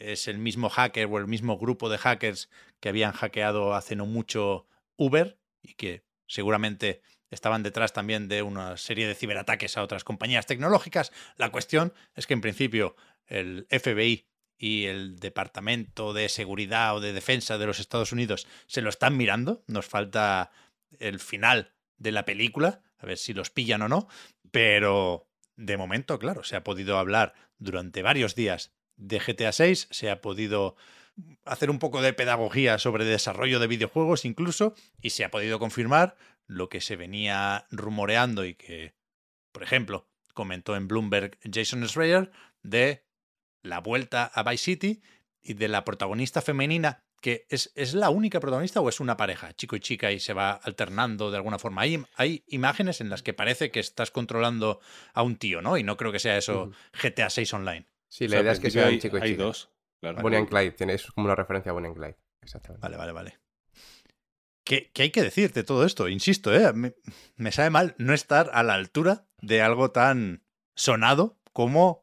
es 0.00 0.26
el 0.26 0.38
mismo 0.38 0.68
hacker 0.68 1.06
o 1.06 1.18
el 1.18 1.28
mismo 1.28 1.58
grupo 1.58 1.88
de 1.88 1.98
hackers 1.98 2.50
que 2.80 2.88
habían 2.88 3.12
hackeado 3.12 3.74
hace 3.74 3.94
no 3.94 4.04
mucho 4.04 4.66
Uber 4.96 5.38
y 5.62 5.74
que 5.74 6.02
seguramente 6.26 7.02
estaban 7.30 7.62
detrás 7.62 7.92
también 7.92 8.26
de 8.26 8.42
una 8.42 8.76
serie 8.76 9.06
de 9.06 9.14
ciberataques 9.14 9.76
a 9.76 9.82
otras 9.84 10.02
compañías 10.02 10.46
tecnológicas. 10.46 11.12
La 11.36 11.52
cuestión 11.52 11.94
es 12.16 12.26
que 12.26 12.34
en 12.34 12.40
principio 12.40 12.96
el 13.26 13.68
FBI 13.70 14.26
y 14.58 14.86
el 14.86 15.20
Departamento 15.20 16.12
de 16.12 16.28
Seguridad 16.28 16.96
o 16.96 17.00
de 17.00 17.12
Defensa 17.12 17.58
de 17.58 17.66
los 17.66 17.78
Estados 17.78 18.10
Unidos 18.10 18.48
se 18.66 18.82
lo 18.82 18.88
están 18.88 19.16
mirando. 19.16 19.62
Nos 19.68 19.86
falta 19.86 20.50
el 20.98 21.20
final 21.20 21.74
de 21.96 22.10
la 22.10 22.24
película, 22.24 22.82
a 23.02 23.06
ver 23.06 23.18
si 23.18 23.34
los 23.34 23.50
pillan 23.50 23.82
o 23.82 23.88
no, 23.88 24.08
pero 24.50 25.28
de 25.56 25.76
momento, 25.76 26.18
claro, 26.18 26.44
se 26.44 26.56
ha 26.56 26.64
podido 26.64 26.98
hablar 26.98 27.34
durante 27.58 28.02
varios 28.02 28.34
días 28.34 28.72
de 28.96 29.18
GTA 29.18 29.52
6, 29.52 29.88
se 29.90 30.10
ha 30.10 30.20
podido 30.20 30.76
hacer 31.44 31.70
un 31.70 31.78
poco 31.78 32.00
de 32.00 32.12
pedagogía 32.12 32.78
sobre 32.78 33.04
desarrollo 33.04 33.58
de 33.58 33.66
videojuegos 33.66 34.24
incluso, 34.24 34.74
y 35.00 35.10
se 35.10 35.24
ha 35.24 35.30
podido 35.30 35.58
confirmar 35.58 36.16
lo 36.46 36.68
que 36.68 36.80
se 36.80 36.96
venía 36.96 37.66
rumoreando 37.70 38.44
y 38.44 38.54
que, 38.54 38.94
por 39.52 39.62
ejemplo, 39.62 40.08
comentó 40.34 40.76
en 40.76 40.88
Bloomberg 40.88 41.38
Jason 41.50 41.86
Schreier 41.86 42.30
de 42.62 43.04
la 43.62 43.80
vuelta 43.80 44.24
a 44.24 44.42
Vice 44.42 44.64
City 44.64 45.02
y 45.40 45.54
de 45.54 45.68
la 45.68 45.84
protagonista 45.84 46.40
femenina, 46.40 47.04
que 47.22 47.46
es, 47.48 47.72
es 47.76 47.94
la 47.94 48.10
única 48.10 48.40
protagonista 48.40 48.80
o 48.82 48.88
es 48.88 49.00
una 49.00 49.16
pareja, 49.16 49.54
chico 49.54 49.76
y 49.76 49.80
chica, 49.80 50.10
y 50.12 50.20
se 50.20 50.34
va 50.34 50.50
alternando 50.52 51.30
de 51.30 51.36
alguna 51.38 51.58
forma. 51.58 51.82
Hay, 51.82 52.04
hay 52.16 52.44
imágenes 52.48 53.00
en 53.00 53.08
las 53.08 53.22
que 53.22 53.32
parece 53.32 53.70
que 53.70 53.80
estás 53.80 54.10
controlando 54.10 54.80
a 55.14 55.22
un 55.22 55.36
tío, 55.36 55.62
¿no? 55.62 55.78
Y 55.78 55.84
no 55.84 55.96
creo 55.96 56.12
que 56.12 56.18
sea 56.18 56.36
eso. 56.36 56.72
GTA 57.00 57.30
6 57.30 57.54
online. 57.54 57.86
Sí, 58.08 58.24
O 58.24 58.28
la 58.28 58.32
sea, 58.32 58.40
idea 58.42 58.52
es 58.52 58.60
que 58.60 58.70
sean 58.70 58.88
hay, 58.88 58.98
chico 58.98 59.16
y 59.16 59.22
hay 59.22 59.30
chica. 59.30 59.42
dos. 59.44 59.70
Claro. 60.00 60.20
Bonnie 60.20 60.36
and 60.36 60.48
Clyde, 60.48 60.72
tiene, 60.72 60.94
es 60.94 61.06
como 61.12 61.26
una 61.26 61.36
referencia 61.36 61.70
a 61.70 61.72
Bonnie 61.74 61.88
and 61.88 61.96
Clyde. 61.96 62.18
Exactamente. 62.42 62.82
Vale, 62.82 62.96
vale, 62.96 63.12
vale. 63.12 63.38
¿Qué, 64.64 64.90
qué 64.92 65.02
hay 65.04 65.10
que 65.10 65.22
decir 65.22 65.52
de 65.52 65.64
todo 65.64 65.84
esto? 65.84 66.08
Insisto, 66.08 66.52
¿eh? 66.54 66.72
me, 66.72 66.94
me 67.36 67.52
sabe 67.52 67.70
mal 67.70 67.94
no 67.98 68.14
estar 68.14 68.50
a 68.52 68.62
la 68.62 68.74
altura 68.74 69.26
de 69.40 69.62
algo 69.62 69.92
tan 69.92 70.44
sonado 70.74 71.38
como 71.52 72.01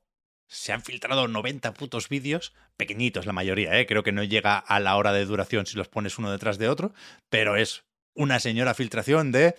se 0.49 0.73
han 0.73 0.81
filtrado 0.81 1.27
90 1.27 1.75
putos 1.75 2.09
vídeos, 2.09 2.53
pequeñitos 2.75 3.27
la 3.27 3.33
mayoría, 3.33 3.79
¿eh? 3.79 3.85
creo 3.85 4.01
que 4.01 4.11
no 4.11 4.23
llega 4.23 4.57
a 4.57 4.79
la 4.79 4.97
hora 4.97 5.13
de 5.13 5.25
duración 5.25 5.67
si 5.67 5.77
los 5.77 5.87
pones 5.87 6.17
uno 6.17 6.31
detrás 6.31 6.57
de 6.57 6.67
otro, 6.67 6.91
pero 7.29 7.55
es 7.55 7.85
una 8.15 8.39
señora 8.39 8.73
filtración 8.73 9.31
de 9.31 9.55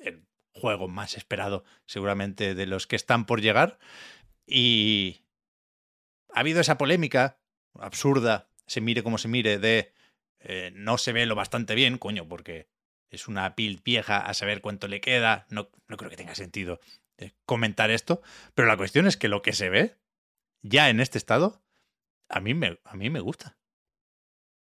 el 0.00 0.22
juego 0.52 0.86
más 0.86 1.16
esperado 1.16 1.64
seguramente 1.86 2.54
de 2.54 2.66
los 2.66 2.86
que 2.86 2.94
están 2.94 3.24
por 3.24 3.40
llegar 3.40 3.78
y 4.46 5.22
ha 6.34 6.40
habido 6.40 6.60
esa 6.60 6.76
polémica 6.76 7.38
absurda, 7.78 8.50
se 8.66 8.82
mire 8.82 9.02
como 9.02 9.16
se 9.16 9.28
mire, 9.28 9.58
de 9.58 9.94
eh, 10.40 10.72
no 10.74 10.98
se 10.98 11.12
ve 11.12 11.24
lo 11.24 11.34
bastante 11.34 11.74
bien, 11.74 11.96
coño, 11.96 12.28
porque 12.28 12.68
es 13.08 13.28
una 13.28 13.48
build 13.56 13.82
vieja 13.82 14.18
a 14.18 14.34
saber 14.34 14.60
cuánto 14.60 14.88
le 14.88 15.00
queda, 15.00 15.46
no, 15.48 15.70
no 15.88 15.96
creo 15.96 16.10
que 16.10 16.18
tenga 16.18 16.34
sentido 16.34 16.80
eh, 17.16 17.32
comentar 17.46 17.90
esto, 17.90 18.20
pero 18.54 18.68
la 18.68 18.76
cuestión 18.76 19.06
es 19.06 19.16
que 19.16 19.28
lo 19.28 19.40
que 19.40 19.54
se 19.54 19.70
ve 19.70 19.96
ya 20.64 20.90
en 20.90 21.00
este 21.00 21.18
estado, 21.18 21.62
a 22.28 22.40
mí 22.40 22.54
me, 22.54 22.78
a 22.84 22.96
mí 22.96 23.10
me 23.10 23.20
gusta. 23.20 23.56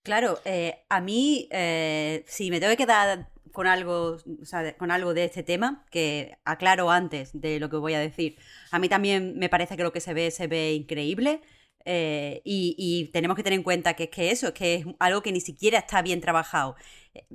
Claro, 0.05 0.41
eh, 0.45 0.84
a 0.89 1.01
mí, 1.01 1.49
eh, 1.51 2.24
si 2.28 2.51
me 2.51 2.61
tengo 2.61 2.70
que 2.72 2.76
quedar 2.76 3.32
con 3.53 3.66
algo, 3.66 4.18
o 4.41 4.45
sea, 4.45 4.76
con 4.76 4.91
algo 4.93 5.14
de 5.14 5.24
este 5.24 5.43
tema, 5.43 5.84
que 5.91 6.39
aclaro 6.45 6.91
antes 6.91 7.30
de 7.41 7.59
lo 7.59 7.68
que 7.70 7.76
voy 7.76 7.95
a 7.95 7.99
decir, 8.01 8.37
a 8.70 8.78
mí 8.78 8.89
también 8.89 9.37
me 9.39 9.49
parece 9.49 9.76
que 9.76 9.82
lo 9.82 9.93
que 9.93 10.01
se 10.01 10.14
ve 10.14 10.30
se 10.30 10.47
ve 10.47 10.74
increíble. 10.74 11.41
eh, 11.89 12.43
y, 12.45 12.74
y 12.78 13.11
tenemos 13.12 13.37
que 13.37 13.43
tener 13.45 13.59
en 13.59 13.62
cuenta 13.64 13.95
que 13.95 14.05
es 14.05 14.11
que 14.11 14.30
eso, 14.32 14.49
es 14.49 14.53
que 14.55 14.74
es 14.76 14.87
algo 14.99 15.22
que 15.22 15.32
ni 15.32 15.41
siquiera 15.41 15.78
está 15.78 16.03
bien 16.03 16.20
trabajado. 16.20 16.76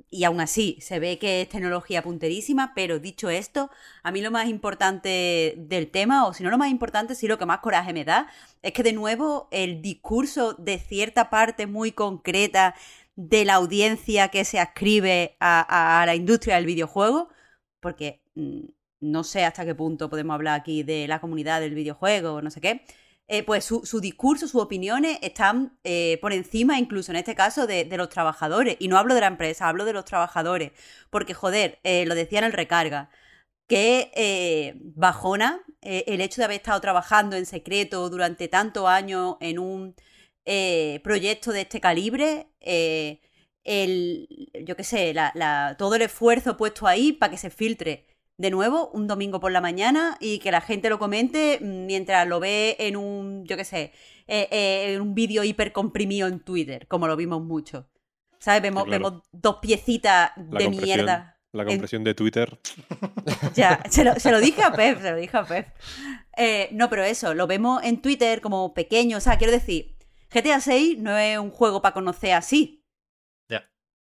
Y 0.09 0.23
aún 0.23 0.41
así, 0.41 0.77
se 0.81 0.99
ve 0.99 1.17
que 1.19 1.41
es 1.41 1.49
tecnología 1.49 2.03
punterísima, 2.03 2.73
pero 2.75 2.99
dicho 2.99 3.29
esto, 3.29 3.69
a 4.03 4.11
mí 4.11 4.21
lo 4.21 4.31
más 4.31 4.47
importante 4.47 5.55
del 5.57 5.89
tema, 5.89 6.27
o 6.27 6.33
si 6.33 6.43
no 6.43 6.49
lo 6.49 6.57
más 6.57 6.69
importante, 6.69 7.15
sí 7.15 7.27
lo 7.27 7.37
que 7.37 7.45
más 7.45 7.59
coraje 7.59 7.93
me 7.93 8.05
da, 8.05 8.27
es 8.61 8.73
que 8.73 8.83
de 8.83 8.93
nuevo 8.93 9.47
el 9.51 9.81
discurso 9.81 10.53
de 10.53 10.79
cierta 10.79 11.29
parte 11.29 11.67
muy 11.67 11.91
concreta 11.91 12.75
de 13.15 13.45
la 13.45 13.55
audiencia 13.55 14.29
que 14.29 14.45
se 14.45 14.59
ascribe 14.59 15.35
a, 15.39 16.03
la 16.05 16.15
industria 16.15 16.55
del 16.55 16.65
videojuego, 16.65 17.29
porque 17.79 18.21
mm, 18.35 18.61
no 19.01 19.23
sé 19.23 19.45
hasta 19.45 19.65
qué 19.65 19.75
punto 19.75 20.09
podemos 20.09 20.35
hablar 20.35 20.59
aquí 20.59 20.83
de 20.83 21.07
la 21.07 21.19
comunidad 21.19 21.59
del 21.59 21.73
videojuego 21.75 22.41
no 22.41 22.51
sé 22.51 22.61
qué, 22.61 22.85
eh, 23.31 23.43
pues 23.43 23.63
su, 23.65 23.81
discurso, 24.01 24.47
sus 24.47 24.61
opiniones 24.61 25.17
están 25.21 25.77
eh, 25.83 26.17
por 26.21 26.33
encima, 26.33 26.77
incluso 26.79 27.11
en 27.11 27.17
este 27.17 27.35
caso, 27.35 27.65
de, 27.67 27.85
los 27.97 28.09
trabajadores. 28.09 28.75
Y 28.79 28.87
no 28.89 28.97
hablo 28.97 29.15
de 29.15 29.21
la 29.21 29.27
empresa, 29.27 29.69
hablo 29.69 29.85
de 29.85 29.93
los 29.93 30.05
trabajadores. 30.05 30.71
Porque, 31.09 31.33
joder, 31.33 31.79
eh, 31.83 32.05
lo 32.05 32.15
decía 32.15 32.39
en 32.39 32.45
el 32.45 32.53
recarga, 32.53 33.09
que 33.67 34.75
bajona 34.95 35.61
el 35.81 36.21
hecho 36.21 36.41
de 36.41 36.45
haber 36.45 36.57
estado 36.57 36.81
trabajando 36.81 37.37
en 37.37 37.45
secreto 37.45 38.09
durante 38.09 38.47
tantos 38.49 38.87
años 38.87 39.37
en 39.41 39.59
un 39.59 39.95
proyecto 41.03 41.51
de 41.51 41.61
este 41.61 41.79
calibre, 41.81 42.47
el, 43.63 44.27
yo 44.65 44.75
qué 44.75 44.83
sé, 44.83 45.13
la- 45.13 45.31
la- 45.35 45.75
todo 45.77 45.95
el 45.95 46.01
esfuerzo 46.03 46.57
puesto 46.57 46.87
ahí 46.87 47.13
para 47.13 47.31
que 47.31 47.37
se 47.37 47.49
filtre 47.49 48.05
de 48.41 48.49
nuevo 48.49 48.89
un 48.89 49.07
domingo 49.07 49.39
por 49.39 49.51
la 49.51 49.61
mañana 49.61 50.17
y 50.19 50.39
que 50.39 50.51
la 50.51 50.61
gente 50.61 50.89
lo 50.89 50.97
comente 50.97 51.59
mientras 51.61 52.27
lo 52.27 52.39
ve 52.39 52.75
en 52.79 52.97
un, 52.97 53.45
yo 53.45 53.55
qué 53.55 53.63
sé, 53.63 53.93
eh, 54.27 54.47
eh, 54.51 54.93
en 54.95 55.01
un 55.01 55.13
vídeo 55.13 55.43
hiper 55.43 55.71
comprimido 55.71 56.27
en 56.27 56.39
Twitter, 56.39 56.87
como 56.87 57.07
lo 57.07 57.15
vimos 57.15 57.43
mucho. 57.43 57.87
¿Sabes? 58.39 58.63
Vemos, 58.63 58.85
claro. 58.85 59.03
vemos 59.03 59.23
dos 59.31 59.57
piecitas 59.61 60.31
La 60.49 60.59
de 60.59 60.69
mierda. 60.69 61.37
La 61.51 61.61
en- 61.63 61.69
compresión 61.69 62.03
de 62.03 62.15
Twitter. 62.15 62.59
ya, 63.53 63.79
se 63.89 64.03
lo, 64.03 64.15
se 64.15 64.31
lo 64.31 64.39
dije 64.39 64.63
a 64.63 64.71
Pep, 64.71 64.99
se 64.99 65.11
lo 65.11 65.17
dije 65.17 65.37
a 65.37 65.43
Pep. 65.45 65.67
Eh, 66.35 66.69
no, 66.71 66.89
pero 66.89 67.03
eso, 67.03 67.35
lo 67.35 67.45
vemos 67.45 67.83
en 67.83 68.01
Twitter 68.01 68.41
como 68.41 68.73
pequeño. 68.73 69.17
O 69.17 69.21
sea, 69.21 69.37
quiero 69.37 69.53
decir, 69.53 69.95
GTA 70.33 70.59
6 70.61 70.97
no 70.97 71.15
es 71.15 71.37
un 71.37 71.51
juego 71.51 71.83
para 71.83 71.93
conocer 71.93 72.33
así. 72.33 72.80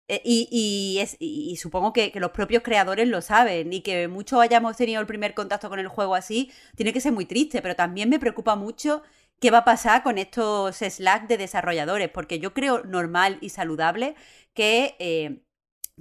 Eh, 0.10 0.22
y, 0.26 0.50
y, 0.52 1.00
es, 1.00 1.16
y 1.20 1.56
supongo 1.56 1.94
que, 1.94 2.12
que, 2.12 2.20
los 2.20 2.32
propios 2.32 2.62
creadores 2.62 3.08
lo 3.08 3.22
saben 3.22 3.72
y 3.72 3.82
que 3.82 4.10
muchos 4.10 4.42
hayamos 4.42 4.76
tenido 4.76 5.00
el 5.00 5.08
primer 5.08 5.34
contacto 5.34 5.70
con 5.70 5.80
el 5.80 5.88
juego 5.88 6.16
así, 6.16 6.52
tiene 6.76 6.92
que 6.92 7.00
ser 7.00 7.14
muy 7.14 7.26
triste, 7.26 7.62
pero 7.62 7.76
también 7.76 8.10
me 8.10 8.20
preocupa 8.20 8.56
mucho 8.56 9.02
qué 9.40 9.52
va 9.52 9.60
a 9.60 9.66
pasar 9.66 10.04
con 10.04 10.18
estos 10.18 10.78
Slack 10.78 11.28
de 11.28 11.38
desarrolladores, 11.38 12.10
porque 12.10 12.40
yo 12.40 12.54
creo 12.54 12.84
normal 12.84 13.38
y 13.42 13.50
saludable 13.50 14.16
que 14.54 14.96
eh, 15.00 15.44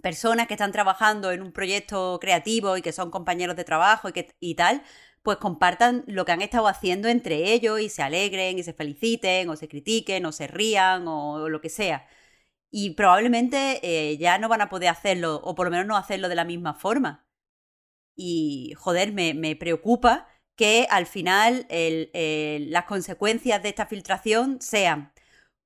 personas 0.02 0.46
que 0.48 0.54
están 0.54 0.72
trabajando 0.72 1.30
en 1.32 1.42
un 1.42 1.52
proyecto 1.52 2.18
creativo 2.20 2.76
y 2.76 2.82
que 2.82 2.92
son 2.92 3.10
compañeros 3.10 3.56
de 3.56 3.64
trabajo 3.64 4.08
y, 4.08 4.12
que, 4.12 4.34
y 4.40 4.54
tal, 4.56 4.82
pues 5.22 5.38
compartan 5.38 6.04
lo 6.06 6.24
que 6.24 6.32
han 6.32 6.42
estado 6.42 6.66
haciendo 6.68 7.08
entre 7.08 7.52
ellos 7.52 7.80
y 7.80 7.88
se 7.88 8.02
alegren 8.02 8.58
y 8.58 8.62
se 8.64 8.72
feliciten 8.72 9.48
o 9.48 9.56
se 9.56 9.68
critiquen 9.68 10.26
o 10.26 10.32
se 10.32 10.46
rían 10.48 11.06
o 11.08 11.48
lo 11.48 11.60
que 11.60 11.68
sea 11.68 12.06
y 12.72 12.94
probablemente 12.94 13.78
eh, 13.84 14.16
ya 14.18 14.38
no 14.38 14.48
van 14.48 14.62
a 14.62 14.68
poder 14.68 14.88
hacerlo, 14.88 15.40
o 15.44 15.54
por 15.54 15.66
lo 15.66 15.70
menos 15.70 15.86
no 15.86 15.96
hacerlo 15.96 16.28
de 16.28 16.34
la 16.34 16.44
misma 16.44 16.74
forma. 16.74 17.24
Y, 18.16 18.74
joder, 18.76 19.12
me, 19.12 19.34
me 19.34 19.54
preocupa 19.54 20.26
que 20.56 20.86
al 20.90 21.06
final 21.06 21.66
las 21.70 22.84
consecuencias 22.84 23.62
de 23.62 23.68
esta 23.68 23.86
filtración 23.86 24.60
sean, 24.60 25.12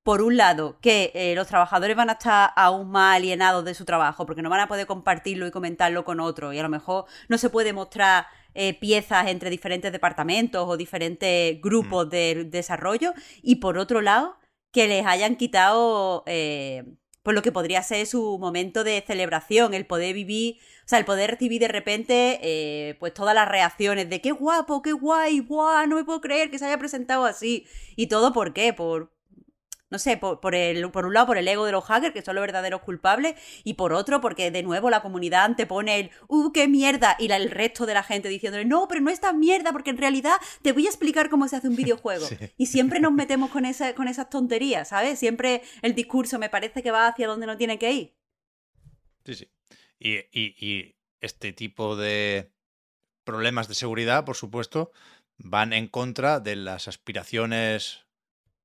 por 0.02 0.22
un 0.22 0.36
lado, 0.36 0.78
que 0.80 1.10
eh, 1.14 1.34
los 1.34 1.48
trabajadores 1.48 1.96
van 1.96 2.10
a 2.10 2.14
estar 2.14 2.50
aún 2.54 2.90
más 2.90 3.16
alienados 3.16 3.64
de 3.64 3.74
su 3.74 3.84
trabajo, 3.84 4.24
porque 4.26 4.42
no 4.42 4.50
van 4.50 4.60
a 4.60 4.68
poder 4.68 4.86
compartirlo 4.86 5.46
y 5.46 5.50
comentarlo 5.50 6.04
con 6.04 6.20
otros, 6.20 6.54
y 6.54 6.58
a 6.58 6.62
lo 6.62 6.68
mejor 6.68 7.06
no 7.28 7.38
se 7.38 7.50
puede 7.50 7.72
mostrar 7.72 8.26
eh, 8.54 8.78
piezas 8.78 9.26
entre 9.26 9.50
diferentes 9.50 9.90
departamentos 9.90 10.64
o 10.68 10.76
diferentes 10.76 11.60
grupos 11.60 12.06
mm. 12.06 12.10
de 12.10 12.44
desarrollo, 12.44 13.14
y 13.42 13.56
por 13.56 13.78
otro 13.78 14.00
lado, 14.00 14.36
que 14.76 14.88
les 14.88 15.06
hayan 15.06 15.36
quitado 15.36 16.22
eh, 16.26 16.84
pues 17.22 17.34
lo 17.34 17.40
que 17.40 17.50
podría 17.50 17.82
ser 17.82 18.06
su 18.06 18.38
momento 18.38 18.84
de 18.84 19.02
celebración, 19.06 19.72
el 19.72 19.86
poder 19.86 20.14
vivir, 20.14 20.58
o 20.84 20.88
sea, 20.88 20.98
el 20.98 21.06
poder 21.06 21.30
recibir 21.30 21.62
de 21.62 21.68
repente 21.68 22.38
eh, 22.42 22.94
pues 23.00 23.14
todas 23.14 23.34
las 23.34 23.48
reacciones 23.48 24.10
de 24.10 24.20
qué 24.20 24.32
guapo, 24.32 24.82
qué 24.82 24.92
guay, 24.92 25.38
guau, 25.38 25.86
no 25.86 25.96
me 25.96 26.04
puedo 26.04 26.20
creer 26.20 26.50
que 26.50 26.58
se 26.58 26.66
haya 26.66 26.76
presentado 26.76 27.24
así. 27.24 27.66
Y 27.96 28.08
todo 28.08 28.34
por 28.34 28.52
qué, 28.52 28.74
por, 28.74 29.15
no 29.88 29.98
sé, 29.98 30.16
por, 30.16 30.54
el, 30.54 30.90
por 30.90 31.06
un 31.06 31.14
lado 31.14 31.26
por 31.26 31.38
el 31.38 31.46
ego 31.46 31.64
de 31.64 31.72
los 31.72 31.84
hackers, 31.84 32.12
que 32.12 32.22
son 32.22 32.34
los 32.34 32.42
verdaderos 32.42 32.82
culpables, 32.82 33.34
y 33.62 33.74
por 33.74 33.92
otro 33.92 34.20
porque 34.20 34.50
de 34.50 34.62
nuevo 34.62 34.90
la 34.90 35.02
comunidad 35.02 35.44
antepone 35.44 36.00
el, 36.00 36.10
¡uh, 36.28 36.50
qué 36.52 36.66
mierda! 36.66 37.16
Y 37.18 37.30
el 37.30 37.50
resto 37.50 37.86
de 37.86 37.94
la 37.94 38.02
gente 38.02 38.28
diciéndole, 38.28 38.64
no, 38.64 38.88
pero 38.88 39.00
no 39.00 39.10
es 39.10 39.20
tan 39.20 39.38
mierda, 39.38 39.72
porque 39.72 39.90
en 39.90 39.98
realidad 39.98 40.34
te 40.62 40.72
voy 40.72 40.86
a 40.86 40.90
explicar 40.90 41.30
cómo 41.30 41.46
se 41.46 41.56
hace 41.56 41.68
un 41.68 41.76
videojuego. 41.76 42.26
Y 42.56 42.66
siempre 42.66 42.98
nos 42.98 43.12
metemos 43.12 43.50
con, 43.50 43.64
esa, 43.64 43.94
con 43.94 44.08
esas 44.08 44.28
tonterías, 44.28 44.88
¿sabes? 44.88 45.18
Siempre 45.18 45.62
el 45.82 45.94
discurso 45.94 46.38
me 46.38 46.50
parece 46.50 46.82
que 46.82 46.90
va 46.90 47.06
hacia 47.06 47.28
donde 47.28 47.46
no 47.46 47.56
tiene 47.56 47.78
que 47.78 47.92
ir. 47.92 48.16
Sí, 49.24 49.34
sí. 49.34 49.52
Y, 49.98 50.18
y 50.32 50.96
este 51.20 51.52
tipo 51.52 51.96
de 51.96 52.52
problemas 53.24 53.68
de 53.68 53.74
seguridad, 53.74 54.24
por 54.24 54.36
supuesto, 54.36 54.92
van 55.38 55.72
en 55.72 55.88
contra 55.88 56.40
de 56.40 56.56
las 56.56 56.88
aspiraciones 56.88 58.05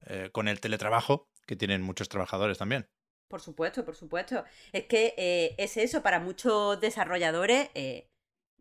eh, 0.06 0.30
con 0.32 0.48
el 0.48 0.60
teletrabajo 0.60 1.30
que 1.46 1.56
tienen 1.56 1.82
muchos 1.82 2.10
trabajadores 2.10 2.58
también. 2.58 2.88
Por 3.32 3.40
supuesto, 3.40 3.86
por 3.86 3.96
supuesto. 3.96 4.44
Es 4.74 4.86
que 4.86 5.14
eh, 5.18 5.56
es 5.58 5.78
eso, 5.78 6.04
para 6.04 6.20
muchos 6.20 6.80
desarrolladores, 6.82 7.70
eh, 7.76 8.11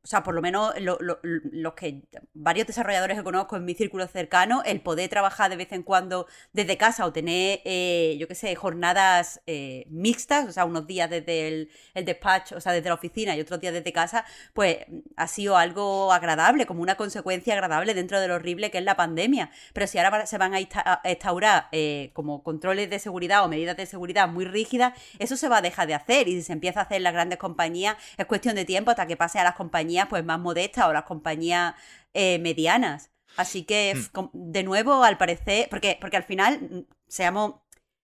o 0.02 0.06
sea, 0.06 0.22
por 0.22 0.34
lo 0.34 0.40
menos 0.40 0.72
los 0.78 1.74
que 1.74 2.02
varios 2.32 2.66
desarrolladores 2.66 3.18
que 3.18 3.22
conozco 3.22 3.56
en 3.56 3.66
mi 3.66 3.74
círculo 3.74 4.06
cercano, 4.06 4.62
el 4.64 4.80
poder 4.80 5.10
trabajar 5.10 5.50
de 5.50 5.56
vez 5.56 5.72
en 5.72 5.82
cuando 5.82 6.26
desde 6.54 6.78
casa 6.78 7.04
o 7.04 7.12
tener, 7.12 7.60
eh, 7.64 8.16
yo 8.18 8.26
qué 8.26 8.34
sé, 8.34 8.54
jornadas 8.54 9.42
eh, 9.46 9.84
mixtas, 9.90 10.48
o 10.48 10.52
sea, 10.52 10.64
unos 10.64 10.86
días 10.86 11.10
desde 11.10 11.48
el, 11.48 11.70
el, 11.92 12.04
despacho, 12.06 12.56
o 12.56 12.60
sea, 12.60 12.72
desde 12.72 12.88
la 12.88 12.94
oficina 12.94 13.36
y 13.36 13.40
otros 13.42 13.60
días 13.60 13.74
desde 13.74 13.92
casa, 13.92 14.24
pues 14.54 14.78
ha 15.16 15.28
sido 15.28 15.58
algo 15.58 16.12
agradable, 16.12 16.64
como 16.64 16.80
una 16.80 16.94
consecuencia 16.94 17.52
agradable 17.52 17.92
dentro 17.92 18.20
de 18.20 18.28
lo 18.28 18.36
horrible 18.36 18.70
que 18.70 18.78
es 18.78 18.84
la 18.84 18.96
pandemia. 18.96 19.50
Pero 19.74 19.86
si 19.86 19.98
ahora 19.98 20.24
se 20.24 20.38
van 20.38 20.54
a 20.54 20.60
instaurar 20.60 21.68
eh, 21.72 22.10
como 22.14 22.42
controles 22.42 22.88
de 22.88 22.98
seguridad 23.00 23.44
o 23.44 23.48
medidas 23.48 23.76
de 23.76 23.84
seguridad 23.84 24.28
muy 24.28 24.46
rígidas, 24.46 24.94
eso 25.18 25.36
se 25.36 25.48
va 25.50 25.58
a 25.58 25.62
dejar 25.62 25.86
de 25.88 25.94
hacer 25.94 26.26
y 26.26 26.36
si 26.36 26.42
se 26.42 26.54
empieza 26.54 26.80
a 26.80 26.82
hacer 26.84 26.96
en 26.96 27.02
las 27.02 27.12
grandes 27.12 27.38
compañías, 27.38 27.96
es 28.16 28.24
cuestión 28.24 28.54
de 28.54 28.64
tiempo 28.64 28.90
hasta 28.90 29.06
que 29.06 29.18
pase 29.18 29.38
a 29.38 29.44
las 29.44 29.56
compañías 29.56 29.89
pues 30.08 30.24
más 30.24 30.38
modestas 30.40 30.86
o 30.86 30.92
las 30.92 31.04
compañías 31.04 31.74
eh, 32.14 32.38
medianas. 32.38 33.10
Así 33.36 33.64
que, 33.64 33.94
hmm. 33.94 34.28
de 34.32 34.62
nuevo, 34.62 35.04
al 35.04 35.18
parecer, 35.18 35.68
porque, 35.70 35.98
porque 36.00 36.16
al 36.16 36.24
final 36.24 36.60
mm, 36.60 36.80
seamos 37.06 37.54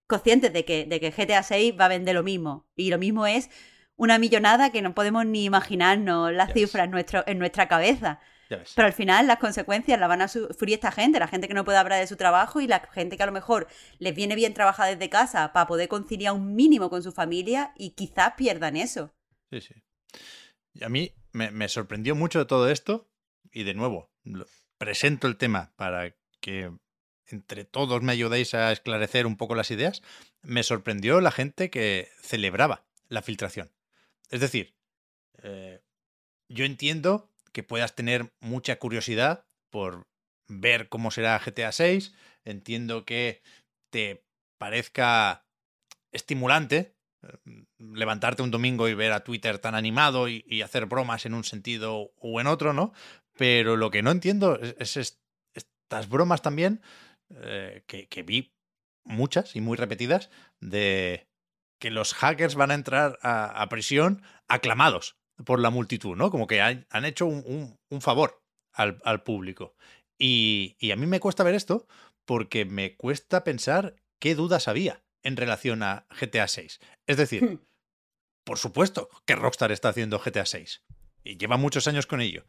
conscientes 0.06 0.52
de 0.52 0.64
que, 0.64 0.84
de 0.84 1.00
que 1.00 1.10
GTA 1.10 1.42
6 1.42 1.74
va 1.78 1.86
a 1.86 1.88
vender 1.88 2.14
lo 2.14 2.22
mismo. 2.22 2.66
Y 2.76 2.90
lo 2.90 2.98
mismo 2.98 3.26
es 3.26 3.50
una 3.96 4.18
millonada 4.18 4.70
que 4.70 4.82
no 4.82 4.94
podemos 4.94 5.26
ni 5.26 5.44
imaginarnos 5.44 6.32
las 6.32 6.52
cifras 6.52 6.84
en, 6.84 6.90
nuestro, 6.90 7.24
en 7.26 7.38
nuestra 7.38 7.66
cabeza. 7.68 8.20
Pero 8.48 8.86
al 8.86 8.92
final 8.92 9.26
las 9.26 9.38
consecuencias 9.38 9.98
las 9.98 10.08
van 10.08 10.22
a 10.22 10.28
sufrir 10.28 10.74
esta 10.74 10.92
gente, 10.92 11.18
la 11.18 11.26
gente 11.26 11.48
que 11.48 11.54
no 11.54 11.64
puede 11.64 11.78
hablar 11.78 11.98
de 11.98 12.06
su 12.06 12.16
trabajo 12.16 12.60
y 12.60 12.68
la 12.68 12.80
gente 12.92 13.16
que 13.16 13.22
a 13.22 13.26
lo 13.26 13.32
mejor 13.32 13.66
les 13.98 14.14
viene 14.14 14.36
bien 14.36 14.54
trabajar 14.54 14.88
desde 14.88 15.10
casa 15.10 15.52
para 15.52 15.66
poder 15.66 15.88
conciliar 15.88 16.32
un 16.32 16.54
mínimo 16.54 16.88
con 16.88 17.02
su 17.02 17.10
familia 17.10 17.72
y 17.76 17.90
quizás 17.90 18.34
pierdan 18.36 18.76
eso. 18.76 19.12
Sí, 19.50 19.60
sí. 19.60 19.74
Y 20.74 20.84
a 20.84 20.88
mí 20.88 21.12
me, 21.36 21.68
sorprendió 21.68 22.14
mucho 22.14 22.46
todo 22.46 22.70
esto 22.70 23.08
y 23.52 23.64
de 23.64 23.74
nuevo, 23.74 24.10
presento 24.78 25.26
el 25.26 25.36
tema 25.36 25.72
para 25.76 26.16
que 26.40 26.72
entre 27.26 27.64
todos 27.64 28.02
me 28.02 28.12
ayudéis 28.12 28.54
a 28.54 28.72
esclarecer 28.72 29.26
un 29.26 29.36
poco 29.36 29.54
las 29.54 29.70
ideas. 29.70 30.02
Me 30.42 30.62
sorprendió 30.62 31.20
la 31.20 31.30
gente 31.30 31.70
que 31.70 32.08
celebraba 32.20 32.86
la 33.08 33.22
filtración. 33.22 33.72
Es 34.30 34.40
decir, 34.40 34.74
eh, 35.42 35.82
yo 36.48 36.64
entiendo 36.64 37.30
que 37.52 37.62
puedas 37.62 37.94
tener 37.94 38.32
mucha 38.40 38.78
curiosidad 38.78 39.46
por 39.70 40.06
ver 40.48 40.88
cómo 40.88 41.10
será 41.10 41.38
GTA 41.38 41.72
6. 41.72 42.14
Entiendo 42.44 43.04
que 43.04 43.42
te 43.90 44.24
parezca 44.58 45.46
estimulante 46.12 46.95
levantarte 47.78 48.42
un 48.42 48.50
domingo 48.50 48.88
y 48.88 48.94
ver 48.94 49.12
a 49.12 49.24
Twitter 49.24 49.58
tan 49.58 49.74
animado 49.74 50.28
y, 50.28 50.62
hacer 50.62 50.86
bromas 50.86 51.26
en 51.26 51.34
un 51.34 51.44
sentido 51.44 52.12
u 52.16 52.40
en 52.40 52.46
otro, 52.46 52.72
¿no? 52.72 52.92
Pero 53.36 53.76
lo 53.76 53.90
que 53.90 54.02
no 54.02 54.10
entiendo 54.10 54.58
es, 54.60 54.96
estas 54.96 56.08
bromas 56.08 56.42
también, 56.42 56.82
eh, 57.30 57.84
que, 57.86 58.22
vi 58.22 58.54
muchas 59.04 59.54
y 59.56 59.60
muy 59.60 59.76
repetidas, 59.76 60.30
de 60.60 61.28
que 61.78 61.90
los 61.90 62.14
hackers 62.14 62.54
van 62.54 62.70
a 62.70 62.74
entrar 62.74 63.18
a, 63.22 63.66
prisión 63.68 64.22
aclamados 64.48 65.18
por 65.44 65.60
la 65.60 65.70
multitud, 65.70 66.16
¿no? 66.16 66.30
Como 66.30 66.46
que 66.46 66.60
han, 66.60 66.86
hecho 67.04 67.26
un, 67.26 67.78
favor 68.00 68.42
al, 68.72 69.22
público. 69.22 69.76
Y, 70.18 70.76
y 70.78 70.90
a 70.92 70.96
mí 70.96 71.06
me 71.06 71.20
cuesta 71.20 71.44
ver 71.44 71.54
esto 71.54 71.86
porque 72.24 72.64
me 72.64 72.96
cuesta 72.96 73.44
pensar 73.44 73.96
qué 74.18 74.34
dudas 74.34 74.66
había 74.66 75.05
en 75.26 75.36
relación 75.36 75.82
a 75.82 76.06
GTA 76.20 76.46
6. 76.46 76.80
Es 77.06 77.16
decir, 77.16 77.44
hmm. 77.44 77.60
por 78.44 78.58
supuesto 78.58 79.10
que 79.24 79.34
Rockstar 79.34 79.72
está 79.72 79.88
haciendo 79.88 80.20
GTA 80.20 80.46
6 80.46 80.84
y 81.24 81.36
lleva 81.36 81.56
muchos 81.56 81.88
años 81.88 82.06
con 82.06 82.20
ello. 82.20 82.46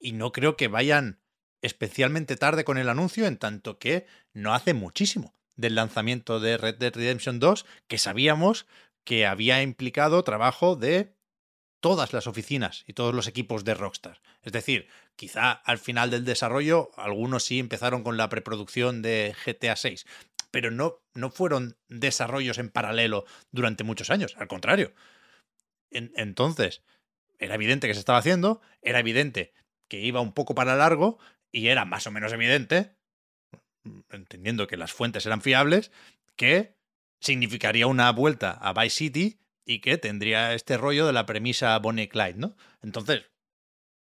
Y 0.00 0.12
no 0.12 0.32
creo 0.32 0.56
que 0.56 0.68
vayan 0.68 1.20
especialmente 1.60 2.36
tarde 2.36 2.64
con 2.64 2.78
el 2.78 2.88
anuncio, 2.88 3.26
en 3.26 3.36
tanto 3.36 3.78
que 3.78 4.06
no 4.32 4.54
hace 4.54 4.72
muchísimo 4.72 5.34
del 5.56 5.74
lanzamiento 5.74 6.40
de 6.40 6.56
Red 6.56 6.76
Dead 6.76 6.94
Redemption 6.94 7.38
2, 7.38 7.66
que 7.86 7.98
sabíamos 7.98 8.66
que 9.04 9.26
había 9.26 9.62
implicado 9.62 10.24
trabajo 10.24 10.74
de 10.74 11.14
todas 11.80 12.14
las 12.14 12.26
oficinas 12.26 12.84
y 12.86 12.94
todos 12.94 13.14
los 13.14 13.26
equipos 13.26 13.64
de 13.64 13.74
Rockstar. 13.74 14.22
Es 14.42 14.52
decir, 14.52 14.88
quizá 15.16 15.52
al 15.52 15.78
final 15.78 16.10
del 16.10 16.24
desarrollo 16.24 16.90
algunos 16.96 17.44
sí 17.44 17.58
empezaron 17.58 18.02
con 18.02 18.16
la 18.16 18.28
preproducción 18.30 19.02
de 19.02 19.34
GTA 19.44 19.76
6, 19.76 20.06
pero 20.50 20.70
no, 20.70 21.02
no 21.14 21.30
fueron 21.30 21.76
desarrollos 21.88 22.58
en 22.58 22.70
paralelo 22.70 23.24
durante 23.50 23.84
muchos 23.84 24.10
años, 24.10 24.36
al 24.38 24.48
contrario. 24.48 24.94
entonces, 25.90 26.82
era 27.38 27.54
evidente 27.54 27.86
que 27.86 27.94
se 27.94 28.00
estaba 28.00 28.18
haciendo, 28.18 28.60
era 28.82 28.98
evidente 28.98 29.52
que 29.88 30.00
iba 30.00 30.20
un 30.20 30.32
poco 30.32 30.54
para 30.54 30.76
largo 30.76 31.18
y 31.52 31.68
era 31.68 31.84
más 31.84 32.06
o 32.06 32.10
menos 32.10 32.32
evidente, 32.32 32.96
entendiendo 34.10 34.66
que 34.66 34.76
las 34.76 34.92
fuentes 34.92 35.26
eran 35.26 35.42
fiables, 35.42 35.92
que 36.36 36.76
significaría 37.20 37.86
una 37.86 38.10
vuelta 38.12 38.50
a 38.50 38.72
Vice 38.72 38.96
City 38.96 39.38
y 39.64 39.80
que 39.80 39.98
tendría 39.98 40.54
este 40.54 40.76
rollo 40.76 41.06
de 41.06 41.12
la 41.12 41.26
premisa 41.26 41.78
Bonnie 41.78 42.08
Clyde, 42.08 42.38
¿no? 42.38 42.56
Entonces, 42.82 43.24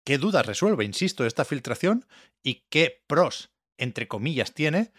¿qué 0.03 0.17
dudas 0.17 0.45
resuelve, 0.45 0.83
insisto, 0.83 1.25
esta 1.25 1.45
filtración 1.45 2.05
y 2.41 2.65
qué 2.69 3.03
pros, 3.07 3.51
entre 3.77 4.07
comillas, 4.07 4.53
tiene 4.53 4.91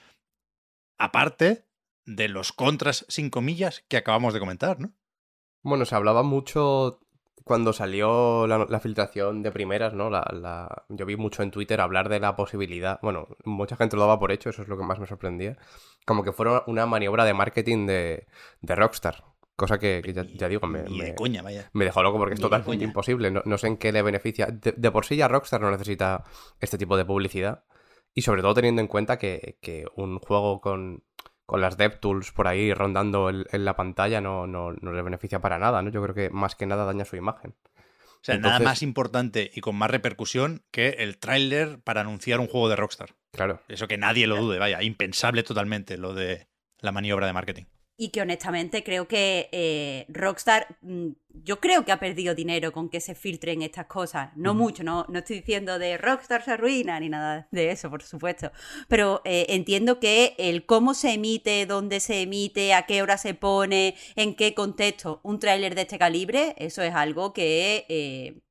aparte 0.99 1.67
de 2.05 2.29
los 2.29 2.53
contras 2.53 3.07
sin 3.09 3.31
comillas 3.31 3.85
que 3.89 3.97
acabamos 3.97 4.35
de 4.35 4.41
comentar, 4.41 4.81
¿no? 4.81 4.93
Bueno, 5.63 5.85
se 5.85 5.95
hablaba 5.95 6.23
mucho 6.23 7.01
cuando 7.45 7.73
salió 7.73 8.47
la, 8.47 8.81
filtración 8.81 9.43
de 9.43 9.53
primeras, 9.53 9.95
¿no? 9.95 10.11
La, 10.11 10.85
Yo 10.89 11.07
vi 11.07 11.17
mucho 11.17 11.43
en 11.43 11.51
Twitter 11.51 11.81
hablar 11.81 12.09
de 12.09 12.21
la 12.21 12.37
posibilidad, 12.37 12.99
bueno, 13.03 13.29
mucha 13.45 13.77
gente 13.77 13.97
lo 13.97 14.03
daba 14.03 14.19
por 14.19 14.33
hecho, 14.33 14.51
eso 14.51 14.63
es 14.63 14.69
lo 14.69 14.77
que 14.79 14.85
más 14.85 14.99
me 14.99 15.07
sorprendía, 15.07 15.57
como 16.07 16.23
que 16.23 16.33
fuera 16.33 16.65
una 16.67 16.87
maniobra 16.87 17.25
de 17.25 17.35
marketing 17.35 17.87
de, 17.87 18.27
de 18.61 18.75
Rockstar, 18.75 19.25
Cosa 19.57 19.79
que, 19.79 20.03
que 20.05 20.13
ya, 20.13 20.25
ya 20.25 20.49
digo, 20.49 20.67
me, 20.67 20.83
me- 20.89 21.15
coña, 21.15 21.41
vaya. 21.41 21.71
me 21.73 21.85
dejó 21.85 22.03
loco 22.03 22.19
porque 22.19 22.35
es 22.35 22.41
totalmente 22.41 22.85
imposible. 22.85 23.31
No, 23.31 23.41
no 23.45 23.57
sé 23.57 23.69
en 23.69 23.77
qué 23.77 23.93
le 23.93 24.03
beneficia. 24.03 24.47
De, 24.47 24.73
de 24.73 24.91
por 24.91 25.05
sí 25.05 25.15
ya 25.15 25.29
Rockstar 25.29 25.61
no 25.61 25.71
necesita 25.71 26.25
este 26.61 26.77
tipo 26.77 26.97
de 26.97 27.05
publicidad. 27.05 27.63
Y 28.15 28.23
sobre 28.23 28.43
todo 28.43 28.55
teniendo 28.55 28.81
en 28.81 28.89
cuenta 28.89 29.19
que, 29.19 29.59
que 29.61 29.87
un 29.97 30.19
juego 30.21 30.61
con, 30.61 31.03
con 31.47 31.61
las 31.61 31.77
DevTools 31.77 32.33
por 32.33 32.47
ahí 32.49 32.73
rondando 32.73 33.29
el- 33.29 33.47
en 33.53 33.65
la 33.65 33.77
pantalla 33.77 34.21
no, 34.21 34.47
no, 34.47 34.73
no 34.73 34.93
le 34.93 35.03
beneficia 35.03 35.41
para 35.41 35.59
nada, 35.59 35.83
¿no? 35.83 35.91
Yo 35.91 36.03
creo 36.03 36.15
que 36.15 36.31
más 36.31 36.55
que 36.55 36.67
nada 36.67 36.85
daña 36.85 37.05
su 37.05 37.17
imagen. 37.17 37.55
O 37.77 38.25
sea, 38.25 38.39
nada 38.39 38.59
más 38.61 38.83
importante 38.83 39.51
y 39.55 39.61
con 39.61 39.77
más 39.77 39.91
repercusión 39.91 40.63
que 40.71 40.89
el 41.01 41.19
tráiler 41.19 41.81
para 41.81 42.01
anunciar 42.01 42.41
un 42.41 42.47
juego 42.47 42.71
de 42.71 42.77
Rockstar. 42.77 43.11
Claro. 43.33 43.61
Eso 43.69 43.87
que 43.87 43.99
nadie 43.99 44.27
lo 44.27 44.37
dude, 44.37 44.59
vaya, 44.59 44.83
impensable 44.83 45.43
totalmente 45.43 45.99
lo 45.99 46.15
de 46.15 46.49
la 46.81 46.91
maniobra 46.93 47.27
de 47.27 47.35
marketing. 47.35 47.65
Y 47.97 48.09
que 48.09 48.23
honestamente 48.23 48.83
creo 48.83 49.07
que 49.07 49.49
eh, 49.53 50.07
Rockstar, 50.09 50.79
mm, 50.83 51.11
yo 51.29 51.61
creo 51.61 51.85
que 51.85 51.93
ha 51.93 52.01
perdido 52.01 52.35
dinero 52.35 52.73
con 52.73 52.89
que 52.89 53.01
se 53.01 53.15
filtren 53.15 53.63
estas 53.63 53.87
cosas. 53.87 54.31
No 54.37 54.53
mucho, 54.53 54.83
no, 54.83 55.07
no 55.09 55.21
estoy 55.21 55.37
diciendo 55.37 55.79
de 55.79 55.97
Rockstar 55.97 56.45
se 56.45 56.53
arruina 56.53 56.99
ni 56.99 57.09
nada 57.09 57.47
de 57.53 57.71
eso, 57.71 57.91
por 57.91 58.03
supuesto. 58.03 58.51
Pero 58.89 59.23
eh, 59.25 59.47
entiendo 59.51 60.01
que 60.01 60.35
el 60.39 60.67
cómo 60.67 60.95
se 60.95 61.13
emite, 61.13 61.67
dónde 61.67 62.01
se 62.01 62.23
emite, 62.23 62.75
a 62.75 62.87
qué 62.87 63.01
hora 63.01 63.17
se 63.17 63.35
pone, 63.35 63.95
en 64.17 64.35
qué 64.35 64.55
contexto 64.55 65.21
un 65.23 65.39
tráiler 65.39 65.77
de 65.77 65.83
este 65.83 65.99
calibre, 65.99 66.57
eso 66.59 66.83
es 66.83 66.95
algo 66.95 67.33
que, 67.33 67.87
eh, 67.89 68.43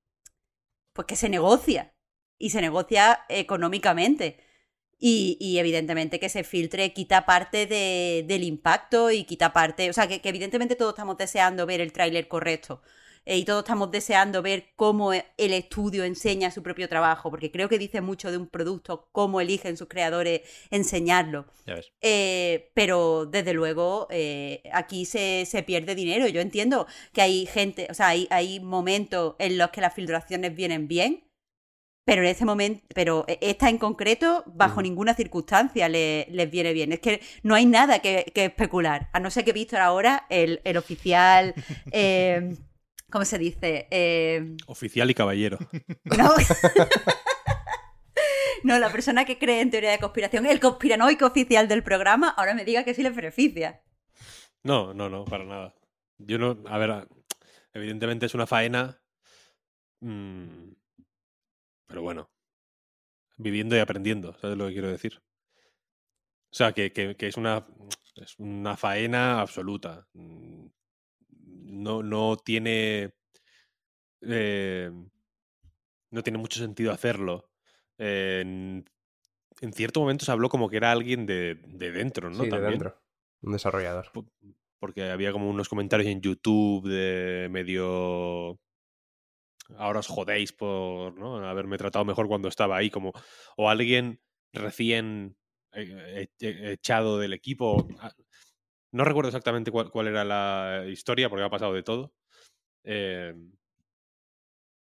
pues 0.93 1.05
que 1.07 1.15
se 1.17 1.29
negocia. 1.29 1.93
Y 2.39 2.49
se 2.51 2.61
negocia 2.61 3.25
económicamente. 3.29 4.42
Y, 5.05 5.35
y 5.41 5.57
evidentemente 5.57 6.17
que 6.17 6.29
se 6.29 6.45
filtre 6.45 6.93
quita 6.93 7.25
parte 7.25 7.65
de- 7.65 8.23
del 8.25 8.41
impacto 8.43 9.11
y 9.11 9.25
quita 9.25 9.51
parte, 9.51 9.89
o 9.89 9.93
sea, 9.93 10.07
que, 10.07 10.21
que 10.21 10.29
evidentemente 10.29 10.77
todos 10.77 10.93
estamos 10.93 11.17
deseando 11.17 11.65
ver 11.65 11.81
el 11.81 11.91
tráiler 11.91 12.29
correcto 12.29 12.81
eh, 13.25 13.37
y 13.37 13.43
todos 13.43 13.63
estamos 13.63 13.91
deseando 13.91 14.41
ver 14.41 14.67
cómo 14.77 15.11
el 15.13 15.53
estudio 15.53 16.05
enseña 16.05 16.51
su 16.51 16.63
propio 16.63 16.87
trabajo, 16.87 17.29
porque 17.29 17.51
creo 17.51 17.67
que 17.67 17.77
dice 17.77 17.99
mucho 17.99 18.31
de 18.31 18.37
un 18.37 18.47
producto, 18.47 19.09
cómo 19.11 19.41
eligen 19.41 19.75
sus 19.75 19.89
creadores 19.89 20.41
enseñarlo. 20.71 21.47
Ya 21.65 21.75
ves. 21.75 21.91
Eh, 22.01 22.71
pero 22.73 23.25
desde 23.25 23.51
luego 23.53 24.07
eh, 24.09 24.63
aquí 24.71 25.03
se, 25.05 25.45
se 25.45 25.63
pierde 25.63 25.95
dinero. 25.95 26.27
Yo 26.29 26.39
entiendo 26.39 26.87
que 27.11 27.21
hay 27.21 27.45
gente, 27.45 27.87
o 27.89 27.93
sea, 27.93 28.07
hay, 28.07 28.27
hay 28.29 28.61
momentos 28.61 29.35
en 29.39 29.57
los 29.57 29.69
que 29.71 29.81
las 29.81 29.93
filtraciones 29.93 30.55
vienen 30.55 30.87
bien, 30.87 31.23
pero 32.05 32.21
en 32.21 32.27
ese 32.27 32.45
momento, 32.45 32.83
pero 32.93 33.25
esta 33.41 33.69
en 33.69 33.77
concreto, 33.77 34.43
bajo 34.47 34.81
ninguna 34.81 35.13
circunstancia 35.13 35.87
le- 35.89 36.27
les 36.29 36.49
viene 36.51 36.73
bien. 36.73 36.91
Es 36.93 36.99
que 36.99 37.21
no 37.43 37.55
hay 37.55 37.65
nada 37.65 37.99
que, 37.99 38.31
que 38.35 38.45
especular. 38.45 39.09
A 39.13 39.19
no 39.19 39.29
ser 39.31 39.45
que 39.45 39.53
Víctor 39.53 39.79
ahora, 39.79 40.25
el, 40.29 40.59
el 40.65 40.77
oficial, 40.77 41.53
eh, 41.91 42.55
¿cómo 43.09 43.23
se 43.25 43.37
dice? 43.37 43.87
Eh, 43.91 44.55
Oficial 44.67 45.09
y 45.09 45.13
caballero. 45.13 45.57
no. 46.03 46.33
No, 48.63 48.79
la 48.79 48.89
persona 48.91 49.25
que 49.25 49.37
cree 49.37 49.59
en 49.59 49.71
teoría 49.71 49.91
de 49.91 49.99
conspiración, 49.99 50.45
el 50.45 50.61
conspiranoico 50.61 51.25
oficial 51.25 51.67
del 51.67 51.83
programa, 51.83 52.29
ahora 52.29 52.53
me 52.53 52.63
diga 52.63 52.85
que 52.85 52.93
sí 52.93 53.03
le 53.03 53.09
beneficia. 53.09 53.81
No, 54.63 54.93
no, 54.93 55.09
no, 55.09 55.25
para 55.25 55.43
nada. 55.43 55.75
Yo 56.17 56.37
no, 56.37 56.57
a 56.69 56.77
ver, 56.77 57.07
evidentemente 57.73 58.25
es 58.25 58.33
una 58.35 58.47
faena, 58.47 59.01
mm, 59.99 60.62
pero 61.93 62.01
bueno, 62.01 62.31
viviendo 63.37 63.75
y 63.75 63.79
aprendiendo, 63.79 64.33
¿sabes 64.39 64.57
lo 64.57 64.65
que 64.65 64.73
quiero 64.73 64.89
decir? 64.89 65.21
O 66.51 66.55
sea, 66.55 66.71
que, 66.71 66.91
que- 66.91 67.15
que 67.15 67.27
es 67.27 67.37
una 67.37 67.67
es 68.15 68.33
una 68.39 68.75
faena 68.75 69.41
absoluta. 69.41 70.07
Mm, 70.13 70.65
No, 71.83 72.01
no 72.01 72.35
tiene 72.37 73.13
eh, 74.21 74.91
no 76.11 76.23
tiene 76.23 76.39
mucho 76.39 76.59
sentido 76.59 76.91
hacerlo. 76.91 77.51
En, 77.99 78.85
en 79.61 79.73
cierto 79.73 79.99
momento 79.99 80.25
se 80.25 80.31
habló 80.31 80.49
como 80.49 80.67
que 80.69 80.77
era 80.77 80.91
alguien 80.91 81.27
de, 81.27 81.61
de 81.67 81.91
dentro, 81.91 82.29
¿no? 82.31 82.37
sí, 82.37 82.45
de 82.45 82.49
También 82.49 82.71
dentro. 82.79 83.01
Un 83.41 83.53
desarrollador. 83.53 84.11
po- 84.13 84.25
porque 84.79 85.03
había 85.11 85.31
como 85.31 85.47
unos 85.47 85.69
comentarios 85.69 86.09
en 86.09 86.21
YouTube 86.21 86.87
de 86.89 87.49
medio 87.51 88.59
ahora 89.77 89.99
os 89.99 90.07
jodéis 90.07 90.51
por 90.53 91.17
¿no? 91.17 91.37
haberme 91.47 91.77
tratado 91.77 92.05
mejor 92.05 92.27
cuando 92.27 92.47
estaba 92.47 92.77
ahí 92.77 92.89
como 92.89 93.13
o 93.57 93.69
alguien 93.69 94.19
recién 94.51 95.37
eh, 95.71 96.27
eh, 96.39 96.71
echado 96.73 97.19
del 97.19 97.33
equipo 97.33 97.87
Ah, 97.99 98.13
no 98.91 99.03
recuerdo 99.05 99.29
exactamente 99.29 99.71
cuál, 99.71 100.07
era 100.07 100.23
la 100.23 100.85
historia 100.87 101.29
porque 101.29 101.43
ha 101.43 101.49
pasado 101.49 101.73
de 101.73 101.83
todo 101.83 102.13
Eh, 102.83 103.33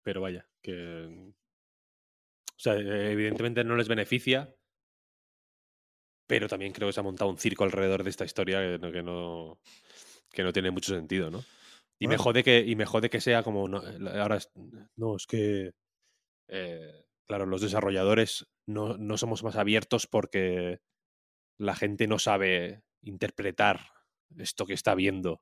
pero 0.04 0.22
vaya 0.22 0.48
que 0.62 1.34
evidentemente 2.66 3.64
no 3.64 3.76
les 3.76 3.88
beneficia 3.88 4.56
pero 6.28 6.48
también 6.48 6.74
creo 6.74 6.90
que 6.90 6.94
se 6.94 7.00
ha 7.00 7.04
montado 7.04 7.30
un 7.30 7.38
circo 7.38 7.64
alrededor 7.64 8.04
de 8.04 8.10
esta 8.10 8.26
historia 8.26 8.60
que 8.60 8.80
no, 8.80 8.92
que 8.92 9.04
no, 9.04 9.60
que 10.32 10.44
no 10.44 10.54
tiene 10.54 10.72
mucho 10.72 10.94
sentido, 10.94 11.30
¿no? 11.30 11.44
Y 12.00 12.08
me 12.08 12.16
Bueno. 12.16 12.24
jode 12.24 12.44
que, 12.44 12.60
y 12.60 12.76
me 12.76 12.86
jode 12.86 13.10
que 13.10 13.22
sea 13.22 13.44
como. 13.44 13.68
no, 13.68 13.82
la- 14.00 14.22
ahora 14.22 14.40
no, 14.96 15.16
es 15.16 15.26
que. 15.28 15.72
eh, 16.50 17.06
claro, 17.28 17.46
los 17.46 17.62
desarrolladores 17.62 18.48
no, 18.68 18.98
no 18.98 19.18
somos 19.18 19.44
más 19.44 19.56
abiertos 19.56 20.06
porque 20.08 20.80
la 21.58 21.76
gente 21.76 22.08
no 22.08 22.20
sabe 22.20 22.84
interpretar 23.02 23.80
esto 24.38 24.66
que 24.66 24.74
está 24.74 24.94
viendo. 24.96 25.42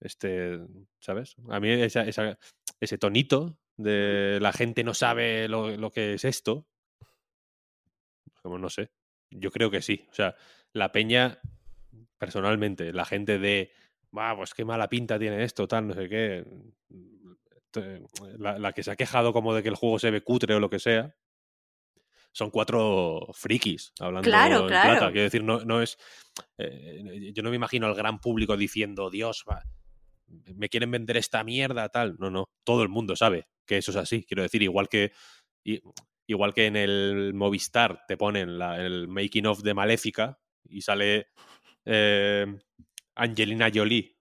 Este, 0.00 0.58
¿sabes? 1.00 1.34
A 1.48 1.60
mí 1.60 1.70
esa- 1.70 2.06
esa- 2.06 2.38
ese 2.80 2.98
tonito 2.98 3.58
de 3.76 4.38
la 4.40 4.52
gente 4.52 4.84
no 4.84 4.94
sabe 4.94 5.48
lo, 5.48 5.76
lo 5.76 5.90
que 5.90 6.14
es 6.14 6.24
esto. 6.24 6.66
Como 8.42 8.58
no 8.58 8.70
sé. 8.70 8.90
Yo 9.30 9.50
creo 9.50 9.70
que 9.70 9.82
sí. 9.82 10.06
O 10.10 10.14
sea, 10.14 10.34
la 10.72 10.92
peña, 10.92 11.40
personalmente, 12.18 12.92
la 12.92 13.04
gente 13.04 13.38
de, 13.38 13.72
va, 14.16 14.36
pues 14.36 14.54
qué 14.54 14.64
mala 14.64 14.88
pinta 14.88 15.18
tiene 15.18 15.42
esto, 15.44 15.66
tal, 15.68 15.88
no 15.88 15.94
sé 15.94 16.08
qué. 16.08 16.44
La, 18.38 18.58
la 18.58 18.72
que 18.72 18.82
se 18.82 18.90
ha 18.90 18.96
quejado 18.96 19.32
como 19.32 19.54
de 19.54 19.62
que 19.62 19.68
el 19.68 19.76
juego 19.76 19.98
se 19.98 20.10
ve 20.10 20.22
cutre 20.22 20.54
o 20.54 20.60
lo 20.60 20.68
que 20.70 20.78
sea. 20.80 21.14
Son 22.32 22.50
cuatro 22.50 23.28
frikis 23.32 23.92
hablando 23.98 24.28
Claro, 24.28 24.60
en 24.62 24.66
claro. 24.68 24.90
plata. 24.90 25.06
Quiero 25.12 25.24
decir, 25.24 25.42
no, 25.44 25.64
no 25.64 25.82
es. 25.82 25.96
eh, 26.58 27.32
yo 27.34 27.42
no 27.42 27.50
me 27.50 27.56
imagino 27.56 27.86
al 27.86 27.94
gran 27.94 28.20
público 28.20 28.56
diciendo, 28.56 29.10
Dios, 29.10 29.44
va, 29.48 29.62
me 30.54 30.68
quieren 30.68 30.90
vender 30.90 31.16
esta 31.16 31.42
mierda, 31.44 31.88
tal. 31.88 32.16
No, 32.18 32.30
no. 32.30 32.50
Todo 32.64 32.82
el 32.82 32.88
mundo 32.88 33.16
sabe 33.16 33.48
que 33.66 33.78
eso 33.78 33.90
es 33.90 33.96
así. 33.96 34.24
Quiero 34.24 34.42
decir, 34.42 34.62
igual 34.62 34.88
que. 34.88 35.12
Igual 36.26 36.54
que 36.54 36.66
en 36.66 36.76
el 36.76 37.34
Movistar 37.34 38.04
te 38.06 38.16
ponen 38.16 38.56
la- 38.56 38.80
el 38.84 39.08
making 39.08 39.46
of 39.46 39.62
de 39.62 39.74
Maléfica 39.74 40.38
y 40.68 40.80
sale 40.82 41.28
eh, 41.84 42.46
Angelina 43.20 43.70
Jolie 43.72 44.16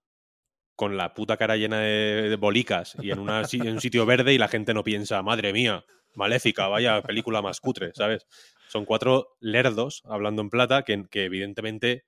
con 0.76 0.96
la 0.98 1.14
puta 1.14 1.38
cara 1.38 1.58
llena 1.58 1.80
de, 1.80 2.36
bolicas 2.38 2.96
y 3.02 3.12
en, 3.12 3.20
un 3.20 3.82
sitio 3.82 4.06
verde 4.06 4.34
y 4.34 4.38
la 4.38 4.48
gente 4.48 4.74
no 4.74 4.84
piensa, 4.84 5.22
madre 5.22 5.52
mía, 5.52 5.84
Maléfica, 6.16 6.68
vaya 6.68 7.02
película 7.02 7.42
más 7.42 7.60
cutre, 7.60 7.92
¿sabes? 7.94 8.28
Son 8.70 8.86
cuatro 8.86 9.36
lerdos, 9.40 10.04
hablando 10.06 10.42
en 10.42 10.50
plata, 10.50 10.84
que, 10.84 11.06
evidentemente 11.12 12.06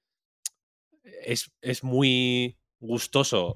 es, 1.03 1.51
es 1.61 1.83
muy 1.83 2.57
gustoso 2.79 3.55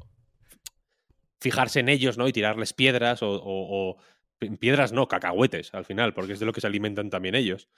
fijarse 1.40 1.80
en 1.80 1.90
ellos, 1.90 2.18
¿no? 2.18 2.28
Y 2.28 2.34
tirarles 2.34 2.74
piedras 2.74 3.22
o, 3.24 3.30
o- 3.32 3.92
o- 3.92 3.98
pi- 4.38 4.50
piedras 4.58 4.92
no, 4.92 5.08
cacahuetes 5.08 5.74
al 5.74 5.86
final, 5.86 6.14
porque 6.14 6.34
es 6.34 6.40
de 6.40 6.46
lo 6.46 6.54
que 6.54 6.62
se 6.62 6.68
alimentan 6.68 7.10
también 7.10 7.36
ellos. 7.36 7.70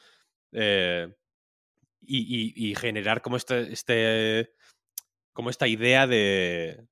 Eh, 0.53 1.07
y 2.01 2.73
generar 2.75 3.21
como 3.21 3.37
este, 3.37 3.73
este 3.73 4.53
como 5.38 5.51
esta 5.51 5.67
idea 5.67 6.07
de 6.07 6.88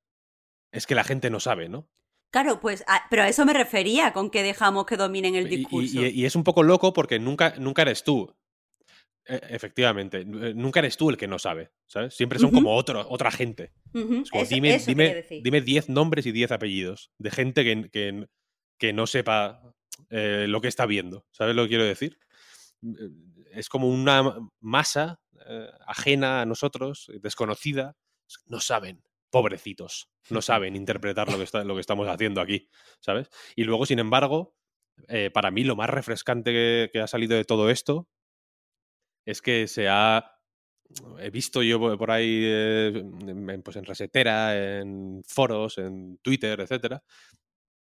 es 0.71 0.85
que 0.85 0.93
la 0.93 1.03
gente 1.03 1.31
no 1.31 1.39
sabe, 1.39 1.67
¿no? 1.67 1.89
Claro, 2.31 2.59
pues, 2.59 2.83
a- 2.87 3.07
pero 3.09 3.23
a 3.23 3.27
eso 3.27 3.43
me 3.43 3.53
refería 3.53 4.13
con 4.13 4.29
que 4.29 4.43
dejamos 4.43 4.85
que 4.85 4.97
dominen 4.97 5.33
el 5.35 5.51
y- 5.51 5.57
discurso. 5.57 5.99
Y, 6.05 6.09
y 6.09 6.25
es 6.25 6.35
un 6.35 6.43
poco 6.43 6.61
loco 6.61 6.93
porque 6.93 7.17
nunca, 7.17 7.55
nunca 7.57 7.81
eres 7.81 8.03
tú. 8.03 8.35
E- 9.25 9.41
efectivamente, 9.49 10.23
nunca 10.25 10.79
eres 10.81 10.95
tú 10.95 11.09
el 11.09 11.17
que 11.17 11.27
no 11.27 11.39
sabe, 11.39 11.71
¿sabes? 11.87 12.13
Siempre 12.13 12.37
son 12.37 12.51
como 12.51 12.75
otro, 12.75 13.03
otra 13.09 13.31
gente. 13.31 13.73
Ujú, 13.95 14.21
Es 14.21 14.29
como, 14.29 14.43
eso- 14.43 14.53
dime, 14.53 14.75
eso 14.75 14.85
quería 14.85 15.03
dime, 15.07 15.15
decir. 15.15 15.41
dime 15.43 15.61
10 15.61 15.89
nombres 15.89 16.25
y 16.27 16.31
10 16.31 16.51
apellidos 16.51 17.09
de 17.17 17.31
gente 17.31 17.63
que, 17.63 17.89
que, 17.89 18.27
que 18.77 18.93
no 18.93 19.07
sepa 19.07 19.73
eh, 20.11 20.45
lo 20.47 20.61
que 20.61 20.67
está 20.67 20.85
viendo. 20.85 21.25
¿Sabes 21.31 21.55
lo 21.55 21.63
que 21.63 21.69
quiero 21.69 21.85
decir? 21.85 22.19
Es 23.51 23.69
como 23.69 23.87
una 23.87 24.35
masa 24.59 25.19
eh, 25.47 25.67
ajena 25.87 26.41
a 26.41 26.45
nosotros, 26.45 27.09
desconocida. 27.21 27.95
No 28.47 28.59
saben, 28.59 29.03
pobrecitos. 29.29 30.09
No 30.29 30.41
saben 30.41 30.75
interpretar 30.75 31.31
lo 31.31 31.37
que, 31.37 31.43
está, 31.43 31.63
lo 31.63 31.75
que 31.75 31.81
estamos 31.81 32.07
haciendo 32.07 32.41
aquí, 32.41 32.69
¿sabes? 32.99 33.29
Y 33.55 33.63
luego, 33.63 33.85
sin 33.85 33.99
embargo, 33.99 34.55
eh, 35.07 35.29
para 35.31 35.51
mí 35.51 35.63
lo 35.63 35.75
más 35.75 35.89
refrescante 35.89 36.51
que, 36.51 36.89
que 36.91 36.99
ha 37.01 37.07
salido 37.07 37.35
de 37.35 37.45
todo 37.45 37.69
esto 37.69 38.07
es 39.25 39.41
que 39.41 39.67
se 39.67 39.87
ha 39.89 40.31
he 41.19 41.29
visto 41.31 41.63
yo 41.63 41.79
por 41.97 42.11
ahí, 42.11 42.41
eh, 42.43 42.87
en, 42.95 43.61
pues 43.63 43.75
en 43.77 43.85
Resetera, 43.85 44.79
en 44.79 45.23
foros, 45.27 45.77
en 45.77 46.17
Twitter, 46.19 46.59
etcétera, 46.61 47.03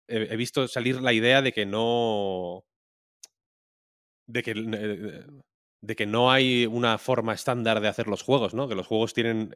he, 0.09 0.29
he 0.33 0.37
visto 0.37 0.67
salir 0.69 1.01
la 1.03 1.13
idea 1.13 1.43
de 1.43 1.53
que 1.53 1.67
no. 1.67 2.65
de 4.27 4.43
que. 4.43 4.53
eh, 4.53 5.27
de 5.83 5.95
que 5.95 6.07
no 6.07 6.33
hay 6.33 6.67
una 6.67 6.99
forma 6.99 7.35
estándar 7.35 7.81
de 7.81 7.89
hacer 7.89 8.09
los 8.09 8.23
juegos, 8.23 8.55
¿no? 8.55 8.67
Que 8.69 8.75
los 8.75 8.87
juegos 8.87 9.15
tienen. 9.15 9.55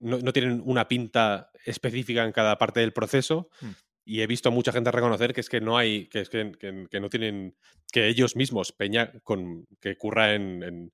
No, 0.00 0.18
no 0.18 0.32
tienen 0.32 0.62
una 0.64 0.88
pinta 0.88 1.50
específica 1.64 2.24
en 2.24 2.32
cada 2.32 2.58
parte 2.58 2.80
del 2.80 2.92
proceso. 2.92 3.48
Hmm. 3.60 3.70
Y 4.04 4.22
he 4.22 4.26
visto 4.26 4.48
a 4.48 4.52
mucha 4.52 4.72
gente 4.72 4.90
reconocer 4.90 5.32
que 5.34 5.40
es 5.42 5.48
que 5.48 5.60
no 5.60 5.76
hay. 5.78 6.06
que 6.08 6.20
es 6.20 6.28
que, 6.30 6.52
que- 6.58 6.86
que 6.90 7.00
no 7.00 7.08
tienen. 7.10 7.56
que 7.92 8.08
ellos 8.08 8.34
mismos, 8.36 8.72
Peña, 8.72 9.12
con, 9.22 9.66
que 9.80 9.96
curra 9.96 10.34
en, 10.34 10.62
en, 10.62 10.92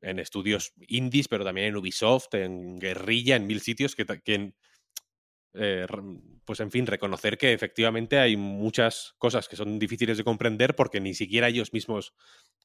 en 0.00 0.18
estudios 0.18 0.72
indies, 0.86 1.26
pero 1.28 1.44
también 1.44 1.68
en 1.68 1.76
Ubisoft, 1.76 2.32
en 2.34 2.78
Guerrilla, 2.78 3.36
en 3.36 3.46
mil 3.46 3.60
sitios, 3.60 3.96
que, 3.96 4.06
que 4.06 4.34
en- 4.34 4.54
eh, 5.54 5.86
pues 6.44 6.60
en 6.60 6.70
fin, 6.70 6.86
reconocer 6.86 7.36
que 7.36 7.52
efectivamente 7.52 8.18
hay 8.18 8.36
muchas 8.36 9.14
cosas 9.18 9.48
que 9.48 9.56
son 9.56 9.78
difíciles 9.78 10.16
de 10.16 10.24
comprender 10.24 10.76
porque 10.76 11.00
ni 11.00 11.14
siquiera 11.14 11.48
ellos 11.48 11.72
mismos 11.72 12.12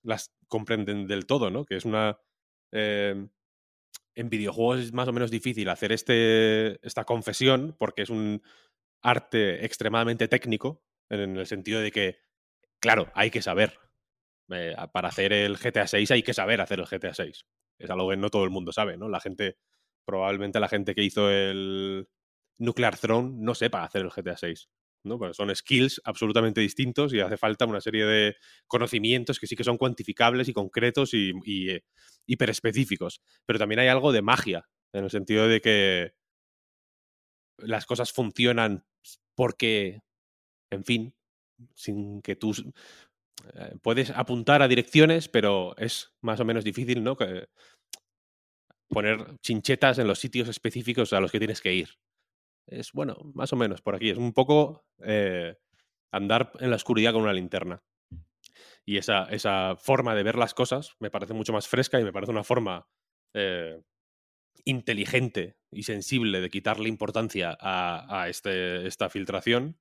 las 0.03 0.31
comprenden 0.47 1.07
del 1.07 1.25
todo, 1.25 1.49
¿no? 1.49 1.65
Que 1.65 1.77
es 1.77 1.85
una... 1.85 2.19
eh, 2.71 3.27
en 4.15 4.29
videojuegos 4.29 4.79
es 4.79 4.93
más 4.93 5.07
o 5.07 5.13
menos 5.13 5.31
difícil 5.31 5.69
hacer 5.69 5.91
este, 5.91 6.85
esta 6.85 7.03
confesión 7.03 7.75
porque 7.77 8.03
es 8.03 8.09
un 8.09 8.41
arte 9.01 9.65
extremadamente 9.65 10.27
técnico, 10.27 10.83
en 11.09 11.37
el 11.37 11.45
sentido 11.45 11.81
de 11.81 11.91
que, 11.91 12.17
claro, 12.79 13.11
hay 13.13 13.29
que 13.29 13.41
saber. 13.41 13.79
Eh, 14.49 14.75
para 14.91 15.07
hacer 15.07 15.33
el 15.33 15.57
GTA 15.57 15.87
6 15.87 16.11
hay 16.11 16.23
que 16.23 16.33
saber 16.33 16.61
hacer 16.61 16.79
el 16.79 16.85
GTA 16.85 17.13
6. 17.13 17.45
Es 17.79 17.89
algo 17.89 18.09
que 18.09 18.17
no 18.17 18.29
todo 18.29 18.43
el 18.43 18.49
mundo 18.49 18.71
sabe, 18.71 18.97
¿no? 18.97 19.09
La 19.09 19.19
gente, 19.19 19.57
probablemente 20.05 20.59
la 20.59 20.67
gente 20.67 20.93
que 20.93 21.03
hizo 21.03 21.29
el 21.31 22.07
Nuclear 22.57 22.97
Throne 22.97 23.31
no 23.35 23.55
sepa 23.55 23.83
hacer 23.83 24.01
el 24.01 24.09
GTA 24.09 24.37
6. 24.37 24.69
¿No? 25.03 25.17
Pues 25.17 25.37
son 25.37 25.53
skills 25.55 26.01
absolutamente 26.03 26.61
distintos 26.61 27.13
y 27.13 27.19
hace 27.19 27.37
falta 27.37 27.65
una 27.65 27.81
serie 27.81 28.05
de 28.05 28.35
conocimientos 28.67 29.39
que 29.39 29.47
sí 29.47 29.55
que 29.55 29.63
son 29.63 29.77
cuantificables 29.77 30.47
y 30.49 30.53
concretos 30.53 31.13
y, 31.13 31.31
y, 31.45 31.69
eh, 31.71 31.83
hiperespecíficos. 32.25 33.21
Pero 33.45 33.59
también 33.59 33.79
hay 33.79 33.87
algo 33.87 34.11
de 34.11 34.21
magia, 34.21 34.67
en 34.93 35.05
el 35.05 35.11
sentido 35.11 35.47
de 35.47 35.61
que 35.61 36.13
las 37.57 37.85
cosas 37.85 38.11
funcionan 38.11 38.85
porque, 39.35 40.01
en 40.71 40.83
fin, 40.83 41.15
sin 41.75 42.21
que 42.21 42.35
tú 42.35 42.53
eh, 43.53 43.75
puedes 43.81 44.11
apuntar 44.11 44.61
a 44.61 44.67
direcciones, 44.67 45.27
pero 45.27 45.75
es 45.77 46.13
más 46.21 46.39
o 46.39 46.45
menos 46.45 46.63
difícil, 46.63 47.03
¿no? 47.03 47.17
Poner 48.87 49.39
chinchetas 49.41 49.97
en 49.99 50.07
los 50.07 50.19
sitios 50.19 50.47
específicos 50.47 51.13
a 51.13 51.19
los 51.19 51.31
que 51.31 51.39
tienes 51.39 51.61
que 51.61 51.73
ir. 51.73 51.89
Es 52.67 52.91
bueno, 52.93 53.17
más 53.33 53.53
o 53.53 53.55
menos 53.55 53.81
por 53.81 53.95
aquí. 53.95 54.09
Es 54.09 54.17
un 54.17 54.33
poco 54.33 54.85
eh, 55.03 55.57
andar 56.11 56.51
en 56.59 56.69
la 56.69 56.75
oscuridad 56.75 57.13
con 57.13 57.23
una 57.23 57.33
linterna. 57.33 57.83
Y 58.85 58.97
esa, 58.97 59.23
esa 59.25 59.75
forma 59.77 60.15
de 60.15 60.23
ver 60.23 60.37
las 60.37 60.53
cosas 60.53 60.95
me 60.99 61.09
parece 61.09 61.33
mucho 61.33 61.53
más 61.53 61.67
fresca 61.67 61.99
y 61.99 62.03
me 62.03 62.11
parece 62.11 62.31
una 62.31 62.43
forma 62.43 62.87
eh, 63.33 63.81
inteligente 64.65 65.57
y 65.71 65.83
sensible 65.83 66.41
de 66.41 66.49
quitarle 66.49 66.89
importancia 66.89 67.57
a, 67.59 68.21
a 68.23 68.29
este, 68.29 68.87
esta 68.87 69.09
filtración 69.09 69.77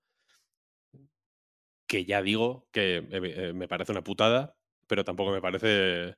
que 1.92 2.06
ya 2.06 2.22
digo 2.22 2.66
que 2.72 2.96
eh, 2.96 3.04
eh, 3.10 3.52
me 3.52 3.68
parece 3.68 3.92
una 3.92 4.02
putada, 4.02 4.56
pero 4.86 5.04
tampoco 5.04 5.30
me 5.30 5.42
parece 5.42 6.16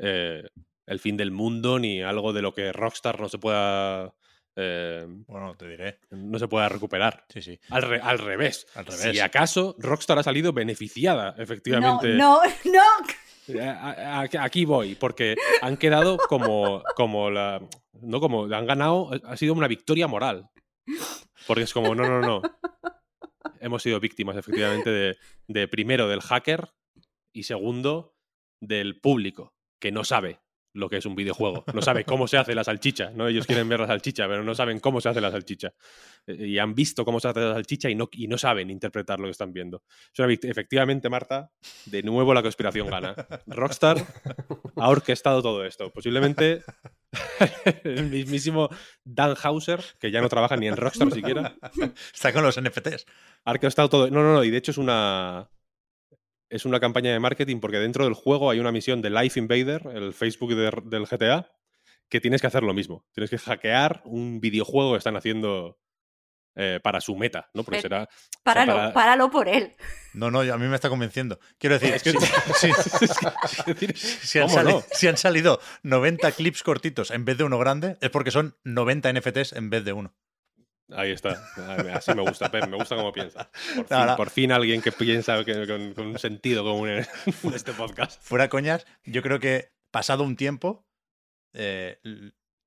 eh, 0.00 0.48
el 0.86 0.98
fin 0.98 1.16
del 1.16 1.30
mundo 1.30 1.78
ni 1.78 2.02
algo 2.02 2.32
de 2.32 2.42
lo 2.42 2.54
que 2.54 2.72
Rockstar 2.72 3.20
no 3.20 3.28
se 3.28 3.38
pueda 3.38 4.16
eh, 4.56 5.06
Bueno, 5.26 5.54
te 5.56 5.68
diré. 5.68 5.98
no 6.10 6.38
se 6.38 6.48
pueda 6.48 6.68
recuperar. 6.68 7.24
Sí, 7.28 7.42
sí. 7.42 7.58
Al, 7.70 7.82
re- 7.82 8.00
al 8.00 8.18
revés. 8.18 8.66
Al 8.74 8.86
Si 8.90 9.02
revés. 9.04 9.22
acaso 9.22 9.74
Rockstar 9.78 10.18
ha 10.18 10.22
salido 10.22 10.52
beneficiada, 10.52 11.34
No, 11.36 11.42
efectivamente. 11.42 12.08
no, 12.14 12.40
no. 12.64 12.82
Eh, 13.48 13.60
a- 13.60 14.20
a- 14.20 14.44
Aquí 14.44 14.64
voy, 14.64 14.94
porque 14.94 15.34
han 15.62 15.76
quedado 15.76 16.16
como, 16.16 16.84
como 16.94 17.28
la. 17.28 17.60
No 18.00 18.20
como. 18.20 18.44
Han 18.44 18.66
ganado. 18.66 19.10
Ha 19.24 19.36
sido 19.36 19.52
una 19.54 19.66
victoria 19.66 20.06
moral. 20.06 20.48
Porque 21.48 21.64
es 21.64 21.72
como, 21.72 21.92
no, 21.96 22.04
no, 22.08 22.20
no. 22.20 22.40
Hemos 23.60 23.82
sido 23.82 23.98
víctimas, 23.98 24.36
efectivamente, 24.36 24.90
de, 24.90 25.16
de 25.48 25.66
primero 25.68 26.06
del 26.08 26.20
hacker 26.20 26.70
y 27.32 27.42
segundo 27.42 28.14
del 28.60 29.00
público, 29.00 29.54
que 29.80 29.90
no 29.90 30.04
sabe 30.04 30.40
lo 30.74 30.88
que 30.88 30.96
es 30.96 31.06
un 31.06 31.14
videojuego. 31.14 31.64
No 31.74 31.82
sabe 31.82 32.04
cómo 32.04 32.26
se 32.28 32.38
hace 32.38 32.54
la 32.54 32.64
salchicha. 32.64 33.10
¿no? 33.14 33.28
Ellos 33.28 33.46
quieren 33.46 33.68
ver 33.68 33.80
la 33.80 33.86
salchicha, 33.86 34.26
pero 34.26 34.42
no 34.42 34.54
saben 34.54 34.80
cómo 34.80 35.00
se 35.00 35.08
hace 35.10 35.20
la 35.20 35.30
salchicha. 35.30 35.72
Eh, 36.26 36.46
Y 36.46 36.58
han 36.58 36.74
visto 36.74 37.04
cómo 37.04 37.20
se 37.20 37.28
hace 37.28 37.40
la 37.40 37.54
salchicha 37.54 37.90
y 37.90 37.94
no, 37.94 38.08
y 38.12 38.28
no 38.28 38.38
saben 38.38 38.70
interpretar 38.70 39.18
lo 39.20 39.26
que 39.26 39.32
están 39.32 39.52
viendo. 39.52 39.82
Efectivamente, 40.16 41.08
Marta, 41.08 41.50
de 41.86 42.02
nuevo 42.02 42.32
la 42.34 42.42
conspiración 42.42 42.88
gana. 42.88 43.14
Rockstar 43.46 43.98
ha 44.76 44.88
orquestado 44.88 45.42
todo 45.42 45.64
esto. 45.64 45.90
Posiblemente 45.92 46.62
el 47.84 48.08
mismísimo 48.08 48.68
Dan 49.04 49.34
Hauser, 49.42 49.80
que 49.98 50.10
ya 50.10 50.20
no 50.20 50.28
trabaja 50.28 50.56
ni 50.56 50.68
en 50.68 50.76
Rockstar 50.76 51.10
siquiera, 51.12 51.54
Está 52.14 52.32
con 52.32 52.42
los 52.42 52.60
NFTs. 52.60 53.06
ha 53.44 53.50
orquestado 53.50 53.88
todo. 53.88 54.10
No, 54.10 54.22
no, 54.22 54.34
no, 54.34 54.44
y 54.44 54.50
de 54.50 54.56
hecho 54.58 54.70
es 54.70 54.78
una. 54.78 55.48
Es 56.52 56.64
una 56.66 56.80
campaña 56.80 57.10
de 57.12 57.18
marketing 57.18 57.60
porque 57.60 57.78
dentro 57.78 58.04
del 58.04 58.14
juego 58.14 58.50
hay 58.50 58.58
una 58.60 58.72
misión 58.72 59.00
de 59.00 59.10
Life 59.10 59.38
Invader, 59.40 59.88
el 59.94 60.12
Facebook 60.12 60.54
de- 60.54 60.70
del 60.84 61.06
GTA, 61.06 61.50
que 62.08 62.20
tienes 62.20 62.40
que 62.42 62.46
hacer 62.46 62.62
lo 62.62 62.74
mismo. 62.74 63.06
Tienes 63.12 63.30
que 63.30 63.38
hackear 63.38 64.02
un 64.04 64.38
videojuego 64.40 64.92
que 64.92 64.98
están 64.98 65.16
haciendo 65.16 65.78
eh, 66.54 66.80
para 66.82 67.00
su 67.00 67.16
meta, 67.16 67.48
¿no? 67.54 67.64
Porque 67.64 67.80
Pero- 67.80 68.04
será. 68.04 68.08
Páralo, 68.42 68.74
para- 68.74 68.92
páralo 68.92 69.30
por 69.30 69.48
él. 69.48 69.72
No, 70.12 70.30
no, 70.30 70.40
a 70.40 70.58
mí 70.58 70.66
me 70.66 70.74
está 70.74 70.90
convenciendo. 70.90 71.40
Quiero 71.56 71.78
decir, 71.78 71.94
Es 71.94 72.02
que- 72.02 72.12
si, 72.12 72.18
si- 72.60 73.60
Es 73.60 73.64
decir, 73.66 73.96
si 73.96 74.38
han 74.38 74.44
¿cómo 74.48 74.56
sali- 74.58 74.72
no? 74.74 74.82
si 74.92 75.08
han 75.08 75.16
salido 75.16 75.58
90 75.82 76.30
clips 76.32 76.62
cortitos 76.62 77.10
en 77.10 77.24
vez 77.24 77.38
de 77.38 77.44
uno 77.44 77.58
grande, 77.58 77.96
es 78.02 78.10
porque 78.10 78.30
son 78.30 78.54
90 78.64 79.10
NFTs 79.14 79.54
en 79.54 79.70
vez 79.70 79.86
de 79.86 79.94
uno. 79.94 80.14
Ahí 80.96 81.10
está. 81.12 81.42
Así 81.94 82.14
me 82.14 82.22
gusta, 82.22 82.50
Pep, 82.50 82.66
me 82.68 82.76
gusta 82.76 82.96
cómo 82.96 83.12
piensa. 83.12 83.50
Por 83.74 83.86
fin, 83.86 83.86
No, 83.90 84.06
no. 84.06 84.16
por 84.16 84.30
fin 84.30 84.52
alguien 84.52 84.80
que 84.82 84.92
piensa 84.92 85.44
que- 85.44 85.66
con, 85.66 85.94
con 85.94 86.06
un 86.08 86.18
sentido 86.18 86.62
común 86.64 86.88
en 86.90 87.06
este 87.54 87.72
podcast. 87.72 88.20
Fuera 88.22 88.48
coñas, 88.48 88.86
yo 89.04 89.22
creo 89.22 89.40
que 89.40 89.72
pasado 89.90 90.24
un 90.24 90.36
tiempo, 90.36 90.86
eh, 91.54 92.00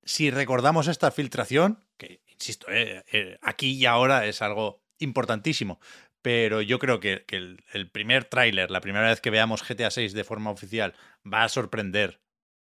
si 0.03 0.29
recordamos 0.31 0.87
esta 0.87 1.11
filtración, 1.11 1.85
que 1.97 2.21
insisto, 2.27 2.67
eh, 2.69 3.03
eh, 3.11 3.37
aquí 3.41 3.71
y 3.73 3.85
ahora 3.85 4.25
es 4.25 4.41
algo 4.41 4.83
importantísimo, 4.99 5.79
pero 6.21 6.61
yo 6.61 6.79
creo 6.79 6.99
que, 6.99 7.23
que 7.27 7.35
el, 7.37 7.63
el 7.73 7.89
primer 7.89 8.25
tráiler, 8.25 8.71
la 8.71 8.81
primera 8.81 9.07
vez 9.09 9.21
que 9.21 9.29
veamos 9.29 9.63
GTA 9.67 9.91
6 9.91 10.13
de 10.13 10.23
forma 10.23 10.51
oficial, 10.51 10.93
va 11.25 11.43
a 11.43 11.49
sorprender 11.49 12.21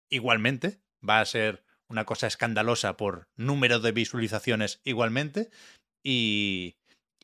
igualmente, 0.09 0.79
va 1.07 1.19
a 1.21 1.25
ser 1.25 1.63
una 1.89 2.05
cosa 2.05 2.27
escandalosa 2.27 2.97
por 2.97 3.27
número 3.35 3.79
de 3.79 3.91
visualizaciones 3.91 4.79
igualmente, 4.83 5.49
y, 6.03 6.75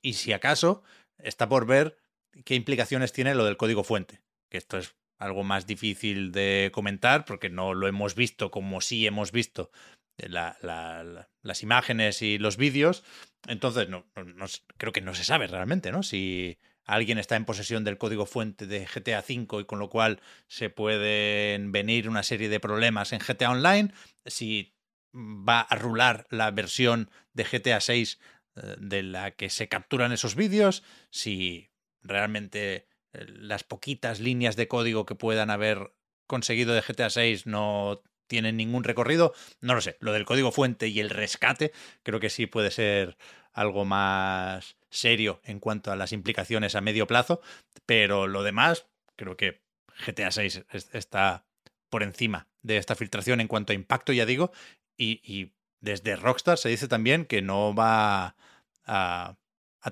y 0.01 0.13
si 0.13 0.34
acaso 0.34 0.84
está 1.18 1.47
por 1.47 1.66
ver 1.66 1.97
qué 2.43 2.55
implicaciones 2.55 3.13
tiene 3.13 3.36
lo 3.36 3.45
del 3.45 3.57
código 3.57 3.84
fuente, 3.84 4.22
que 4.49 4.57
esto 4.57 4.78
es 4.78 4.95
algo 5.18 5.43
más 5.43 5.66
difícil 5.66 6.32
de 6.32 6.72
comentar 6.74 7.24
porque 7.26 7.49
no 7.49 7.74
lo 7.74 7.88
hemos 7.88 8.16
visto 8.16 8.51
como 8.51 8.82
sí 8.82 9.07
hemos 9.07 9.32
visto 9.32 9.72
la- 10.18 10.57
las 11.41 11.63
imágenes 11.63 12.22
y 12.22 12.38
los 12.38 12.57
vídeos. 12.57 13.03
Entonces, 13.47 13.88
no, 13.89 14.05
creo 14.78 14.91
que 14.91 15.01
no 15.01 15.13
se 15.13 15.24
sabe 15.24 15.47
realmente, 15.47 15.91
¿no? 15.91 16.03
Si 16.03 16.57
alguien 16.86 17.17
está 17.17 17.36
en 17.36 17.45
posesión 17.45 17.83
del 17.83 17.97
código 17.97 18.25
fuente 18.25 18.67
de 18.67 18.86
GTA 18.86 19.23
V 19.27 19.61
y 19.61 19.65
con 19.65 19.79
lo 19.79 19.89
cual 19.89 20.21
se 20.47 20.69
pueden 20.69 21.71
venir 21.71 22.07
una 22.07 22.23
serie 22.23 22.49
de 22.49 22.59
problemas 22.59 23.11
en 23.13 23.19
GTA 23.19 23.51
Online, 23.51 23.91
si 24.25 24.75
va 25.13 25.61
a 25.61 25.75
rular 25.75 26.27
la 26.29 26.51
versión 26.51 27.09
de 27.33 27.45
GTA 27.45 27.79
6 27.79 28.19
eh, 28.55 28.75
de 28.79 29.03
la 29.03 29.31
que 29.31 29.49
se 29.49 29.67
capturan 29.67 30.11
esos 30.11 30.36
vídeos, 30.36 30.83
si 31.09 31.69
realmente 32.01 32.88
eh, 33.13 33.25
las 33.27 33.63
poquitas 33.63 34.19
líneas 34.19 34.55
de 34.55 34.67
código 34.67 35.05
que 35.05 35.15
puedan 35.15 35.49
haber 35.49 35.93
conseguido 36.27 36.73
de 36.73 36.81
GTA 36.81 37.09
6 37.09 37.45
no 37.45 38.01
tienen 38.27 38.57
ningún 38.57 38.83
recorrido, 38.83 39.33
no 39.61 39.75
lo 39.75 39.81
sé. 39.81 39.97
Lo 39.99 40.11
del 40.11 40.25
código 40.25 40.51
fuente 40.51 40.88
y 40.88 40.99
el 40.99 41.09
rescate 41.09 41.71
creo 42.03 42.19
que 42.19 42.29
sí 42.29 42.47
puede 42.47 42.71
ser 42.71 43.17
algo 43.53 43.86
más 43.86 44.77
serio 44.96 45.41
en 45.43 45.60
cuanto 45.60 45.91
a 45.91 45.96
las 45.96 46.12
implicaciones 46.12 46.76
a 46.76 46.82
medio 46.82 47.08
plazo, 47.08 47.41
pero 47.86 48.28
lo 48.28 48.43
demás 48.43 48.88
creo 49.16 49.38
que 49.38 49.62
GTA 50.06 50.32
6 50.32 50.64
es- 50.72 50.89
está 50.93 51.46
por 51.89 52.04
encima 52.04 52.48
de 52.62 52.78
esta 52.78 52.96
filtración 52.96 53.39
en 53.41 53.48
cuanto 53.48 53.72
a 53.72 53.76
impacto, 53.76 54.12
ya 54.14 54.26
digo, 54.26 54.52
y, 54.98 55.52
desde 55.82 56.16
Rockstar 56.16 56.58
se 56.58 56.70
dice 56.70 56.88
también 56.88 57.26
que 57.26 57.43
no 57.43 57.76
va 57.76 58.36
a 58.86 59.38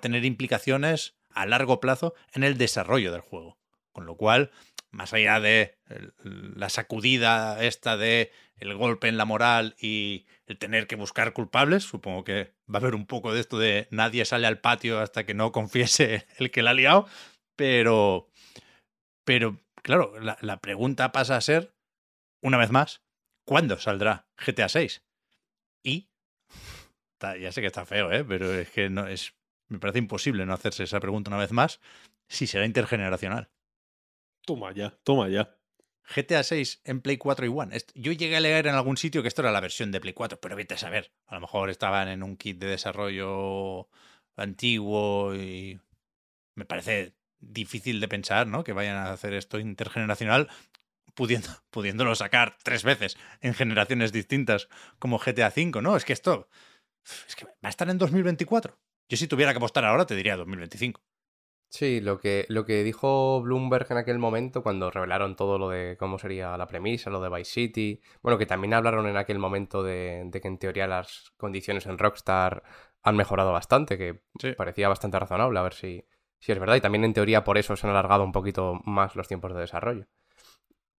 tener 0.02 0.26
implicaciones 0.26 1.16
a 1.30 1.46
largo 1.46 1.80
plazo 1.80 2.16
en 2.34 2.44
el 2.44 2.58
desarrollo 2.58 3.12
del 3.12 3.22
juego. 3.22 3.60
Con 3.92 4.06
lo 4.08 4.16
cual, 4.18 4.50
más 4.94 5.12
allá 5.14 5.40
de 5.40 5.76
la 6.56 6.70
sacudida 6.70 7.64
esta 7.64 7.98
de 7.98 8.32
el 8.58 8.76
golpe 8.76 9.08
en 9.08 9.18
la 9.18 9.26
moral 9.26 9.76
y 9.80 10.28
el 10.46 10.58
tener 10.58 10.88
que 10.88 10.96
buscar 10.96 11.34
culpables, 11.34 11.84
supongo 11.84 12.24
que 12.24 12.54
va 12.70 12.78
a 12.78 12.78
haber 12.78 12.96
un 12.96 13.08
poco 13.08 13.34
de 13.34 13.42
esto 13.42 13.58
de 13.58 13.88
nadie 13.90 14.24
sale 14.24 14.48
al 14.48 14.60
patio 14.60 15.00
hasta 15.00 15.26
que 15.26 15.34
no 15.34 15.52
confiese 15.52 16.28
el 16.38 16.52
que 16.52 16.62
la 16.62 16.70
ha 16.70 16.76
liado, 16.76 17.08
pero, 17.56 18.30
pero 19.26 19.60
claro, 19.82 20.14
la, 20.20 20.58
pregunta 20.62 21.12
pasa 21.12 21.38
a 21.38 21.42
ser, 21.42 21.74
una 22.42 22.58
vez 22.58 22.70
más, 22.70 23.02
¿cuándo 23.46 23.80
saldrá 23.80 24.28
GTA 24.38 24.70
6? 24.70 25.04
Y, 25.84 26.10
ya 27.20 27.52
sé 27.52 27.62
que 27.62 27.68
está 27.68 27.86
feo, 27.86 28.12
¿eh? 28.12 28.24
pero 28.24 28.54
es 28.54 28.70
que 28.70 28.90
no 28.90 29.08
es, 29.08 29.34
me 29.70 29.80
parece 29.80 30.00
imposible 30.00 30.46
no 30.46 30.54
hacerse 30.54 30.84
esa 30.84 31.00
pregunta 31.00 31.32
una 31.32 31.40
vez 31.40 31.52
más, 31.52 31.80
si 32.28 32.46
será 32.46 32.66
intergeneracional. 32.66 33.50
Toma 34.46 34.72
ya, 34.74 34.98
toma 35.04 35.30
ya. 35.30 35.56
GTA 36.04 36.44
6 36.44 36.82
en 36.84 37.02
Play 37.02 37.18
4 37.18 37.46
y 37.46 37.50
One. 37.50 37.78
Yo 37.96 38.12
llegué 38.12 38.36
a 38.36 38.42
leer 38.42 38.68
en 38.68 38.76
algún 38.76 38.98
sitio 38.98 39.22
que 39.22 39.30
esto 39.30 39.42
era 39.42 39.52
la 39.52 39.62
versión 39.62 39.92
de 39.92 40.02
Play 40.02 40.14
4, 40.14 40.40
pero 40.42 40.56
vete 40.56 40.74
a 40.74 40.78
saber. 40.78 41.14
A 41.28 41.36
lo 41.36 41.42
mejor 41.42 41.70
estaban 41.70 42.10
en 42.10 42.24
un 42.24 42.36
kit 42.36 42.58
de 42.60 42.68
desarrollo 42.68 43.88
antiguo 44.36 45.34
y 45.36 45.80
me 46.56 46.66
parece 46.66 47.16
difícil 47.40 48.00
de 48.00 48.08
pensar, 48.08 48.48
¿no? 48.48 48.64
Que 48.64 48.74
vayan 48.74 48.98
a 48.98 49.12
hacer 49.12 49.34
esto 49.34 49.60
intergeneracional 49.60 50.50
pudiendo, 51.14 51.50
pudiéndolo 51.70 52.16
sacar 52.16 52.58
tres 52.64 52.84
veces 52.84 53.18
en 53.42 53.54
generaciones 53.54 54.12
distintas 54.12 54.68
como 55.00 55.20
GTA 55.20 55.52
5, 55.52 55.82
¿no? 55.82 55.96
Es 55.96 56.06
que 56.06 56.14
esto 56.14 56.50
es 57.28 57.36
que 57.36 57.46
va 57.46 57.52
a 57.64 57.70
estar 57.70 57.90
en 57.90 57.98
2024. 57.98 58.78
Yo 59.10 59.18
si 59.18 59.28
tuviera 59.28 59.52
que 59.52 59.58
apostar 59.58 59.86
ahora 59.86 60.06
te 60.06 60.16
diría 60.16 60.38
2025. 60.38 61.02
Sí, 61.74 62.02
lo 62.02 62.20
que, 62.20 62.46
lo 62.50 62.66
que 62.66 62.84
dijo 62.84 63.42
Bloomberg 63.42 63.88
en 63.90 63.98
aquel 63.98 64.20
momento 64.20 64.62
cuando 64.62 64.92
revelaron 64.92 65.36
todo 65.36 65.58
lo 65.58 65.70
de 65.70 65.98
cómo 65.98 66.20
sería 66.20 66.56
la 66.56 66.68
premisa, 66.68 67.10
lo 67.10 67.20
de 67.20 67.30
Vice 67.30 67.52
City. 67.52 68.00
Bueno, 68.22 68.38
que 68.38 68.46
también 68.46 68.76
hablaron 68.76 69.08
en 69.08 69.18
aquel 69.18 69.40
momento 69.40 69.82
de, 69.82 70.22
de 70.28 70.40
que 70.40 70.48
en 70.48 70.60
teoría 70.60 70.86
las 70.86 71.32
condiciones 71.36 71.88
en 71.88 71.98
Rockstar 71.98 72.62
han 73.02 73.16
mejorado 73.18 73.52
bastante, 73.52 73.98
que 73.98 74.22
Sí. 74.40 74.52
parecía 74.54 74.88
bastante 74.88 75.18
razonable, 75.18 75.58
a 75.58 75.64
ver 75.64 75.74
si, 75.74 76.06
si 76.40 76.52
es 76.52 76.60
verdad. 76.60 76.76
Y 76.76 76.82
también 76.82 77.06
en 77.06 77.14
teoría 77.14 77.44
por 77.44 77.58
eso 77.58 77.76
se 77.76 77.88
han 77.88 77.92
alargado 77.92 78.24
un 78.24 78.34
poquito 78.34 78.80
más 78.86 79.16
los 79.16 79.28
tiempos 79.28 79.52
de 79.56 79.62
desarrollo. 79.62 80.06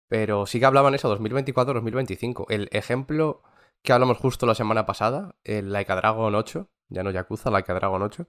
Pero 0.09 0.47
sí 0.47 0.59
que 0.61 0.66
hablaban 0.66 0.95
eso, 0.95 1.09
2024-2025. 1.09 2.47
El 2.49 2.68
ejemplo 2.72 3.43
que 3.83 3.93
hablamos 3.93 4.18
justo 4.18 4.47
la 4.47 4.55
semana 4.55 4.87
pasada, 4.87 5.37
el 5.45 5.72
Laika 5.72 5.97
Dragon 5.97 6.35
8, 6.35 6.68
ya 6.95 7.03
no 7.03 7.11
Yakuza, 7.11 7.51
Laika 7.51 7.74
Dragon 7.74 8.03
8, 8.03 8.28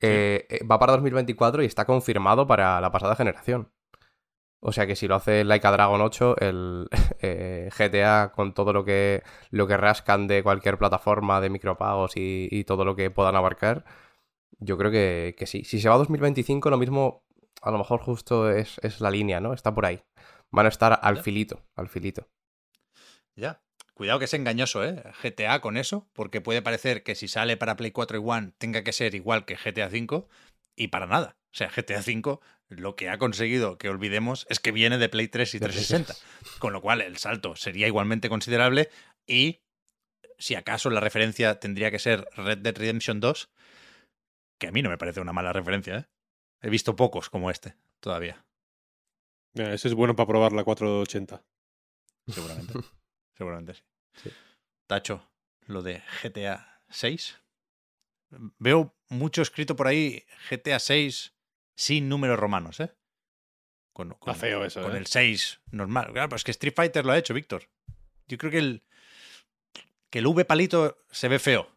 eh, 0.00 0.46
eh, 0.50 0.64
va 0.70 0.78
para 0.78 0.92
2024 0.94 1.62
y 1.62 1.66
está 1.66 1.84
confirmado 1.86 2.46
para 2.46 2.80
la 2.80 2.92
pasada 2.92 3.16
generación. 3.16 3.72
O 4.64 4.72
sea 4.72 4.86
que 4.86 4.94
si 4.96 5.08
lo 5.08 5.16
hace 5.16 5.44
Laika 5.44 5.72
Dragon 5.72 6.00
8, 6.00 6.36
el 6.38 6.88
eh, 7.20 7.68
GTA 7.76 8.32
con 8.32 8.54
todo 8.54 8.72
lo 8.72 8.84
que, 8.84 9.22
lo 9.50 9.66
que 9.66 9.76
rascan 9.76 10.28
de 10.28 10.42
cualquier 10.44 10.78
plataforma 10.78 11.40
de 11.40 11.50
micropagos 11.50 12.16
y, 12.16 12.48
y 12.50 12.64
todo 12.64 12.84
lo 12.84 12.94
que 12.96 13.10
puedan 13.10 13.34
abarcar, 13.36 13.84
yo 14.60 14.78
creo 14.78 14.90
que, 14.92 15.34
que 15.36 15.46
sí. 15.46 15.64
Si 15.64 15.80
se 15.80 15.88
va 15.88 15.96
a 15.96 15.98
2025, 15.98 16.70
lo 16.70 16.78
mismo, 16.78 17.24
a 17.62 17.70
lo 17.72 17.78
mejor 17.78 18.00
justo 18.00 18.50
es, 18.50 18.78
es 18.82 19.00
la 19.00 19.10
línea, 19.10 19.40
¿no? 19.40 19.52
Está 19.52 19.74
por 19.74 19.86
ahí. 19.86 20.02
Van 20.52 20.66
a 20.66 20.68
estar 20.70 20.98
al 21.02 21.16
Ya. 21.16 21.22
filito, 21.22 21.64
al 21.76 21.88
filito. 21.88 22.28
Ya. 23.36 23.60
Cuidado 23.94 24.18
que 24.18 24.24
es 24.24 24.34
engañoso, 24.34 24.84
¿eh? 24.84 25.02
GTA 25.22 25.60
con 25.60 25.76
eso, 25.76 26.08
porque 26.12 26.40
puede 26.40 26.62
parecer 26.62 27.02
que 27.02 27.14
si 27.14 27.28
sale 27.28 27.56
para 27.56 27.76
Play 27.76 27.90
4 27.90 28.18
y 28.18 28.22
One 28.24 28.52
tenga 28.58 28.82
que 28.82 28.92
ser 28.92 29.14
igual 29.14 29.44
que 29.44 29.56
GTA 29.56 29.90
5 29.90 30.28
y 30.76 30.88
para 30.88 31.06
nada. 31.06 31.36
O 31.52 31.54
sea, 31.54 31.68
GTA 31.68 32.02
5 32.02 32.40
lo 32.68 32.96
que 32.96 33.10
ha 33.10 33.18
conseguido 33.18 33.76
que 33.76 33.90
olvidemos 33.90 34.46
es 34.48 34.60
que 34.60 34.72
viene 34.72 34.96
de 34.96 35.10
Play 35.10 35.28
3 35.28 35.54
y 35.54 35.60
360, 35.60 36.14
con 36.58 36.72
lo 36.72 36.80
cual 36.80 37.02
el 37.02 37.18
salto 37.18 37.54
sería 37.54 37.86
igualmente 37.86 38.30
considerable 38.30 38.88
y 39.26 39.60
si 40.38 40.54
acaso 40.54 40.88
la 40.88 41.00
referencia 41.00 41.60
tendría 41.60 41.90
que 41.90 41.98
ser 41.98 42.26
Red 42.34 42.58
Dead 42.58 42.76
Redemption 42.76 43.20
2, 43.20 43.50
que 44.58 44.68
a 44.68 44.72
mí 44.72 44.80
no 44.80 44.88
me 44.88 44.96
parece 44.96 45.20
una 45.20 45.34
mala 45.34 45.52
referencia, 45.52 45.96
¿eh? 45.98 46.06
He 46.62 46.70
visto 46.70 46.96
pocos 46.96 47.28
como 47.28 47.50
este 47.50 47.74
todavía, 48.00 48.44
Mira, 49.54 49.74
ese 49.74 49.88
es 49.88 49.94
bueno 49.94 50.16
para 50.16 50.26
probar 50.26 50.52
la 50.52 50.64
480. 50.64 51.42
seguramente. 52.28 52.74
seguramente 53.36 53.74
sí. 53.74 53.82
Sí. 54.24 54.30
Tacho, 54.86 55.26
lo 55.66 55.82
de 55.82 56.02
GTA 56.22 56.80
6. 56.90 57.38
Veo 58.58 58.94
mucho 59.08 59.42
escrito 59.42 59.76
por 59.76 59.86
ahí 59.86 60.24
GTA 60.50 60.78
6 60.78 61.32
sin 61.74 62.08
números 62.08 62.38
romanos, 62.38 62.80
¿eh? 62.80 62.92
Con, 63.92 64.10
con- 64.14 64.34
feo 64.34 64.64
eso, 64.64 64.82
Con 64.82 64.94
¿eh? 64.94 64.98
el 64.98 65.06
6 65.06 65.60
normal. 65.70 66.12
Claro, 66.12 66.28
pues 66.30 66.44
que 66.44 66.50
Street 66.50 66.74
Fighter 66.74 67.04
lo 67.04 67.12
ha 67.12 67.18
hecho, 67.18 67.34
Víctor. 67.34 67.68
Yo 68.26 68.38
creo 68.38 68.50
que 68.50 68.58
el, 68.58 68.82
que 70.10 70.20
el 70.20 70.26
V 70.26 70.44
palito 70.46 70.98
se 71.10 71.28
ve 71.28 71.38
feo. 71.38 71.68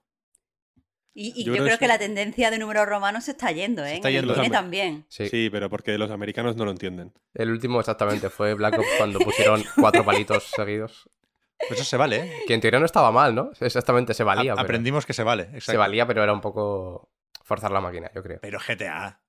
Y, 1.14 1.30
y 1.42 1.46
Yo 1.46 1.54
yo, 1.54 1.54
creo 1.54 1.66
creo 1.66 1.80
que 1.80 1.88
la 1.88 1.98
tendencia 2.00 2.52
de 2.52 2.58
números 2.60 2.86
romanos 2.88 3.24
se 3.26 3.32
está 3.32 3.52
yendo, 3.52 3.84
¿eh? 3.86 3.90
Se 3.90 3.96
está 3.96 4.10
el 4.10 4.16
yendo. 4.16 4.36
cine 4.36 4.50
también. 4.50 5.06
Sí. 5.10 5.30
Sí. 5.30 5.50
pero 5.50 5.70
porque 5.70 5.98
los 5.98 6.12
americanos 6.12 6.56
no 6.58 6.66
lo 6.66 6.72
entienden. 6.72 7.14
El 7.34 7.52
último 7.52 7.80
exactamente 7.80 8.30
fue 8.30 8.54
Black 8.54 8.78
Ops 8.80 8.88
cuando 8.98 9.20
pusieron 9.20 9.64
cuatro 9.80 10.04
palitos 10.06 10.44
seguidos. 10.56 11.10
Pues 11.58 11.80
eso 11.80 11.84
se 11.90 11.98
vale, 11.98 12.18
¿eh? 12.18 12.34
Que 12.48 12.54
en 12.54 12.62
teoría 12.62 12.80
no 12.80 12.86
estaba 12.86 13.12
mal, 13.12 13.34
¿no? 13.34 13.52
Exactamente, 13.60 14.14
se 14.14 14.24
valía. 14.24 14.52
A- 14.52 14.56
pero- 14.56 14.66
Aprendimos 14.66 15.06
que 15.06 15.14
se 15.14 15.24
vale. 15.24 15.60
Se 15.62 15.78
valía, 15.78 16.06
pero 16.06 16.22
era 16.24 16.34
un 16.34 16.42
poco 16.42 17.10
forzar 17.44 17.72
la 17.72 17.82
máquina, 17.82 18.12
yo 18.14 18.22
creo. 18.24 18.40
Pero 18.42 18.60
GTA 18.60 19.22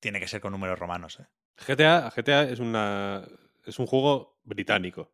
tiene 0.00 0.20
que 0.20 0.28
ser 0.28 0.40
con 0.40 0.52
números 0.52 0.78
romanos, 0.78 1.20
¿eh? 1.20 1.26
GTA, 1.66 2.10
GTA 2.14 2.42
es, 2.44 2.58
una, 2.58 3.22
es 3.64 3.78
un 3.78 3.86
juego 3.86 4.38
británico. 4.44 5.12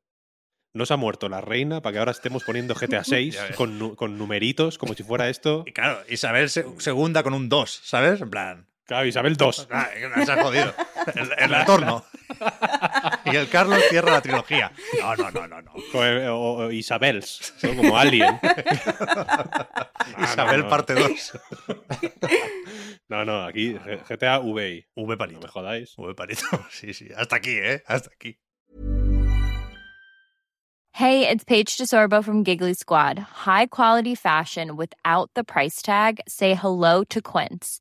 No 0.72 0.86
se 0.86 0.94
ha 0.94 0.96
muerto 0.96 1.28
la 1.28 1.40
reina 1.40 1.82
para 1.82 1.92
que 1.94 1.98
ahora 1.98 2.12
estemos 2.12 2.44
poniendo 2.44 2.74
GTA 2.74 3.02
6 3.04 3.34
Ya 3.36 3.44
ves. 3.44 3.56
con, 3.56 3.78
nu- 3.78 3.96
con 3.96 4.16
numeritos, 4.16 4.78
como 4.78 4.94
si 4.94 5.02
fuera 5.02 5.28
esto. 5.28 5.64
Y 5.66 5.72
claro, 5.72 6.00
Isabel 6.08 6.48
se- 6.48 6.64
segunda 6.80 7.22
con 7.24 7.34
un 7.34 7.48
2, 7.48 7.80
¿sabes? 7.84 8.20
En 8.20 8.30
plan, 8.30 8.66
Claro, 8.84 9.06
Isabel 9.06 9.36
2. 9.36 9.68
Ah, 9.70 9.88
se 10.24 10.32
ha 10.32 10.42
jodido. 10.42 10.74
El, 11.14 11.30
el 11.38 11.50
retorno. 11.50 12.04
Y 13.32 13.36
el 13.36 13.48
Carlos 13.48 13.80
cierra 13.88 14.12
la 14.12 14.20
trilogía. 14.20 14.72
No, 15.00 15.16
no, 15.16 15.30
no, 15.30 15.46
no, 15.46 15.62
no. 15.62 15.72
O, 16.34 16.64
o 16.66 16.70
Isabels, 16.70 17.54
¿no? 17.62 17.76
como 17.76 17.96
Alien. 17.98 18.38
No, 18.42 20.24
Isabel 20.24 20.58
no, 20.58 20.64
no. 20.64 20.68
parte 20.70 20.94
2. 20.94 21.32
No, 23.08 23.24
no, 23.24 23.44
aquí 23.44 23.74
GTA 24.08 24.38
VI. 24.40 24.86
V 24.94 25.06
No 25.06 25.18
palito. 25.18 25.40
me 25.40 25.48
jodáis. 25.48 25.94
V 25.98 26.14
palito. 26.14 26.42
Sí, 26.70 26.94
sí. 26.94 27.08
Hasta 27.16 27.36
aquí, 27.36 27.56
¿eh? 27.58 27.82
Hasta 27.86 28.10
aquí. 28.14 28.38
Hey, 30.92 31.26
it's 31.28 31.44
Paige 31.44 31.78
DeSorbo 31.78 32.22
from 32.22 32.44
Giggly 32.44 32.74
Squad. 32.74 33.18
High 33.18 33.66
quality 33.66 34.14
fashion 34.14 34.76
without 34.76 35.30
the 35.34 35.44
price 35.44 35.80
tag. 35.82 36.20
Say 36.28 36.54
hello 36.54 37.04
to 37.04 37.22
Quince. 37.22 37.80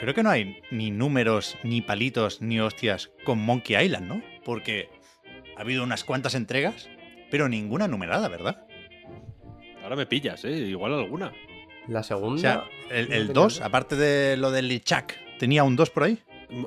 Creo 0.00 0.14
que 0.14 0.22
no 0.22 0.30
hay 0.30 0.60
ni 0.70 0.90
números, 0.90 1.56
ni 1.62 1.82
palitos, 1.82 2.40
ni 2.40 2.58
hostias 2.58 3.10
con 3.24 3.38
Monkey 3.38 3.76
Island, 3.84 4.08
¿no? 4.08 4.22
Porque 4.44 4.88
ha 5.56 5.60
habido 5.60 5.82
unas 5.84 6.04
cuantas 6.04 6.34
entregas, 6.34 6.88
pero 7.30 7.48
ninguna 7.48 7.86
numerada, 7.86 8.28
¿verdad? 8.28 8.64
Ahora 9.82 9.96
me 9.96 10.06
pillas, 10.06 10.44
¿eh? 10.44 10.52
Igual 10.52 10.94
alguna. 10.94 11.32
La 11.86 12.00
O 12.00 12.02
segunda. 12.02 12.40
sea, 12.40 12.64
el, 12.90 13.08
no 13.08 13.14
el 13.14 13.26
tenía 13.28 13.32
2, 13.34 13.54
duda. 13.56 13.66
aparte 13.66 13.96
de 13.96 14.36
lo 14.36 14.50
del 14.50 14.68
Lichak, 14.68 15.18
¿tenía 15.38 15.64
un 15.64 15.76
2 15.76 15.90
por 15.90 16.04
ahí? 16.04 16.18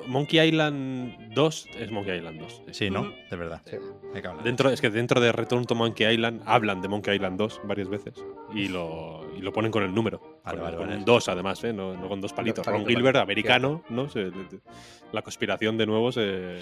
Monkey 0.06 0.40
Island 0.40 1.34
2 1.34 1.68
es 1.78 1.90
Monkey 1.90 2.16
Island 2.16 2.40
2. 2.40 2.62
Sí, 2.72 2.90
¿no? 2.90 3.12
De 3.30 3.36
verdad. 3.36 3.60
Sí. 3.64 3.76
Hay 4.14 4.22
que 4.22 4.28
hablar. 4.28 4.44
Dentro, 4.44 4.70
es 4.70 4.80
que 4.80 4.90
dentro 4.90 5.20
de 5.20 5.30
Return 5.32 5.64
to 5.66 5.74
Monkey 5.74 6.06
Island 6.12 6.42
hablan 6.46 6.80
de 6.80 6.88
Monkey 6.88 7.14
Island 7.16 7.38
2 7.38 7.60
varias 7.64 7.88
veces 7.88 8.14
y 8.54 8.68
lo, 8.68 9.26
y 9.36 9.40
lo 9.42 9.52
ponen 9.52 9.70
con 9.70 9.82
el 9.82 9.94
número. 9.94 10.40
Vale, 10.44 10.56
con, 10.58 10.64
vale, 10.64 10.76
con 10.76 10.86
vale. 10.86 10.98
un 10.98 11.04
2 11.04 11.28
además, 11.28 11.62
¿eh? 11.64 11.72
no, 11.72 11.94
no 11.94 12.08
con 12.08 12.20
dos 12.20 12.32
palitos. 12.32 12.64
palito, 12.64 12.84
Ron 12.84 12.88
Gilbert, 12.88 13.16
americano, 13.16 13.82
¿no? 13.90 14.08
Se- 14.08 14.30
la 15.12 15.22
conspiración 15.22 15.76
de 15.76 15.86
nuevo 15.86 16.10
se, 16.12 16.60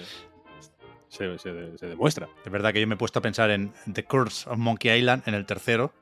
se, 1.07 1.37
se- 1.39 1.77
se 1.77 1.87
demuestra. 1.87 2.27
Es 2.45 2.51
verdad 2.51 2.73
que 2.73 2.81
yo 2.81 2.87
me 2.87 2.95
he 2.95 2.97
puesto 2.97 3.19
a 3.19 3.21
pensar 3.21 3.51
en 3.51 3.71
The 3.91 4.03
Curse 4.05 4.49
of 4.49 4.57
Monkey 4.57 4.97
Island 4.99 5.23
en 5.27 5.33
el 5.35 5.45
tercero, 5.45 5.93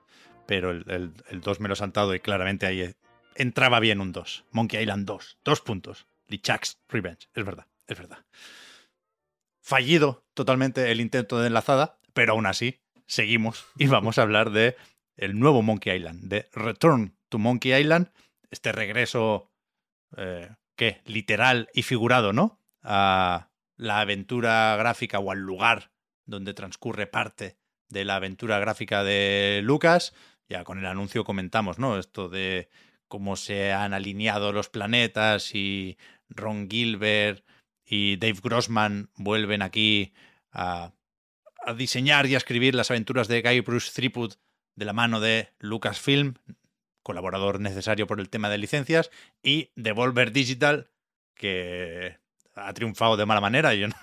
pero 0.48 0.72
el, 0.72 0.86
el, 0.90 1.12
el 1.30 1.42
2 1.42 1.60
me 1.60 1.68
lo 1.68 1.74
he 1.74 1.78
saltado 1.78 2.16
y 2.16 2.20
claramente 2.20 2.66
ahí 2.66 2.92
entraba 3.36 3.80
bien 3.80 4.02
un 4.02 4.12
2. 4.12 4.46
Monkey 4.52 4.82
Island 4.82 5.06
2. 5.06 5.38
Dos 5.46 5.62
puntos. 5.62 6.08
Lichak's 6.32 6.80
Revenge. 6.88 7.28
Es 7.34 7.46
verdad, 7.46 7.68
es 7.88 7.98
verdad. 7.98 8.26
Fallido 9.62 10.26
totalmente 10.34 10.92
el 10.92 11.02
intento 11.02 11.40
de 11.40 11.48
enlazada, 11.48 12.00
pero 12.14 12.34
aún 12.34 12.48
así 12.48 12.82
seguimos 13.06 13.66
y 13.78 13.88
vamos 13.88 14.18
a 14.18 14.24
hablar 14.24 14.52
de 14.52 14.76
el 15.18 15.38
nuevo 15.38 15.62
Monkey 15.62 15.96
Island, 15.96 16.24
de 16.24 16.50
Return 16.54 17.16
to 17.30 17.38
Monkey 17.38 17.74
Island, 17.74 18.12
este 18.50 18.72
regreso, 18.72 19.52
eh, 20.18 20.50
¿qué? 20.76 21.02
Literal 21.06 21.70
y 21.74 21.84
figurado, 21.84 22.34
¿no? 22.34 22.60
A 22.82 23.50
la 23.76 24.00
aventura 24.00 24.76
gráfica 24.78 25.20
o 25.20 25.32
al 25.32 25.40
lugar 25.40 25.92
donde 26.26 26.54
transcurre 26.54 27.08
parte 27.08 27.58
de 27.90 28.06
la 28.06 28.16
aventura 28.16 28.60
gráfica 28.60 29.04
de 29.04 29.62
Lucas. 29.64 30.14
Ya 30.50 30.64
con 30.64 30.80
el 30.80 30.86
anuncio 30.86 31.24
comentamos, 31.24 31.80
¿no? 31.80 31.98
Esto 31.98 32.30
de 32.30 32.70
cómo 33.08 33.36
se 33.36 33.74
han 33.74 33.94
alineado 33.94 34.54
los 34.54 34.70
planetas 34.70 35.54
y 35.54 35.98
Ron 36.32 36.70
Gilbert 36.70 37.46
y 37.86 38.18
Dave 38.18 38.40
Grossman 38.42 39.10
vuelven 39.16 39.62
aquí 39.62 40.14
a, 40.52 40.94
diseñar 41.78 42.26
y 42.26 42.34
a 42.34 42.38
escribir 42.38 42.74
las 42.74 42.90
aventuras 42.90 43.28
de 43.28 43.42
Guy 43.42 43.60
Bruce 43.62 43.92
Threepwood 43.94 44.34
de 44.76 44.86
la 44.86 44.94
mano 44.94 45.20
de 45.20 45.50
Lucasfilm, 45.60 46.36
colaborador 47.04 47.60
necesario 47.60 48.08
por 48.08 48.20
el 48.20 48.30
tema 48.30 48.50
de 48.50 48.58
licencias, 48.58 49.12
y 49.44 49.72
Devolver 49.76 50.32
Digital, 50.32 50.90
que 51.36 52.18
ha 52.56 52.74
triunfado 52.74 53.18
de 53.18 53.26
mala 53.26 53.42
manera. 53.42 53.74
Yo 53.76 53.88
no, 53.88 53.96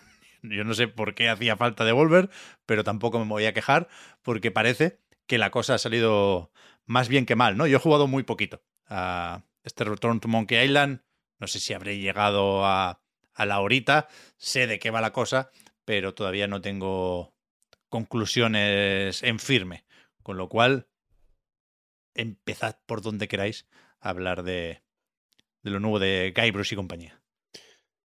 yo 0.42 0.64
no 0.64 0.74
sé 0.74 0.86
por 0.86 1.14
qué 1.14 1.28
hacía 1.28 1.56
falta 1.56 1.84
Devolver, 1.84 2.30
pero 2.66 2.84
tampoco 2.84 3.18
me 3.18 3.26
voy 3.26 3.46
a 3.46 3.54
quejar, 3.54 3.88
porque 4.22 4.50
parece 4.50 5.00
que 5.26 5.38
la 5.38 5.50
cosa 5.50 5.74
ha 5.74 5.78
salido 5.78 6.52
más 6.86 7.08
bien 7.08 7.26
que 7.26 7.36
mal, 7.36 7.56
¿no? 7.56 7.66
Yo 7.66 7.76
he 7.76 7.80
jugado 7.80 8.06
muy 8.06 8.22
poquito 8.22 8.62
a 8.86 9.44
este 9.62 9.84
Return 9.84 10.20
to 10.20 10.28
Monkey 10.28 10.64
Island. 10.64 11.02
No 11.38 11.46
sé 11.46 11.60
si 11.60 11.72
habré 11.72 11.98
llegado 11.98 12.64
a, 12.64 13.02
a 13.34 13.46
la 13.46 13.60
horita. 13.60 14.08
Sé 14.36 14.66
de 14.66 14.78
qué 14.78 14.90
va 14.90 15.00
la 15.00 15.12
cosa, 15.12 15.50
pero 15.84 16.14
todavía 16.14 16.48
no 16.48 16.60
tengo 16.60 17.34
conclusiones 17.88 19.22
en 19.22 19.38
firme. 19.38 19.84
Con 20.22 20.36
lo 20.36 20.48
cual, 20.48 20.88
empezad 22.14 22.78
por 22.86 23.02
donde 23.02 23.28
queráis 23.28 23.66
a 24.00 24.10
hablar 24.10 24.42
de, 24.42 24.82
de 25.62 25.70
lo 25.70 25.80
nuevo 25.80 25.98
de 25.98 26.32
Guybrush 26.36 26.72
y 26.72 26.76
compañía. 26.76 27.22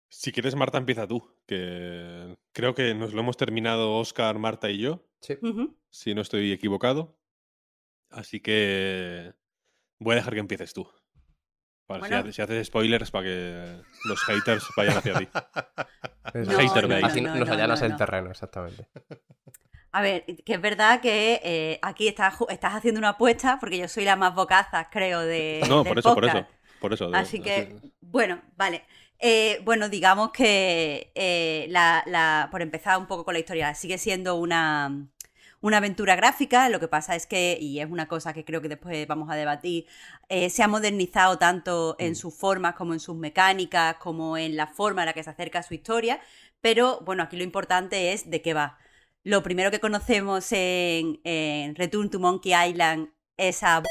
Si 0.09 0.31
quieres, 0.31 0.55
Marta, 0.55 0.77
empieza 0.77 1.07
tú, 1.07 1.35
que 1.47 2.37
creo 2.53 2.75
que 2.75 2.93
nos 2.93 3.13
lo 3.13 3.21
hemos 3.21 3.35
terminado 3.35 3.95
Oscar, 3.95 4.37
Marta 4.37 4.69
y 4.69 4.77
yo, 4.77 5.03
Sí. 5.23 5.37
Si 5.89 6.13
no 6.13 6.21
estoy 6.21 6.51
equivocado. 6.51 7.17
Así 8.09 8.41
que 8.41 9.33
voy 9.99 10.13
a 10.13 10.15
dejar 10.17 10.33
que 10.33 10.41
empieces 10.41 10.73
tú. 10.73 10.85
Para 11.87 11.99
si 12.05 12.09
Bueno. 12.09 12.17
haces- 12.23 12.35
si, 12.35 12.41
haces 12.41 12.67
spoilers 12.67 13.11
para 13.11 13.25
que 13.25 13.81
los 14.05 14.23
haters 14.23 14.63
vayan 14.77 14.97
hacia 14.97 15.13
ti. 15.19 15.27
No, 16.33 16.57
Hater 16.57 16.87
no, 16.89 17.05
Así 17.05 17.21
no, 17.21 17.35
nos 17.35 17.47
no, 17.47 17.53
allanas 17.53 17.79
no, 17.81 17.85
el 17.85 17.91
no. 17.91 17.97
terreno, 17.97 18.31
exactamente. 18.31 18.87
A 19.91 20.01
ver, 20.01 20.25
que 20.43 20.53
es 20.53 20.61
verdad 20.61 21.01
que 21.01 21.39
eh, 21.43 21.79
aquí 21.83 22.07
estás, 22.07 22.35
estás 22.49 22.73
haciendo 22.73 22.97
una 22.99 23.09
apuesta, 23.09 23.57
porque 23.59 23.77
yo 23.77 23.87
soy 23.87 24.05
la 24.05 24.15
más 24.15 24.33
bocaza, 24.33 24.89
creo, 24.89 25.19
de. 25.21 25.61
No, 25.69 25.83
del 25.83 25.89
por 25.89 25.99
eso, 25.99 26.15
por 26.15 26.25
eso. 26.25 26.47
Por 26.79 26.93
eso. 26.93 27.11
de- 27.11 27.17
Así 27.17 27.39
que, 27.39 27.75
bueno, 28.01 28.41
vale. 28.55 28.83
Eh, 29.19 29.61
bueno, 29.63 29.87
digamos 29.89 30.31
que 30.31 31.11
eh, 31.13 31.67
la, 31.69 32.03
la- 32.07 32.47
por 32.51 32.61
empezar 32.63 32.97
un 32.97 33.05
poco 33.05 33.23
con 33.25 33.33
la 33.35 33.39
historia, 33.41 33.75
sigue 33.75 33.97
siendo 33.99 34.35
una, 34.35 35.07
una 35.63 35.77
aventura 35.77 36.15
gráfica. 36.17 36.67
Lo 36.69 36.79
que 36.79 36.89
pasa 36.89 37.15
es 37.15 37.25
que, 37.25 37.57
y 37.59 37.79
es 37.79 37.89
una 37.89 38.07
cosa 38.07 38.33
que 38.33 38.43
creo 38.43 38.61
que 38.61 38.67
después 38.67 39.07
vamos 39.07 39.29
a 39.31 39.35
debatir, 39.35 39.85
eh, 40.27 40.49
se 40.49 40.61
ha 40.61 40.67
modernizado 40.67 41.37
tanto 41.37 41.95
en 41.99 42.11
Mm. 42.11 42.15
sus 42.15 42.35
formas 42.35 42.75
como 42.75 42.93
en 42.93 42.99
sus 42.99 43.15
mecánicas, 43.15 43.95
como 43.97 44.37
en 44.37 44.57
la 44.57 44.67
forma 44.67 45.03
en 45.03 45.05
la 45.07 45.13
que 45.13 45.23
se 45.23 45.29
acerca 45.29 45.59
a 45.59 45.63
su 45.63 45.73
historia. 45.73 46.19
Pero 46.61 46.99
bueno, 47.05 47.23
aquí 47.23 47.37
lo 47.37 47.43
importante 47.43 48.11
es 48.11 48.29
de 48.29 48.41
qué 48.41 48.53
va. 48.53 48.77
Lo 49.23 49.41
primero 49.41 49.71
que 49.71 49.79
conocemos 49.79 50.51
en, 50.51 51.21
en 51.23 51.75
Return 51.75 52.09
to 52.09 52.19
Monkey 52.19 52.53
Island 52.69 53.09
es 53.37 53.63
a 53.63 53.81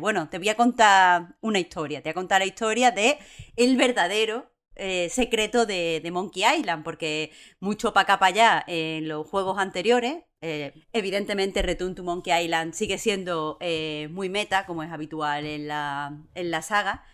bueno, 0.00 0.28
te 0.28 0.38
voy 0.38 0.48
a 0.50 0.54
contar 0.56 1.34
una 1.40 1.58
historia, 1.58 2.00
te 2.00 2.08
voy 2.08 2.12
a 2.12 2.14
contar 2.14 2.40
la 2.40 2.46
historia 2.46 2.92
de 2.92 3.18
el 3.56 3.76
verdadero 3.76 4.53
eh, 4.76 5.08
secreto 5.08 5.66
de, 5.66 6.02
Monkey 6.12 6.42
Island, 6.44 6.82
porque 6.84 7.30
mucho 7.60 7.92
para 7.92 8.02
acá 8.02 8.18
para 8.18 8.28
allá 8.30 8.64
en 8.66 9.08
los 9.08 9.26
juegos 9.26 9.58
anteriores, 9.58 10.24
eh, 10.40 10.72
evidentemente 10.92 11.62
Return 11.62 11.94
to 11.94 12.02
Monkey 12.02 12.32
Island 12.44 12.74
sigue 12.74 12.98
siendo 12.98 13.56
eh, 13.60 14.08
muy 14.10 14.28
meta, 14.28 14.66
como 14.66 14.82
es 14.82 14.90
habitual 14.90 15.46
en 15.46 15.68
la, 15.68 16.18
en 16.34 16.50
la 16.50 16.62
saga, 16.62 17.04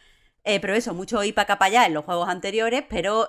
pero 0.43 0.75
eso, 0.75 0.95
mucho 0.95 1.23
ir 1.23 1.35
para 1.35 1.45
acá 1.45 1.59
para 1.59 1.69
allá 1.69 1.87
en 1.87 1.95
los 1.95 2.05
juegos 2.05 2.29
anteriores, 2.29 2.85
pero 2.89 3.29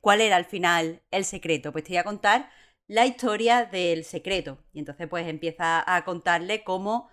¿cuál 0.00 0.20
era 0.20 0.36
al 0.36 0.44
final 0.44 1.02
el 1.10 1.24
secreto? 1.24 1.72
Pues 1.72 1.84
te 1.84 1.90
voy 1.90 1.98
a 1.98 2.04
contar 2.04 2.50
la 2.86 3.06
historia 3.06 3.64
del 3.64 4.04
secreto. 4.04 4.58
Y 4.72 4.80
entonces 4.80 5.08
pues 5.08 5.26
empieza 5.26 5.82
a 5.86 6.04
contarle 6.04 6.62
cómo 6.64 7.08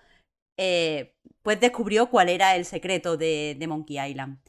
pues 0.55 1.59
descubrió 1.59 2.09
cuál 2.09 2.29
era 2.29 2.55
el 2.55 2.65
secreto 2.65 3.17
de, 3.17 3.55
de 3.57 3.67
Monkey 3.67 3.97
Island. 3.99 4.39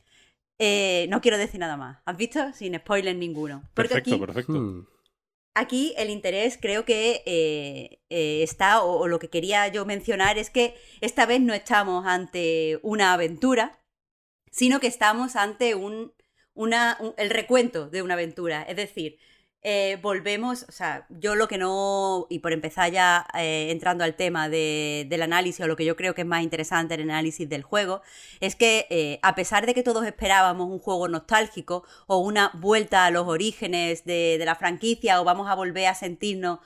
Eh, 0.64 1.06
no 1.08 1.20
quiero 1.20 1.38
decir 1.38 1.58
nada 1.58 1.76
más. 1.76 1.98
¿Has 2.04 2.16
visto? 2.16 2.52
Sin 2.52 2.76
spoiler 2.78 3.16
ninguno. 3.16 3.62
Porque 3.74 3.94
Perfecto, 3.94 4.14
aquí, 4.14 4.20
perfecto. 4.26 4.52
Hmm. 4.52 4.86
aquí 5.54 5.92
el 5.96 6.08
interés 6.10 6.56
creo 6.60 6.84
que 6.84 7.22
eh, 7.26 7.98
eh, 8.10 8.42
está, 8.44 8.82
o, 8.82 9.00
o 9.00 9.08
lo 9.08 9.18
que 9.18 9.28
quería 9.28 9.66
yo 9.68 9.84
mencionar 9.84 10.38
es 10.38 10.50
que 10.50 10.74
esta 11.00 11.26
vez 11.26 11.40
no 11.40 11.52
estamos 11.52 12.06
ante 12.06 12.78
una 12.82 13.12
aventura, 13.12 13.80
sino 14.50 14.78
que 14.78 14.86
estamos 14.86 15.34
ante 15.34 15.74
un, 15.74 16.12
una, 16.54 16.96
un- 17.00 17.14
el 17.16 17.30
recuento 17.30 17.88
de 17.88 18.02
una 18.02 18.14
aventura. 18.14 18.62
Es 18.62 18.76
decir, 18.76 19.18
eh, 19.64 19.98
volvemos, 20.02 20.64
o 20.68 20.72
sea, 20.72 21.06
yo 21.08 21.34
lo 21.36 21.46
que 21.48 21.56
no, 21.58 22.26
y 22.30 22.40
por 22.40 22.52
empezar 22.52 22.90
ya 22.90 23.26
eh, 23.38 23.68
entrando 23.70 24.02
al 24.04 24.16
tema 24.16 24.48
de- 24.48 25.06
del 25.08 25.22
análisis, 25.22 25.60
o 25.64 25.68
lo 25.68 25.76
que 25.76 25.84
yo 25.84 25.96
creo 25.96 26.14
que 26.14 26.22
es 26.22 26.26
más 26.26 26.42
interesante 26.42 26.94
el 26.94 27.02
análisis 27.02 27.48
del 27.48 27.62
juego, 27.62 28.02
es 28.40 28.56
que 28.56 28.86
eh, 28.90 29.18
a 29.22 29.34
pesar 29.36 29.66
de 29.66 29.74
que 29.74 29.82
todos 29.84 30.04
esperábamos 30.06 30.68
un 30.68 30.78
juego 30.80 31.06
nostálgico 31.08 31.84
o 32.08 32.18
una 32.18 32.50
vuelta 32.54 33.06
a 33.06 33.10
los 33.12 33.26
orígenes 33.28 34.04
de, 34.04 34.36
de 34.38 34.44
la 34.44 34.56
franquicia, 34.56 35.20
o 35.20 35.24
vamos 35.24 35.48
a 35.48 35.54
volver 35.54 35.86
a 35.86 35.94
sentirnos 35.94 36.58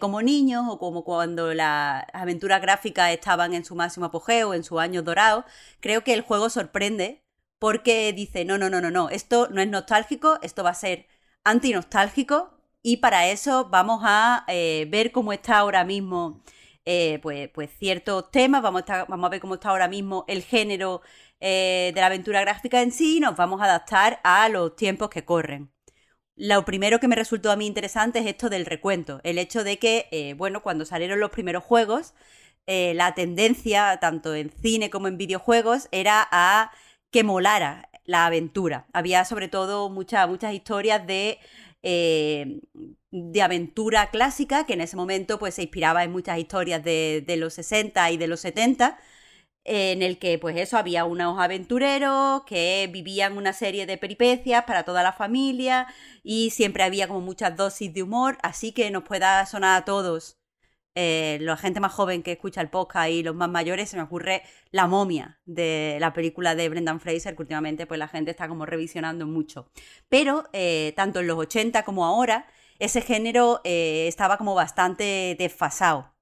como 0.00 0.22
niños, 0.22 0.64
o 0.68 0.78
como 0.78 1.04
cuando 1.04 1.54
las 1.54 2.04
aventuras 2.12 2.60
gráficas 2.60 3.12
estaban 3.12 3.54
en 3.54 3.64
su 3.64 3.74
máximo 3.76 4.06
apogeo, 4.06 4.52
en 4.54 4.64
su 4.64 4.80
año 4.80 5.02
dorado, 5.02 5.44
creo 5.80 6.02
que 6.02 6.14
el 6.14 6.22
juego 6.22 6.50
sorprende 6.50 7.22
porque 7.60 8.12
dice, 8.12 8.44
no, 8.44 8.58
no, 8.58 8.70
no, 8.70 8.80
no, 8.80 8.90
no, 8.90 9.08
esto 9.10 9.48
no 9.50 9.60
es 9.60 9.68
nostálgico, 9.68 10.38
esto 10.42 10.62
va 10.64 10.70
a 10.70 10.74
ser 10.74 11.06
antinostálgico 11.44 12.58
y 12.82 12.98
para 12.98 13.28
eso 13.28 13.68
vamos 13.70 14.00
a 14.04 14.44
eh, 14.48 14.86
ver 14.90 15.12
cómo 15.12 15.32
está 15.32 15.58
ahora 15.58 15.84
mismo 15.84 16.42
eh, 16.84 17.18
pues, 17.22 17.50
pues 17.50 17.70
ciertos 17.78 18.30
temas, 18.30 18.62
vamos 18.62 18.82
a, 18.88 19.04
vamos 19.04 19.26
a 19.26 19.30
ver 19.30 19.40
cómo 19.40 19.54
está 19.54 19.70
ahora 19.70 19.88
mismo 19.88 20.24
el 20.28 20.42
género 20.42 21.02
eh, 21.40 21.92
de 21.94 22.00
la 22.00 22.06
aventura 22.06 22.40
gráfica 22.40 22.82
en 22.82 22.92
sí 22.92 23.18
y 23.18 23.20
nos 23.20 23.36
vamos 23.36 23.60
a 23.60 23.64
adaptar 23.64 24.20
a 24.24 24.48
los 24.48 24.74
tiempos 24.76 25.10
que 25.10 25.24
corren. 25.24 25.70
Lo 26.36 26.64
primero 26.64 27.00
que 27.00 27.08
me 27.08 27.16
resultó 27.16 27.50
a 27.50 27.56
mí 27.56 27.66
interesante 27.66 28.20
es 28.20 28.26
esto 28.26 28.48
del 28.48 28.64
recuento, 28.64 29.20
el 29.24 29.38
hecho 29.38 29.64
de 29.64 29.78
que, 29.78 30.34
bueno, 30.38 30.62
cuando 30.62 30.84
salieron 30.84 31.20
los 31.20 31.30
primeros 31.30 31.64
juegos, 31.64 32.14
la 32.66 33.14
tendencia, 33.14 33.98
tanto 34.00 34.34
en 34.36 34.50
cine 34.50 34.88
como 34.88 35.08
en 35.08 35.18
videojuegos, 35.18 35.88
era 35.90 36.28
a 36.30 36.70
que 37.10 37.24
molara 37.24 37.87
la 38.08 38.26
aventura. 38.26 38.86
Había 38.92 39.24
sobre 39.26 39.48
todo 39.48 39.90
muchas 39.90 40.28
muchas 40.28 40.54
historias 40.54 41.06
de, 41.06 41.38
eh, 41.82 42.60
de 43.10 43.42
aventura 43.42 44.10
clásica, 44.10 44.66
que 44.66 44.72
en 44.74 44.80
ese 44.80 44.96
momento 44.96 45.38
pues, 45.38 45.54
se 45.54 45.62
inspiraba 45.62 46.04
en 46.04 46.12
muchas 46.12 46.38
historias 46.38 46.82
de, 46.82 47.22
de 47.26 47.36
los 47.36 47.54
60 47.54 48.10
y 48.10 48.16
de 48.16 48.26
los 48.28 48.40
70. 48.40 48.98
en 49.64 50.02
el 50.02 50.18
que 50.18 50.38
pues 50.38 50.56
eso 50.56 50.78
había 50.78 51.04
unos 51.04 51.38
aventureros 51.40 52.42
que 52.46 52.88
vivían 52.92 53.36
una 53.36 53.52
serie 53.52 53.86
de 53.86 53.98
peripecias 53.98 54.64
para 54.64 54.84
toda 54.84 55.02
la 55.02 55.12
familia 55.12 55.86
y 56.22 56.50
siempre 56.50 56.84
había 56.84 57.08
como 57.08 57.20
muchas 57.20 57.56
dosis 57.56 57.92
de 57.92 58.02
humor, 58.02 58.38
así 58.42 58.72
que 58.72 58.90
nos 58.90 59.04
pueda 59.04 59.44
sonar 59.46 59.82
a 59.82 59.84
todos, 59.84 60.37
eh, 60.94 61.38
la 61.40 61.56
gente 61.56 61.80
más 61.80 61.92
joven 61.92 62.22
que 62.22 62.32
escucha 62.32 62.60
el 62.60 62.70
podcast 62.70 63.10
y 63.10 63.22
los 63.22 63.34
más 63.34 63.48
mayores, 63.48 63.88
se 63.88 63.96
me 63.96 64.02
ocurre 64.02 64.42
La 64.70 64.86
momia 64.86 65.38
de 65.44 65.98
la 66.00 66.12
película 66.12 66.54
de 66.54 66.68
Brendan 66.68 67.00
Fraser, 67.00 67.34
que 67.36 67.42
últimamente 67.42 67.86
pues 67.86 67.98
la 67.98 68.08
gente 68.08 68.30
está 68.30 68.48
como 68.48 68.66
revisionando 68.66 69.26
mucho. 69.26 69.70
Pero 70.08 70.44
eh, 70.52 70.92
tanto 70.96 71.20
en 71.20 71.26
los 71.26 71.38
80 71.38 71.84
como 71.84 72.04
ahora, 72.04 72.46
ese 72.78 73.00
género 73.00 73.60
eh, 73.64 74.06
estaba 74.08 74.38
como 74.38 74.54
bastante 74.54 75.36
desfasado 75.38 76.17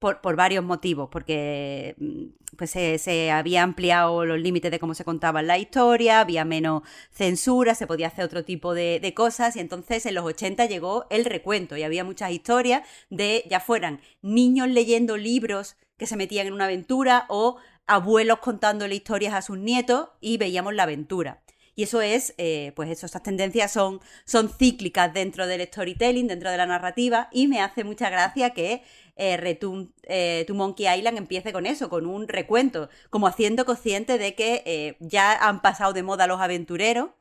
por, 0.00 0.34
varios 0.34 0.64
motivos, 0.64 1.08
porque 1.12 1.94
mm, 1.98 2.56
pues 2.56 2.70
se, 2.70 3.30
había 3.30 3.62
ampliado 3.62 4.24
los 4.24 4.40
límites 4.40 4.70
de 4.70 4.80
cómo 4.80 4.94
se 4.94 5.04
contaba 5.04 5.42
la 5.42 5.58
historia, 5.58 6.20
había 6.20 6.44
menos 6.44 6.82
censura, 7.12 7.74
se 7.74 7.86
podía 7.86 8.08
hacer 8.08 8.24
otro 8.24 8.44
tipo 8.44 8.74
de, 8.74 8.98
de, 9.00 9.14
cosas, 9.14 9.56
y 9.56 9.60
entonces 9.60 10.06
en 10.06 10.14
los 10.14 10.24
80 10.24 10.66
llegó 10.66 11.06
el 11.10 11.24
recuento 11.26 11.76
y 11.76 11.82
había 11.82 12.02
muchas 12.02 12.32
historias 12.32 12.82
de, 13.10 13.44
ya 13.48 13.60
fueran 13.60 14.00
niños 14.22 14.68
leyendo 14.68 15.16
libros 15.16 15.76
que 15.98 16.06
se 16.06 16.16
metían 16.16 16.46
en 16.46 16.54
una 16.54 16.64
aventura 16.64 17.26
o 17.28 17.58
abuelos 17.86 18.38
contándole 18.38 18.94
historias 18.94 19.34
a 19.34 19.42
sus 19.42 19.58
nietos 19.58 20.08
y 20.20 20.38
veíamos 20.38 20.74
la 20.74 20.84
aventura. 20.84 21.42
Y 21.80 21.84
eso 21.84 22.02
es, 22.02 22.34
eh, 22.36 22.72
pues 22.76 22.90
eso, 22.90 23.06
estas 23.06 23.22
tendencias 23.22 23.72
son, 23.72 24.02
son 24.26 24.50
cíclicas 24.50 25.14
dentro 25.14 25.46
del 25.46 25.62
storytelling, 25.66 26.26
dentro 26.26 26.50
de 26.50 26.58
la 26.58 26.66
narrativa, 26.66 27.30
y 27.32 27.48
me 27.48 27.62
hace 27.62 27.84
mucha 27.84 28.10
gracia 28.10 28.50
que 28.50 28.82
eh, 29.16 29.38
Return 29.38 29.90
eh, 30.02 30.44
to 30.46 30.52
Monkey 30.52 30.86
Island 30.86 31.16
empiece 31.16 31.54
con 31.54 31.64
eso, 31.64 31.88
con 31.88 32.04
un 32.04 32.28
recuento, 32.28 32.90
como 33.08 33.28
haciendo 33.28 33.64
consciente 33.64 34.18
de 34.18 34.34
que 34.34 34.62
eh, 34.66 34.98
ya 35.00 35.32
han 35.32 35.62
pasado 35.62 35.94
de 35.94 36.02
moda 36.02 36.26
los 36.26 36.42
aventureros, 36.42 37.12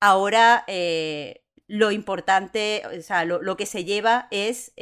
ahora 0.00 0.64
lo 1.68 1.92
importante, 1.92 2.82
o 2.98 3.02
sea, 3.02 3.24
lo, 3.24 3.40
lo, 3.40 3.56
que 3.56 3.66
se 3.66 3.84
lleva 3.84 4.26
es 4.32 4.72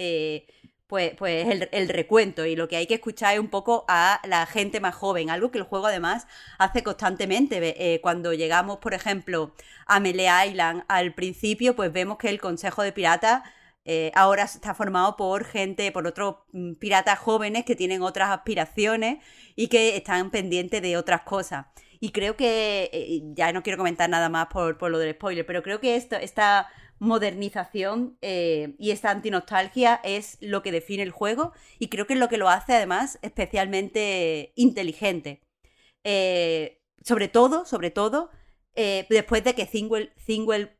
pues, 0.91 1.15
pues 1.17 1.47
el, 1.49 1.69
el, 1.71 1.89
recuento 1.89 2.45
y 2.45 2.57
lo 2.57 2.67
que 2.67 2.75
hay 2.75 2.89
que 2.89 2.95
escuchar 2.95 3.35
es 3.35 3.41
un 3.41 3.49
poco 3.49 3.85
a 3.87 4.21
la 4.25 4.45
gente 4.45 4.81
más 4.81 4.97
joven, 4.97 5.31
algo 5.31 5.53
que 5.53 5.59
el 5.59 5.65
juego 5.65 5.87
además 5.87 6.27
hace 6.59 6.83
constantemente. 6.83 7.95
Eh, 7.95 8.01
cuando 8.01 8.35
llegamos, 8.35 8.79
por 8.79 8.93
ejemplo, 8.93 9.55
a 9.87 10.01
Melee 10.01 10.49
Island 10.49 10.83
al 10.89 11.15
principio, 11.15 11.77
pues 11.77 11.93
vemos 11.93 12.19
que 12.19 12.29
el 12.29 12.41
Consejo 12.41 12.83
de 12.83 12.91
Piratas 12.91 13.45
eh, 13.85 14.11
ahora 14.17 14.43
está 14.43 14.75
formado 14.75 15.17
por 15.17 15.45
gente, 15.45 15.93
por 15.93 16.09
otros 16.09 16.39
mm, 16.53 16.75
piratas 16.75 17.21
jóvenes 17.21 17.65
que 17.65 17.77
tienen 17.77 18.03
otras 18.03 18.31
aspiraciones 18.31 19.25
y 19.55 19.69
que 19.69 19.97
están 19.97 20.31
pendientes 20.33 20.83
de 20.83 20.97
otras 20.97 21.23
cosas. 21.23 21.67
Y 22.01 22.11
creo 22.11 22.37
que, 22.37 22.91
eh, 22.93 23.23
ya 23.35 23.53
no 23.53 23.63
quiero 23.63 23.79
comentar 23.79 24.11
nada 24.11 24.29
más 24.29 24.49
por, 24.49 24.77
por 24.77 24.91
lo 24.91 24.99
del 24.99 25.15
spoiler, 25.15 25.47
pero 25.47 25.63
creo 25.63 25.79
que 25.81 25.95
esto, 25.95 26.17
esta 26.17 26.69
modernización 27.01 28.19
eh, 28.21 28.77
y 28.79 28.93
esta 28.93 29.11
antinostalgia 29.11 30.01
es 30.05 30.37
lo 30.41 30.63
que 30.63 30.71
define 30.71 31.03
el 31.03 31.11
juego 31.11 31.53
y 31.79 31.89
creo 31.89 32.07
que 32.07 32.13
es 32.13 32.21
lo 32.21 32.29
que 32.29 32.37
lo 32.37 32.49
hace 32.49 32.75
además 32.75 33.19
especialmente 33.23 34.53
inteligente. 34.55 35.41
Eh, 36.05 36.83
sobre 37.03 37.29
todo, 37.29 37.65
sobre 37.65 37.91
todo, 37.91 38.31
eh, 38.75 39.07
después 39.09 39.43
de 39.43 39.55
que 39.55 39.67
Thimble, 39.67 40.13
Thimble, 40.25 40.77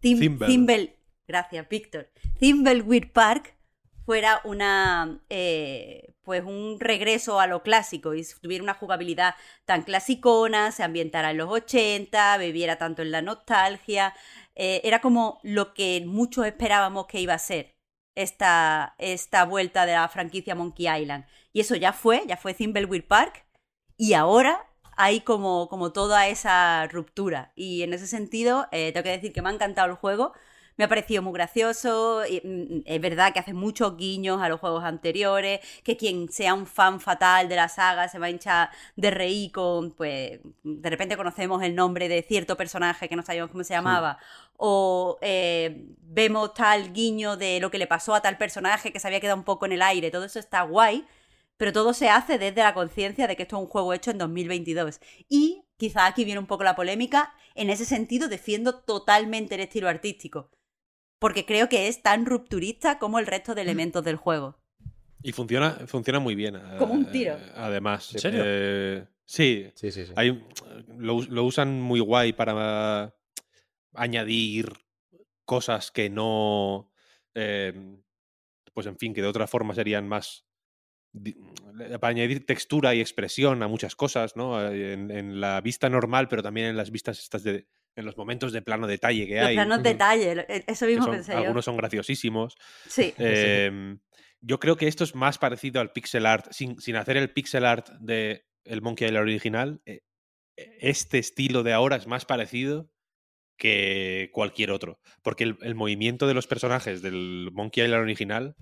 Thimble, 0.00 0.96
gracias 1.26 1.68
Víctor, 1.68 2.10
Thimbleweed 2.38 3.10
Park 3.12 3.56
fuera 4.04 4.42
una 4.44 5.20
eh, 5.30 6.14
pues 6.24 6.42
un 6.42 6.78
regreso 6.80 7.38
a 7.38 7.46
lo 7.46 7.62
clásico 7.62 8.14
y 8.14 8.24
tuviera 8.40 8.64
una 8.64 8.74
jugabilidad 8.74 9.34
tan 9.64 9.82
clasicona, 9.82 10.72
se 10.72 10.82
ambientara 10.82 11.30
en 11.30 11.38
los 11.38 11.50
80, 11.50 12.38
bebiera 12.38 12.76
tanto 12.76 13.02
en 13.02 13.10
la 13.10 13.22
nostalgia, 13.22 14.14
eh, 14.54 14.80
era 14.84 15.00
como 15.00 15.40
lo 15.42 15.74
que 15.74 16.02
muchos 16.06 16.46
esperábamos 16.46 17.06
que 17.06 17.20
iba 17.20 17.34
a 17.34 17.38
ser 17.38 17.74
esta, 18.14 18.94
esta 18.98 19.44
vuelta 19.44 19.86
de 19.86 19.92
la 19.94 20.08
franquicia 20.08 20.54
Monkey 20.54 20.86
Island. 20.88 21.26
Y 21.52 21.60
eso 21.60 21.74
ya 21.76 21.92
fue, 21.92 22.22
ya 22.26 22.36
fue 22.36 22.54
Thimbleweed 22.54 23.04
Park, 23.04 23.46
y 23.96 24.14
ahora 24.14 24.66
hay 24.96 25.20
como, 25.20 25.68
como 25.68 25.92
toda 25.92 26.28
esa 26.28 26.86
ruptura. 26.88 27.52
Y 27.56 27.82
en 27.82 27.92
ese 27.94 28.06
sentido, 28.06 28.68
eh, 28.72 28.92
tengo 28.92 29.04
que 29.04 29.10
decir 29.10 29.32
que 29.32 29.42
me 29.42 29.50
ha 29.50 29.52
encantado 29.52 29.90
el 29.90 29.96
juego 29.96 30.32
me 30.76 30.84
ha 30.84 30.88
parecido 30.88 31.22
muy 31.22 31.32
gracioso. 31.32 32.24
Y, 32.26 32.40
mm, 32.44 32.82
es 32.86 33.00
verdad 33.00 33.32
que 33.32 33.40
hace 33.40 33.54
muchos 33.54 33.96
guiños 33.96 34.40
a 34.42 34.48
los 34.48 34.60
juegos 34.60 34.84
anteriores, 34.84 35.60
que 35.82 35.96
quien 35.96 36.28
sea 36.30 36.54
un 36.54 36.66
fan 36.66 37.00
fatal 37.00 37.48
de 37.48 37.56
la 37.56 37.68
saga 37.68 38.08
se 38.08 38.18
va 38.18 38.26
a 38.26 38.30
hinchar 38.30 38.70
de 38.96 39.10
reír 39.10 39.52
con, 39.52 39.92
pues, 39.92 40.40
de 40.62 40.90
repente 40.90 41.16
conocemos 41.16 41.62
el 41.62 41.74
nombre 41.74 42.08
de 42.08 42.22
cierto 42.22 42.56
personaje 42.56 43.08
que 43.08 43.16
no 43.16 43.22
sabíamos 43.22 43.50
cómo 43.50 43.64
se 43.64 43.74
llamaba, 43.74 44.18
o 44.66 45.18
eh, 45.20 45.86
vemos 46.00 46.54
tal 46.54 46.92
guiño 46.92 47.36
de 47.36 47.60
lo 47.60 47.70
que 47.70 47.78
le 47.78 47.86
pasó 47.86 48.14
a 48.14 48.22
tal 48.22 48.38
personaje 48.38 48.92
que 48.92 49.00
se 49.00 49.06
había 49.06 49.20
quedado 49.20 49.36
un 49.36 49.44
poco 49.44 49.66
en 49.66 49.72
el 49.72 49.82
aire, 49.82 50.10
todo 50.10 50.24
eso 50.24 50.38
está 50.38 50.62
guay. 50.62 51.04
Pero 51.56 51.72
todo 51.72 51.92
se 51.94 52.08
hace 52.08 52.36
desde 52.38 52.62
la 52.62 52.74
conciencia 52.74 53.28
de 53.28 53.36
que 53.36 53.44
esto 53.44 53.56
es 53.56 53.62
un 53.62 53.68
juego 53.68 53.92
hecho 53.92 54.10
en 54.10 54.18
2022. 54.18 55.00
Y 55.28 55.62
quizá 55.76 56.06
aquí 56.06 56.24
viene 56.24 56.40
un 56.40 56.46
poco 56.46 56.64
la 56.64 56.74
polémica. 56.74 57.32
En 57.54 57.70
ese 57.70 57.84
sentido, 57.84 58.26
defiendo 58.26 58.80
totalmente 58.80 59.54
el 59.54 59.60
estilo 59.60 59.88
artístico 59.88 60.50
porque 61.24 61.46
creo 61.46 61.70
que 61.70 61.88
es 61.88 62.02
tan 62.02 62.26
rupturista 62.26 62.98
como 62.98 63.18
el 63.18 63.26
resto 63.26 63.54
de 63.54 63.62
elementos 63.62 64.04
del 64.04 64.16
juego. 64.16 64.58
Y 65.22 65.32
funciona, 65.32 65.70
funciona 65.86 66.18
muy 66.18 66.34
bien. 66.34 66.60
Como 66.78 66.92
un 66.92 67.10
tiro. 67.10 67.32
Eh, 67.32 67.52
además. 67.56 68.12
¿En 68.12 68.20
serio? 68.20 68.42
Eh, 68.44 69.06
sí. 69.24 69.70
Sí, 69.74 69.90
sí, 69.90 70.04
sí. 70.04 70.12
Hay, 70.16 70.44
lo, 70.98 71.22
lo, 71.22 71.44
usan 71.44 71.80
muy 71.80 72.00
guay 72.00 72.34
para 72.34 73.14
añadir 73.94 74.72
cosas 75.44 75.90
que 75.90 76.10
no. 76.10 76.90
Eh, 77.34 77.72
pues 78.72 78.86
en 78.86 78.98
fin, 78.98 79.14
que 79.14 79.22
de 79.22 79.28
otra 79.28 79.46
forma 79.46 79.74
serían 79.74 80.08
más. 80.08 80.46
Para 82.00 82.08
añadir 82.08 82.44
textura 82.44 82.94
y 82.94 83.00
expresión 83.00 83.62
a 83.62 83.68
muchas 83.68 83.94
cosas, 83.94 84.34
¿no? 84.34 84.60
En, 84.68 85.12
en 85.12 85.40
la 85.40 85.60
vista 85.60 85.88
normal, 85.88 86.28
pero 86.28 86.42
también 86.42 86.66
en 86.66 86.76
las 86.76 86.90
vistas 86.90 87.20
estas 87.20 87.44
de, 87.44 87.68
en 87.96 88.04
los 88.04 88.16
momentos 88.16 88.52
de 88.52 88.62
plano 88.62 88.86
detalle 88.86 89.26
que 89.26 89.36
los 89.36 89.46
hay. 89.46 89.54
planos 89.54 89.82
detalle, 89.82 90.44
e, 90.48 90.64
eso 90.66 90.86
mismo 90.86 91.04
son, 91.04 91.14
pensé 91.14 91.34
Algunos 91.34 91.64
son 91.64 91.76
graciosísimos. 91.76 92.56
Sí. 92.88 93.14
Eh, 93.18 93.96
yo 94.40 94.58
creo 94.58 94.76
que 94.76 94.88
esto 94.88 95.04
es 95.04 95.14
más 95.14 95.38
parecido 95.38 95.80
al 95.80 95.92
pixel 95.92 96.26
art, 96.26 96.46
sin, 96.50 96.80
sin 96.80 96.96
hacer 96.96 97.16
el 97.16 97.30
pixel 97.30 97.64
art 97.64 97.88
de 98.00 98.46
el 98.64 98.82
Monkey 98.82 99.06
Island 99.06 99.22
original. 99.22 99.82
Eh, 99.86 100.02
este 100.56 101.18
estilo 101.18 101.62
de 101.62 101.72
ahora 101.72 101.96
es 101.96 102.06
más 102.06 102.24
parecido 102.24 102.90
que 103.56 104.30
cualquier 104.32 104.70
otro. 104.70 104.98
Porque 105.22 105.44
el, 105.44 105.74
movimiento 105.74 106.26
de 106.26 106.34
los 106.34 106.46
personajes 106.46 107.02
del 107.02 107.50
Monkey 107.52 107.84
Island 107.84 108.02
original 108.02 108.56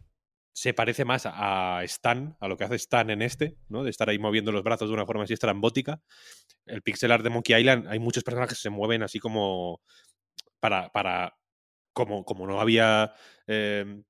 se 0.55 0.75
parece 0.75 1.05
más 1.05 1.27
a 1.27 1.83
Stan, 1.85 2.37
a 2.41 2.49
lo 2.49 2.57
que 2.57 2.65
hace 2.65 2.77
Stan 2.77 3.09
en 3.11 3.23
este, 3.23 3.57
¿no? 3.69 3.85
De 3.85 3.91
estar 3.91 4.09
ahí 4.11 4.19
moviendo 4.19 4.53
los 4.53 4.63
brazos 4.63 4.89
de 4.89 4.95
una 4.95 5.07
forma 5.07 5.25
así 5.25 5.33
estrambótica. 5.33 6.03
El 6.67 6.83
pixel 6.83 7.13
art 7.13 7.25
de 7.25 7.31
Monkey 7.31 7.59
Island, 7.59 7.89
hay 7.89 7.99
muchos 7.99 8.25
personajes 8.25 8.59
que 8.59 8.63
se 8.63 8.71
mueven 8.71 9.03
así 9.03 9.19
como 9.19 9.81
para. 10.61 10.91
para 10.91 11.37
como, 11.95 12.25
como 12.25 12.47
no 12.47 12.59
había 12.59 13.13
eh, 13.47 14.03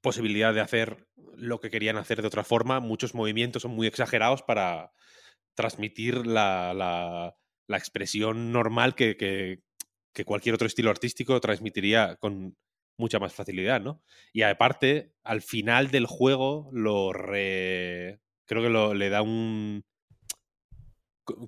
posibilidad 0.00 0.54
de 0.54 0.60
hacer 0.60 1.06
lo 1.36 1.60
que 1.60 1.70
querían 1.70 1.96
hacer 1.96 2.22
de 2.22 2.28
otra 2.28 2.44
forma, 2.44 2.80
muchos 2.80 3.14
movimientos 3.14 3.62
son 3.62 3.72
muy 3.72 3.86
exagerados 3.86 4.42
para 4.42 4.92
transmitir 5.54 6.26
la, 6.26 6.72
la, 6.74 7.36
la 7.68 7.76
expresión 7.76 8.52
normal 8.52 8.94
que, 8.94 9.16
que, 9.16 9.60
que 10.12 10.24
cualquier 10.24 10.54
otro 10.54 10.66
estilo 10.66 10.90
artístico 10.90 11.40
transmitiría 11.40 12.16
con, 12.16 12.56
mucha 12.96 13.18
más 13.18 13.34
facilidad, 13.34 13.80
¿no? 13.80 14.02
Y 14.32 14.42
aparte, 14.42 15.12
al 15.22 15.42
final 15.42 15.90
del 15.90 16.06
juego 16.06 16.70
lo 16.72 17.12
re... 17.12 18.20
creo 18.46 18.62
que 18.62 18.68
lo, 18.68 18.94
le 18.94 19.10
da 19.10 19.22
un 19.22 19.84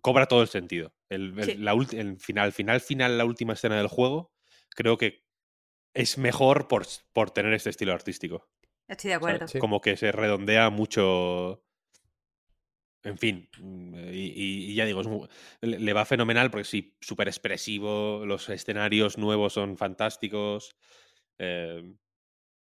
cobra 0.03 0.27
todo 0.27 0.43
el 0.43 0.49
sentido. 0.49 0.95
El, 1.09 1.39
el, 1.39 1.45
sí. 1.45 1.57
la 1.57 1.73
el 1.73 2.19
final, 2.19 2.53
final, 2.53 2.81
final, 2.81 3.19
la 3.19 3.24
última 3.24 3.55
escena 3.55 3.77
del 3.77 3.89
juego, 3.89 4.32
creo 4.70 4.97
que 4.97 5.24
es 5.95 6.16
mejor 6.16 6.69
por, 6.69 6.86
por 7.12 7.31
tener 7.31 7.53
este 7.55 7.70
estilo 7.70 7.93
artístico. 7.93 8.49
Estoy 8.89 9.11
de 9.11 9.15
acuerdo. 9.15 9.45
O 9.47 9.49
sea, 9.49 9.61
como 9.61 9.81
que 9.81 9.97
se 9.97 10.12
redondea 10.12 10.70
mucho. 10.70 11.64
En 13.05 13.18
fin, 13.18 13.48
mm, 13.60 13.94
y, 14.12 14.74
ya 14.74 14.86
digo, 14.86 15.28
le 15.60 15.93
va 15.93 16.06
fenomenal 16.06 16.51
porque 16.51 16.64
sí, 16.64 16.97
súper 17.01 17.28
expresivo, 17.28 18.24
los 18.24 18.48
escenarios 18.48 19.18
nuevos 19.18 19.52
son 19.52 19.76
fantásticos. 19.76 20.74
Eh, 21.39 21.94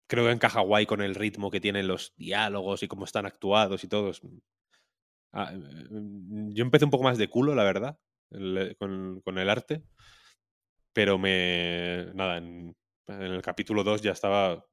creo 0.09 0.27
que 0.27 0.33
encaja 0.33 0.61
guay 0.61 0.87
con 0.87 1.03
el 1.03 1.17
ritmo 1.17 1.51
que 1.51 1.61
tienen 1.61 1.89
los 1.89 2.15
diálogos 2.17 2.83
y 2.83 2.89
cómo 2.89 3.05
están 3.05 3.27
actuados 3.27 3.83
y 3.85 3.89
todo. 3.89 4.13
Ah, 5.33 5.53
yo 5.53 6.65
empecé 6.65 6.85
un 6.85 6.91
poco 6.93 7.05
más 7.05 7.19
de 7.19 7.29
culo, 7.29 7.55
la 7.55 7.65
verdad, 7.65 7.99
con, 8.79 9.39
el 9.39 9.51
arte. 9.51 9.83
Pero 10.93 11.19
me. 11.19 12.07
Nada, 12.15 12.39
en, 12.39 12.77
en 13.09 13.23
el 13.23 13.43
capítulo 13.43 13.85
2 13.85 14.03
ya 14.03 14.13
estaba 14.13 14.65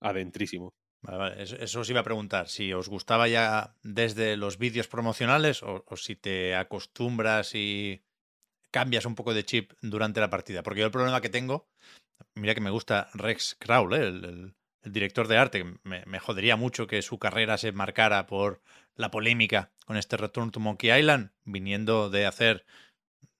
adentrísimo. 0.00 0.74
Vale, 1.02 1.18
vale, 1.18 1.42
Eso, 1.42 1.80
os 1.80 1.90
iba 1.90 2.00
a 2.00 2.04
preguntar, 2.04 2.48
si 2.48 2.72
os 2.72 2.88
gustaba 2.88 3.28
ya 3.28 3.74
desde 3.82 4.36
los 4.36 4.58
vídeos 4.58 4.88
promocionales 4.88 5.62
o, 5.62 5.84
si 5.96 6.16
te 6.16 6.54
acostumbras 6.56 7.54
y 7.54 8.02
cambias 8.70 9.06
un 9.06 9.14
poco 9.14 9.34
de 9.34 9.44
chip 9.44 9.72
durante 9.82 10.20
la 10.20 10.30
partida. 10.30 10.62
Porque 10.62 10.80
yo 10.80 10.86
el 10.86 10.92
problema 10.92 11.20
que 11.20 11.28
tengo, 11.28 11.68
mira 12.34 12.54
que 12.54 12.60
me 12.60 12.70
gusta 12.70 13.08
Rex 13.14 13.56
Kraul, 13.58 13.94
¿eh? 13.94 14.06
el, 14.08 14.54
director 14.84 15.26
de 15.26 15.36
arte, 15.36 15.64
me, 15.82 16.04
me 16.06 16.20
jodería 16.20 16.54
mucho 16.54 16.86
que 16.86 17.02
su 17.02 17.18
carrera 17.18 17.58
se 17.58 17.72
marcara 17.72 18.26
por 18.28 18.62
la 18.94 19.10
polémica 19.10 19.72
con 19.84 19.96
este 19.96 20.16
Return 20.16 20.50
to 20.50 20.60
Monkey 20.60 20.96
Island, 20.96 21.30
viniendo 21.44 22.10
de 22.10 22.26
hacer, 22.26 22.64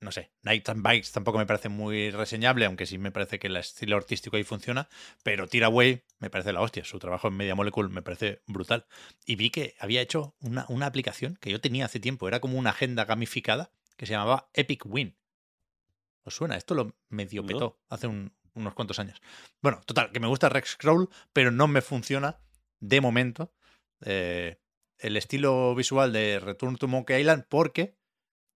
no 0.00 0.12
sé, 0.12 0.30
Nights 0.42 0.68
and 0.70 0.82
Bikes 0.82 1.10
tampoco 1.12 1.38
me 1.38 1.46
parece 1.46 1.68
muy 1.68 2.10
reseñable, 2.10 2.64
aunque 2.66 2.86
sí 2.86 2.98
me 2.98 3.10
parece 3.12 3.38
que 3.38 3.46
el 3.48 3.56
estilo 3.56 3.96
artístico 3.96 4.36
ahí 4.36 4.44
funciona, 4.44 4.88
pero 5.22 5.48
Tiraway 5.48 6.02
me 6.18 6.30
parece 6.30 6.52
la 6.52 6.60
hostia, 6.60 6.84
su 6.84 6.98
trabajo 6.98 7.28
en 7.28 7.34
Media 7.36 7.54
Molecule 7.54 7.88
me 7.88 8.02
parece 8.02 8.42
brutal. 8.46 8.86
Y 9.24 9.36
vi 9.36 9.50
que 9.50 9.74
había 9.80 10.00
hecho 10.00 10.34
una, 10.40 10.66
una 10.68 10.86
aplicación 10.86 11.36
que 11.40 11.50
yo 11.50 11.60
tenía 11.60 11.84
hace 11.86 12.00
tiempo, 12.00 12.28
era 12.28 12.40
como 12.40 12.58
una 12.58 12.70
agenda 12.70 13.04
gamificada 13.04 13.70
que 13.96 14.06
se 14.06 14.12
llamaba 14.12 14.48
Epic 14.54 14.84
Win. 14.86 15.16
¿Os 16.24 16.34
suena? 16.34 16.56
Esto 16.56 16.74
lo 16.74 16.94
medio 17.08 17.42
No. 17.42 17.48
petó 17.48 17.80
hace 17.88 18.06
un- 18.06 18.32
unos 18.54 18.74
cuantos 18.74 18.98
años. 18.98 19.20
Bueno, 19.62 19.80
total, 19.86 20.10
que 20.12 20.20
me 20.20 20.26
gusta 20.26 20.48
Rex 20.48 20.70
Scroll, 20.70 21.08
pero 21.32 21.50
no 21.50 21.68
me 21.68 21.82
funciona 21.82 22.38
de 22.80 23.00
momento 23.00 23.52
eh, 24.04 24.58
el 24.98 25.16
estilo 25.16 25.74
visual 25.74 26.12
de 26.12 26.38
Return 26.40 26.76
to 26.76 26.88
Monkey 26.88 27.20
Island 27.20 27.44
porque 27.48 27.96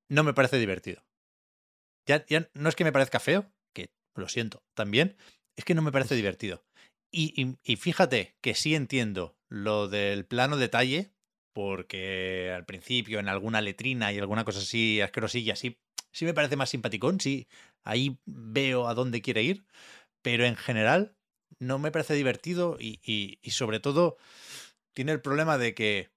no 0.09 0.25
me 0.25 0.35
parece 0.35 0.59
divertido. 0.59 1.03
Ya, 2.07 2.25
ya 2.27 2.51
no 2.55 2.69
es 2.69 2.77
que 2.77 2.85
me 2.85 2.93
parezca 2.93 3.21
feo, 3.21 3.53
que 3.75 3.91
lo 4.15 4.29
siento 4.29 4.63
también, 4.75 5.17
es 5.57 5.65
que 5.65 5.75
no 5.75 5.83
me 5.83 5.93
parece 5.93 6.15
divertido. 6.17 6.65
Y, 7.13 7.33
y- 7.41 7.57
y 7.63 7.77
fíjate 7.77 8.37
que 8.41 8.55
sí 8.55 8.75
entiendo 8.75 9.37
lo 9.49 9.89
del 9.89 10.27
plano 10.27 10.57
detalle, 10.57 11.13
porque 11.53 12.53
al 12.55 12.65
principio 12.65 13.19
en 13.19 13.29
alguna 13.29 13.61
letrina 13.61 14.13
y 14.13 14.19
alguna 14.19 14.45
cosa 14.45 14.61
así 14.61 15.01
asquerosilla, 15.01 15.57
sí, 15.57 15.79
sí 16.13 16.25
me 16.25 16.35
parece 16.35 16.57
más 16.57 16.71
simpaticón, 16.71 17.21
sí, 17.21 17.49
ahí 17.85 18.19
veo 18.27 18.87
a 18.89 18.95
dónde 18.95 19.23
quiere 19.23 19.43
ir, 19.43 19.67
pero 20.23 20.45
en 20.47 20.57
general 20.57 21.17
no 21.61 21.79
me 21.79 21.93
parece 21.93 22.15
divertido 22.15 22.77
y, 22.81 23.01
y- 23.05 23.39
y 23.43 23.51
sobre 23.53 23.81
todo 23.81 24.17
tiene 24.95 25.13
el 25.13 25.21
problema 25.23 25.59
de 25.59 25.75
que 25.75 26.11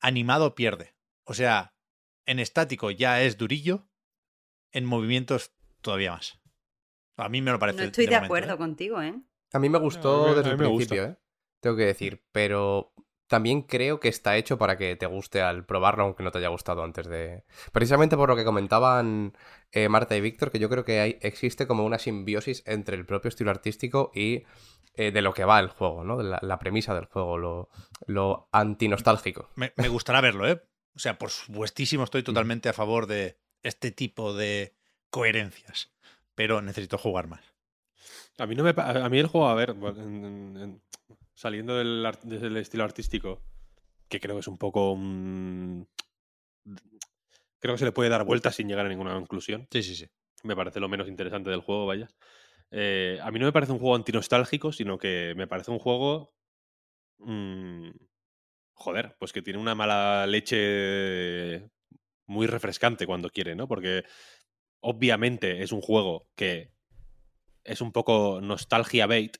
animado 0.00 0.54
pierde. 0.54 0.94
O 1.24 1.34
sea, 1.34 1.74
en 2.26 2.38
estático 2.38 2.90
ya 2.90 3.22
es 3.22 3.36
durillo, 3.36 3.88
en 4.76 4.84
movimientos 4.84 5.52
todavía 5.80 6.12
más. 6.12 6.38
A 7.16 7.28
mí 7.30 7.40
me 7.40 7.50
lo 7.50 7.58
parece. 7.58 7.78
No 7.78 7.84
estoy 7.84 8.04
de, 8.04 8.10
momento, 8.10 8.26
acuerdo 8.26 8.54
¿eh? 8.54 8.58
contigo, 8.58 9.02
¿eh? 9.02 9.14
A 9.52 9.58
mí 9.58 9.68
me 9.70 9.78
gustó 9.78 10.34
desde 10.34 10.50
el 10.50 10.56
gusta. 10.56 10.68
principio, 10.68 11.04
¿eh? 11.04 11.16
Tengo 11.60 11.76
que 11.76 11.86
decir, 11.86 12.22
pero 12.30 12.92
también 13.26 13.62
creo 13.62 13.98
que 14.00 14.08
está 14.08 14.36
hecho 14.36 14.58
para 14.58 14.76
que 14.76 14.94
te 14.96 15.06
guste 15.06 15.40
al 15.40 15.64
probarlo, 15.64 16.04
aunque 16.04 16.22
no 16.22 16.30
te 16.30 16.38
haya 16.38 16.48
gustado 16.48 16.84
antes 16.84 17.08
de... 17.08 17.44
Precisamente 17.72 18.16
por 18.16 18.28
lo 18.28 18.36
que 18.36 18.44
comentaban 18.44 19.36
eh, 19.72 19.88
Marta 19.88 20.14
y 20.14 20.20
Víctor, 20.20 20.50
que 20.50 20.58
yo 20.58 20.68
creo 20.68 20.84
que 20.84 21.00
hay, 21.00 21.18
existe 21.22 21.66
como 21.66 21.84
una 21.86 21.98
simbiosis 21.98 22.62
entre 22.66 22.96
el 22.96 23.06
propio 23.06 23.30
estilo 23.30 23.50
artístico 23.50 24.12
y 24.14 24.44
eh, 24.94 25.10
de 25.10 25.22
lo 25.22 25.32
que 25.32 25.46
va 25.46 25.58
el 25.58 25.68
juego, 25.68 26.04
¿no? 26.04 26.18
De 26.18 26.24
La, 26.24 26.38
la 26.42 26.58
premisa 26.58 26.94
del 26.94 27.06
juego, 27.06 27.38
lo, 27.38 27.70
lo 28.06 28.48
antinostálgico. 28.52 29.48
Me, 29.56 29.72
me 29.76 29.88
gustará 29.88 30.20
verlo, 30.20 30.46
¿eh? 30.46 30.62
O 30.94 30.98
sea, 30.98 31.18
por 31.18 31.30
supuestísimo 31.30 32.04
estoy 32.04 32.22
totalmente 32.22 32.68
a 32.68 32.74
favor 32.74 33.06
de 33.06 33.38
este 33.66 33.90
tipo 33.90 34.34
de 34.34 34.74
coherencias, 35.10 35.90
pero 36.34 36.62
necesito 36.62 36.98
jugar 36.98 37.26
más. 37.26 37.42
A 38.38 38.46
mí, 38.46 38.54
no 38.54 38.62
me, 38.62 38.74
a 38.76 39.08
mí 39.08 39.18
el 39.18 39.26
juego, 39.26 39.48
a 39.48 39.54
ver, 39.54 39.70
en- 39.70 40.56
en- 40.56 40.82
saliendo 41.34 41.76
del, 41.76 42.06
estilo 42.56 42.84
artístico, 42.84 43.42
que 44.08 44.20
creo 44.20 44.36
que 44.36 44.40
es 44.40 44.48
un 44.48 44.58
poco. 44.58 44.96
Creo 47.58 47.74
que 47.74 47.78
se 47.78 47.84
le 47.84 47.92
puede 47.92 48.10
dar 48.10 48.24
vueltas 48.24 48.54
sin 48.54 48.68
llegar 48.68 48.86
a 48.86 48.88
ninguna 48.88 49.14
conclusión. 49.14 49.66
Sí, 49.70 49.82
sí, 49.82 49.94
sí. 49.94 50.06
Me 50.44 50.54
parece 50.54 50.78
lo 50.80 50.88
menos 50.88 51.08
interesante 51.08 51.50
del 51.50 51.60
juego, 51.60 51.86
vaya. 51.86 52.08
Eh, 52.70 53.18
a 53.22 53.30
mí 53.30 53.38
no 53.38 53.46
me 53.46 53.52
parece 53.52 53.72
un 53.72 53.78
juego 53.78 53.96
antinostálgico, 53.96 54.72
sino 54.72 54.98
que 54.98 55.34
me 55.36 55.46
parece 55.46 55.70
un 55.70 55.78
juego... 55.78 56.34
mm, 57.18 57.90
joder, 58.74 59.16
pues 59.18 59.32
que 59.32 59.42
tiene 59.42 59.58
una 59.58 59.74
mala 59.74 60.26
leche 60.26 61.70
muy 62.26 62.46
refrescante 62.46 63.06
cuando 63.06 63.30
quiere, 63.30 63.54
¿no? 63.56 63.68
Porque 63.68 64.04
obviamente 64.80 65.62
es 65.62 65.72
un 65.72 65.80
juego 65.82 66.28
que 66.36 66.72
es 67.64 67.80
un 67.80 67.92
poco 67.92 68.40
nostalgia 68.42 69.06
bait, 69.06 69.36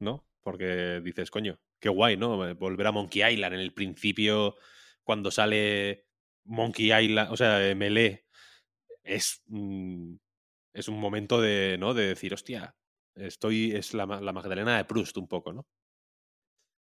¿no? 0.00 0.26
Porque 0.42 1.00
dices, 1.04 1.30
coño, 1.30 1.60
qué 1.80 1.88
guay, 1.88 2.16
¿no? 2.16 2.48
Eh, 2.48 2.54
Volver 2.54 2.86
a 2.88 2.92
Monkey 2.92 3.22
Island 3.32 3.54
en 3.54 3.60
el 3.60 3.74
principio, 3.74 4.56
cuando 5.04 5.30
sale 5.30 6.06
Monkey 6.44 6.92
Island, 6.92 7.32
o 7.32 7.36
sea, 7.36 7.66
eh, 7.68 7.74
Melee, 7.74 8.26
es, 9.04 9.42
mm, 9.48 10.14
es 10.74 10.88
un 10.88 11.00
momento 11.00 11.40
de, 11.40 11.76
¿no? 11.78 11.94
De 11.94 12.06
decir, 12.08 12.34
hostia, 12.34 12.76
estoy, 13.16 13.72
es 13.72 13.94
la, 13.94 14.06
la 14.06 14.32
Magdalena 14.32 14.76
de 14.76 14.84
Proust 14.86 15.16
un 15.18 15.28
poco, 15.28 15.52
¿no? 15.52 15.66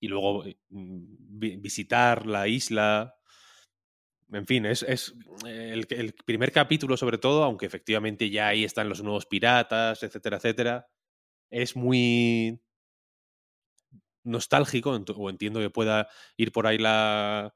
Y 0.00 0.08
luego 0.08 0.44
eh, 0.44 0.58
mm, 0.70 1.04
vi- 1.38 1.56
visitar 1.56 2.26
la 2.26 2.48
isla. 2.48 3.14
En 4.32 4.46
fin, 4.46 4.64
es, 4.64 4.82
eh, 5.46 5.72
el, 5.74 6.14
primer 6.24 6.52
capítulo, 6.52 6.96
sobre 6.96 7.18
todo, 7.18 7.44
aunque 7.44 7.66
efectivamente 7.66 8.30
ya 8.30 8.48
ahí 8.48 8.64
están 8.64 8.88
los 8.88 9.02
nuevos 9.02 9.26
piratas, 9.26 10.02
etcétera, 10.02 10.38
etcétera, 10.38 10.88
es 11.50 11.76
muy 11.76 12.60
nostálgico, 14.24 14.90
o 14.92 15.30
entiendo 15.30 15.60
que 15.60 15.70
pueda 15.70 16.08
ir 16.36 16.52
por 16.52 16.66
ahí 16.66 16.78
la, 16.78 17.54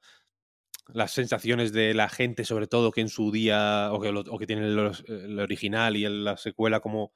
las 0.88 1.12
sensaciones 1.12 1.72
de 1.72 1.94
la 1.94 2.08
gente, 2.08 2.44
sobre 2.44 2.66
todo 2.66 2.92
que 2.92 3.00
en 3.00 3.08
su 3.08 3.32
día, 3.32 3.90
o 3.92 4.00
que, 4.00 4.12
lo- 4.12 4.20
o 4.20 4.38
que 4.38 4.46
tiene 4.46 4.66
el, 4.66 5.38
original 5.40 5.96
y 5.96 6.08
la 6.08 6.36
secuela 6.36 6.80
como 6.80 7.12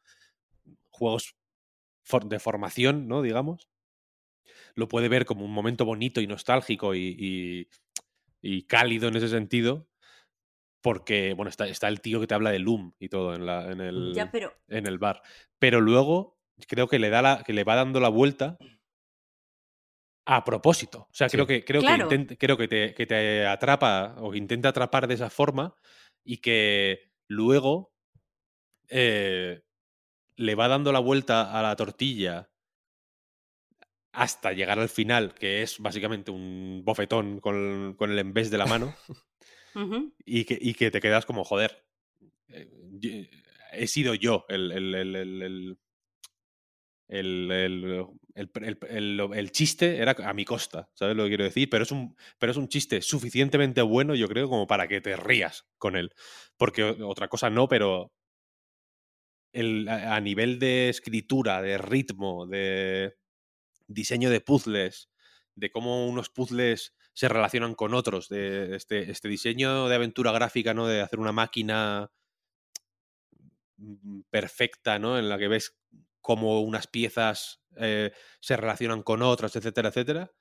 juegos 0.90 1.36
de 2.24 2.38
formación, 2.40 3.08
¿no? 3.08 3.22
Digamos. 3.22 3.68
Lo 4.74 4.88
puede 4.88 5.08
ver 5.08 5.24
como 5.26 5.44
un 5.44 5.52
momento 5.52 5.84
bonito 5.84 6.20
y 6.20 6.26
nostálgico 6.26 6.94
y- 6.94 7.68
y 8.42 8.64
cálido 8.66 9.08
en 9.08 9.16
ese 9.16 9.28
sentido. 9.28 9.86
Porque, 10.82 11.34
bueno, 11.34 11.50
está, 11.50 11.66
está 11.68 11.88
el 11.88 12.00
tío 12.00 12.20
que 12.20 12.26
te 12.26 12.34
habla 12.34 12.50
de 12.50 12.58
Loom 12.58 12.94
y 12.98 13.08
todo 13.10 13.34
en, 13.34 13.44
la, 13.44 13.70
en, 13.70 13.80
el, 13.80 14.14
Ya, 14.14 14.30
pero 14.30 14.52
en 14.68 14.86
el 14.86 14.98
bar. 14.98 15.22
Pero 15.58 15.80
luego 15.80 16.38
creo 16.68 16.88
que 16.88 16.98
le, 16.98 17.10
da 17.10 17.20
la, 17.20 17.42
que 17.44 17.52
le 17.52 17.64
va 17.64 17.74
dando 17.76 18.00
la 18.00 18.08
vuelta 18.08 18.56
a 20.26 20.44
propósito. 20.44 21.00
O 21.10 21.14
sea, 21.14 21.28
Sí. 21.28 21.36
creo 21.36 21.46
que, 21.46 21.64
creo 21.64 21.80
Claro. 21.82 22.08
que, 22.08 22.16
intent- 22.16 22.36
creo 22.38 22.56
que 22.56 22.68
te, 22.68 22.94
que 22.94 23.06
te 23.06 23.46
atrapa 23.46 24.16
o 24.18 24.30
que 24.30 24.38
intenta 24.38 24.68
atrapar 24.70 25.06
de 25.06 25.14
esa 25.14 25.30
forma 25.30 25.74
y 26.24 26.38
que 26.38 27.12
luego 27.28 27.92
eh, 28.88 29.62
le 30.36 30.54
va 30.54 30.68
dando 30.68 30.92
la 30.92 30.98
vuelta 30.98 31.58
a 31.58 31.62
la 31.62 31.76
tortilla 31.76 32.49
hasta 34.12 34.52
llegar 34.52 34.78
al 34.78 34.88
final, 34.88 35.34
que 35.34 35.62
es 35.62 35.78
básicamente 35.78 36.30
un 36.30 36.82
bofetón 36.84 37.40
con, 37.40 37.94
con 37.96 38.10
el 38.10 38.18
embés 38.18 38.50
de 38.50 38.58
la 38.58 38.66
mano 38.66 38.94
y 40.24 40.44
que, 40.44 40.58
y 40.60 40.74
que 40.74 40.90
te 40.90 41.00
quedas 41.00 41.26
como, 41.26 41.44
joder, 41.44 41.84
eh, 42.48 43.30
he 43.72 43.86
sido 43.86 44.14
yo 44.14 44.44
el, 44.48 44.72
el, 44.72 44.94
el, 44.94 45.16
el, 45.16 45.42
el, 45.42 45.78
el- 47.08 47.50
el- 47.50 47.50
el- 47.50 48.48
el- 48.64 48.78
el- 48.88 49.30
el 49.34 49.52
chiste 49.52 49.96
era 49.98 50.12
a 50.24 50.32
mi 50.32 50.44
costa, 50.44 50.88
¿sabes 50.94 51.16
lo 51.16 51.24
que 51.24 51.30
quiero 51.30 51.44
decir? 51.44 51.68
Pero 51.68 51.82
es, 51.84 51.90
un, 51.92 52.16
pero 52.38 52.52
es 52.52 52.58
un 52.58 52.68
chiste 52.68 53.02
suficientemente 53.02 53.82
bueno, 53.82 54.14
yo 54.14 54.28
creo, 54.28 54.48
como 54.48 54.66
para 54.66 54.86
que 54.88 55.00
te 55.00 55.16
rías 55.16 55.66
con 55.78 55.96
él. 55.96 56.10
Porque 56.56 56.84
otra 56.84 57.28
cosa 57.28 57.50
no, 57.50 57.68
pero 57.68 58.12
el, 59.52 59.88
a 59.88 60.20
nivel 60.20 60.58
de 60.58 60.88
escritura, 60.88 61.60
de 61.62 61.78
ritmo, 61.78 62.46
de 62.46 63.14
diseño 63.90 64.30
de 64.30 64.40
puzzles, 64.40 65.10
de 65.54 65.70
cómo 65.70 66.06
unos 66.06 66.30
puzzles 66.30 66.94
se 67.12 67.28
relacionan 67.28 67.74
con 67.74 67.94
otros, 67.94 68.28
de 68.28 68.76
este, 68.76 69.10
este 69.10 69.28
diseño 69.28 69.88
de 69.88 69.94
aventura 69.96 70.32
gráfica, 70.32 70.74
¿no? 70.74 70.86
De 70.86 71.00
hacer 71.02 71.18
una 71.18 71.32
máquina 71.32 72.10
mm, 73.76 74.22
perfecta, 74.30 74.98
¿no? 74.98 75.18
En 75.18 75.28
la 75.28 75.38
que 75.38 75.48
ves 75.48 75.76
cómo 76.20 76.60
unas 76.60 76.86
piezas 76.86 77.62
eh, 77.76 78.12
se 78.40 78.56
relacionan 78.56 79.02
con 79.02 79.22
otras, 79.22 79.56
etcétera, 79.56 79.88
etcétera. 79.88 80.32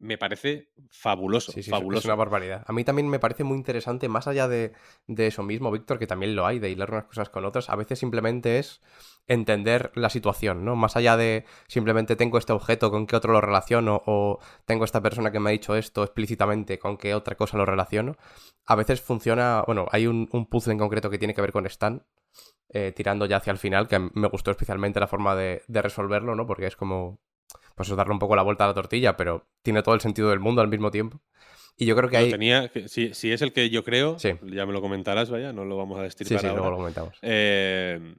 Me 0.00 0.18
parece 0.18 0.68
fabuloso, 0.90 1.52
Sí, 1.52 1.62
sí, 1.62 1.70
es- 1.70 1.76
fabuloso. 1.76 2.00
es 2.00 2.04
una 2.06 2.14
barbaridad. 2.16 2.64
A 2.66 2.72
mí 2.72 2.84
también 2.84 3.08
me 3.08 3.18
parece 3.18 3.44
muy 3.44 3.56
interesante, 3.56 4.08
más 4.08 4.26
allá 4.26 4.48
de, 4.48 4.72
de 5.06 5.26
eso 5.28 5.42
mismo, 5.42 5.70
Víctor, 5.70 5.98
que 5.98 6.06
también 6.06 6.34
lo 6.36 6.46
hay, 6.46 6.58
de 6.58 6.68
hilar 6.70 6.90
unas 6.90 7.04
cosas 7.04 7.28
con 7.30 7.44
otras, 7.44 7.70
a 7.70 7.76
veces 7.76 7.98
simplemente 7.98 8.58
es 8.58 8.82
entender 9.26 9.90
la 9.94 10.10
situación, 10.10 10.64
¿no? 10.64 10.76
Más 10.76 10.96
allá 10.96 11.16
de 11.16 11.46
simplemente 11.68 12.16
tengo 12.16 12.36
este 12.36 12.52
objeto, 12.52 12.90
con 12.90 13.06
qué 13.06 13.16
otro 13.16 13.32
lo 13.32 13.40
relaciono, 13.40 14.02
o 14.04 14.40
tengo 14.66 14.84
esta 14.84 15.00
persona 15.00 15.30
que 15.32 15.40
me 15.40 15.48
ha 15.50 15.52
dicho 15.52 15.74
esto 15.76 16.02
explícitamente, 16.02 16.78
con 16.78 16.98
qué 16.98 17.14
otra 17.14 17.36
cosa 17.36 17.56
lo 17.56 17.64
relaciono. 17.64 18.16
A 18.66 18.74
veces 18.74 19.00
funciona, 19.00 19.62
bueno, 19.66 19.86
hay 19.90 20.06
un, 20.06 20.28
un 20.32 20.46
puzzle 20.46 20.72
en 20.74 20.78
concreto 20.80 21.08
que 21.08 21.18
tiene 21.18 21.32
que 21.34 21.40
ver 21.40 21.52
con 21.52 21.64
Stan, 21.66 22.04
eh, 22.68 22.92
tirando 22.94 23.24
ya 23.26 23.36
hacia 23.38 23.52
el 23.52 23.58
final, 23.58 23.88
que 23.88 23.98
me 24.12 24.28
gustó 24.28 24.50
especialmente 24.50 25.00
la 25.00 25.06
forma 25.06 25.34
de, 25.36 25.62
de 25.68 25.80
resolverlo, 25.82 26.34
¿no? 26.34 26.46
Porque 26.46 26.66
es 26.66 26.76
como 26.76 27.20
pues 27.74 27.88
eso 27.88 27.96
darle 27.96 28.12
un 28.12 28.18
poco 28.18 28.36
la 28.36 28.42
vuelta 28.42 28.64
a 28.64 28.68
la 28.68 28.74
tortilla, 28.74 29.16
pero 29.16 29.46
tiene 29.62 29.82
todo 29.82 29.94
el 29.94 30.00
sentido 30.00 30.30
del 30.30 30.40
mundo 30.40 30.60
al 30.62 30.68
mismo 30.68 30.90
tiempo. 30.90 31.20
Y 31.76 31.86
yo 31.86 31.96
creo 31.96 32.08
que 32.08 32.18
Lo 32.18 32.24
hay... 32.24 32.30
tenía, 32.30 32.68
que- 32.68 32.88
si, 32.88 33.14
si 33.14 33.32
es 33.32 33.42
el 33.42 33.52
que 33.52 33.68
yo 33.70 33.82
creo, 33.82 34.18
Sí. 34.18 34.30
ya 34.42 34.64
me 34.66 34.72
lo 34.72 34.80
comentarás, 34.80 35.28
vaya, 35.30 35.52
no 35.52 35.64
lo 35.64 35.76
vamos 35.76 35.98
a 35.98 36.02
Sí, 36.02 36.04
destripar 36.04 36.40
sí, 36.40 36.46
ahora. 36.46 36.58
luego 36.60 36.70
lo 36.70 36.76
comentamos. 36.76 37.18
Eh, 37.22 38.14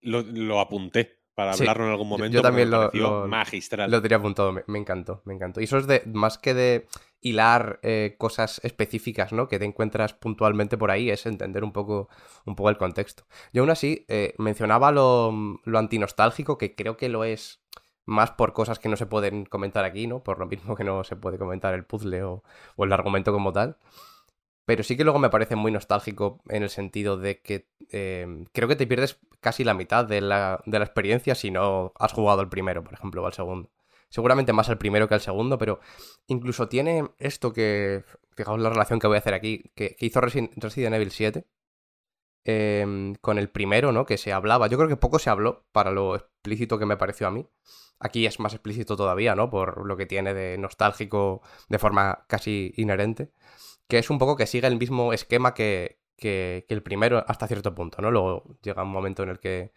lo, 0.00 0.22
lo 0.22 0.58
apunté 0.60 1.18
para 1.34 1.52
Sí, 1.52 1.62
hablarlo 1.62 1.84
en 1.84 1.90
algún 1.92 2.08
momento. 2.08 2.34
yo 2.34 2.42
también 2.42 2.68
lo- 2.70 2.90
lo- 2.92 3.28
magistral. 3.28 3.88
Lo 3.90 4.02
tenía 4.02 4.16
apuntado, 4.18 4.50
me, 4.52 4.64
me 4.66 4.78
encantó, 4.80 5.22
me 5.24 5.34
encantó. 5.34 5.60
Y 5.60 5.64
eso 5.64 5.78
es 5.78 5.86
de 5.86 6.02
más 6.06 6.36
que 6.38 6.52
de 6.54 6.86
hilar 7.20 7.78
eh, 7.84 8.16
cosas 8.18 8.60
específicas, 8.64 9.32
¿no? 9.32 9.46
Que 9.46 9.60
te 9.60 9.64
encuentras 9.64 10.14
puntualmente 10.14 10.76
por 10.76 10.90
ahí, 10.90 11.10
es 11.10 11.26
entender 11.26 11.62
un 11.62 11.72
poco, 11.72 12.08
un 12.44 12.56
poco 12.56 12.70
el 12.70 12.76
contexto. 12.76 13.24
Yo 13.52 13.62
aún 13.62 13.70
así 13.70 14.04
eh, 14.08 14.34
mencionaba 14.38 14.90
lo, 14.90 15.32
lo 15.64 15.78
antinostálgico, 15.78 16.58
que 16.58 16.74
creo 16.74 16.96
que 16.96 17.08
lo 17.08 17.22
es 17.22 17.60
más 18.08 18.32
por 18.32 18.52
cosas 18.54 18.78
que 18.78 18.88
no 18.88 18.96
se 18.96 19.06
pueden 19.06 19.44
comentar 19.44 19.84
aquí, 19.84 20.06
¿no? 20.06 20.22
Por 20.24 20.38
lo 20.38 20.46
mismo 20.46 20.74
que 20.76 20.84
no 20.84 21.04
se 21.04 21.16
puede 21.16 21.38
comentar 21.38 21.74
el 21.74 21.84
puzzle 21.84 22.22
o, 22.24 22.42
o 22.76 22.84
el 22.84 22.92
argumento 22.92 23.32
como 23.32 23.52
tal. 23.52 23.76
Pero 24.64 24.82
sí 24.82 24.96
que 24.96 25.04
luego 25.04 25.18
me 25.18 25.30
parece 25.30 25.56
muy 25.56 25.72
nostálgico 25.72 26.40
en 26.48 26.62
el 26.62 26.70
sentido 26.70 27.16
de 27.16 27.40
que 27.40 27.68
eh, 27.90 28.44
creo 28.52 28.68
que 28.68 28.76
te 28.76 28.86
pierdes 28.86 29.18
casi 29.40 29.64
la 29.64 29.74
mitad 29.74 30.04
de 30.04 30.20
la, 30.20 30.62
de 30.66 30.78
la 30.78 30.84
experiencia 30.84 31.34
si 31.34 31.50
no 31.50 31.92
has 31.98 32.12
jugado 32.12 32.42
el 32.42 32.48
primero, 32.50 32.84
por 32.84 32.92
ejemplo, 32.94 33.22
o 33.22 33.26
al 33.26 33.32
segundo. 33.32 33.70
Seguramente 34.10 34.52
más 34.52 34.68
al 34.68 34.78
primero 34.78 35.08
que 35.08 35.14
al 35.14 35.20
segundo, 35.22 35.58
pero 35.58 35.80
incluso 36.26 36.68
tiene 36.68 37.08
esto 37.18 37.52
que, 37.52 38.04
fijaos 38.36 38.60
la 38.60 38.70
relación 38.70 39.00
que 39.00 39.06
voy 39.06 39.16
a 39.16 39.20
hacer 39.20 39.34
aquí, 39.34 39.70
que, 39.74 39.96
que 39.96 40.06
hizo 40.06 40.20
Resi- 40.20 40.50
Resident 40.56 40.94
Evil 40.96 41.10
7 41.10 41.46
eh, 42.44 43.14
con 43.20 43.38
el 43.38 43.48
primero, 43.50 43.92
¿no? 43.92 44.06
Que 44.06 44.18
se 44.18 44.32
hablaba. 44.32 44.66
Yo 44.68 44.78
creo 44.78 44.88
que 44.88 44.96
poco 44.96 45.18
se 45.18 45.30
habló 45.30 45.66
para 45.72 45.90
lo 45.90 46.16
explícito 46.16 46.78
que 46.78 46.86
me 46.86 46.96
pareció 46.96 47.26
a 47.26 47.30
mí. 47.30 47.46
Aquí 48.00 48.26
es 48.26 48.38
más 48.40 48.54
explícito 48.54 48.96
todavía, 48.96 49.34
¿no? 49.34 49.50
Por 49.50 49.86
lo 49.86 49.96
que 49.96 50.06
tiene 50.06 50.34
de 50.34 50.58
nostálgico 50.58 51.42
de 51.68 51.78
forma 51.78 52.24
casi 52.28 52.72
inherente. 52.76 53.32
Que 53.88 53.98
es 53.98 54.10
un 54.10 54.18
poco 54.18 54.36
que 54.36 54.46
sigue 54.46 54.66
el 54.68 54.78
mismo 54.78 55.12
esquema 55.12 55.54
que, 55.54 56.00
que, 56.16 56.66
el 56.68 56.82
primero 56.82 57.24
hasta 57.26 57.48
cierto 57.48 57.74
punto, 57.74 58.02
¿no? 58.02 58.10
Luego 58.10 58.44
llega 58.62 58.82
un 58.82 58.90
momento 58.90 59.22
en 59.22 59.30
el 59.30 59.40
que 59.40 59.72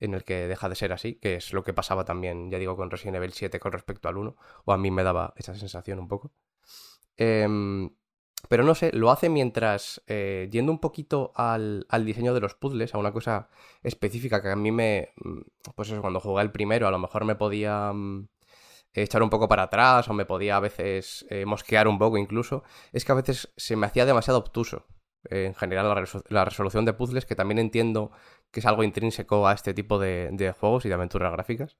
en 0.00 0.14
el 0.14 0.24
que 0.24 0.46
deja 0.46 0.68
de 0.68 0.74
ser 0.74 0.92
así, 0.92 1.14
que 1.16 1.36
es 1.36 1.52
lo 1.54 1.64
que 1.64 1.72
pasaba 1.72 2.04
también, 2.04 2.50
ya 2.50 2.58
digo, 2.58 2.76
con 2.76 2.90
Resident 2.90 3.16
Evil 3.16 3.32
7 3.32 3.58
con 3.58 3.72
respecto 3.72 4.08
al 4.08 4.18
1, 4.18 4.36
o 4.66 4.72
a 4.72 4.76
mí 4.76 4.90
me 4.90 5.02
daba 5.02 5.32
esa 5.36 5.54
sensación 5.54 5.98
un 5.98 6.08
poco. 6.08 6.32
Em, 7.16 7.90
pero 8.48 8.64
no 8.64 8.74
sé, 8.74 8.92
lo 8.92 9.10
hace 9.10 9.28
mientras, 9.28 10.02
eh, 10.06 10.48
yendo 10.52 10.72
un 10.72 10.78
poquito 10.80 11.32
al, 11.34 11.86
al 11.88 12.04
diseño 12.04 12.34
de 12.34 12.40
los 12.40 12.54
puzzles, 12.54 12.94
a 12.94 12.98
una 12.98 13.12
cosa 13.12 13.48
específica 13.82 14.42
que 14.42 14.50
a 14.50 14.56
mí 14.56 14.70
me, 14.72 15.10
mm, 15.16 15.40
pues 15.74 15.90
eso, 15.90 16.00
cuando 16.00 16.20
jugué 16.20 16.42
el 16.42 16.52
primero, 16.52 16.86
a 16.86 16.90
lo 16.90 16.98
mejor 16.98 17.24
me 17.24 17.34
podía 17.36 17.92
mm, 17.92 18.28
echar 18.94 19.22
un 19.22 19.30
poco 19.30 19.48
para 19.48 19.64
atrás 19.64 20.08
o 20.08 20.14
me 20.14 20.26
podía 20.26 20.56
a 20.56 20.60
veces 20.60 21.26
eh, 21.30 21.44
mosquear 21.46 21.88
un 21.88 21.98
poco 21.98 22.18
incluso, 22.18 22.62
es 22.92 23.04
que 23.04 23.12
a 23.12 23.14
veces 23.16 23.52
se 23.56 23.76
me 23.76 23.86
hacía 23.86 24.06
demasiado 24.06 24.38
obtuso. 24.38 24.86
eh, 25.30 25.46
en 25.46 25.54
general, 25.54 25.88
la, 25.88 26.04
la 26.28 26.44
resolución 26.44 26.84
de 26.84 26.92
puzzles, 26.94 27.26
que 27.26 27.34
también 27.36 27.58
entiendo 27.58 28.12
que 28.52 28.60
es 28.60 28.66
algo 28.66 28.84
intrínseco 28.84 29.46
a 29.48 29.54
este 29.54 29.74
tipo 29.74 29.98
de, 29.98 30.30
de 30.32 30.52
juegos 30.52 30.84
y 30.84 30.88
de 30.88 30.94
aventuras 30.94 31.32
gráficas. 31.32 31.76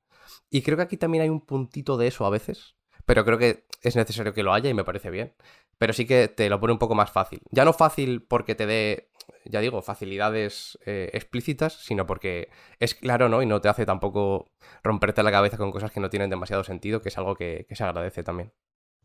Y 0.50 0.62
creo 0.62 0.76
que 0.76 0.82
aquí 0.84 0.96
también 0.96 1.22
hay 1.22 1.28
un 1.30 1.40
puntito 1.46 1.96
de 1.96 2.08
eso 2.08 2.26
a 2.26 2.30
veces, 2.30 2.75
pero 3.06 3.24
creo 3.24 3.38
que 3.38 3.64
es 3.82 3.96
necesario 3.96 4.34
que 4.34 4.42
lo 4.42 4.52
haya 4.52 4.68
y 4.68 4.74
me 4.74 4.84
parece 4.84 5.10
bien. 5.10 5.32
Pero 5.78 5.92
sí 5.92 6.06
que 6.06 6.28
te 6.28 6.48
lo 6.48 6.58
pone 6.58 6.72
un 6.72 6.78
poco 6.78 6.94
más 6.94 7.10
fácil. 7.10 7.40
Ya 7.50 7.64
no 7.64 7.72
fácil 7.72 8.22
porque 8.22 8.54
te 8.54 8.66
dé, 8.66 9.10
ya 9.44 9.60
digo, 9.60 9.82
facilidades 9.82 10.78
eh, 10.86 11.10
explícitas, 11.12 11.74
sino 11.74 12.06
porque 12.06 12.48
es 12.80 12.94
claro, 12.94 13.28
¿no? 13.28 13.42
Y 13.42 13.46
no 13.46 13.60
te 13.60 13.68
hace 13.68 13.86
tampoco 13.86 14.50
romperte 14.82 15.22
la 15.22 15.30
cabeza 15.30 15.56
con 15.56 15.70
cosas 15.70 15.92
que 15.92 16.00
no 16.00 16.10
tienen 16.10 16.30
demasiado 16.30 16.64
sentido, 16.64 17.00
que 17.00 17.10
es 17.10 17.18
algo 17.18 17.36
que, 17.36 17.66
se 17.70 17.84
agradece 17.84 18.22
también. 18.22 18.52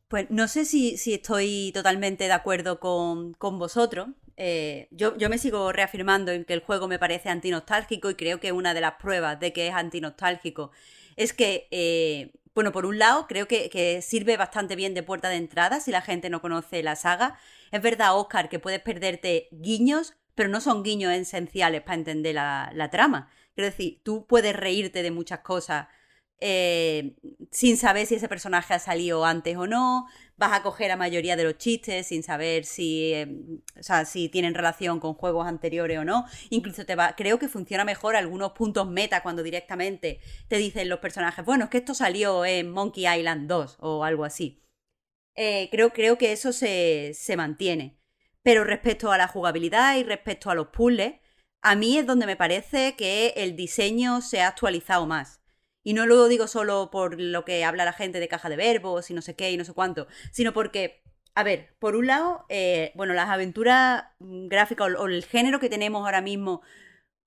Pues 0.08 0.30
no 0.30 0.48
sé 0.48 0.66
si, 0.66 0.98
si 0.98 1.14
estoy 1.14 1.72
totalmente 1.74 2.26
de 2.26 2.34
acuerdo 2.34 2.80
con, 2.80 3.34
con 3.34 3.60
vosotros. 3.60 4.10
Eh, 4.38 4.88
yo, 4.92 5.16
yo 5.18 5.30
me 5.30 5.38
sigo 5.38 5.72
reafirmando 5.72 6.32
en 6.32 6.46
que 6.46 6.54
el 6.54 6.62
juego 6.62 6.88
me 6.88 7.00
parece 7.00 7.30
antinostálgico 7.30 8.10
y 8.10 8.16
creo 8.16 8.40
que 8.40 8.52
una 8.52 8.74
de 8.74 8.82
las 8.82 8.94
pruebas 8.94 9.40
de 9.40 9.54
que 9.54 9.68
es 9.68 9.74
antinostálgico 9.74 10.72
es 11.16 11.34
que, 11.34 11.68
eh, 11.72 12.32
bueno, 12.54 12.72
por 12.72 12.86
un 12.86 13.00
lado, 13.00 13.28
creo 13.28 13.48
que, 13.48 14.02
sirve 14.02 14.38
bastante 14.38 14.76
bien 14.76 14.94
de 14.94 15.04
puerta 15.04 15.30
de 15.30 15.38
entrada 15.38 15.80
si 15.80 15.92
la 15.92 16.02
gente 16.02 16.30
no 16.30 16.42
conoce 16.42 16.84
la 16.84 16.96
saga. 16.96 17.38
Es 17.72 17.82
verdad, 17.82 18.18
Oscar, 18.18 18.50
que 18.50 18.60
puedes 18.60 18.82
perderte 18.82 19.48
guiños, 19.52 20.14
pero 20.36 20.50
no 20.50 20.62
son 20.62 20.84
guiños 20.84 21.14
esenciales 21.14 21.82
para 21.82 21.96
entender 21.96 22.36
la, 22.36 22.72
la 22.74 22.90
trama. 22.90 23.30
Quiero 23.56 23.70
decir, 23.70 24.02
tú 24.04 24.26
puedes 24.28 24.56
reírte 24.56 25.04
de 25.04 25.12
muchas 25.12 25.40
cosas 25.40 25.88
eh, 26.42 27.16
sin 27.52 27.78
saber 27.78 28.08
si 28.08 28.16
ese 28.16 28.28
personaje 28.28 28.74
ha 28.74 28.80
salido 28.80 29.24
antes 29.26 29.56
o 29.56 29.68
no, 29.68 30.08
vas 30.38 30.54
a 30.54 30.64
coger 30.64 30.88
la 30.88 30.98
mayoría 30.98 31.36
de 31.36 31.44
los 31.44 31.58
chistes 31.58 32.08
sin 32.08 32.24
saber 32.24 32.66
si, 32.66 33.14
eh, 33.14 33.28
o 33.80 33.84
sea, 33.84 34.06
si 34.06 34.28
tienen 34.28 34.56
relación 34.56 35.00
con 35.00 35.14
juegos 35.14 35.48
anteriores 35.48 36.00
o 36.00 36.04
no. 36.04 36.26
Incluso 36.50 36.86
te 36.86 36.96
va, 36.96 37.16
creo 37.16 37.38
que 37.38 37.48
funciona 37.48 37.86
mejor 37.86 38.16
algunos 38.16 38.54
puntos 38.54 38.90
meta 38.90 39.22
cuando 39.22 39.44
directamente 39.44 40.20
te 40.48 40.58
dicen 40.58 40.90
los 40.90 41.00
personajes, 41.00 41.46
bueno, 41.46 41.66
es 41.66 41.70
que 41.70 41.78
esto 41.78 41.94
salió 41.94 42.44
en 42.44 42.72
Monkey 42.72 43.06
Island 43.08 43.48
2 43.48 43.78
o 43.80 44.04
algo 44.04 44.26
así. 44.26 44.64
Eh, 45.36 45.70
creo, 45.72 45.92
creo 45.94 46.18
que 46.18 46.32
eso 46.32 46.52
se, 46.54 47.12
se 47.14 47.38
mantiene. 47.38 48.00
Pero 48.42 48.64
respecto 48.64 49.12
a 49.12 49.18
la 49.20 49.28
jugabilidad 49.28 49.98
y 49.98 50.04
respecto 50.04 50.50
a 50.50 50.56
los 50.56 50.68
puzzles, 50.70 51.20
a 51.62 51.76
mí 51.76 52.00
es 52.00 52.08
donde 52.08 52.26
me 52.26 52.36
parece 52.36 52.96
que 52.96 53.34
el 53.38 53.56
diseño 53.56 54.22
se 54.22 54.42
ha 54.42 54.48
actualizado 54.48 55.06
más. 55.06 55.41
Y 55.84 55.94
no 55.94 56.06
lo 56.06 56.28
digo 56.28 56.48
solo 56.48 56.90
por 56.92 57.20
lo 57.20 57.46
que 57.46 57.64
habla 57.64 57.86
la 57.86 57.94
gente 57.94 58.20
de 58.20 58.28
caja 58.28 58.50
de 58.50 58.56
verbos 58.56 59.10
y 59.10 59.14
no 59.14 59.22
sé 59.22 59.36
qué 59.36 59.52
y 59.52 59.58
no 59.58 59.66
sé 59.66 59.74
cuánto, 59.74 60.08
sino 60.32 60.54
porque, 60.54 61.02
a 61.36 61.44
ver, 61.44 61.76
por 61.80 61.96
un 61.96 62.08
lado, 62.08 62.46
eh, 62.50 62.92
bueno, 62.96 63.14
las 63.14 63.30
aventuras 63.30 64.06
mm, 64.20 64.48
gráficas 64.48 64.90
o, 64.98 65.06
el 65.08 65.26
género 65.26 65.60
que 65.60 65.70
tenemos 65.70 66.06
ahora 66.06 66.22
mismo 66.22 66.62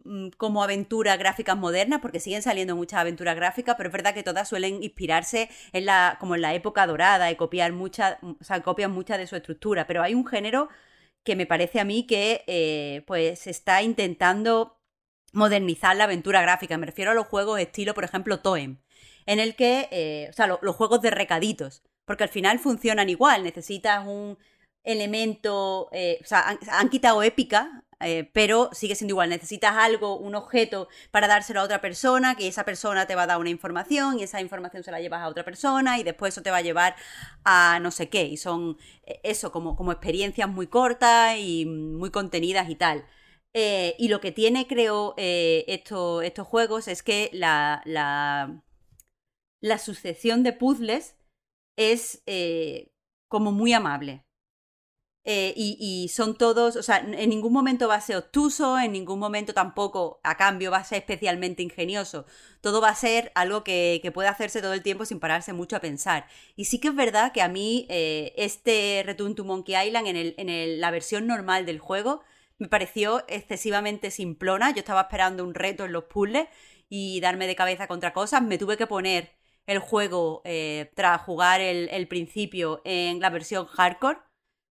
mm, 0.05 0.29
como 0.37 0.63
aventuras 0.63 1.19
gráficas 1.19 1.57
modernas, 1.57 2.01
porque 2.01 2.21
siguen 2.21 2.43
saliendo 2.43 2.77
muchas 2.77 3.01
aventuras 3.01 3.37
gráficas, 3.37 3.75
pero 3.77 3.89
es 3.89 3.93
verdad 3.93 4.15
que 4.15 4.23
todas 4.23 4.49
suelen 4.49 4.83
inspirarse 4.83 5.51
en 5.73 5.87
la, 5.87 6.17
como 6.21 6.35
en 6.37 6.43
la 6.43 6.55
época 6.55 6.87
dorada 6.87 7.31
y 7.31 7.37
copiar 7.37 7.73
muchas, 7.73 8.19
o 8.23 8.45
sea, 8.45 8.63
copian 8.63 8.93
mucha 8.93 9.19
de 9.19 9.27
su 9.27 9.37
estructura. 9.37 9.87
Pero 9.87 10.03
hay 10.03 10.15
un 10.15 10.27
género 10.27 10.69
que 11.25 11.37
me 11.37 11.47
parece 11.47 11.81
a 11.81 11.85
mí 11.85 12.07
que 12.07 12.45
eh, 12.47 13.03
pues 13.07 13.47
está 13.47 13.83
intentando 13.83 14.79
modernizar 15.35 15.97
la 15.97 16.05
aventura 16.05 16.43
gráfica. 16.43 16.79
Me 16.79 16.87
refiero 16.87 17.11
a 17.13 17.15
los 17.15 17.27
juegos 17.27 17.61
estilo, 17.61 17.95
por 17.95 18.05
ejemplo, 18.05 18.41
Toem, 18.41 18.79
en 19.27 19.41
el 19.41 19.57
que, 19.57 19.89
eh, 19.91 20.29
o 20.31 20.33
sea, 20.33 20.47
lo- 20.47 20.59
los 20.63 20.77
juegos 20.77 21.03
de 21.03 21.11
recaditos, 21.11 21.83
porque 22.05 22.25
al 22.25 22.31
final 22.31 22.59
funcionan 22.59 23.09
igual, 23.11 23.43
necesitas 23.45 24.07
un 24.07 24.39
elemento, 24.85 25.89
eh, 25.93 26.19
o 26.23 26.27
sea, 26.27 26.59
han, 26.71 26.89
quitado 26.91 27.23
épica, 27.23 27.85
eh, 28.01 28.31
pero 28.35 28.69
sigue 28.73 28.95
siendo 28.95 29.13
igual, 29.13 29.31
necesitas 29.31 29.73
algo, 29.77 30.19
un 30.19 30.35
objeto 30.35 30.89
para 31.11 31.27
dárselo 31.27 31.61
a 31.61 31.65
otra 31.65 31.81
persona, 31.81 32.35
que 32.37 32.49
esa 32.49 32.65
persona 32.65 33.07
te 33.07 33.15
va 33.15 33.23
a 33.23 33.27
dar 33.27 33.39
una 33.39 33.49
información 33.51 34.19
y 34.19 34.25
esa 34.25 34.41
información 34.43 34.83
se 34.83 34.91
la 34.91 35.01
llevas 35.01 35.23
a 35.23 35.29
otra 35.29 35.45
persona 35.45 35.99
y 35.99 36.03
después 36.05 36.35
eso 36.35 36.43
te 36.43 36.51
va 36.51 36.59
a 36.59 36.63
llevar 36.63 36.97
a 37.45 37.79
no 37.81 37.91
sé 37.91 38.09
qué, 38.11 38.25
y 38.25 38.37
son 38.37 38.77
eso, 39.23 39.51
como, 39.53 39.75
como 39.77 39.93
experiencias 39.93 40.49
muy 40.49 40.67
cortas 40.67 41.37
y 41.39 41.65
muy 41.67 42.11
contenidas 42.11 42.69
y 42.69 42.77
tal. 42.77 43.05
Eh, 43.55 43.95
y 43.99 44.09
lo 44.09 44.21
que 44.21 44.33
tiene, 44.33 44.67
creo, 44.67 45.15
eh, 45.17 45.65
esto- 45.69 46.23
estos 46.23 46.47
juegos 46.47 46.89
es 46.89 47.03
que 47.03 47.31
la, 47.33 47.83
la, 47.85 48.63
la 49.61 49.79
sucesión 49.79 50.43
de 50.45 50.53
puzzles 50.53 51.17
es 51.77 52.23
eh, 52.27 52.93
como 53.29 53.53
muy 53.53 53.73
amable. 53.73 54.25
Y, 55.57 56.09
son 56.15 56.37
todos, 56.37 56.77
o 56.77 56.83
sea, 56.83 56.99
en 56.99 57.31
ningún 57.31 57.53
momento 57.53 57.89
va 57.89 57.95
a 57.97 58.01
ser 58.01 58.17
obtuso, 58.17 58.79
en 58.79 58.93
ningún 58.93 59.19
momento 59.19 59.55
tampoco, 59.55 60.21
a 60.23 60.37
cambio, 60.37 60.71
va 60.71 60.79
a 60.79 60.85
ser 60.85 60.99
especialmente 60.99 61.63
ingenioso. 61.63 62.27
Todo 62.61 62.81
va 62.83 62.91
a 62.91 62.95
ser 62.95 63.33
algo 63.35 63.65
que, 63.65 64.01
que 64.03 64.13
puede 64.13 64.29
hacerse 64.29 64.61
todo 64.61 64.75
el 64.75 64.83
tiempo 64.83 65.05
sin 65.07 65.21
pararse 65.21 65.53
mucho 65.55 65.77
a 65.77 65.81
pensar. 65.81 66.27
Y 66.57 66.67
sí 66.67 66.79
que 66.79 66.89
es 66.89 66.95
verdad 66.95 67.33
que 67.33 67.41
a 67.43 67.49
mí 67.49 67.87
este 67.89 69.03
Return 69.07 69.35
to 69.35 69.45
Monkey 69.45 69.75
Island 69.87 70.09
en, 70.09 70.17
el, 70.17 70.35
en 70.37 70.49
el- 70.51 70.81
la 70.81 70.91
versión 70.91 71.27
normal 71.27 71.65
del 71.67 71.79
juego 71.79 72.23
me 72.59 72.69
pareció 72.69 73.25
excesivamente 73.29 74.11
simplona. 74.11 74.71
Yo 74.73 74.79
estaba 74.81 75.03
esperando 75.03 75.45
un 75.45 75.55
reto 75.55 75.85
en 75.85 75.93
los 75.93 76.05
puzzles 76.05 76.49
y 76.89 77.21
darme 77.21 77.47
de 77.47 77.57
cabeza 77.57 77.87
contra 77.89 78.13
cosas. 78.13 78.43
Me 78.43 78.59
tuve 78.59 78.77
que 78.77 78.87
poner 78.87 79.33
el 79.67 79.79
juego 79.79 80.43
eh, 80.45 80.91
tras 80.95 81.23
jugar 81.23 81.61
el, 81.61 81.89
el 81.91 82.07
principio 82.09 82.83
en 82.85 83.21
la 83.21 83.31
versión 83.31 83.67
hardcore, 83.67 84.19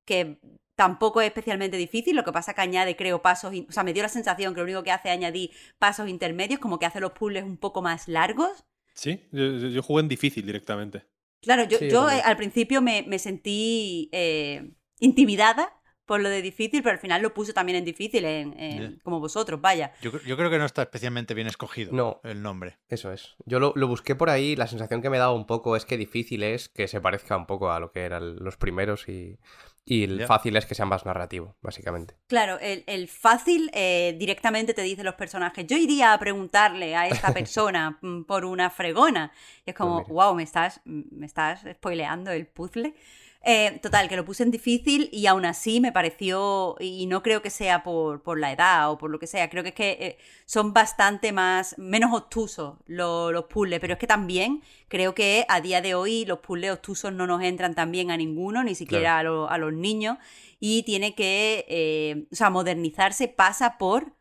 que 0.06 0.38
tampoco 0.76 1.20
es 1.20 1.28
especialmente 1.28 1.76
difícil. 1.76 2.16
Lo 2.16 2.24
que 2.24 2.32
pasa 2.32 2.54
que 2.54 2.60
añade, 2.60 2.96
creo, 2.96 3.22
pasos. 3.22 3.52
O 3.68 3.72
sea, 3.72 3.82
me 3.84 3.92
dio 3.92 4.02
la 4.02 4.08
sensación 4.08 4.54
que 4.54 4.60
lo 4.60 4.64
único 4.64 4.82
que 4.82 4.90
hace 4.90 5.08
es 5.08 5.14
añadir 5.14 5.50
pasos 5.78 6.08
intermedios, 6.08 6.60
como 6.60 6.78
que 6.78 6.86
hace 6.86 7.00
los 7.00 7.12
puzzles 7.12 7.44
un 7.44 7.56
poco 7.56 7.82
más 7.82 8.08
largos. 8.08 8.64
Sí, 8.94 9.28
yo, 9.32 9.44
yo- 9.56 9.68
yo 9.68 9.82
jugué 9.82 10.02
en 10.02 10.08
difícil 10.08 10.44
directamente. 10.46 11.04
Claro, 11.40 11.64
yo, 11.64 11.78
Sí, 11.78 11.88
yo 11.90 12.06
al 12.06 12.36
principio 12.36 12.80
me, 12.82 13.02
me 13.02 13.18
sentí 13.18 14.08
eh, 14.12 14.70
intimidada 15.00 15.72
por 16.06 16.20
lo 16.20 16.28
de 16.28 16.42
difícil, 16.42 16.82
pero 16.82 16.94
al 16.94 16.98
final 17.00 17.22
lo 17.22 17.32
puso 17.32 17.52
también 17.52 17.76
en 17.78 17.84
difícil, 17.84 18.24
en, 18.24 19.00
como 19.02 19.20
vosotros, 19.20 19.60
vaya. 19.60 19.92
Yo, 20.02 20.10
cre- 20.12 20.24
yo 20.24 20.36
creo 20.36 20.50
que 20.50 20.58
no 20.58 20.64
está 20.66 20.82
especialmente 20.82 21.32
bien 21.34 21.46
escogido 21.46 21.92
No. 21.92 22.20
el 22.24 22.42
nombre. 22.42 22.78
Eso 22.88 23.12
es. 23.12 23.36
Yo 23.46 23.60
lo, 23.60 23.72
lo 23.76 23.86
busqué 23.88 24.14
por 24.14 24.28
ahí, 24.30 24.56
la 24.56 24.66
sensación 24.66 25.00
que 25.02 25.10
me 25.10 25.18
daba 25.18 25.32
un 25.32 25.46
poco 25.46 25.76
es 25.76 25.84
que 25.84 25.96
difícil 25.96 26.42
es 26.42 26.68
que 26.68 26.88
se 26.88 27.00
parezca 27.00 27.36
un 27.36 27.46
poco 27.46 27.70
a 27.70 27.78
lo 27.80 27.92
que 27.92 28.00
eran 28.00 28.36
los 28.36 28.56
primeros 28.56 29.08
y, 29.08 29.38
y 29.84 30.04
el 30.04 30.26
fácil 30.26 30.56
es 30.56 30.66
que 30.66 30.74
sea 30.74 30.86
más 30.86 31.06
narrativo, 31.06 31.56
básicamente. 31.60 32.16
Claro, 32.26 32.58
el, 32.60 32.84
el 32.86 33.08
fácil 33.08 33.70
eh, 33.72 34.14
directamente 34.18 34.74
te 34.74 34.82
dice 34.82 35.04
los 35.04 35.14
personajes, 35.14 35.66
yo 35.66 35.76
iría 35.76 36.12
a 36.12 36.18
preguntarle 36.18 36.94
a 36.96 37.08
esta 37.08 37.32
persona 37.34 37.98
mm, 38.02 38.22
por 38.24 38.44
una 38.44 38.70
fregona. 38.70 39.32
Y 39.64 39.70
es 39.70 39.76
como, 39.76 39.98
Pues 39.98 40.08
wow, 40.08 40.34
me 40.34 40.42
estás, 40.42 40.80
me 40.84 41.26
estás 41.26 41.64
spoileando 41.74 42.30
el 42.32 42.46
puzzle. 42.46 42.94
Eh, 43.44 43.80
total, 43.82 44.08
que 44.08 44.14
lo 44.16 44.24
puse 44.24 44.44
en 44.44 44.52
difícil 44.52 45.08
y 45.12 45.26
aún 45.26 45.44
así 45.44 45.80
me 45.80 45.90
pareció, 45.90 46.76
y 46.78 47.06
no 47.06 47.24
creo 47.24 47.42
que 47.42 47.50
sea 47.50 47.82
por, 47.82 48.22
por 48.22 48.38
la 48.38 48.52
edad 48.52 48.90
o 48.92 48.98
por 48.98 49.10
lo 49.10 49.18
que 49.18 49.26
sea, 49.26 49.50
creo 49.50 49.64
que 49.64 49.70
es 49.70 49.74
que 49.74 49.90
eh, 50.00 50.18
son 50.46 50.72
bastante 50.72 51.32
más, 51.32 51.76
menos 51.76 52.12
obtusos 52.14 52.76
lo- 52.86 53.32
los 53.32 53.46
puzzles, 53.46 53.80
pero 53.80 53.94
es 53.94 53.98
que 53.98 54.06
también 54.06 54.62
creo 54.86 55.12
que 55.14 55.44
a 55.48 55.60
día 55.60 55.80
de 55.82 55.94
hoy 55.96 56.24
los 56.24 56.38
puzzles 56.38 56.70
obtusos 56.70 57.12
no 57.12 57.26
nos 57.26 57.42
entran 57.42 57.74
tan 57.74 57.90
bien 57.90 58.12
a 58.12 58.16
ninguno, 58.16 58.62
ni 58.62 58.76
siquiera 58.76 59.18
a, 59.18 59.22
lo- 59.24 59.50
a 59.50 59.58
los 59.58 59.72
niños, 59.72 60.18
y 60.60 60.84
tiene 60.84 61.16
que, 61.16 61.64
eh, 61.68 62.26
o 62.30 62.36
sea, 62.36 62.48
modernizarse 62.50 63.26
pasa 63.26 63.76
por 63.76 64.14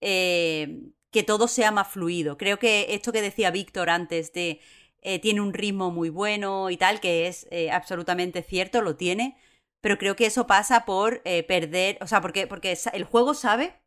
eh, 0.00 0.82
que 1.10 1.22
todo 1.22 1.48
sea 1.48 1.72
más 1.72 1.88
fluido. 1.88 2.36
Creo 2.38 2.58
que 2.58 2.94
esto 2.94 3.12
que 3.12 3.22
decía 3.22 3.50
Víctor 3.50 3.90
antes 3.90 4.32
de 4.32 4.60
eh, 5.02 5.18
tiene 5.18 5.40
un 5.40 5.54
ritmo 5.54 5.90
muy 5.90 6.10
bueno 6.10 6.70
y 6.70 6.76
tal, 6.76 7.00
que 7.00 7.26
es 7.26 7.46
eh, 7.50 7.70
absolutamente 7.70 8.42
cierto, 8.42 8.82
lo 8.82 8.96
tiene, 8.96 9.36
pero 9.80 9.98
creo 9.98 10.16
que 10.16 10.26
eso 10.26 10.46
pasa 10.46 10.84
por 10.84 11.22
eh, 11.24 11.42
perder, 11.42 11.98
o 12.02 12.06
sea, 12.06 12.20
porque, 12.20 12.46
porque 12.46 12.76
el 12.92 13.04
juego 13.04 13.34
sabe 13.34 13.80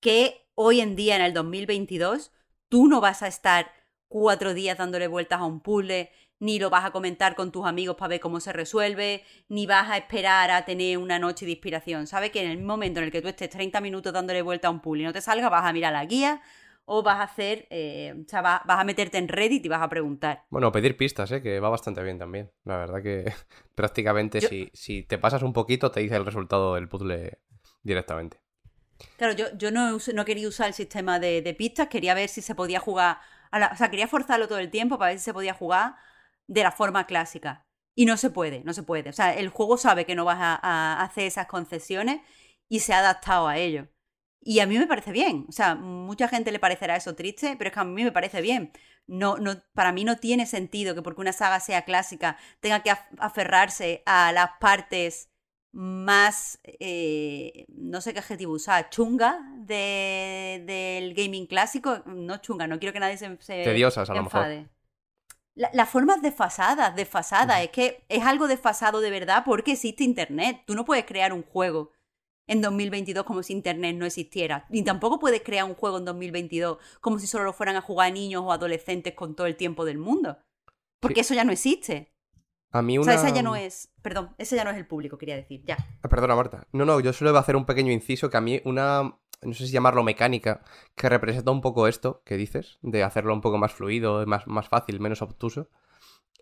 que 0.00 0.48
hoy 0.54 0.80
en 0.80 0.96
día, 0.96 1.16
en 1.16 1.22
el 1.22 1.34
2022, 1.34 2.32
tú 2.68 2.86
no 2.86 3.00
vas 3.00 3.22
a 3.22 3.28
estar 3.28 3.72
cuatro 4.08 4.54
días 4.54 4.78
dándole 4.78 5.08
vueltas 5.08 5.40
a 5.40 5.44
un 5.44 5.60
puzzle, 5.60 6.10
ni 6.38 6.58
lo 6.58 6.70
vas 6.70 6.84
a 6.84 6.92
comentar 6.92 7.34
con 7.34 7.50
tus 7.50 7.66
amigos 7.66 7.96
para 7.96 8.10
ver 8.10 8.20
cómo 8.20 8.38
se 8.38 8.52
resuelve, 8.52 9.24
ni 9.48 9.66
vas 9.66 9.90
a 9.90 9.96
esperar 9.96 10.50
a 10.50 10.64
tener 10.64 10.98
una 10.98 11.18
noche 11.18 11.46
de 11.46 11.52
inspiración. 11.52 12.06
Sabe 12.06 12.30
que 12.30 12.42
en 12.42 12.50
el 12.50 12.62
momento 12.62 13.00
en 13.00 13.06
el 13.06 13.12
que 13.12 13.22
tú 13.22 13.28
estés 13.28 13.50
30 13.50 13.80
minutos 13.80 14.12
dándole 14.12 14.42
vuelta 14.42 14.68
a 14.68 14.70
un 14.70 14.80
puzzle 14.80 15.02
y 15.02 15.06
no 15.06 15.12
te 15.12 15.20
salga, 15.20 15.48
vas 15.48 15.64
a 15.64 15.72
mirar 15.72 15.92
la 15.92 16.04
guía 16.04 16.42
o 16.86 17.02
vas 17.02 17.18
a 17.20 17.22
hacer, 17.24 17.66
eh, 17.70 18.14
o 18.26 18.28
sea, 18.28 18.42
va- 18.42 18.62
vas 18.66 18.80
a 18.80 18.84
meterte 18.84 19.18
en 19.18 19.28
Reddit 19.28 19.64
y 19.64 19.68
vas 19.68 19.82
a 19.82 19.88
preguntar. 19.88 20.44
Bueno, 20.50 20.70
pedir 20.72 20.96
pistas, 20.96 21.30
¿eh? 21.32 21.42
que 21.42 21.60
va 21.60 21.68
bastante 21.70 22.02
bien 22.02 22.18
también. 22.18 22.50
La 22.64 22.76
verdad 22.78 23.02
que 23.02 23.24
prácticamente 23.74 24.40
Yo- 24.40 24.48
si, 24.48 24.70
si 24.74 25.02
te 25.02 25.18
pasas 25.18 25.42
un 25.42 25.52
poquito 25.52 25.90
te 25.90 26.00
dice 26.00 26.16
el 26.16 26.24
resultado 26.26 26.74
del 26.74 26.88
puzzle 26.88 27.38
directamente. 27.82 28.38
Claro, 29.16 29.34
yo, 29.34 29.46
yo 29.56 29.70
no, 29.70 29.98
no 30.14 30.24
quería 30.24 30.48
usar 30.48 30.68
el 30.68 30.74
sistema 30.74 31.18
de, 31.18 31.40
de 31.42 31.54
pistas, 31.54 31.88
quería 31.88 32.14
ver 32.14 32.28
si 32.28 32.42
se 32.42 32.54
podía 32.54 32.80
jugar, 32.80 33.18
a 33.50 33.58
la- 33.58 33.68
o 33.72 33.76
sea, 33.76 33.90
quería 33.90 34.08
forzarlo 34.08 34.48
todo 34.48 34.58
el 34.58 34.70
tiempo 34.70 34.98
para 34.98 35.10
ver 35.10 35.18
si 35.18 35.24
se 35.24 35.34
podía 35.34 35.54
jugar 35.54 35.94
de 36.46 36.62
la 36.62 36.72
forma 36.72 37.06
clásica. 37.06 37.66
Y 37.94 38.06
no 38.06 38.16
se 38.16 38.30
puede, 38.30 38.64
no 38.64 38.72
se 38.74 38.82
puede. 38.82 39.10
O 39.10 39.12
sea, 39.12 39.34
el 39.34 39.48
juego 39.50 39.76
sabe 39.76 40.04
que 40.04 40.16
no 40.16 40.24
vas 40.24 40.38
a, 40.40 40.54
a 40.62 41.02
hacer 41.04 41.24
esas 41.26 41.46
concesiones 41.46 42.20
y 42.68 42.80
se 42.80 42.92
ha 42.92 42.98
adaptado 42.98 43.46
a 43.46 43.56
ello. 43.58 43.88
Y 44.46 44.60
a 44.60 44.66
mí 44.66 44.78
me 44.78 44.86
parece 44.86 45.10
bien. 45.10 45.46
O 45.48 45.52
sea, 45.52 45.74
mucha 45.74 46.28
gente 46.28 46.52
le 46.52 46.58
parecerá 46.58 46.96
eso 46.96 47.14
triste, 47.14 47.54
pero 47.56 47.68
es 47.68 47.74
que 47.74 47.80
a 47.80 47.84
mí 47.84 48.04
me 48.04 48.12
parece 48.12 48.42
bien. 48.42 48.72
No, 49.06 49.38
no, 49.38 49.56
para 49.72 49.90
mí 49.92 50.04
no 50.04 50.16
tiene 50.18 50.44
sentido 50.46 50.94
que 50.94 51.00
porque 51.02 51.22
una 51.22 51.32
saga 51.32 51.60
sea 51.60 51.82
clásica 51.84 52.36
tenga 52.60 52.82
que 52.82 52.90
af- 52.90 53.06
aferrarse 53.18 54.02
a 54.06 54.32
las 54.32 54.50
partes 54.60 55.30
más, 55.72 56.60
eh, 56.64 57.64
no 57.68 58.00
sé 58.00 58.12
qué 58.12 58.20
adjetivo 58.20 58.52
usar, 58.52 58.90
chunga 58.90 59.40
de, 59.56 60.62
del 60.66 61.14
gaming 61.14 61.46
clásico. 61.46 62.02
No 62.06 62.36
chunga, 62.38 62.66
no 62.66 62.78
quiero 62.78 62.92
que 62.92 63.00
nadie 63.00 63.16
se, 63.16 63.36
se 63.40 63.64
Tediosas, 63.64 64.08
a 64.10 64.14
lo 64.14 64.22
mejor. 64.24 64.42
La- 65.56 65.70
las 65.72 65.88
formas 65.88 66.20
desfasadas, 66.20 66.94
desfasadas, 66.96 67.62
es 67.62 67.70
que 67.70 68.04
es 68.08 68.24
algo 68.24 68.46
desfasado 68.48 69.00
de 69.00 69.10
verdad 69.10 69.42
porque 69.44 69.72
existe 69.72 70.04
Internet. 70.04 70.62
Tú 70.66 70.74
no 70.74 70.84
puedes 70.84 71.04
crear 71.06 71.32
un 71.32 71.42
juego 71.42 71.92
en 72.46 72.60
2022 72.60 73.24
como 73.24 73.42
si 73.42 73.52
Internet 73.52 73.96
no 73.96 74.06
existiera. 74.06 74.66
Ni 74.68 74.82
tampoco 74.82 75.18
puedes 75.18 75.42
crear 75.42 75.64
un 75.64 75.74
juego 75.74 75.98
en 75.98 76.04
2022 76.04 76.78
como 77.00 77.18
si 77.18 77.26
solo 77.26 77.44
lo 77.44 77.52
fueran 77.52 77.76
a 77.76 77.80
jugar 77.80 78.12
niños 78.12 78.42
o 78.44 78.52
adolescentes 78.52 79.14
con 79.14 79.34
todo 79.34 79.46
el 79.46 79.56
tiempo 79.56 79.84
del 79.84 79.98
mundo. 79.98 80.38
Porque 81.00 81.20
eso 81.20 81.34
ya 81.34 81.44
no 81.44 81.52
existe. 81.52 82.12
A 82.70 82.82
mí 82.82 82.98
O 82.98 83.02
una... 83.02 83.12
sea, 83.12 83.20
esa 83.28 83.34
ya 83.36 83.42
no 83.42 83.54
es... 83.56 83.92
Perdón, 84.02 84.34
ese 84.38 84.56
ya 84.56 84.64
no 84.64 84.70
es 84.70 84.76
el 84.76 84.86
público, 84.86 85.16
quería 85.16 85.36
decir. 85.36 85.62
Ya. 85.64 85.76
Ah, 86.02 86.08
Perdona, 86.08 86.34
Marta. 86.34 86.66
No, 86.72 86.84
no, 86.84 86.98
yo 87.00 87.12
solo 87.12 87.30
iba 87.30 87.38
a 87.38 87.42
hacer 87.42 87.56
un 87.56 87.66
pequeño 87.66 87.92
inciso 87.92 88.30
que 88.30 88.36
a 88.36 88.40
mí 88.40 88.60
una, 88.64 89.16
no 89.42 89.54
sé 89.54 89.66
si 89.66 89.72
llamarlo 89.72 90.02
mecánica, 90.02 90.62
que 90.96 91.08
representa 91.08 91.50
un 91.50 91.60
poco 91.60 91.86
esto 91.86 92.22
que 92.24 92.36
dices, 92.36 92.78
de 92.82 93.02
hacerlo 93.04 93.32
un 93.32 93.40
poco 93.42 93.58
más 93.58 93.72
fluido, 93.72 94.26
más, 94.26 94.46
más 94.46 94.68
fácil, 94.68 94.98
menos 95.00 95.22
obtuso, 95.22 95.68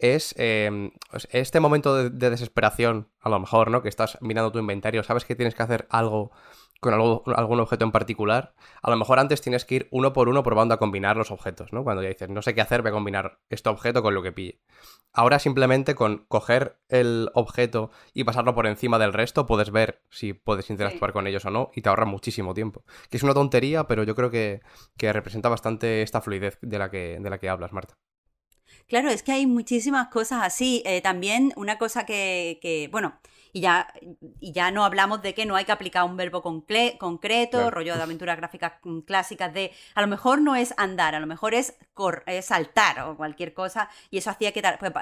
es 0.03 0.35
eh, 0.37 0.91
pues, 1.11 1.27
este 1.31 1.61
momento 1.61 1.97
de, 1.97 2.11
de 2.11 2.31
desesperación, 2.31 3.09
a 3.21 3.29
lo 3.31 3.41
mejor, 3.41 3.71
¿no? 3.71 3.83
Que 3.83 3.89
estás 3.89 4.19
mirando 4.21 4.53
tu 4.53 4.59
inventario, 4.59 5.03
sabes 5.03 5.25
que 5.25 5.35
tienes 5.37 5.55
que 5.55 5.63
hacer 5.63 5.87
algo 5.89 6.33
con 6.81 6.93
algo- 6.95 7.23
algún 7.37 7.61
objeto 7.61 7.85
en 7.85 7.93
particular. 7.93 8.55
A 8.83 8.91
lo 8.91 8.97
mejor 8.97 9.21
antes 9.21 9.41
tienes 9.41 9.65
que 9.65 9.77
ir 9.77 9.89
uno 9.93 10.13
por 10.13 10.29
uno 10.29 10.43
probando 10.43 10.75
a 10.75 10.79
combinar 10.79 11.17
los 11.17 11.31
objetos, 11.31 11.73
¿no? 11.73 11.85
Cuando 11.85 12.03
ya 12.03 12.09
dices, 12.09 12.29
no 12.29 12.43
sé 12.43 12.55
qué 12.57 12.61
hacer, 12.61 12.83
voy 12.83 12.89
a 12.89 12.93
combinar 12.93 13.39
este 13.51 13.69
objeto 13.69 14.03
con 14.03 14.15
lo 14.15 14.23
que 14.25 14.33
pille. 14.33 14.61
Ahora 15.13 15.39
simplemente 15.39 15.95
con 15.95 16.25
coger 16.27 16.79
el 16.89 17.31
objeto 17.35 17.91
y 18.13 18.25
pasarlo 18.25 18.57
por 18.57 18.67
encima 18.67 18.99
del 18.99 19.13
resto 19.13 19.47
puedes 19.47 19.71
ver 19.71 20.03
si 20.11 20.33
puedes 20.33 20.71
interactuar 20.71 21.13
con 21.13 21.29
ellos 21.29 21.45
o 21.45 21.51
no 21.51 21.71
y 21.73 21.83
te 21.83 21.89
ahorra 21.89 22.07
muchísimo 22.07 22.53
tiempo. 22.53 22.85
Que 23.11 23.19
es 23.19 23.23
una 23.23 23.35
tontería, 23.35 23.85
pero 23.87 24.03
yo 24.03 24.17
creo 24.17 24.31
que, 24.33 24.63
que 24.97 25.13
representa 25.13 25.49
bastante 25.49 26.03
esta 26.03 26.21
fluidez 26.21 26.59
de 26.63 26.79
la 26.81 26.91
que, 26.91 27.19
de 27.21 27.31
la 27.31 27.39
que 27.39 27.49
hablas, 27.49 27.73
Marta. 27.73 27.97
Claro, 28.93 29.09
es 29.09 29.23
que 29.23 29.33
hay 29.33 29.47
muchísimas 29.47 30.09
cosas 30.09 30.43
así. 30.43 30.83
Eh, 30.85 31.01
también 31.01 31.55
una 31.57 31.79
cosa 31.79 32.05
que, 32.05 32.59
que, 32.61 32.89
bueno, 32.93 33.15
y 33.51 33.63
ya, 33.63 33.91
y 34.39 34.53
ya 34.53 34.71
no 34.71 34.85
hablamos 34.85 35.23
de 35.23 35.33
que 35.33 35.47
no 35.47 35.57
hay 35.57 35.65
que 35.65 35.73
aplicar 35.73 36.05
un 36.05 36.19
verbo 36.19 36.43
concle- 36.43 36.99
concreto, 36.99 37.57
Claro. 37.57 37.71
rollo 37.71 37.97
de 37.97 38.03
aventuras 38.03 38.37
gráficas 38.37 38.73
mm, 38.85 38.99
clásicas 39.01 39.55
de, 39.55 39.73
a 39.95 40.03
lo 40.03 40.09
mejor 40.09 40.43
no 40.43 40.57
es 40.57 40.75
andar, 40.77 41.15
a 41.15 41.21
lo 41.21 41.27
mejor 41.27 41.55
es, 41.55 41.75
cor- 41.95 42.23
es 42.27 42.45
saltar 42.45 43.01
o 43.01 43.17
cualquier 43.17 43.55
cosa, 43.55 43.89
y 44.11 44.19
eso 44.19 44.29
hacía 44.29 44.53
que, 44.53 44.61
que, 44.61 44.93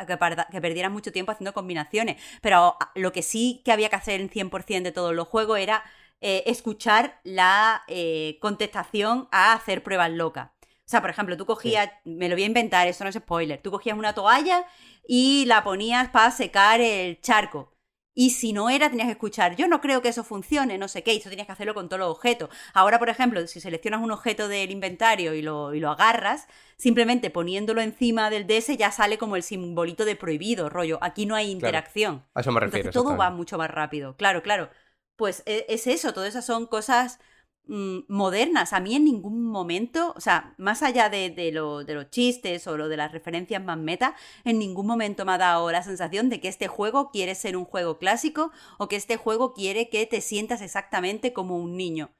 que 0.53 0.61
perdieran 0.61 0.93
mucho 0.93 1.11
tiempo 1.11 1.33
haciendo 1.33 1.53
combinaciones. 1.53 2.23
Pero 2.43 2.77
lo 2.95 3.11
que 3.11 3.23
sí 3.23 3.61
que 3.65 3.73
había 3.73 3.89
que 3.89 3.97
hacer 3.97 4.21
en 4.21 4.31
100% 4.31 4.83
de 4.85 4.93
todos 4.93 5.15
los 5.17 5.27
juegos 5.27 5.59
era 5.59 5.83
eh, 6.21 6.45
escuchar 6.47 7.19
la 7.25 7.83
eh, 7.89 8.39
contestación 8.41 9.27
a 9.33 9.53
hacer 9.55 9.83
pruebas 9.83 10.13
locas. 10.13 10.51
O 10.91 10.93
sea, 10.93 11.01
por 11.01 11.11
ejemplo, 11.11 11.37
tú 11.37 11.47
cogías, 11.47 11.89
me 12.05 12.29
lo 12.29 12.35
voy 12.35 12.43
a 12.43 12.47
inventar, 12.47 12.89
esto 12.89 13.05
no 13.05 13.11
es 13.11 13.15
spoiler, 13.17 13.63
tú 13.63 13.71
cogías 13.71 13.97
una 13.97 14.13
toalla 14.13 14.65
y 15.07 15.45
la 15.47 15.63
ponías 15.63 16.09
para 16.09 16.33
secar 16.33 16.81
el 16.81 17.21
charco. 17.21 17.73
Y 18.13 18.31
si 18.31 18.53
no 18.53 18.69
era, 18.71 18.91
tenías 18.91 19.07
que 19.07 19.13
escuchar, 19.13 19.55
yo 19.55 19.69
no 19.69 19.81
creo 19.81 20.03
que 20.03 20.09
eso 20.09 20.25
funcione, 20.25 20.79
no 20.79 20.89
sé 20.89 21.05
qué, 21.05 21.15
y 21.15 21.19
eso 21.19 21.31
tenías 21.31 21.47
que 21.47 21.53
hacerlo 21.53 21.75
con 21.75 21.89
todos 21.89 22.01
los 22.01 22.11
objetos. 22.11 22.51
Ahora, 22.75 22.99
por 22.99 23.09
ejemplo, 23.09 23.47
si 23.47 23.61
seleccionas 23.61 24.03
un 24.03 24.11
objeto 24.11 24.49
del 24.49 24.73
inventario 24.73 25.33
y 25.35 25.43
lo, 25.43 25.75
y 25.75 25.79
lo 25.79 25.91
agarras, 25.91 26.49
simplemente 26.77 27.31
poniéndolo 27.31 27.83
encima 27.83 28.29
del 28.29 28.49
DS 28.49 28.77
ya 28.77 28.91
sale 28.91 29.17
como 29.17 29.37
el 29.37 29.45
simbolito 29.45 30.05
de 30.05 30.17
prohibido, 30.17 30.69
rollo. 30.71 30.99
Aquí 31.03 31.25
no 31.25 31.37
hay 31.37 31.53
interacción. 31.53 32.25
A 32.35 32.41
eso 32.41 32.51
me 32.51 32.59
refiero. 32.59 32.89
Entonces 32.89 33.01
todo 33.01 33.17
va 33.17 33.31
mucho 33.31 33.59
más 33.59 33.71
rápido. 33.71 34.17
Claro, 34.17 34.43
claro. 34.43 34.71
Pues 35.15 35.45
e- 35.47 35.67
es 35.69 35.87
eso, 35.87 36.13
todas 36.13 36.31
esas 36.31 36.45
son 36.45 36.67
cosas 36.67 37.21
mm, 37.67 38.01
modernas. 38.09 38.73
A 38.73 38.81
mí 38.81 38.95
en 38.97 39.05
ningún 39.05 39.45
momento, 39.45 40.13
o 40.17 40.21
sea, 40.21 40.55
más 40.59 40.83
allá 40.83 41.09
de, 41.09 41.51
lo- 41.53 41.85
de 41.85 41.95
los 41.95 42.11
chistes 42.11 42.67
o 42.67 42.77
lo 42.77 42.89
de 42.89 42.97
las 42.97 43.13
referencias 43.13 43.63
más 43.63 43.79
meta, 43.79 44.15
en 44.45 44.59
ningún 44.59 44.87
momento 44.87 45.25
me 45.25 45.33
ha 45.33 45.39
dado 45.39 45.71
la 45.73 45.83
sensación 45.83 46.29
de 46.29 46.41
que 46.41 46.49
este 46.49 46.69
juego 46.69 47.11
quiere 47.11 47.35
ser 47.35 47.57
un 47.57 47.65
juego 47.65 47.99
clásico 47.99 48.53
o 48.79 48.89
que 48.89 48.97
este 48.97 49.17
juego 49.17 49.55
quiere 49.55 49.89
que 49.89 50.07
te 50.07 50.21
sientas 50.21 50.63
exactamente 50.63 51.33
como 51.33 51.57
un 51.59 51.77
niño. 51.77 52.11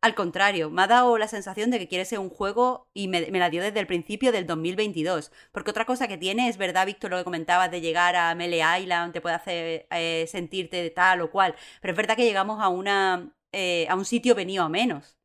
Al 0.00 0.16
contrario, 0.16 0.68
me 0.68 0.82
ha 0.82 0.86
dado 0.88 1.16
la 1.16 1.28
sensación 1.28 1.70
de 1.70 1.78
que 1.78 1.86
quiere 1.88 2.04
ser 2.04 2.18
un 2.18 2.28
juego 2.28 2.88
y 2.92 3.06
me, 3.06 3.20
la 3.30 3.50
dio 3.50 3.62
desde 3.62 3.78
el 3.78 3.86
principio 3.86 4.32
del 4.32 4.46
2022. 4.48 5.30
Porque 5.52 5.70
otra 5.70 5.84
cosa 5.86 6.08
que 6.08 6.18
tiene, 6.18 6.48
es 6.48 6.56
verdad, 6.58 6.86
Víctor, 6.86 7.12
lo 7.12 7.18
que 7.18 7.24
comentabas 7.24 7.70
de 7.70 7.80
llegar 7.80 8.16
a 8.16 8.34
Melee 8.34 8.80
Island, 8.80 9.12
te 9.12 9.20
puede 9.20 9.36
hacer 9.36 9.86
eh, 9.90 10.26
sentirte 10.28 10.82
de 10.82 10.90
tal 10.90 11.20
o 11.20 11.30
cual. 11.30 11.54
Pero 11.80 11.92
es 11.92 11.96
verdad 11.96 12.16
que 12.16 12.24
llegamos 12.24 12.60
a, 12.60 12.68
una, 12.68 13.32
eh, 13.52 13.86
a 13.88 13.94
un 13.94 14.04
sitio 14.04 14.34
venido 14.34 14.64
a 14.64 14.68
menos. 14.68 15.18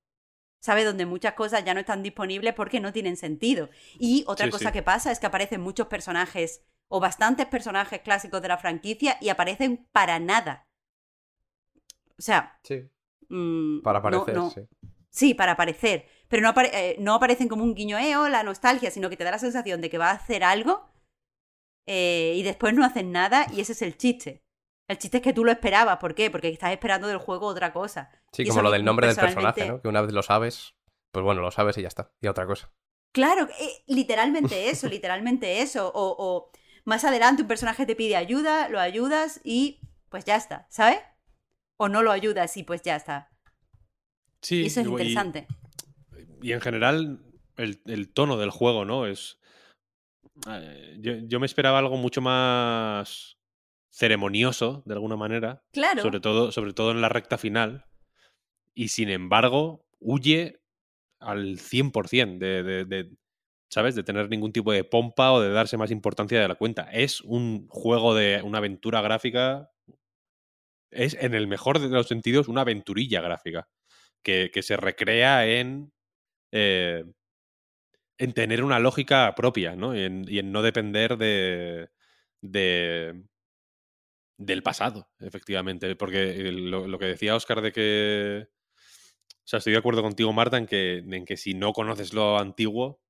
¿Sabes? 0.60 0.86
Donde 0.86 1.06
muchas 1.06 1.34
cosas 1.36 1.64
ya 1.64 1.74
no 1.74 1.80
están 1.80 2.02
disponibles 2.04 2.54
porque 2.54 2.80
no 2.80 2.92
tienen 2.92 3.16
sentido. 3.16 3.70
Y 4.00 4.24
otra 4.28 4.46
Sí, 4.48 4.52
cosa 4.52 4.70
sí. 4.70 4.74
que 4.74 4.84
pasa 4.84 5.12
es 5.12 5.20
que 5.20 5.28
aparecen 5.28 5.62
muchos 5.62 5.88
personajes 5.88 6.64
o 6.90 7.00
bastantes 7.00 7.46
personajes 7.46 8.02
clásicos 8.02 8.42
de 8.42 8.48
la 8.48 8.58
franquicia 8.58 9.18
y 9.22 9.30
aparecen 9.30 9.88
para 9.92 10.20
nada. 10.20 10.64
O 12.18 12.22
sea, 12.22 12.60
Sí, 12.64 12.90
mm, 13.30 13.82
para 13.82 14.00
no- 14.00 14.04
parecer, 14.04 14.36
no- 14.36 14.50
sí. 14.50 14.62
Sí, 15.10 15.34
para 15.34 15.54
aparecer. 15.54 16.06
Pero 16.28 16.42
no, 16.44 16.50
apare- 16.50 16.72
eh, 16.74 16.96
no 17.00 17.14
aparecen 17.16 17.48
como 17.48 17.64
un 17.64 17.74
guiño, 17.74 17.98
eh, 17.98 18.16
o 18.18 18.28
la 18.30 18.44
nostalgia, 18.44 18.92
sino 18.92 19.10
que 19.10 19.18
te 19.18 19.24
da 19.24 19.32
la 19.32 19.40
sensación 19.40 19.80
de 19.82 19.90
que 19.90 19.98
va 19.98 20.10
a 20.12 20.16
hacer 20.16 20.44
algo 20.44 20.90
eh, 21.88 22.34
y 22.36 22.44
después 22.44 22.74
no 22.74 22.84
hacen 22.86 23.12
nada 23.12 23.48
y 23.54 23.62
ese 23.62 23.72
es 23.72 23.82
el 23.82 23.96
chiste. 23.98 24.44
El 24.90 24.98
chiste 24.98 25.18
es 25.18 25.24
que 25.24 25.34
tú 25.34 25.44
lo 25.44 25.52
esperabas. 25.52 25.98
¿Por 25.98 26.16
qué? 26.16 26.32
Porque 26.32 26.48
estás 26.50 26.72
esperando 26.72 27.08
del 27.08 27.18
juego 27.18 27.48
otra 27.48 27.74
cosa. 27.74 28.10
Sí, 28.32 28.44
Y 28.44 28.48
como 28.48 28.62
lo 28.62 28.72
del 28.72 28.86
nombre 28.86 29.08
del 29.08 29.16
personaje, 29.16 29.68
¿no? 29.68 29.82
Que 29.82 29.88
una 29.88 30.02
vez 30.02 30.14
lo 30.14 30.24
sabes, 30.24 30.76
pues 31.12 31.24
bueno, 31.26 31.42
lo 31.42 31.52
sabes 31.52 31.78
y 31.78 31.82
ya 31.82 31.88
está. 31.90 32.12
Y 32.22 32.28
a 32.28 32.32
otra 32.32 32.46
cosa. 32.46 32.72
Claro, 33.14 33.48
eh, 33.60 33.84
literalmente 33.88 34.70
eso, 34.70 34.88
literalmente 34.88 35.62
eso. 35.62 35.92
O, 35.94 36.16
o 36.18 36.52
más 36.86 37.04
adelante 37.04 37.42
un 37.42 37.48
personaje 37.48 37.86
te 37.86 37.96
pide 37.96 38.16
ayuda, 38.16 38.70
lo 38.70 38.80
ayudas 38.80 39.42
y 39.44 39.82
pues 40.10 40.24
ya 40.24 40.36
está, 40.38 40.68
¿sabes? 40.70 41.00
O 41.78 41.90
no 41.90 42.02
lo 42.02 42.12
ayudas 42.12 42.56
y 42.56 42.64
pues 42.64 42.82
ya 42.82 42.96
está. 42.96 43.30
Sí, 44.42 44.62
y 44.64 44.66
eso 44.68 44.80
es 44.82 44.88
y- 44.88 44.90
interesante. 44.90 45.48
Y 46.42 46.52
en 46.54 46.62
general, 46.62 47.20
el, 47.58 47.82
el 47.86 48.14
tono 48.14 48.38
del 48.38 48.52
juego, 48.52 48.86
¿no? 48.86 49.06
Es. 49.08 49.38
eh, 50.50 50.96
Yo, 51.00 51.14
yo 51.26 51.40
me 51.40 51.46
esperaba 51.46 51.80
algo 51.80 51.98
mucho 51.98 52.22
más 52.22 53.37
ceremonioso, 53.98 54.84
de 54.86 54.94
alguna 54.94 55.16
manera. 55.16 55.64
Claro. 55.72 56.02
Sobre 56.02 56.20
todo, 56.20 56.52
sobre 56.52 56.74
todo 56.74 56.92
en 56.92 57.02
la 57.02 57.10
recta 57.10 57.38
final. 57.38 57.86
Y 58.76 58.90
sin 58.90 59.10
embargo, 59.10 59.86
huye 60.00 60.60
al 61.20 61.58
100% 61.58 62.38
de, 62.38 62.62
de, 62.64 62.86
de, 62.86 63.10
¿sabes? 63.72 63.96
De 63.96 64.04
tener 64.04 64.30
ningún 64.30 64.54
tipo 64.54 64.72
de 64.72 64.84
pompa 64.84 65.32
o 65.32 65.42
de 65.42 65.50
darse 65.50 65.78
más 65.78 65.90
importancia 65.90 66.40
de 66.40 66.48
la 66.48 66.56
cuenta. 66.56 66.84
Es 66.92 67.22
un 67.22 67.68
juego 67.70 68.14
de 68.14 68.42
una 68.44 68.60
aventura 68.60 69.02
gráfica. 69.02 69.72
Es, 70.92 71.16
en 71.20 71.34
el 71.34 71.48
mejor 71.48 71.80
de 71.80 71.90
los 71.90 72.08
sentidos, 72.08 72.48
una 72.48 72.62
aventurilla 72.62 73.22
gráfica. 73.22 73.68
Que, 74.24 74.52
que 74.54 74.62
se 74.62 74.78
recrea 74.78 75.48
en. 75.48 75.92
eh, 76.52 77.04
en 78.20 78.34
tener 78.34 78.64
una 78.64 78.80
lógica 78.80 79.34
propia, 79.36 79.76
¿no? 79.76 79.96
Y 79.96 80.02
en, 80.04 80.26
y 80.28 80.40
en 80.40 80.52
no 80.52 80.62
depender 80.62 81.18
de. 81.18 81.90
de 82.42 83.24
del 84.38 84.64
pasado, 84.64 85.10
efectivamente. 85.20 85.96
Porque 85.96 86.52
lo, 86.52 86.88
lo 86.88 87.00
que 87.00 87.06
decía 87.06 87.36
Oscar 87.36 87.62
de 87.62 87.72
que. 87.72 88.48
O 89.30 89.50
sea, 89.50 89.60
estoy 89.60 89.74
de 89.74 89.80
acuerdo 89.80 90.02
contigo, 90.02 90.34
Marta, 90.34 90.58
en 90.58 90.66
que, 90.66 90.98
en 90.98 91.26
que 91.26 91.38
si 91.38 91.54
no 91.54 91.72
conoces 91.72 92.14
lo 92.14 92.38
antiguo, 92.38 93.02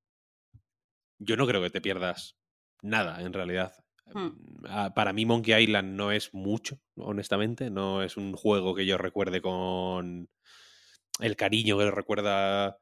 yo 1.19 1.35
no 1.35 1.47
creo 1.47 1.61
que 1.61 1.71
te 1.71 1.81
pierdas 1.81 2.37
nada, 2.81 3.21
en 3.21 3.33
realidad. 3.33 3.73
Hmm. 4.13 4.29
Ah, 4.65 4.93
Para 4.95 5.13
mí, 5.13 5.25
Monkey 5.25 5.63
Island 5.63 5.95
no 5.95 6.11
es 6.11 6.33
mucho, 6.33 6.79
honestamente. 6.95 7.69
No 7.69 8.03
es 8.03 8.17
un 8.17 8.33
juego 8.33 8.75
que 8.75 8.85
yo 8.85 8.97
recuerde 8.97 9.41
con 9.41 10.29
el 11.19 11.35
cariño 11.35 11.77
que 11.77 11.85
le 11.85 11.91
recuerda 11.91 12.79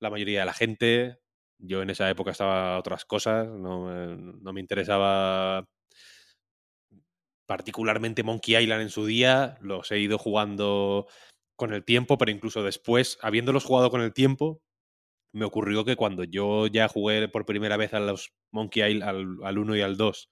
la 0.00 0.10
mayoría 0.10 0.40
de 0.40 0.46
la 0.46 0.54
gente. 0.54 1.18
Yo 1.58 1.82
en 1.82 1.90
esa 1.90 2.08
época 2.10 2.30
estaba 2.30 2.74
a 2.74 2.78
otras 2.78 3.04
cosas, 3.04 3.46
no, 3.46 3.90
no 4.16 4.52
me 4.52 4.60
interesaba 4.60 5.66
particularmente 7.46 8.22
Monkey 8.22 8.56
Island 8.56 8.82
en 8.82 8.90
su 8.90 9.06
día, 9.06 9.56
los 9.60 9.90
he 9.92 9.98
ido 9.98 10.18
jugando 10.18 11.06
con 11.56 11.72
el 11.72 11.84
tiempo, 11.84 12.18
pero 12.18 12.30
incluso 12.30 12.62
después, 12.62 13.18
habiéndolos 13.22 13.64
jugado 13.64 13.90
con 13.90 14.02
el 14.02 14.12
tiempo, 14.12 14.60
me 15.32 15.44
ocurrió 15.44 15.84
que 15.84 15.96
cuando 15.96 16.24
yo 16.24 16.66
ya 16.66 16.88
jugué 16.88 17.28
por 17.28 17.46
primera 17.46 17.76
vez 17.76 17.94
a 17.94 18.00
los 18.00 18.32
Monkey 18.52 18.82
Island, 18.82 19.08
al, 19.08 19.38
al 19.44 19.58
1 19.58 19.76
y 19.76 19.80
al 19.82 19.96
2, 19.96 20.30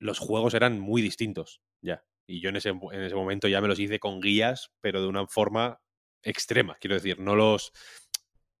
los 0.00 0.18
juegos 0.18 0.54
eran 0.54 0.78
muy 0.78 1.02
distintos 1.02 1.60
ya. 1.82 2.04
Y 2.26 2.40
yo 2.40 2.50
en 2.50 2.56
ese, 2.56 2.70
en 2.70 3.02
ese 3.02 3.14
momento 3.14 3.48
ya 3.48 3.60
me 3.60 3.68
los 3.68 3.78
hice 3.78 3.98
con 3.98 4.20
guías, 4.20 4.70
pero 4.80 5.00
de 5.00 5.08
una 5.08 5.26
forma 5.26 5.80
extrema, 6.22 6.76
quiero 6.80 6.94
decir, 6.94 7.18
no 7.20 7.34
los... 7.36 7.72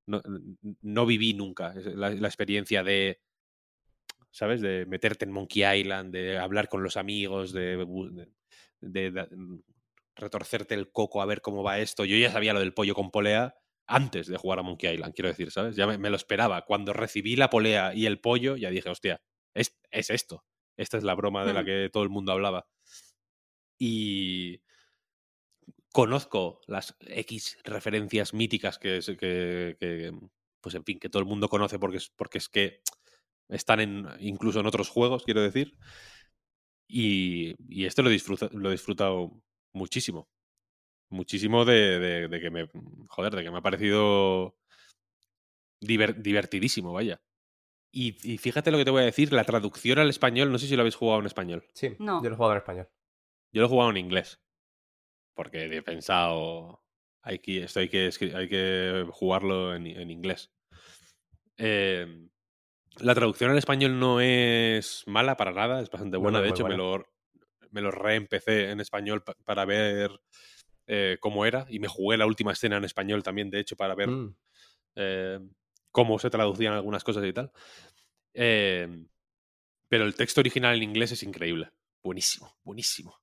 No, 0.06 0.22
no 0.80 1.04
viví 1.04 1.34
nunca 1.34 1.74
la, 1.74 2.08
la 2.08 2.28
experiencia 2.28 2.82
de, 2.82 3.20
¿sabes? 4.30 4.60
De 4.60 4.86
meterte 4.86 5.24
en 5.24 5.32
Monkey 5.32 5.64
Island, 5.80 6.12
de 6.12 6.38
hablar 6.38 6.68
con 6.68 6.82
los 6.82 6.96
amigos, 6.96 7.52
de, 7.52 7.76
de- 8.80 9.10
de- 9.10 9.26
mm, 9.36 9.60
retorcerte 10.16 10.74
el 10.74 10.90
coco 10.90 11.22
a 11.22 11.26
ver 11.26 11.40
cómo 11.40 11.62
va 11.62 11.78
esto. 11.78 12.04
Yo 12.04 12.16
ya 12.16 12.30
sabía 12.32 12.52
lo 12.52 12.60
del 12.60 12.74
pollo 12.74 12.94
con 12.94 13.10
polea 13.10 13.54
antes 13.86 14.26
de 14.26 14.36
jugar 14.36 14.58
a 14.58 14.62
Monkey 14.62 14.92
Island, 14.94 15.14
quiero 15.14 15.28
decir, 15.28 15.50
¿sabes? 15.50 15.76
Ya 15.76 15.86
me, 15.86 15.96
me 15.98 16.10
lo 16.10 16.16
esperaba. 16.16 16.62
Cuando 16.66 16.92
recibí 16.92 17.36
la 17.36 17.48
polea 17.50 17.94
y 17.94 18.06
el 18.06 18.20
pollo, 18.20 18.56
ya 18.56 18.70
dije, 18.70 18.90
hostia, 18.90 19.22
es, 19.54 19.78
es 19.90 20.10
esto. 20.10 20.44
Esta 20.76 20.98
es 20.98 21.04
la 21.04 21.14
broma 21.14 21.44
de 21.44 21.52
la 21.54 21.64
que 21.64 21.88
todo 21.92 22.02
el 22.02 22.08
mundo 22.10 22.32
hablaba. 22.32 22.66
Y 23.78 24.60
conozco 25.92 26.60
las 26.66 26.96
X 27.00 27.58
referencias 27.64 28.34
míticas 28.34 28.78
que, 28.78 29.00
que, 29.18 29.76
que, 29.78 30.12
pues 30.60 30.74
en 30.74 30.84
fin, 30.84 30.98
que 30.98 31.08
todo 31.08 31.20
el 31.20 31.28
mundo 31.28 31.48
conoce 31.48 31.78
porque 31.78 31.96
es, 31.98 32.10
porque 32.10 32.38
es 32.38 32.48
que 32.48 32.80
están 33.48 33.80
en, 33.80 34.06
incluso 34.20 34.60
en 34.60 34.66
otros 34.66 34.88
juegos, 34.88 35.24
quiero 35.24 35.42
decir. 35.42 35.74
Y, 36.90 37.54
y 37.68 37.84
este 37.84 38.02
lo, 38.02 38.08
disfruta, 38.10 38.48
lo 38.52 38.68
he 38.68 38.72
disfrutado 38.72 39.42
muchísimo. 39.74 40.28
Muchísimo 41.10 41.64
de, 41.64 41.98
de- 41.98 42.28
de 42.28 42.40
que 42.40 42.50
me. 42.50 42.68
Joder, 43.08 43.34
de 43.34 43.42
que 43.42 43.50
me 43.50 43.58
ha 43.58 43.62
parecido 43.62 44.56
diver- 45.80 46.16
divertidísimo, 46.16 46.92
vaya. 46.92 47.20
Y, 47.92 48.16
y 48.30 48.38
fíjate 48.38 48.70
lo 48.70 48.78
que 48.78 48.84
te 48.84 48.90
voy 48.90 49.02
a 49.02 49.06
decir, 49.06 49.32
la 49.32 49.44
traducción 49.44 49.98
al 49.98 50.10
español, 50.10 50.52
no 50.52 50.58
sé 50.58 50.66
si 50.66 50.76
lo 50.76 50.82
habéis 50.82 50.96
jugado 50.96 51.20
en 51.20 51.26
español. 51.26 51.64
Sí, 51.74 51.96
No. 51.98 52.22
yo 52.22 52.28
lo 52.28 52.34
he 52.34 52.36
jugado 52.36 52.52
en 52.52 52.58
español. 52.58 52.88
Yo 53.52 53.60
lo 53.62 53.66
he 53.66 53.70
jugado 53.70 53.90
en 53.90 53.96
inglés. 53.96 54.40
Porque 55.34 55.64
he 55.64 55.82
pensado. 55.82 56.82
Hay 57.22 57.38
que, 57.38 57.64
esto 57.64 57.80
hay 57.80 57.88
que, 57.88 58.10
hay 58.34 58.48
que 58.48 59.06
jugarlo 59.12 59.74
en, 59.74 59.86
en 59.86 60.10
inglés. 60.10 60.50
Eh, 61.56 62.28
la 63.00 63.14
traducción 63.14 63.50
al 63.50 63.58
español 63.58 63.98
no 63.98 64.20
es 64.20 65.02
mala 65.06 65.36
para 65.36 65.52
nada, 65.52 65.80
es 65.80 65.90
bastante 65.90 66.16
buena. 66.16 66.38
no, 66.38 66.44
de 66.44 66.50
hecho, 66.50 66.64
me 66.64 66.76
lo, 66.76 67.06
me 67.70 67.80
lo 67.80 67.90
reempecé 67.90 68.70
en 68.70 68.80
español 68.80 69.22
pa- 69.22 69.34
para 69.44 69.64
ver 69.64 70.10
eh, 70.86 71.18
cómo 71.20 71.44
era. 71.46 71.66
Y 71.68 71.78
me 71.80 71.88
jugué 71.88 72.16
la 72.16 72.26
última 72.26 72.52
escena 72.52 72.76
en 72.78 72.84
español 72.84 73.22
también, 73.22 73.50
de 73.50 73.60
hecho, 73.60 73.76
para 73.76 73.94
ver 73.94 74.08
Mm, 74.08 74.34
eh, 74.96 75.38
cómo 75.92 76.18
se 76.18 76.30
traducían 76.30 76.74
algunas 76.74 77.04
cosas 77.04 77.24
y 77.24 77.32
tal. 77.32 77.52
Eh, 78.34 79.06
pero 79.88 80.04
el 80.04 80.14
texto 80.14 80.40
original 80.40 80.76
en 80.76 80.82
inglés 80.82 81.12
es 81.12 81.22
increíble. 81.22 81.70
Buenísimo, 82.02 82.56
buenísimo. 82.64 83.16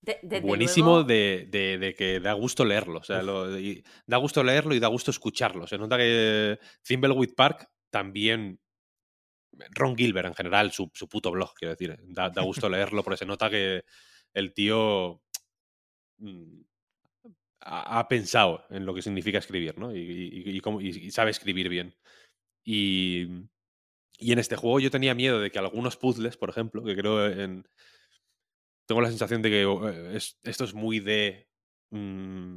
De- 0.00 0.40
buenísimo 0.40 0.90
luego- 0.90 1.04
de, 1.04 1.46
de- 1.50 1.78
de 1.78 1.94
que 1.94 2.20
da 2.20 2.32
gusto 2.34 2.64
leerlo. 2.64 3.00
O 3.00 3.04
sea, 3.04 3.22
lo- 3.22 3.58
y 3.58 3.82
da 4.06 4.16
gusto 4.18 4.42
leerlo 4.44 4.74
y 4.74 4.80
da 4.80 4.88
gusto 4.88 5.10
escucharlo. 5.10 5.66
Se 5.66 5.76
nota 5.78 5.96
que 5.96 6.58
Thimbleweed 6.82 7.34
Park 7.34 7.68
también. 7.90 8.60
Ron 9.70 9.96
Gilbert 9.96 10.28
en 10.28 10.34
general, 10.34 10.72
su, 10.72 10.90
su 10.94 11.08
puto 11.08 11.30
blog, 11.30 11.54
quiero 11.54 11.74
decir. 11.74 11.98
Da, 12.04 12.30
da 12.30 12.42
gusto 12.42 12.68
leerlo 12.70 13.02
porque 13.02 13.18
se 13.18 13.26
nota 13.26 13.50
que 13.50 13.84
el 14.34 14.52
tío 14.54 15.22
mm, 16.18 16.60
ha, 17.60 17.98
ha 18.00 18.08
pensado 18.08 18.64
en 18.70 18.86
lo 18.86 18.94
que 18.94 19.02
significa 19.02 19.38
escribir, 19.38 19.78
¿no? 19.78 19.94
Y, 19.94 20.00
y- 20.00 20.56
y 20.56 20.60
cómo- 20.60 20.80
y- 20.80 21.10
sabe 21.10 21.30
escribir 21.30 21.68
bien. 21.68 21.94
Y, 22.64 23.26
y 24.18 24.32
en 24.32 24.38
este 24.40 24.56
juego 24.56 24.80
yo 24.80 24.90
tenía 24.90 25.14
miedo 25.14 25.40
de 25.40 25.50
que 25.50 25.58
algunos 25.58 25.96
puzzles, 25.96 26.36
por 26.36 26.50
ejemplo, 26.50 26.84
que 26.84 26.96
creo 26.96 27.26
en. 27.28 27.66
Tengo 28.86 29.00
la 29.02 29.08
sensación 29.10 29.42
de 29.42 29.50
que 29.50 29.62
eh, 29.62 30.16
es- 30.16 30.38
esto 30.42 30.64
es 30.64 30.74
muy 30.74 31.00
de 31.00 31.48
mm, 31.90 32.56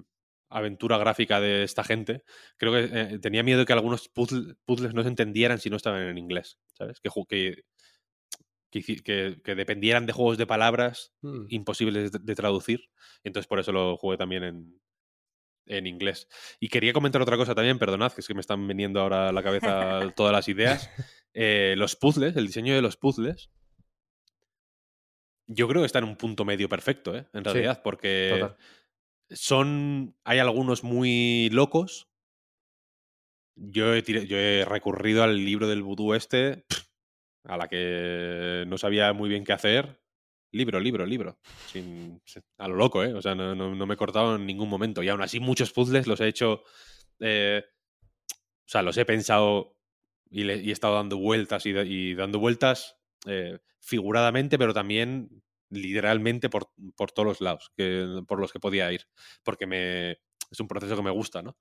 aventura 0.51 0.97
gráfica 0.97 1.39
de 1.39 1.63
esta 1.63 1.83
gente. 1.83 2.23
Creo 2.57 2.73
que 2.73 2.89
eh, 2.91 3.19
tenía 3.19 3.43
miedo 3.43 3.59
de 3.59 3.65
que 3.65 3.73
algunos 3.73 4.13
puzzle- 4.13 4.57
puzzles 4.65 4.93
no 4.93 5.01
se 5.03 5.09
entendieran 5.09 5.59
si 5.59 5.69
no 5.69 5.77
estaban 5.77 6.01
en 6.03 6.17
inglés, 6.17 6.59
¿sabes? 6.73 6.99
Que, 6.99 7.09
que, 8.69 9.35
que, 9.43 9.55
dependieran 9.55 10.05
de 10.05 10.13
juegos 10.13 10.37
de 10.37 10.47
palabras 10.47 11.13
mm. 11.21 11.45
imposibles 11.49 12.11
de, 12.11 12.19
de 12.21 12.35
traducir. 12.35 12.89
Entonces 13.23 13.47
por 13.47 13.59
eso 13.59 13.71
lo 13.71 13.97
jugué 13.97 14.17
también 14.17 14.43
en, 14.43 14.81
en 15.65 15.87
inglés. 15.87 16.27
Y 16.59 16.69
quería 16.69 16.93
comentar 16.93 17.21
otra 17.21 17.37
cosa 17.37 17.55
también, 17.55 17.79
perdonad, 17.79 18.11
que 18.11 18.21
es 18.21 18.27
que 18.27 18.33
me 18.33 18.41
están 18.41 18.67
viniendo 18.67 18.99
ahora 19.01 19.29
a 19.29 19.31
la 19.31 19.43
cabeza 19.43 20.01
todas 20.15 20.33
las 20.33 20.47
ideas. 20.47 20.89
Eh, 21.33 21.75
los 21.77 21.95
puzzles, 21.95 22.35
el 22.35 22.47
diseño 22.47 22.75
de 22.75 22.81
los 22.81 22.97
puzzles, 22.97 23.49
yo 25.47 25.67
creo 25.67 25.81
que 25.81 25.85
está 25.85 25.99
en 25.99 26.05
un 26.05 26.15
punto 26.15 26.45
medio 26.45 26.69
perfecto, 26.69 27.15
¿eh? 27.15 27.27
En 27.33 27.43
Sí, 27.43 27.51
realidad, 27.51 27.81
porque 27.83 28.37
total. 28.39 28.57
Son. 29.33 30.15
Hay 30.23 30.39
algunos 30.39 30.83
muy 30.83 31.49
locos. 31.51 32.07
Yo 33.55 33.93
he, 33.93 34.01
yo 34.03 34.37
he 34.37 34.65
recurrido 34.65 35.23
al 35.23 35.35
libro 35.43 35.67
del 35.67 35.83
vudú 35.83 36.13
este, 36.13 36.65
a 37.43 37.57
la 37.57 37.67
que 37.67 38.63
no 38.67 38.77
sabía 38.77 39.13
muy 39.13 39.29
bien 39.29 39.43
qué 39.43 39.53
hacer. 39.53 40.01
Libro, 40.53 40.79
libro, 40.79 41.05
libro. 41.05 41.37
Sin, 41.67 42.21
a 42.57 42.67
lo 42.67 42.75
loco, 42.75 43.03
¿eh? 43.03 43.13
O 43.13 43.21
sea, 43.21 43.35
no, 43.35 43.55
no- 43.55 43.73
no 43.75 43.85
me 43.85 43.93
he 43.93 43.97
cortado 43.97 44.35
en 44.35 44.45
ningún 44.45 44.69
momento. 44.69 45.01
Y 45.03 45.09
aún 45.09 45.21
así, 45.21 45.39
muchos 45.39 45.71
puzzles 45.71 46.07
los 46.07 46.19
he 46.21 46.27
hecho. 46.27 46.63
eh, 47.19 47.63
o 48.31 48.69
sea, 48.71 48.81
los 48.81 48.97
he 48.97 49.05
pensado 49.05 49.77
y, 50.29 50.43
le- 50.43 50.55
he 50.61 50.71
estado 50.71 50.95
dando 50.95 51.17
vueltas 51.17 51.65
y, 51.65 51.69
y 51.71 52.15
dando 52.15 52.39
vueltas 52.39 52.97
eh, 53.27 53.59
figuradamente, 53.79 54.57
pero 54.57 54.73
también 54.73 55.43
literalmente 55.71 56.49
por, 56.49 56.69
por 56.95 57.11
todos 57.11 57.25
los 57.27 57.41
lados 57.41 57.71
que, 57.75 58.21
por 58.27 58.39
los 58.39 58.51
que 58.51 58.59
podía 58.59 58.91
ir. 58.91 59.07
Porque 59.43 59.65
me, 59.65 60.11
es 60.51 60.59
un 60.59 60.67
proceso 60.67 60.95
que 60.95 61.01
me 61.01 61.09
gusta, 61.11 61.41
¿no? 61.41 61.57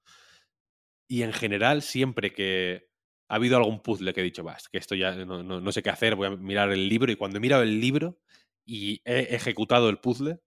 Y 1.09 1.23
en 1.23 1.32
general, 1.32 1.82
siempre 1.82 2.32
que 2.32 2.89
ha 3.28 3.37
habido 3.37 3.57
algún 3.57 3.81
puzzle 3.81 4.12
que 4.12 4.20
he 4.20 4.24
dicho, 4.24 4.45
es 4.57 4.69
que 4.69 4.78
esto 4.78 4.95
ya 4.95 5.15
no, 5.24 5.43
no- 5.43 5.61
no 5.61 5.73
sé 5.73 5.82
qué 5.82 5.91
hacer, 5.91 6.15
voy 6.16 6.27
a 6.28 6.31
mirar 6.31 6.70
el 6.73 6.89
libro. 6.89 7.11
Y 7.11 7.16
cuando 7.16 7.39
he 7.39 7.41
mirado 7.41 7.62
el 7.62 7.81
libro, 7.81 8.20
y 8.65 9.01
he 9.05 9.35
ejecutado 9.35 9.89
el 9.89 9.99
puzzle, 9.99 10.41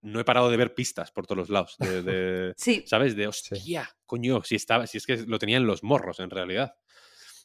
no 0.00 0.18
he 0.18 0.24
parado 0.24 0.50
de 0.50 0.56
ver 0.56 0.74
pistas 0.74 1.12
por 1.12 1.26
todos 1.26 1.38
los 1.38 1.50
lados. 1.50 1.76
De, 1.78 2.02
de- 2.02 2.54
Sí. 2.56 2.82
¿Sabes? 2.86 3.14
De 3.14 3.26
hostia, 3.28 3.88
coño, 4.06 4.42
si 4.42 4.56
estaba, 4.56 4.86
si 4.88 4.98
es 4.98 5.06
que 5.06 5.18
lo 5.18 5.38
tenía 5.38 5.58
en 5.58 5.66
los 5.66 5.84
morros 5.84 6.18
en 6.18 6.30
realidad. 6.30 6.74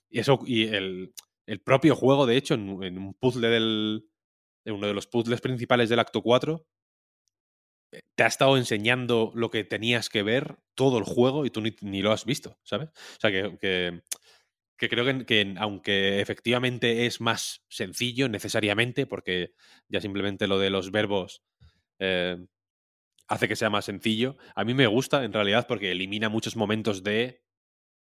Y 0.10 0.20
eso, 0.20 0.40
y 0.46 0.64
el, 0.68 1.14
el 1.46 1.62
propio 1.62 1.96
juego, 1.96 2.26
de 2.26 2.38
hecho, 2.38 2.56
en, 2.56 2.82
en 2.84 2.98
un 2.98 3.14
puzzle 3.14 3.50
del. 3.50 4.10
Uno 4.68 4.88
de 4.88 4.94
los 4.94 5.08
puzzles 5.08 5.42
principales 5.42 5.90
del 5.90 6.00
acto 6.00 6.22
4, 6.22 6.66
eh, 7.92 8.02
te 8.16 8.24
ha 8.24 8.28
estado 8.28 8.58
enseñando 8.58 9.32
lo 9.36 9.50
que 9.50 9.64
tenías 9.64 10.10
que 10.10 10.24
ver 10.24 10.58
todo 10.76 10.98
el 10.98 11.06
juego 11.06 11.46
y 11.46 11.50
tú 11.50 11.62
ni, 11.62 12.02
lo 12.02 12.12
has 12.12 12.26
visto, 12.26 12.60
¿sabes? 12.64 12.90
O 12.90 13.20
sea, 13.20 13.32
que, 13.32 13.58
que, 14.78 14.90
creo 14.90 15.06
que, 15.06 15.26
que 15.26 15.56
aunque 15.58 16.20
efectivamente 16.20 17.06
es 17.06 17.22
más 17.22 17.66
sencillo 17.70 18.30
necesariamente, 18.30 19.08
porque 19.08 19.54
ya 19.88 20.02
simplemente 20.02 20.48
lo 20.48 20.60
de 20.60 20.70
los 20.70 20.92
verbos 20.92 21.44
eh, 22.00 22.38
hace 23.28 23.48
que 23.48 23.56
sea 23.56 23.70
más 23.70 23.86
sencillo, 23.86 24.38
a 24.56 24.64
mí 24.64 24.74
me 24.74 24.88
gusta 24.88 25.24
en 25.24 25.34
realidad 25.34 25.68
porque 25.68 25.92
elimina 25.92 26.30
muchos 26.30 26.56
momentos 26.56 27.04
de... 27.04 27.44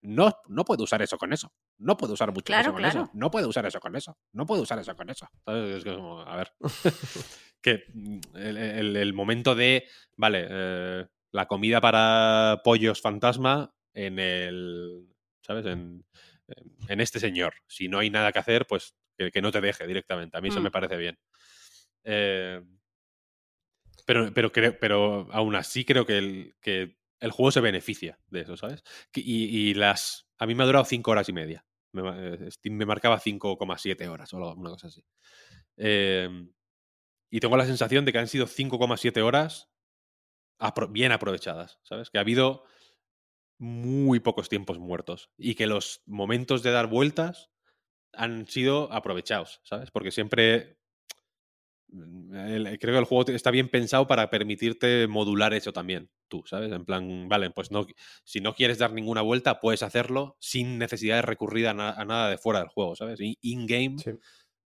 No, 0.01 0.33
no 0.47 0.65
puedo 0.65 0.83
usar 0.83 1.01
eso 1.01 1.17
con 1.17 1.33
eso. 1.33 1.51
No 1.77 1.97
puedo 1.97 2.13
usar 2.13 2.31
mucho 2.31 2.45
Claro, 2.45 2.61
eso 2.69 2.71
con 2.73 2.81
claro. 2.81 3.01
eso. 3.03 3.11
No 3.13 3.29
puedo 3.31 3.49
usar 3.49 3.65
eso 3.65 3.79
con 3.79 3.95
eso. 3.95 4.17
No 4.33 4.45
puedo 4.45 4.61
usar 4.61 4.79
eso 4.79 4.95
con 4.95 5.09
eso. 5.09 5.27
¿Sabes? 5.45 5.85
Es 5.85 5.85
a 5.87 6.35
ver. 6.37 6.53
que 7.61 7.83
mm, 7.93 8.19
el, 8.35 8.57
el- 8.57 8.95
el 8.97 9.13
momento 9.13 9.55
de, 9.55 9.87
vale, 10.15 10.47
eh, 10.49 11.05
la 11.31 11.47
comida 11.47 11.81
para 11.81 12.61
pollos 12.63 13.01
fantasma 13.01 13.73
en 13.93 14.19
el, 14.19 15.07
¿sabes? 15.41 15.65
En, 15.65 16.05
en- 16.87 17.01
este 17.01 17.19
señor. 17.19 17.55
Si 17.67 17.87
no 17.89 17.99
hay 17.99 18.09
nada 18.09 18.31
que 18.31 18.39
hacer, 18.39 18.65
pues 18.67 18.95
que, 19.17 19.31
que 19.31 19.41
no 19.41 19.51
te 19.51 19.61
deje 19.61 19.85
directamente. 19.87 20.37
A 20.37 20.41
mí 20.41 20.49
eso 20.49 20.59
Mm. 20.59 20.63
me 20.63 20.71
parece 20.71 20.97
bien. 20.97 21.17
Eh, 22.03 22.61
pero, 24.05 24.33
pero, 24.33 24.51
creo, 24.51 24.77
pero 24.79 25.27
aún 25.31 25.55
así 25.55 25.83
creo 25.85 26.05
que 26.05 26.17
el, 26.17 26.55
que 26.61 26.97
el 27.19 27.31
juego 27.31 27.51
se 27.51 27.61
beneficia 27.61 28.19
de 28.27 28.41
eso, 28.41 28.55
¿sabes? 28.57 28.83
Y, 29.13 29.45
y 29.69 29.73
las. 29.73 30.24
A 30.37 30.45
mí 30.45 30.55
me 30.55 30.63
ha 30.63 30.65
durado 30.65 30.85
5 30.85 31.11
horas 31.11 31.29
y 31.29 31.33
media. 31.33 31.65
Me, 31.91 32.01
eh, 32.45 32.51
Steam 32.51 32.75
me 32.75 32.85
marcaba 32.85 33.19
5,7 33.19 34.07
horas 34.07 34.33
o 34.33 34.37
una 34.37 34.69
cosa 34.71 34.87
así. 34.87 35.03
Eh, 35.77 36.29
y 37.29 37.39
tengo 37.39 37.57
la 37.57 37.65
sensación 37.65 38.05
de 38.05 38.11
que 38.11 38.19
han 38.19 38.27
sido 38.27 38.47
5,7 38.47 39.21
horas 39.21 39.69
bien 40.89 41.11
aprovechadas, 41.11 41.79
¿sabes? 41.83 42.09
Que 42.09 42.17
ha 42.17 42.21
habido 42.21 42.63
muy 43.57 44.19
pocos 44.19 44.49
tiempos 44.49 44.79
muertos 44.79 45.31
y 45.37 45.55
que 45.55 45.67
los 45.67 46.01
momentos 46.05 46.63
de 46.63 46.71
dar 46.71 46.87
vueltas 46.87 47.51
han 48.13 48.47
sido 48.47 48.91
aprovechados, 48.91 49.61
¿sabes? 49.63 49.91
Porque 49.91 50.11
siempre 50.11 50.77
mm, 51.87 52.31
creo 52.79 52.93
que 52.93 52.99
el 52.99 53.05
juego 53.05 53.31
está 53.31 53.51
bien 53.51 53.69
pensado 53.69 54.07
para 54.07 54.29
permitirte 54.29 55.07
modular 55.07 55.53
eso 55.53 55.73
también, 55.73 56.09
tú, 56.41 56.47
¿sabes? 56.47 56.71
En 56.71 56.85
plan, 56.85 57.27
vale, 57.29 57.49
pues 57.51 57.71
no, 57.71 57.85
si 58.23 58.41
no 58.41 58.53
quieres 58.55 58.77
dar 58.77 58.91
ninguna 58.93 59.21
vuelta, 59.21 59.59
puedes 59.59 59.83
hacerlo 59.83 60.35
sin 60.39 60.77
necesidad 60.77 61.17
de 61.17 61.21
recurrir 61.23 61.67
a, 61.67 61.73
na- 61.73 61.91
a 61.91 62.05
nada 62.05 62.29
de 62.29 62.37
fuera 62.37 62.59
del 62.59 62.69
juego, 62.69 62.95
¿sabes? 62.95 63.19
In- 63.19 63.35
In-game, 63.41 63.95
Sí. 63.99 64.11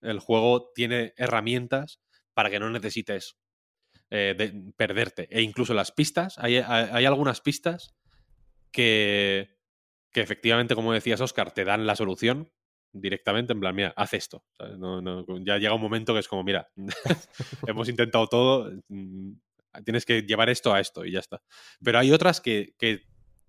el 0.03 0.19
juego 0.19 0.71
tiene 0.75 1.13
herramientas 1.17 2.01
para 2.35 2.51
que 2.51 2.59
no 2.59 2.71
necesites 2.71 3.37
eh, 4.11 4.35
de- 4.37 4.73
perderte. 4.77 5.27
E 5.31 5.43
incluso 5.43 5.75
las 5.75 5.93
pistas, 5.93 6.39
hay, 6.39 6.57
hay- 6.57 7.05
algunas 7.07 7.41
pistas 7.41 7.95
que, 8.71 9.49
que 10.13 10.21
efectivamente, 10.21 10.75
como 10.75 10.93
decías, 10.93 11.21
Oscar, 11.21 11.53
te 11.53 11.65
dan 11.65 11.87
la 11.87 11.97
solución 11.97 12.51
directamente, 12.95 13.53
en 13.55 13.61
plan, 13.61 13.75
mira, 13.75 13.95
haz 13.97 14.13
esto. 14.15 14.45
¿sabes? 14.59 14.79
No- 14.79 15.01
no, 15.01 15.25
ya 15.45 15.57
llega 15.59 15.75
un 15.75 15.81
momento 15.81 16.13
que 16.15 16.21
es 16.21 16.29
como, 16.29 16.45
mira, 16.45 16.69
hemos 17.67 17.89
intentado 17.89 18.27
todo, 18.27 18.71
mm, 18.89 19.33
tienes 19.85 20.05
que 20.05 20.23
llevar 20.23 20.51
esto 20.51 20.73
a 20.75 20.81
esto 20.81 21.05
y 21.05 21.13
ya 21.13 21.21
está. 21.21 21.43
Pero 21.83 21.99
hay 21.99 22.13
otras 22.13 22.41
que, 22.41 22.75
que 22.79 23.03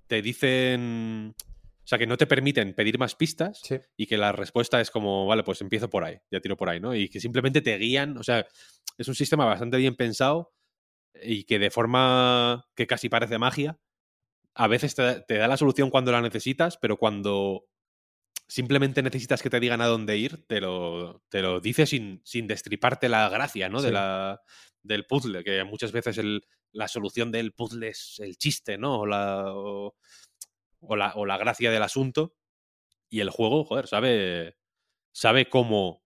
te 0.07 0.21
dicen, 0.21 1.35
o 1.37 1.87
sea, 1.87 1.97
que 1.97 2.07
no 2.07 2.17
te 2.17 2.27
permiten 2.27 2.73
pedir 2.73 2.97
más 2.99 3.15
pistas 3.15 3.59
Sí. 3.63 3.77
y 3.97 4.05
que 4.05 4.17
la 4.17 4.31
respuesta 4.31 4.79
es 4.81 4.91
como, 4.91 5.25
vale, 5.25 5.43
pues 5.43 5.61
empiezo 5.61 5.89
por 5.89 6.03
ahí, 6.03 6.17
ya 6.31 6.39
tiro 6.39 6.55
por 6.57 6.69
ahí, 6.69 6.79
¿no? 6.79 6.95
Y 6.95 7.09
que 7.09 7.19
simplemente 7.19 7.61
te 7.61 7.77
guían, 7.77 8.17
o 8.17 8.23
sea, 8.23 8.45
es 8.97 9.07
un 9.07 9.15
sistema 9.15 9.45
bastante 9.45 9.77
bien 9.77 9.95
pensado 9.95 10.53
y 11.21 11.43
que 11.43 11.59
de 11.59 11.71
forma 11.71 12.65
que 12.75 12.87
casi 12.87 13.09
parece 13.09 13.37
magia, 13.37 13.79
a 14.55 14.67
veces 14.67 14.95
te 14.95 15.33
da 15.37 15.47
la 15.47 15.57
solución 15.57 15.89
cuando 15.89 16.11
la 16.11 16.21
necesitas, 16.21 16.77
pero 16.77 16.97
cuando 16.97 17.65
simplemente 18.53 19.01
necesitas 19.01 19.41
que 19.41 19.49
te 19.49 19.59
digan 19.59 19.81
a 19.81 19.88
dónde 19.88 20.15
ir, 20.15 20.45
te 20.45 20.61
lo, 20.61 21.23
te 21.30 21.41
lo 21.41 21.59
dice 21.59 21.88
sin, 21.88 22.21
sin 22.23 22.45
destriparte 22.45 23.09
la 23.09 23.27
gracia, 23.27 23.67
¿no? 23.67 23.81
De 23.81 23.91
la, 23.91 24.41
del 24.84 25.05
puzzle, 25.07 25.43
que 25.43 25.63
muchas 25.63 25.91
veces 25.91 26.19
el- 26.19 26.43
la 26.71 26.88
solución 26.88 27.31
del 27.31 27.53
puzzle 27.53 27.88
es 27.88 28.19
el 28.19 28.38
chiste, 28.38 28.77
¿no? 28.77 28.99
O 28.99 29.05
la, 29.07 29.45
o, 29.55 29.95
o 30.81 30.95
la, 30.95 31.13
o 31.15 31.25
la 31.25 31.38
gracia 31.38 31.71
del 31.71 31.81
asunto. 31.81 32.35
Y 33.09 33.21
el 33.21 33.31
juego, 33.31 33.65
joder, 33.65 33.88
sabe, 33.88 34.57
sabe 35.11 35.49
cómo 35.49 36.03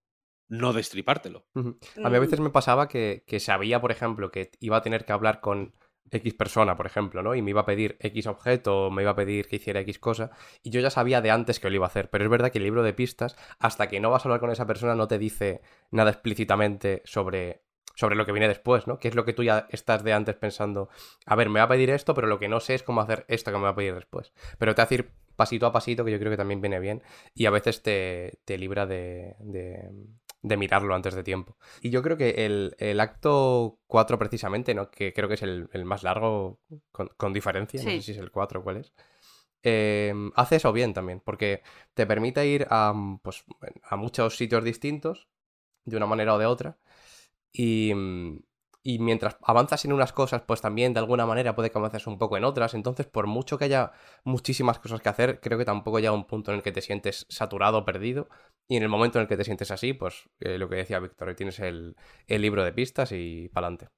no 0.47 0.71
destripártelo. 0.71 1.47
A 1.55 2.09
mí 2.09 2.15
a 2.15 2.19
Mm. 2.19 2.21
veces 2.21 2.39
me 2.39 2.49
pasaba 2.49 2.87
que, 2.87 3.23
que 3.27 3.41
sabía, 3.41 3.81
por 3.81 3.91
ejemplo, 3.91 4.31
que 4.31 4.51
iba 4.61 4.77
a 4.77 4.81
tener 4.81 5.05
que 5.05 5.11
hablar 5.13 5.41
con 5.41 5.73
X 6.11 6.33
persona, 6.33 6.77
por 6.77 6.85
ejemplo, 6.85 7.21
¿no? 7.23 7.35
Y 7.35 7.41
me 7.41 7.51
iba 7.51 7.61
a 7.61 7.65
pedir 7.65 7.97
X 7.99 8.27
objeto, 8.27 8.89
me 8.91 9.01
iba 9.01 9.11
a 9.11 9.15
pedir 9.15 9.47
que 9.47 9.57
hiciera 9.57 9.79
X 9.81 9.99
cosa, 9.99 10.31
y 10.63 10.69
yo 10.69 10.79
ya 10.79 10.89
sabía 10.89 11.21
de 11.21 11.31
antes 11.31 11.59
que 11.59 11.69
lo 11.69 11.75
iba 11.75 11.85
a 11.85 11.89
hacer. 11.89 12.09
Pero 12.09 12.23
es 12.23 12.29
verdad 12.29 12.51
que 12.51 12.59
el 12.59 12.63
libro 12.63 12.83
de 12.83 12.93
pistas, 12.93 13.35
hasta 13.59 13.87
que 13.87 13.99
no 13.99 14.09
vas 14.09 14.25
a 14.25 14.29
hablar 14.29 14.39
con 14.39 14.51
esa 14.51 14.67
persona, 14.67 14.95
no 14.95 15.07
te 15.07 15.17
dice 15.17 15.61
nada 15.91 16.11
explícitamente 16.11 17.01
sobre, 17.05 17.61
sobre 17.95 18.15
lo 18.15 18.25
que 18.25 18.31
viene 18.31 18.47
después, 18.47 18.87
¿no? 18.87 18.99
Que 18.99 19.07
es 19.07 19.15
lo 19.15 19.25
que 19.25 19.33
tú 19.33 19.43
ya 19.43 19.67
estás 19.69 20.03
de 20.03 20.13
antes 20.13 20.35
pensando, 20.35 20.89
a 21.25 21.35
ver, 21.35 21.49
me 21.49 21.59
va 21.59 21.65
a 21.65 21.69
pedir 21.69 21.89
esto, 21.89 22.13
pero 22.13 22.27
lo 22.27 22.39
que 22.39 22.47
no 22.47 22.59
sé 22.59 22.75
es 22.75 22.83
cómo 22.83 23.01
hacer 23.01 23.25
esto 23.27 23.51
que 23.51 23.57
me 23.57 23.63
va 23.63 23.69
a 23.69 23.75
pedir 23.75 23.95
después. 23.95 24.33
Pero 24.57 24.75
te 24.75 24.81
hace 24.81 24.95
ir 24.95 25.11
pasito 25.35 25.65
a 25.65 25.71
pasito, 25.71 26.03
que 26.03 26.11
yo 26.11 26.19
creo 26.19 26.31
que 26.31 26.37
también 26.37 26.61
viene 26.61 26.79
bien, 26.79 27.03
y 27.33 27.45
a 27.45 27.51
veces 27.51 27.81
te, 27.81 28.39
te 28.43 28.57
libra 28.57 28.85
de, 28.85 29.35
de, 29.39 29.89
de 30.47 30.57
mirarlo 30.57 30.95
antes 30.95 31.13
de 31.15 31.23
tiempo. 31.23 31.57
Y 31.81 31.89
yo 31.89 32.01
creo 32.03 32.17
que 32.17 32.45
el, 32.45 32.75
el 32.79 32.99
acto 32.99 33.79
4 33.87 34.17
precisamente, 34.19 34.73
¿no? 34.75 34.89
Que 34.91 35.13
creo 35.13 35.27
que 35.27 35.35
es 35.35 35.43
el, 35.43 35.69
el 35.73 35.85
más 35.85 36.03
largo 36.03 36.59
con, 36.91 37.09
con 37.17 37.33
diferencia, 37.33 37.83
no 37.83 37.91
Sí. 37.91 37.91
sé 37.91 38.01
si 38.01 38.11
es 38.13 38.17
el 38.17 38.31
4 38.31 38.61
o 38.61 38.63
cuál 38.63 38.77
es. 38.77 38.93
eh, 39.63 40.13
hace 40.35 40.57
eso 40.57 40.73
bien 40.73 40.93
también, 40.93 41.21
porque 41.21 41.61
te 41.93 42.05
permite 42.07 42.47
ir 42.47 42.67
a, 42.69 42.93
pues, 43.23 43.43
a 43.83 43.95
muchos 43.97 44.37
sitios 44.37 44.63
distintos, 44.63 45.27
de 45.85 45.97
una 45.97 46.05
manera 46.07 46.35
o 46.35 46.39
de 46.39 46.45
otra, 46.47 46.77
y, 47.51 47.93
mm, 47.95 48.39
y 48.87 48.99
mientras 48.99 49.35
avanzas 49.41 49.83
en 49.83 49.91
unas 49.91 50.13
cosas, 50.13 50.43
pues 50.43 50.61
también 50.61 50.93
de 50.93 51.01
alguna 51.01 51.25
manera 51.25 51.53
puede 51.55 51.69
que 51.69 51.77
avances 51.77 52.07
un 52.07 52.17
poco 52.17 52.37
en 52.37 52.45
otras, 52.45 52.73
entonces 52.73 53.05
por 53.05 53.27
mucho 53.27 53.57
que 53.57 53.65
haya 53.65 53.91
muchísimas 54.23 54.79
cosas 54.79 55.01
que 55.01 55.09
hacer, 55.09 55.41
creo 55.41 55.57
que 55.57 55.65
tampoco 55.65 55.99
llega 55.99 56.13
un 56.13 56.23
punto 56.23 56.51
en 56.51 56.57
el 56.57 56.63
que 56.63 56.71
te 56.71 56.81
sientes 56.81 57.25
saturado 57.27 57.83
perdido, 57.83 58.29
y 58.65 58.77
en 58.77 58.83
el 58.83 58.87
momento 58.87 59.19
en 59.19 59.23
el 59.23 59.27
que 59.27 59.35
te 59.35 59.43
sientes 59.43 59.71
así, 59.71 59.91
pues 59.91 60.29
eh, 60.39 60.57
lo 60.57 60.69
que 60.69 60.77
decía 60.77 60.99
Víctor, 60.99 61.35
tienes 61.35 61.59
el, 61.59 61.97
el 62.27 62.41
libro 62.41 62.63
de 62.63 62.71
pistas 62.71 63.11
y 63.11 63.49
pa'lante. 63.49 63.89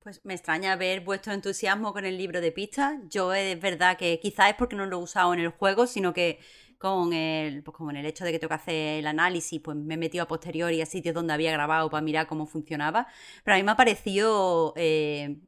Pues 0.00 0.22
me 0.26 0.34
extraña 0.34 0.76
ver 0.76 1.00
vuestro 1.00 1.32
entusiasmo 1.32 1.94
con 1.94 2.04
el 2.04 2.18
libro 2.18 2.42
de 2.42 2.52
pistas. 2.52 2.98
Yo 3.08 3.32
es 3.32 3.58
verdad 3.58 3.96
que 3.96 4.20
quizás 4.20 4.50
es 4.50 4.56
porque 4.56 4.76
no 4.76 4.84
lo 4.84 4.98
he 4.98 5.02
usado 5.02 5.32
en 5.32 5.40
el 5.40 5.48
juego, 5.48 5.86
sino 5.86 6.12
que 6.12 6.38
con 6.78 7.12
el, 7.12 7.62
pues 7.62 7.76
con 7.76 7.96
el 7.96 8.06
hecho 8.06 8.24
de 8.24 8.32
que 8.32 8.38
tengo 8.38 8.50
que 8.50 8.54
hacer 8.54 8.98
el 9.00 9.06
análisis, 9.06 9.60
pues 9.60 9.76
me 9.76 9.94
he 9.94 9.96
metido 9.96 10.24
a 10.24 10.28
posteriori 10.28 10.80
a 10.80 10.86
sitios 10.86 11.14
donde 11.14 11.34
había 11.34 11.52
grabado 11.52 11.90
para 11.90 12.02
mirar 12.02 12.26
cómo 12.26 12.46
funcionaba. 12.46 13.08
Pero 13.44 13.54
a 13.56 13.58
mí 13.58 13.64
me 13.64 13.72
ha 13.72 13.76
parecido, 13.76 14.74
eh, 14.76 15.38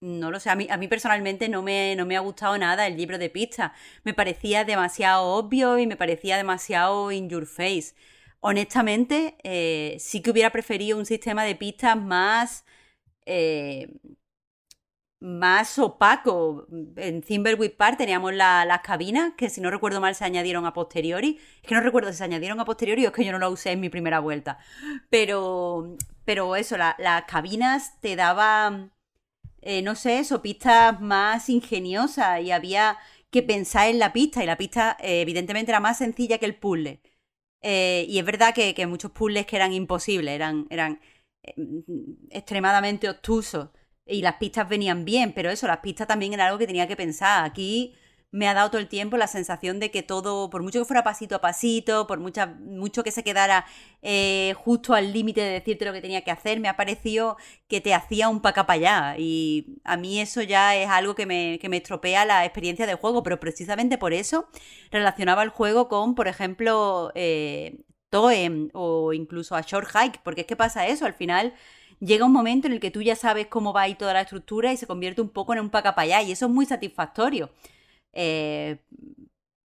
no 0.00 0.30
lo 0.30 0.40
sé, 0.40 0.50
a 0.50 0.56
mí, 0.56 0.68
a 0.70 0.76
mí 0.76 0.88
personalmente 0.88 1.48
no 1.48 1.62
me, 1.62 1.96
no 1.96 2.06
me 2.06 2.16
ha 2.16 2.20
gustado 2.20 2.56
nada 2.58 2.86
el 2.86 2.96
libro 2.96 3.18
de 3.18 3.30
pistas. 3.30 3.72
Me 4.04 4.14
parecía 4.14 4.64
demasiado 4.64 5.24
obvio 5.26 5.78
y 5.78 5.86
me 5.86 5.96
parecía 5.96 6.36
demasiado 6.36 7.10
in 7.12 7.28
your 7.28 7.46
face. 7.46 7.94
Honestamente, 8.40 9.36
eh, 9.42 9.96
sí 10.00 10.22
que 10.22 10.30
hubiera 10.30 10.50
preferido 10.50 10.98
un 10.98 11.06
sistema 11.06 11.44
de 11.44 11.56
pistas 11.56 11.96
más 11.96 12.64
eh, 13.26 13.88
más 15.20 15.78
opaco. 15.78 16.66
En 16.96 17.22
Thimbleweed 17.22 17.76
Park 17.76 17.98
teníamos 17.98 18.34
la- 18.34 18.64
las 18.64 18.80
cabinas, 18.82 19.32
que 19.36 19.50
si 19.50 19.60
no 19.60 19.70
recuerdo 19.70 20.00
mal 20.00 20.14
se 20.14 20.24
añadieron 20.24 20.64
a 20.66 20.72
posteriori. 20.72 21.38
Es 21.62 21.68
que 21.68 21.74
no 21.74 21.80
recuerdo 21.80 22.10
si 22.12 22.18
se 22.18 22.24
añadieron 22.24 22.60
a 22.60 22.64
posteriori 22.64 23.04
o 23.04 23.08
es 23.08 23.14
que 23.14 23.24
yo 23.24 23.32
no 23.32 23.38
lo 23.38 23.50
usé 23.50 23.72
en 23.72 23.80
mi 23.80 23.88
primera 23.88 24.20
vuelta. 24.20 24.58
Pero, 25.10 25.96
pero 26.24 26.56
eso, 26.56 26.76
la- 26.76 26.96
las 26.98 27.24
cabinas 27.24 28.00
te 28.00 28.16
daban, 28.16 28.92
eh, 29.62 29.82
no 29.82 29.94
sé, 29.96 30.18
eso, 30.20 30.42
pistas 30.42 31.00
más 31.00 31.48
ingeniosas 31.48 32.40
y 32.42 32.52
había 32.52 32.98
que 33.30 33.42
pensar 33.42 33.88
en 33.88 33.98
la 33.98 34.12
pista 34.12 34.42
y 34.42 34.46
la 34.46 34.56
pista 34.56 34.96
eh, 35.00 35.20
evidentemente 35.22 35.70
era 35.72 35.80
más 35.80 35.98
sencilla 35.98 36.38
que 36.38 36.46
el 36.46 36.56
puzzle. 36.56 37.00
Eh, 37.62 38.06
y 38.08 38.18
es 38.18 38.24
verdad 38.24 38.54
que, 38.54 38.74
que 38.74 38.86
muchos 38.86 39.10
puzzles 39.12 39.46
que 39.46 39.56
eran 39.56 39.72
imposibles, 39.72 40.34
eran, 40.34 40.66
eran 40.70 41.00
extremadamente 42.30 43.08
obtusos 43.08 43.70
y 44.08 44.22
las 44.22 44.34
pistas 44.36 44.68
venían 44.68 45.04
bien, 45.04 45.32
pero 45.32 45.50
eso, 45.50 45.66
las 45.66 45.78
pistas 45.78 46.06
también 46.06 46.32
era 46.32 46.46
algo 46.46 46.58
que 46.58 46.66
tenía 46.66 46.88
que 46.88 46.96
pensar. 46.96 47.44
Aquí 47.44 47.94
me 48.30 48.46
ha 48.46 48.54
dado 48.54 48.70
todo 48.70 48.80
el 48.80 48.88
tiempo 48.88 49.16
la 49.16 49.26
sensación 49.26 49.80
de 49.80 49.90
que 49.90 50.02
todo, 50.02 50.50
por 50.50 50.62
mucho 50.62 50.78
que 50.80 50.84
fuera 50.84 51.02
pasito 51.02 51.36
a 51.36 51.40
pasito, 51.40 52.06
por 52.06 52.18
mucha, 52.18 52.46
mucho 52.46 53.02
que 53.02 53.10
se 53.10 53.24
quedara 53.24 53.64
eh, 54.02 54.54
justo 54.58 54.94
al 54.94 55.12
límite 55.12 55.40
de 55.40 55.50
decirte 55.50 55.86
lo 55.86 55.92
que 55.92 56.02
tenía 56.02 56.22
que 56.22 56.30
hacer, 56.30 56.60
me 56.60 56.68
ha 56.68 56.76
parecido 56.76 57.38
que 57.68 57.80
te 57.80 57.94
hacía 57.94 58.28
un 58.28 58.40
paca 58.40 58.66
para 58.66 58.76
allá. 59.12 59.14
Y 59.18 59.78
a 59.84 59.96
mí 59.96 60.20
eso 60.20 60.42
ya 60.42 60.76
es 60.76 60.88
algo 60.88 61.14
que 61.14 61.26
me, 61.26 61.58
que 61.60 61.68
me 61.68 61.78
estropea 61.78 62.24
la 62.26 62.44
experiencia 62.44 62.86
del 62.86 62.96
juego, 62.96 63.22
pero 63.22 63.40
precisamente 63.40 63.96
por 63.98 64.12
eso 64.12 64.48
relacionaba 64.90 65.42
el 65.42 65.50
juego 65.50 65.88
con, 65.88 66.14
por 66.14 66.28
ejemplo, 66.28 67.12
eh, 67.14 67.80
Toem 68.10 68.70
o 68.74 69.12
incluso 69.12 69.54
a 69.54 69.62
Short 69.62 69.88
Hike, 69.94 70.20
porque 70.22 70.42
es 70.42 70.46
que 70.46 70.56
pasa 70.56 70.86
eso, 70.86 71.06
al 71.06 71.14
final 71.14 71.54
llega 72.00 72.24
un 72.24 72.32
momento 72.32 72.66
en 72.66 72.74
el 72.74 72.80
que 72.80 72.90
tú 72.90 73.02
ya 73.02 73.16
sabes 73.16 73.46
cómo 73.48 73.72
va 73.72 73.82
a 73.82 73.88
ir 73.88 73.96
toda 73.96 74.12
la 74.12 74.22
estructura 74.22 74.72
y 74.72 74.76
se 74.76 74.86
convierte 74.86 75.20
un 75.20 75.30
poco 75.30 75.52
en 75.52 75.60
un 75.60 75.70
paca 75.70 75.94
para 75.94 76.04
allá, 76.04 76.22
y 76.22 76.32
eso 76.32 76.46
es 76.46 76.52
muy 76.52 76.66
satisfactorio. 76.66 77.50
Eh, 78.12 78.78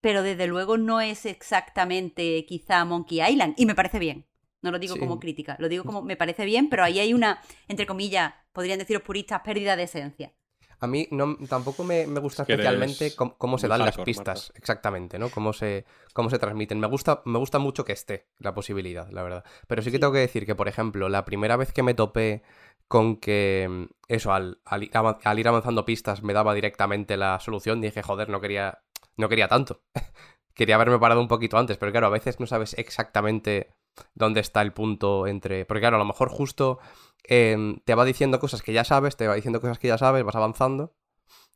pero 0.01 0.23
desde 0.23 0.47
luego 0.47 0.77
no 0.77 0.99
es 0.99 1.25
exactamente 1.25 2.45
quizá 2.45 2.83
Monkey 2.85 3.21
Island. 3.21 3.53
Y 3.57 3.65
me 3.65 3.75
parece 3.75 3.99
bien. 3.99 4.25
No 4.63 4.71
lo 4.71 4.79
digo 4.79 4.93
Sí. 4.93 4.99
como 4.99 5.19
crítica, 5.19 5.55
lo 5.59 5.69
digo 5.69 5.83
como 5.83 6.01
me 6.03 6.15
parece 6.15 6.45
bien, 6.45 6.69
pero 6.69 6.83
ahí 6.83 6.99
hay 6.99 7.13
una, 7.13 7.41
entre 7.67 7.87
comillas, 7.87 8.33
podrían 8.53 8.77
decir 8.77 8.95
los 8.95 9.03
puristas, 9.03 9.41
pérdida 9.41 9.75
de 9.75 9.83
esencia. 9.83 10.33
A 10.81 10.87
mí 10.87 11.07
no, 11.11 11.37
tampoco 11.47 11.83
me, 11.83 12.07
me 12.07 12.19
gusta 12.19 12.41
Es 12.43 12.47
que 12.47 12.53
eres 12.53 12.65
especialmente 12.65 13.15
cómo, 13.15 13.37
cómo 13.37 13.57
se 13.59 13.67
dan 13.67 13.85
las 13.85 13.97
pistas, 13.99 14.49
Marta. 14.49 14.59
exactamente, 14.59 15.19
¿no? 15.19 15.29
Cómo 15.29 15.53
se, 15.53 15.85
cómo 16.13 16.29
se 16.29 16.39
transmiten. 16.39 16.79
Me 16.79 16.87
gusta, 16.87 17.21
me 17.25 17.37
gusta 17.39 17.59
mucho 17.59 17.85
que 17.85 17.93
esté 17.93 18.27
la 18.39 18.53
posibilidad, 18.53 19.07
la 19.11 19.23
verdad. 19.23 19.43
Pero 19.67 19.81
sí 19.83 19.91
que 19.91 19.97
Sí. 19.97 19.99
tengo 19.99 20.13
que 20.13 20.19
decir 20.19 20.45
que, 20.45 20.55
por 20.55 20.67
ejemplo, 20.67 21.07
la 21.07 21.23
primera 21.23 21.55
vez 21.55 21.71
que 21.71 21.83
me 21.83 21.93
topé 21.93 22.41
con 22.87 23.17
que 23.17 23.67
mm, 23.69 23.83
eso, 24.07 24.33
al, 24.33 24.59
al 24.65 24.89
al 25.23 25.39
ir 25.39 25.47
avanzando 25.47 25.85
pistas 25.85 26.23
me 26.23 26.33
daba 26.33 26.53
directamente 26.53 27.15
la 27.15 27.39
solución, 27.39 27.79
dije, 27.79 28.01
joder, 28.01 28.29
no 28.29 28.41
quería, 28.41 28.81
no 29.17 29.29
quería 29.29 29.47
tanto. 29.47 29.83
quería 30.55 30.75
haberme 30.75 30.99
parado 30.99 31.21
un 31.21 31.27
poquito 31.27 31.57
antes, 31.57 31.77
pero 31.77 31.91
claro, 31.91 32.07
a 32.07 32.11
veces 32.11 32.39
no 32.39 32.47
sabes 32.47 32.73
exactamente 32.77 33.71
dónde 34.13 34.39
está 34.39 34.61
el 34.61 34.73
punto 34.73 35.27
entre... 35.27 35.65
Porque 35.65 35.81
claro, 35.81 35.97
a 35.97 35.99
lo 35.99 36.05
mejor 36.05 36.29
justo 36.29 36.79
em, 37.23 37.79
te 37.85 37.95
va 37.95 38.05
diciendo 38.05 38.39
cosas 38.39 38.61
que 38.61 38.73
ya 38.73 38.83
sabes, 38.83 39.17
te 39.17 39.27
va 39.27 39.35
diciendo 39.35 39.61
cosas 39.61 39.79
que 39.79 39.87
ya 39.87 39.97
sabes, 39.97 40.23
vas 40.23 40.35
avanzando 40.35 40.93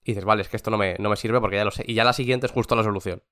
y 0.03 0.12
dices, 0.12 0.26
vale, 0.26 0.44
es 0.44 0.49
que 0.49 0.57
esto 0.57 0.72
no 0.72 0.78
me, 0.78 0.95
no 0.99 1.10
me 1.10 1.16
sirve 1.16 1.41
porque 1.41 1.56
ya 1.57 1.66
lo 1.66 1.72
sé. 1.72 1.84
Y 1.88 1.95
ya 1.95 2.03
la 2.03 2.14
siguiente 2.14 2.45
es 2.45 2.52
justo 2.52 2.76
la 2.76 2.84
solución. 2.84 3.24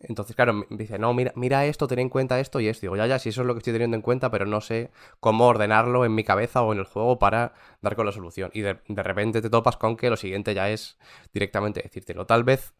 Entonces, 0.00 0.34
claro, 0.34 0.54
me 0.54 0.64
dice, 0.70 0.98
no, 0.98 1.12
mira, 1.12 1.30
mira 1.36 1.66
esto, 1.66 1.86
ten 1.86 1.98
en 1.98 2.08
cuenta 2.08 2.40
esto 2.40 2.58
y 2.58 2.68
esto. 2.68 2.82
Digo, 2.82 2.96
ya, 2.96 3.06
ya, 3.06 3.18
sí, 3.18 3.28
eso 3.28 3.42
es 3.42 3.46
lo 3.46 3.52
que 3.52 3.58
estoy 3.58 3.74
teniendo 3.74 3.96
en 3.96 4.02
cuenta, 4.02 4.30
pero 4.30 4.46
no 4.46 4.62
sé 4.62 4.90
cómo 5.20 5.46
ordenarlo 5.46 6.06
en 6.06 6.14
mi 6.14 6.24
cabeza 6.24 6.62
o 6.62 6.72
en 6.72 6.78
el 6.78 6.86
juego 6.86 7.18
para 7.18 7.52
dar 7.82 7.96
con 7.96 8.06
la 8.06 8.12
solución. 8.12 8.50
Y 8.54 8.62
de, 8.62 8.78
de 8.88 9.02
repente 9.02 9.42
te 9.42 9.50
topas 9.50 9.76
con 9.76 9.98
que 9.98 10.08
lo 10.08 10.16
siguiente 10.16 10.54
ya 10.54 10.70
es 10.70 10.98
directamente 11.34 11.82
decírtelo. 11.82 12.24
Tal 12.24 12.44
vez, 12.44 12.72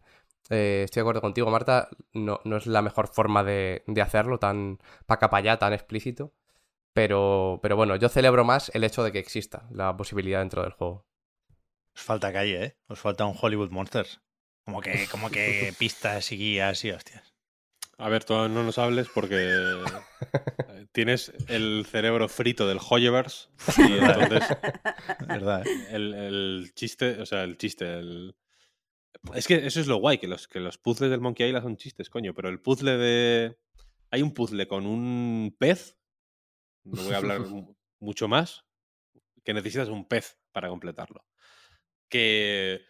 eh, 0.49 0.83
estoy 0.85 1.01
de 1.01 1.03
acuerdo 1.03 1.21
contigo, 1.21 1.51
Marta, 1.51 1.89
no, 2.12 2.41
no 2.45 2.57
es 2.57 2.67
la 2.67 2.83
mejor 2.83 3.09
forma 3.09 3.45
de, 3.45 3.83
de 3.87 4.03
hacerlo, 4.03 4.39
tan 4.39 4.79
pa' 5.07 5.15
acá, 5.15 5.31
pa' 5.31 5.39
allá, 5.39 5.59
tan 5.59 5.73
explícito. 5.73 6.33
Pero, 6.93 7.61
pero 7.62 7.77
bueno, 7.77 7.95
yo 7.97 8.09
celebro 8.09 8.45
más 8.45 8.71
el 8.75 8.83
hecho 8.83 9.05
de 9.05 9.12
que 9.12 9.21
exista 9.21 9.69
la 9.71 9.97
posibilidad 9.97 10.41
dentro 10.41 10.62
del 10.62 10.73
juego. 10.73 11.07
Os 11.95 12.03
falta 12.03 12.33
calle, 12.33 12.65
¿eh? 12.65 12.77
Os 12.89 12.99
falta 12.99 13.27
un 13.27 13.37
Hollywood 13.41 13.71
Monsters. 13.71 14.21
Como 14.65 14.81
que, 14.81 15.07
como 15.09 15.31
que 15.31 15.73
pistas 15.79 16.33
y 16.33 16.37
guías 16.37 16.85
y 16.85 16.91
hostias. 16.91 17.35
A 17.99 18.09
ver, 18.09 18.25
tú 18.25 18.33
no 18.35 18.65
nos 18.65 18.79
hables 18.79 19.09
porque 19.15 19.37
eh, 19.37 20.87
tienes 20.93 21.33
el 21.49 21.85
cerebro 21.87 22.29
frito 22.29 22.67
del 22.67 22.79
Hoyoverse 22.81 23.49
y 23.77 23.83
entonces 23.99 24.49
¿Verdad? 25.29 25.67
eh? 25.67 25.87
el, 25.91 26.15
el 26.15 26.73
chiste, 26.75 27.21
o 27.21 27.27
sea, 27.27 27.45
el 27.45 27.59
chiste, 27.59 27.99
el... 27.99 28.35
Es 29.35 29.47
que 29.47 29.66
eso 29.66 29.81
es 29.81 29.87
lo 29.87 29.97
guay, 29.97 30.19
que 30.19 30.28
los, 30.28 30.49
que 30.49 30.61
los 30.61 30.78
puzzles 30.78 31.11
del 31.11 31.20
Monkey 31.20 31.47
Island 31.47 31.65
son 31.65 31.77
chistes, 31.77 32.09
coño, 32.11 32.35
pero 32.35 32.49
el 32.49 32.61
puzzle 32.61 32.97
de... 32.97 33.59
Hay 34.11 34.23
un 34.23 34.32
puzzle 34.35 34.66
con 34.66 34.87
un 34.87 35.55
pez, 35.59 35.99
no 36.85 37.03
voy 37.03 37.15
a 37.15 37.19
hablar 37.19 37.41
mu- 37.47 37.77
mucho 38.01 38.28
más, 38.28 38.65
que 39.45 39.55
necesitas 39.55 39.89
un 39.89 40.07
pez 40.09 40.39
para 40.53 40.69
completarlo. 40.69 41.24
Que 42.09 42.81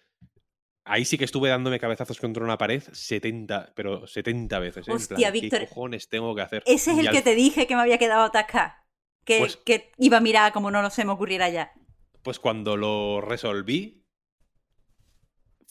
ahí 0.84 1.04
sí 1.04 1.18
que 1.18 1.24
estuve 1.24 1.48
dándome 1.50 1.78
cabezazos 1.78 2.18
contra 2.20 2.42
una 2.44 2.56
pared 2.58 2.82
70, 2.90 3.72
pero 3.74 4.06
70 4.06 4.58
veces. 4.60 4.88
¿eh? 4.88 4.92
Hostia, 4.92 5.16
plan, 5.16 5.32
Víctor, 5.32 5.60
¿Qué 5.60 5.66
cojones 5.68 6.08
tengo 6.08 6.34
que 6.34 6.42
hacer? 6.42 6.62
Ese 6.66 6.92
es 6.92 6.96
Y 6.96 7.00
el 7.00 7.08
al 7.08 7.14
que 7.14 7.22
te 7.22 7.34
dije 7.34 7.66
que 7.66 7.74
me 7.76 7.82
había 7.82 7.98
quedado 7.98 8.22
atascada. 8.24 8.86
Que, 9.24 9.38
Pues- 9.40 9.56
que 9.58 9.92
iba 9.98 10.16
a 10.16 10.20
mirar 10.20 10.52
como 10.52 10.70
no 10.70 10.80
lo 10.80 10.90
se 10.90 11.04
me 11.04 11.12
ocurriera 11.12 11.48
ya. 11.50 11.72
Pues 12.22 12.38
cuando 12.38 12.76
lo 12.76 13.20
resolví, 13.20 14.04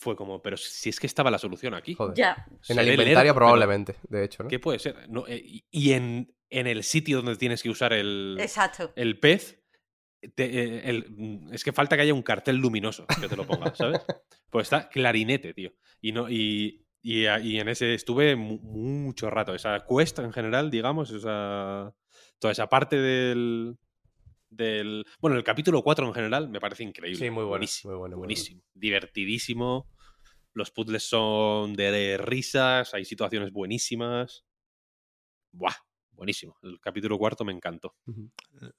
fue 0.00 0.16
como, 0.16 0.40
pero 0.40 0.56
si 0.56 0.88
es 0.88 0.98
que 0.98 1.06
estaba 1.06 1.30
la 1.30 1.38
solución 1.38 1.74
aquí. 1.74 1.92
Joder. 1.94 2.14
Ya. 2.16 2.46
En 2.68 2.78
el 2.78 2.88
inventario 2.88 3.34
probablemente, 3.34 3.96
de 4.08 4.24
hecho, 4.24 4.42
¿no? 4.42 4.48
¿Qué 4.48 4.58
puede 4.58 4.78
ser? 4.78 5.08
No, 5.10 5.26
eh, 5.28 5.42
y- 5.70 5.92
en, 5.92 6.34
en 6.48 6.66
el 6.66 6.82
sitio 6.84 7.18
donde 7.18 7.36
tienes 7.36 7.62
que 7.62 7.68
usar 7.68 7.92
el, 7.92 8.38
Exacto. 8.40 8.92
el 8.96 9.20
pez, 9.20 9.62
te- 10.34 10.44
eh, 10.64 10.82
el- 10.88 11.06
mm, 11.10 11.52
es 11.52 11.62
que 11.64 11.72
falta 11.72 11.96
que 11.96 12.02
haya 12.02 12.14
un 12.14 12.22
cartel 12.22 12.56
luminoso 12.56 13.06
que 13.20 13.28
te 13.28 13.36
lo 13.36 13.46
ponga, 13.46 13.74
¿sabes? 13.74 14.00
Pues 14.48 14.66
está 14.66 14.88
clarinete, 14.88 15.52
tío. 15.52 15.72
Y, 16.00 16.12
no, 16.12 16.30
y, 16.30 16.86
y, 17.02 17.26
a- 17.26 17.38
y 17.40 17.60
en 17.60 17.68
ese 17.68 17.92
estuve 17.92 18.36
mu- 18.36 18.58
mucho 18.62 19.28
rato. 19.28 19.54
Esa 19.54 19.80
cuesta 19.80 20.22
en 20.24 20.32
general, 20.32 20.70
digamos, 20.70 21.10
esa, 21.10 21.94
toda 22.38 22.52
esa 22.52 22.68
parte 22.70 22.96
del, 22.96 23.76
del... 24.50 25.06
Bueno, 25.18 25.36
el 25.36 25.44
capítulo 25.44 25.82
4 25.82 26.06
en 26.06 26.14
general 26.14 26.48
me 26.48 26.60
parece 26.60 26.82
increíble. 26.82 27.18
Sí, 27.18 27.30
muy 27.30 27.44
bueno, 27.44 27.50
Buenísimo, 27.50 27.92
muy 27.92 27.98
bueno, 27.98 28.16
muy 28.16 28.20
buenísimo. 28.20 28.62
Divertidísimo. 28.74 29.88
Los 30.52 30.70
puzzles 30.70 31.04
son 31.04 31.74
de 31.74 32.18
risas, 32.18 32.92
hay 32.92 33.04
situaciones 33.04 33.52
buenísimas. 33.52 34.44
Buah, 35.52 35.74
buenísimo. 36.12 36.58
El 36.62 36.80
capítulo 36.80 37.18
cuarto 37.18 37.44
me 37.44 37.52
encantó. 37.52 37.94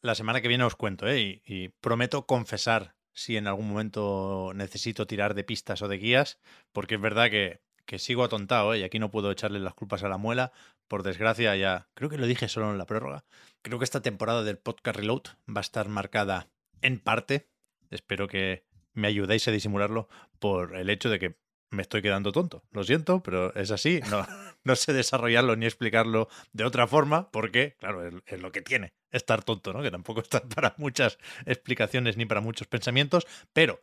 La 0.01 0.15
semana 0.15 0.41
que 0.41 0.49
viene 0.49 0.65
os 0.65 0.75
cuento, 0.75 1.07
¿eh? 1.07 1.21
Y, 1.21 1.41
y 1.45 1.69
prometo 1.69 2.25
confesar 2.25 2.95
si 3.13 3.37
en 3.37 3.47
algún 3.47 3.69
momento 3.69 4.51
necesito 4.53 5.07
tirar 5.07 5.33
de 5.33 5.43
pistas 5.43 5.81
o 5.81 5.87
de 5.87 5.97
guías, 5.97 6.39
porque 6.71 6.95
es 6.95 7.01
verdad 7.01 7.29
que, 7.29 7.61
que 7.85 7.99
sigo 7.99 8.23
atontado, 8.23 8.73
¿eh? 8.73 8.79
Y 8.79 8.83
aquí 8.83 8.99
no 8.99 9.11
puedo 9.11 9.31
echarle 9.31 9.59
las 9.59 9.73
culpas 9.73 10.03
a 10.03 10.09
la 10.09 10.17
muela. 10.17 10.51
Por 10.87 11.03
desgracia, 11.03 11.55
ya 11.55 11.87
creo 11.93 12.09
que 12.09 12.17
lo 12.17 12.27
dije 12.27 12.47
solo 12.47 12.71
en 12.71 12.77
la 12.77 12.85
prórroga. 12.85 13.23
Creo 13.61 13.79
que 13.79 13.85
esta 13.85 14.01
temporada 14.01 14.43
del 14.43 14.57
podcast 14.57 14.97
Reload 14.97 15.23
va 15.47 15.59
a 15.59 15.61
estar 15.61 15.87
marcada 15.87 16.47
en 16.81 16.99
parte, 16.99 17.47
espero 17.89 18.27
que 18.27 18.65
me 18.93 19.07
ayudéis 19.07 19.47
a 19.47 19.51
disimularlo, 19.51 20.09
por 20.39 20.75
el 20.75 20.89
hecho 20.89 21.09
de 21.09 21.19
que 21.19 21.37
me 21.71 21.81
estoy 21.81 22.01
quedando 22.01 22.31
tonto. 22.31 22.63
Lo 22.71 22.83
siento, 22.83 23.23
pero 23.23 23.53
es 23.55 23.71
así. 23.71 24.01
No, 24.09 24.27
no 24.63 24.75
sé 24.75 24.93
desarrollarlo 24.93 25.55
ni 25.55 25.65
explicarlo 25.65 26.27
de 26.51 26.65
otra 26.65 26.85
forma, 26.87 27.31
porque, 27.31 27.75
claro, 27.79 28.21
es, 28.25 28.41
lo 28.41 28.51
que 28.51 28.61
tiene 28.61 28.93
estar 29.09 29.43
tonto, 29.43 29.73
¿no? 29.73 29.81
Que 29.81 29.91
tampoco 29.91 30.21
está 30.21 30.41
para 30.55 30.75
muchas 30.77 31.17
explicaciones 31.45 32.17
ni 32.17 32.25
para 32.25 32.41
muchos 32.41 32.67
pensamientos, 32.67 33.25
pero 33.53 33.81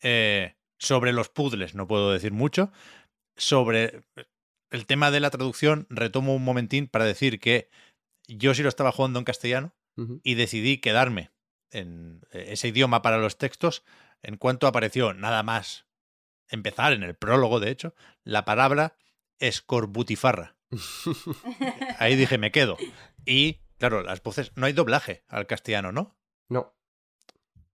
eh, 0.00 0.56
sobre 0.78 1.12
los 1.12 1.28
puzzles 1.28 1.74
no 1.74 1.86
puedo 1.86 2.12
decir 2.12 2.32
mucho. 2.32 2.72
Sobre 3.36 4.04
el 4.70 4.86
tema 4.86 5.10
de 5.10 5.20
la 5.20 5.30
traducción, 5.30 5.86
retomo 5.90 6.34
un 6.34 6.44
momentín 6.44 6.88
para 6.88 7.04
decir 7.04 7.40
que 7.40 7.70
yo 8.28 8.54
sí 8.54 8.62
lo 8.62 8.68
estaba 8.68 8.92
jugando 8.92 9.18
en 9.18 9.24
castellano 9.24 9.74
y 10.22 10.34
decidí 10.34 10.78
quedarme 10.78 11.30
en 11.70 12.22
eh, 12.30 12.46
ese 12.48 12.68
idioma 12.68 13.02
para 13.02 13.18
los 13.18 13.36
textos 13.36 13.84
en 14.22 14.36
cuanto 14.36 14.66
apareció 14.66 15.12
nada 15.12 15.42
más 15.42 15.86
empezar 16.48 16.92
en 16.92 17.02
el 17.02 17.14
prólogo, 17.14 17.60
de 17.60 17.70
hecho, 17.70 17.94
la 18.24 18.44
palabra 18.44 18.96
escorbutifarra. 19.38 20.56
Ahí 21.98 22.16
dije, 22.16 22.38
me 22.38 22.52
quedo. 22.52 22.76
Y, 23.24 23.60
claro, 23.78 24.02
las 24.02 24.22
voces, 24.22 24.52
no 24.54 24.66
hay 24.66 24.72
doblaje 24.72 25.24
al 25.28 25.46
castellano, 25.46 25.92
¿no? 25.92 26.16
No. 26.48 26.74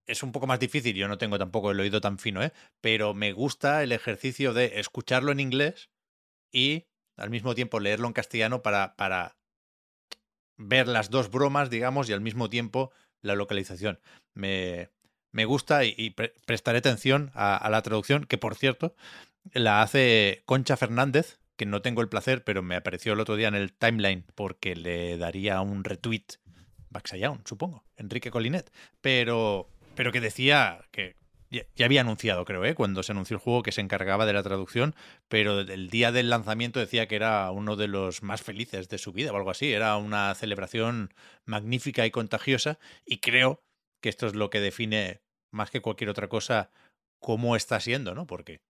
Es 0.08 0.22
un 0.22 0.32
poco 0.32 0.46
más 0.46 0.58
difícil, 0.58 0.96
yo 0.96 1.06
no 1.06 1.18
tengo 1.18 1.38
tampoco 1.38 1.70
el 1.70 1.78
oído 1.78 2.00
tan 2.00 2.18
fino, 2.18 2.42
¿eh? 2.42 2.52
Pero 2.80 3.12
me 3.12 3.32
gusta 3.32 3.82
el 3.82 3.92
ejercicio 3.92 4.54
de 4.54 4.80
escucharlo 4.80 5.30
en 5.32 5.38
inglés 5.38 5.90
y 6.50 6.86
al 7.16 7.28
mismo 7.28 7.54
tiempo 7.54 7.78
leerlo 7.78 8.06
en 8.06 8.14
castellano 8.14 8.62
para, 8.62 8.96
para 8.96 9.36
ver 10.56 10.88
las 10.88 11.10
dos 11.10 11.30
bromas, 11.30 11.68
digamos, 11.68 12.08
y 12.08 12.14
al 12.14 12.22
mismo 12.22 12.48
tiempo 12.48 12.90
la 13.20 13.34
localización. 13.34 14.00
Me, 14.32 14.88
me 15.30 15.44
gusta 15.44 15.84
y, 15.84 15.94
y 15.98 16.10
pre- 16.10 16.32
prestaré 16.46 16.78
atención 16.78 17.30
a, 17.34 17.56
a 17.56 17.68
la 17.68 17.82
traducción, 17.82 18.24
que 18.24 18.38
por 18.38 18.54
cierto, 18.54 18.94
la 19.52 19.82
hace 19.82 20.42
Concha 20.46 20.78
Fernández, 20.78 21.38
que 21.56 21.66
no 21.66 21.82
tengo 21.82 22.00
el 22.00 22.08
placer, 22.08 22.44
pero 22.44 22.62
me 22.62 22.76
apareció 22.76 23.12
el 23.12 23.20
otro 23.20 23.36
día 23.36 23.48
en 23.48 23.56
el 23.56 23.74
timeline 23.74 24.24
porque 24.34 24.74
le 24.74 25.18
daría 25.18 25.60
un 25.60 25.84
retweet 25.84 26.24
Baxayown, 26.90 27.42
supongo, 27.44 27.84
Enrique 27.96 28.30
Colinet, 28.30 28.72
pero, 29.02 29.68
pero 29.98 30.12
que 30.12 30.20
decía 30.20 30.86
que 30.92 31.16
ya, 31.50 31.62
ya 31.74 31.86
había 31.86 32.02
anunciado, 32.02 32.44
creo, 32.44 32.64
¿eh? 32.64 32.76
cuando 32.76 33.02
se 33.02 33.10
anunció 33.10 33.34
el 33.34 33.40
juego 33.42 33.64
que 33.64 33.72
se 33.72 33.80
encargaba 33.80 34.26
de 34.26 34.32
la 34.32 34.44
traducción, 34.44 34.94
pero 35.26 35.60
el 35.60 35.90
día 35.90 36.12
del 36.12 36.30
lanzamiento 36.30 36.78
decía 36.78 37.08
que 37.08 37.16
era 37.16 37.50
uno 37.50 37.74
de 37.74 37.88
los 37.88 38.22
más 38.22 38.42
felices 38.42 38.88
de 38.88 38.98
su 38.98 39.12
vida 39.12 39.32
o 39.32 39.36
algo 39.36 39.50
así, 39.50 39.72
era 39.72 39.96
una 39.96 40.32
celebración 40.36 41.12
magnífica 41.46 42.06
y 42.06 42.12
contagiosa 42.12 42.78
y 43.04 43.18
creo 43.18 43.64
que 44.00 44.08
esto 44.08 44.28
es 44.28 44.36
lo 44.36 44.50
que 44.50 44.60
define 44.60 45.20
más 45.50 45.70
que 45.72 45.80
cualquier 45.80 46.10
otra 46.10 46.28
cosa 46.28 46.70
cómo 47.18 47.56
está 47.56 47.80
siendo, 47.80 48.14
¿no? 48.14 48.24
Porque 48.24 48.60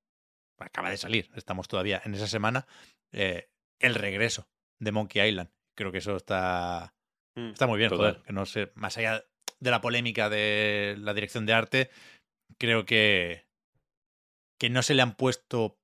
acaba 0.59 0.89
de 0.89 0.97
salir, 0.97 1.31
estamos 1.35 1.69
todavía 1.69 2.01
en 2.07 2.15
esa 2.15 2.27
semana, 2.27 2.67
eh, 3.13 3.51
el 3.81 3.95
regreso 3.97 4.49
de 4.81 4.93
Monkey 4.93 5.29
Island. 5.29 5.51
Creo 5.77 5.93
que 5.93 5.99
eso 5.99 6.17
está, 6.17 6.95
Mm, 7.39 7.51
está 7.51 7.67
muy 7.67 7.79
bien, 7.79 7.91
total. 7.91 8.15
joder. 8.15 8.27
Que 8.27 8.33
no 8.33 8.47
sé, 8.47 8.73
más 8.75 8.97
allá 8.99 9.25
de 9.61 9.71
la 9.71 9.81
polémica 9.81 10.29
de 10.29 10.97
la 10.99 11.15
dirección 11.15 11.47
de 11.47 11.53
arte, 11.53 11.91
creo 12.59 12.85
que, 12.85 13.47
que 14.59 14.71
no 14.71 14.83
se 14.83 14.95
le 14.95 15.03
han 15.03 15.15
puesto 15.15 15.79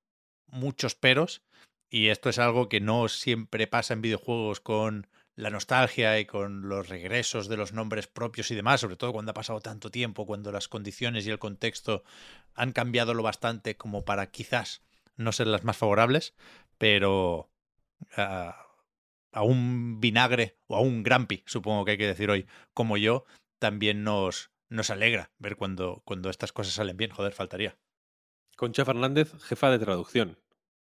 muchos 0.46 0.94
peros. 0.94 1.42
Y 1.90 2.08
esto 2.08 2.28
es 2.28 2.38
algo 2.38 2.68
que 2.68 2.80
no 2.80 3.08
siempre 3.08 3.66
pasa 3.66 3.94
en 3.94 4.02
videojuegos 4.02 4.60
con 4.60 5.06
la 5.36 5.50
nostalgia 5.50 6.18
y 6.18 6.26
con 6.26 6.68
los 6.68 6.88
regresos 6.88 7.48
de 7.48 7.56
los 7.56 7.72
nombres 7.72 8.06
propios 8.06 8.50
y 8.50 8.54
demás, 8.54 8.80
sobre 8.80 8.96
todo 8.96 9.12
cuando 9.12 9.30
ha 9.30 9.34
pasado 9.34 9.60
tanto 9.60 9.90
tiempo, 9.90 10.26
cuando 10.26 10.52
las 10.52 10.68
condiciones 10.68 11.26
y 11.26 11.30
el 11.30 11.38
contexto 11.38 12.04
han 12.54 12.72
cambiado 12.72 13.14
lo 13.14 13.22
bastante 13.22 13.76
como 13.76 14.04
para 14.04 14.30
quizás 14.30 14.82
no 15.16 15.32
ser 15.32 15.48
las 15.48 15.64
más 15.64 15.76
favorables, 15.76 16.34
pero 16.78 17.50
a, 18.16 18.64
a 19.32 19.42
un 19.42 20.00
vinagre 20.00 20.56
o 20.68 20.76
a 20.76 20.80
un 20.80 21.02
grampi, 21.02 21.42
supongo 21.46 21.84
que 21.84 21.92
hay 21.92 21.98
que 21.98 22.06
decir 22.06 22.30
hoy, 22.30 22.46
como 22.72 22.96
yo, 22.96 23.24
también 23.64 24.04
nos, 24.04 24.50
nos 24.68 24.90
alegra 24.90 25.32
ver 25.38 25.56
cuando, 25.56 26.02
cuando 26.04 26.28
estas 26.28 26.52
cosas 26.52 26.74
salen 26.74 26.98
bien. 26.98 27.10
Joder, 27.10 27.32
faltaría. 27.32 27.78
Concha 28.58 28.84
Fernández, 28.84 29.32
jefa 29.44 29.70
de 29.70 29.78
traducción 29.78 30.38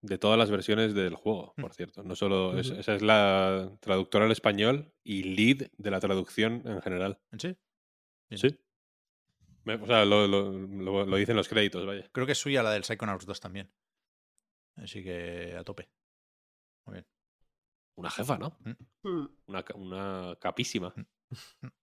de 0.02 0.20
todas 0.20 0.38
las 0.38 0.52
versiones 0.52 0.94
del 0.94 1.16
juego, 1.16 1.54
Mm. 1.58 1.62
por 1.62 1.74
cierto. 1.74 2.04
No 2.04 2.16
solo 2.16 2.56
es- 2.60 2.70
esa 2.70 2.94
es 2.94 3.02
la 3.02 3.76
traductora 3.80 4.26
al 4.26 4.32
español 4.32 4.94
y 5.04 5.24
lead 5.24 5.72
de 5.76 5.90
la 5.92 6.00
traducción 6.00 6.62
en 6.66 6.80
general. 6.84 7.20
¿En 7.32 7.40
sí? 7.40 7.58
Bien. 8.30 8.40
Sí. 8.40 8.60
Me- 9.64 9.74
O 9.76 9.88
sea, 9.88 10.06
lo, 10.06 10.28
lo- 10.28 10.52
lo- 10.52 11.06
lo 11.08 11.18
dicen 11.18 11.36
los 11.36 11.48
créditos, 11.50 11.84
vaya. 11.86 12.08
Creo 12.12 12.28
que 12.28 12.34
es 12.34 12.38
suya 12.38 12.62
la 12.62 12.72
del 12.72 12.84
Psychonauts 12.84 13.26
2 13.26 13.40
también. 13.40 13.72
Así 14.76 15.04
que 15.04 15.56
a 15.58 15.64
tope. 15.64 15.90
Muy 16.86 16.94
bien. 16.94 17.08
Una 17.96 18.12
jefa, 18.12 18.38
¿no? 18.38 18.56
Hmm. 19.04 19.26
Una, 19.48 19.64
ca- 19.64 19.76
una 19.76 20.38
capísima. 20.40 20.94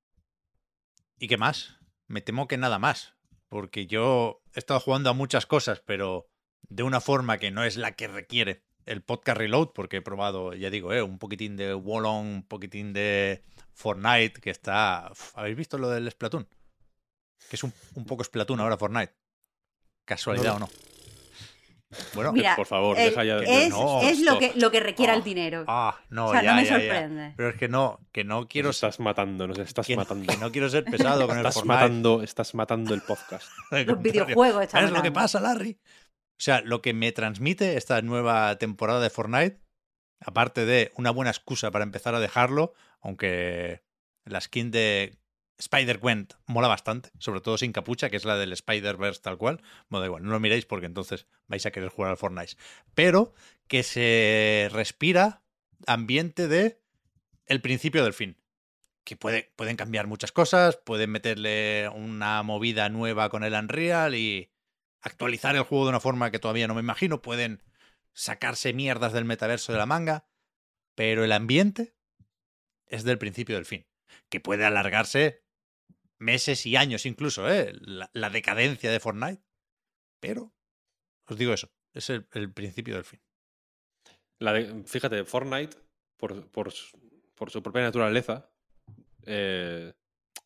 ¿Y 1.19 1.29
qué 1.29 1.37
más? 1.37 1.77
Me 2.07 2.21
temo 2.21 2.49
que 2.49 2.57
nada 2.57 2.79
más. 2.79 3.15
Porque 3.49 3.87
yo 3.87 4.43
he 4.55 4.59
estado 4.59 4.81
jugando 4.81 5.11
a 5.11 5.15
muchas 5.15 5.47
cosas, 5.47 5.81
pero 5.85 6.29
de 6.63 6.83
una 6.83 7.01
forma 7.01 7.39
que 7.39 7.51
no 7.51 7.65
es 7.65 7.77
la 7.77 7.93
que 7.93 8.09
requiere 8.09 8.65
el 8.87 9.03
podcast 9.03 9.39
Reload, 9.39 9.71
porque 9.75 9.99
he 9.99 10.03
probado, 10.03 10.55
ya 10.55 10.71
digo, 10.71 10.93
eh, 10.93 11.03
un 11.03 11.19
poquitín 11.19 11.57
de 11.57 11.75
Wallon, 11.75 12.27
un 12.27 12.43
poquitín 12.47 12.93
de 12.93 13.45
Fortnite, 13.73 14.41
que 14.41 14.51
está... 14.51 15.13
¿Habéis 15.35 15.57
visto 15.57 15.79
lo 15.79 15.89
del 15.89 16.11
Splatoon? 16.11 16.49
Que 17.49 17.57
es 17.57 17.65
un, 17.65 17.73
un 17.95 18.05
poco 18.05 18.25
Splatoon 18.25 18.61
ahora 18.61 18.77
Fortnite. 18.77 19.15
¿Casualidad 20.05 20.57
o 20.57 20.59
no? 20.59 20.69
Bueno, 22.15 22.33
Mira, 22.33 22.57
por 22.57 22.67
favor, 22.67 22.99
el- 22.99 23.11
deja 23.11 23.25
ya 23.25 23.37
de- 23.37 23.65
es, 23.67 23.71
no, 23.71 24.01
es 24.03 24.21
lo, 24.21 24.39
que, 24.39 24.53
lo 24.57 24.71
que 24.71 24.81
requiera 24.81 25.13
Ah, 25.13 25.17
el 25.17 25.23
dinero. 25.25 25.65
ah, 25.69 25.99
no, 26.11 26.27
o 26.27 26.33
sea, 26.33 26.43
ya, 26.43 26.51
no 26.51 26.57
me 26.57 26.65
ya, 26.65 26.71
ya. 26.71 26.81
sorprende. 26.81 27.35
Pero 27.37 27.49
es 27.51 27.57
que 27.57 27.69
no, 27.69 28.01
que 28.13 28.25
no 28.25 28.49
quiero 28.49 28.69
Nos 28.69 28.77
ser 28.79 28.89
estás 28.91 29.01
matando, 29.05 29.47
nos 29.47 29.59
estás 29.59 29.87
que, 29.87 29.95
no- 29.97 30.03
matando. 30.03 30.33
que 30.33 30.39
no 30.39 30.53
quiero 30.53 30.69
ser 30.69 30.85
pesado 30.85 31.27
con 31.27 31.37
el 31.39 31.43
estás 31.47 31.55
Fortnite. 31.55 31.75
matando, 31.75 32.23
estás 32.23 32.55
matando 32.55 32.95
el 32.95 33.03
podcast. 33.03 33.47
Al 33.71 33.87
Los 33.87 34.01
videojuegos 34.03 34.71
¿Sabes 34.71 34.91
lo 34.91 35.03
que 35.03 35.13
pasa, 35.13 35.41
Larry? 35.41 35.79
O 35.81 36.41
sea, 36.45 36.61
lo 36.63 36.83
que 36.83 36.93
me 36.95 37.13
transmite 37.13 37.77
esta 37.77 38.03
nueva 38.03 38.57
temporada 38.59 39.01
de 39.01 39.11
Fortnite, 39.11 39.61
aparte 40.21 40.65
de 40.65 40.91
una 40.97 41.11
buena 41.11 41.31
excusa 41.31 41.71
para 41.71 41.85
empezar 41.85 42.15
a 42.15 42.21
dejarlo, 42.21 42.75
aunque 43.01 43.83
la 44.25 44.41
skin 44.41 44.71
de 44.71 45.17
Spider-Gwen 45.59 46.29
mola 46.47 46.69
bastante, 46.69 47.11
sobre 47.19 47.41
todo 47.41 47.59
sin 47.59 47.73
capucha, 47.73 48.11
que 48.11 48.17
es 48.17 48.25
la 48.25 48.37
del 48.37 48.53
Spider-Verse 48.53 49.21
tal 49.23 49.39
cual. 49.39 49.63
Bueno, 49.89 50.07
igual, 50.07 50.23
no 50.25 50.31
lo 50.31 50.41
miréis 50.41 50.67
porque 50.67 50.87
entonces 50.87 51.27
vais 51.47 51.65
a 51.65 51.71
querer 51.71 51.91
jugar 51.91 52.11
al 52.11 52.17
Fortnite. 52.17 52.57
Pero 52.95 53.35
que 53.69 53.83
se 53.83 54.69
respira 54.73 55.43
ambiente 55.87 56.49
de 56.49 56.81
el 57.47 57.61
principio 57.61 58.05
del 58.05 58.15
fin. 58.15 58.41
Que 59.05 59.17
puede, 59.17 59.53
pueden 59.57 59.77
cambiar 59.77 60.07
muchas 60.07 60.33
cosas, 60.33 60.77
pueden 60.77 61.11
meterle 61.11 61.89
una 61.91 62.43
movida 62.43 62.89
nueva 62.89 63.29
con 63.29 63.45
el 63.45 63.53
Unreal 63.53 64.15
y 64.15 64.51
actualizar 65.03 65.55
el 65.57 65.63
juego 65.63 65.85
de 65.85 65.91
una 65.91 66.01
forma 66.01 66.31
que 66.31 66.39
todavía 66.39 66.67
no 66.67 66.75
me 66.75 66.81
imagino. 66.81 67.23
Pueden 67.23 67.63
sacarse 68.13 68.73
mierdas 68.73 69.13
del 69.13 69.27
metaverso 69.27 69.73
de 69.73 69.79
la 69.79 69.87
manga, 69.87 70.27
pero 70.95 71.23
el 71.23 71.33
ambiente 71.33 71.95
es 72.87 73.05
del 73.05 73.19
principio 73.19 73.57
del 73.57 73.67
fin. 73.67 73.87
Que 74.31 74.41
puede 74.41 74.65
alargarse 74.65 75.44
meses 76.19 76.65
y 76.67 76.77
años 76.77 77.07
incluso, 77.07 77.51
¿eh? 77.51 77.73
La, 77.81 78.11
la 78.13 78.31
decadencia 78.31 78.91
de 78.91 79.01
Fortnite. 79.01 79.43
Pero, 80.21 80.55
os 81.27 81.37
digo 81.39 81.53
eso, 81.53 81.71
es 81.93 82.11
el, 82.11 82.27
el 82.33 82.53
principio 82.53 82.95
del 82.95 83.05
fin. 83.05 83.21
La 84.39 84.53
de- 84.53 84.85
fíjate, 84.85 85.25
Fortnite, 85.25 85.77
por, 86.17 86.51
por 86.51 86.73
su- 86.73 86.99
por 87.35 87.51
su 87.51 87.63
propia 87.63 87.83
naturaleza, 87.83 88.51
eh, 89.27 89.93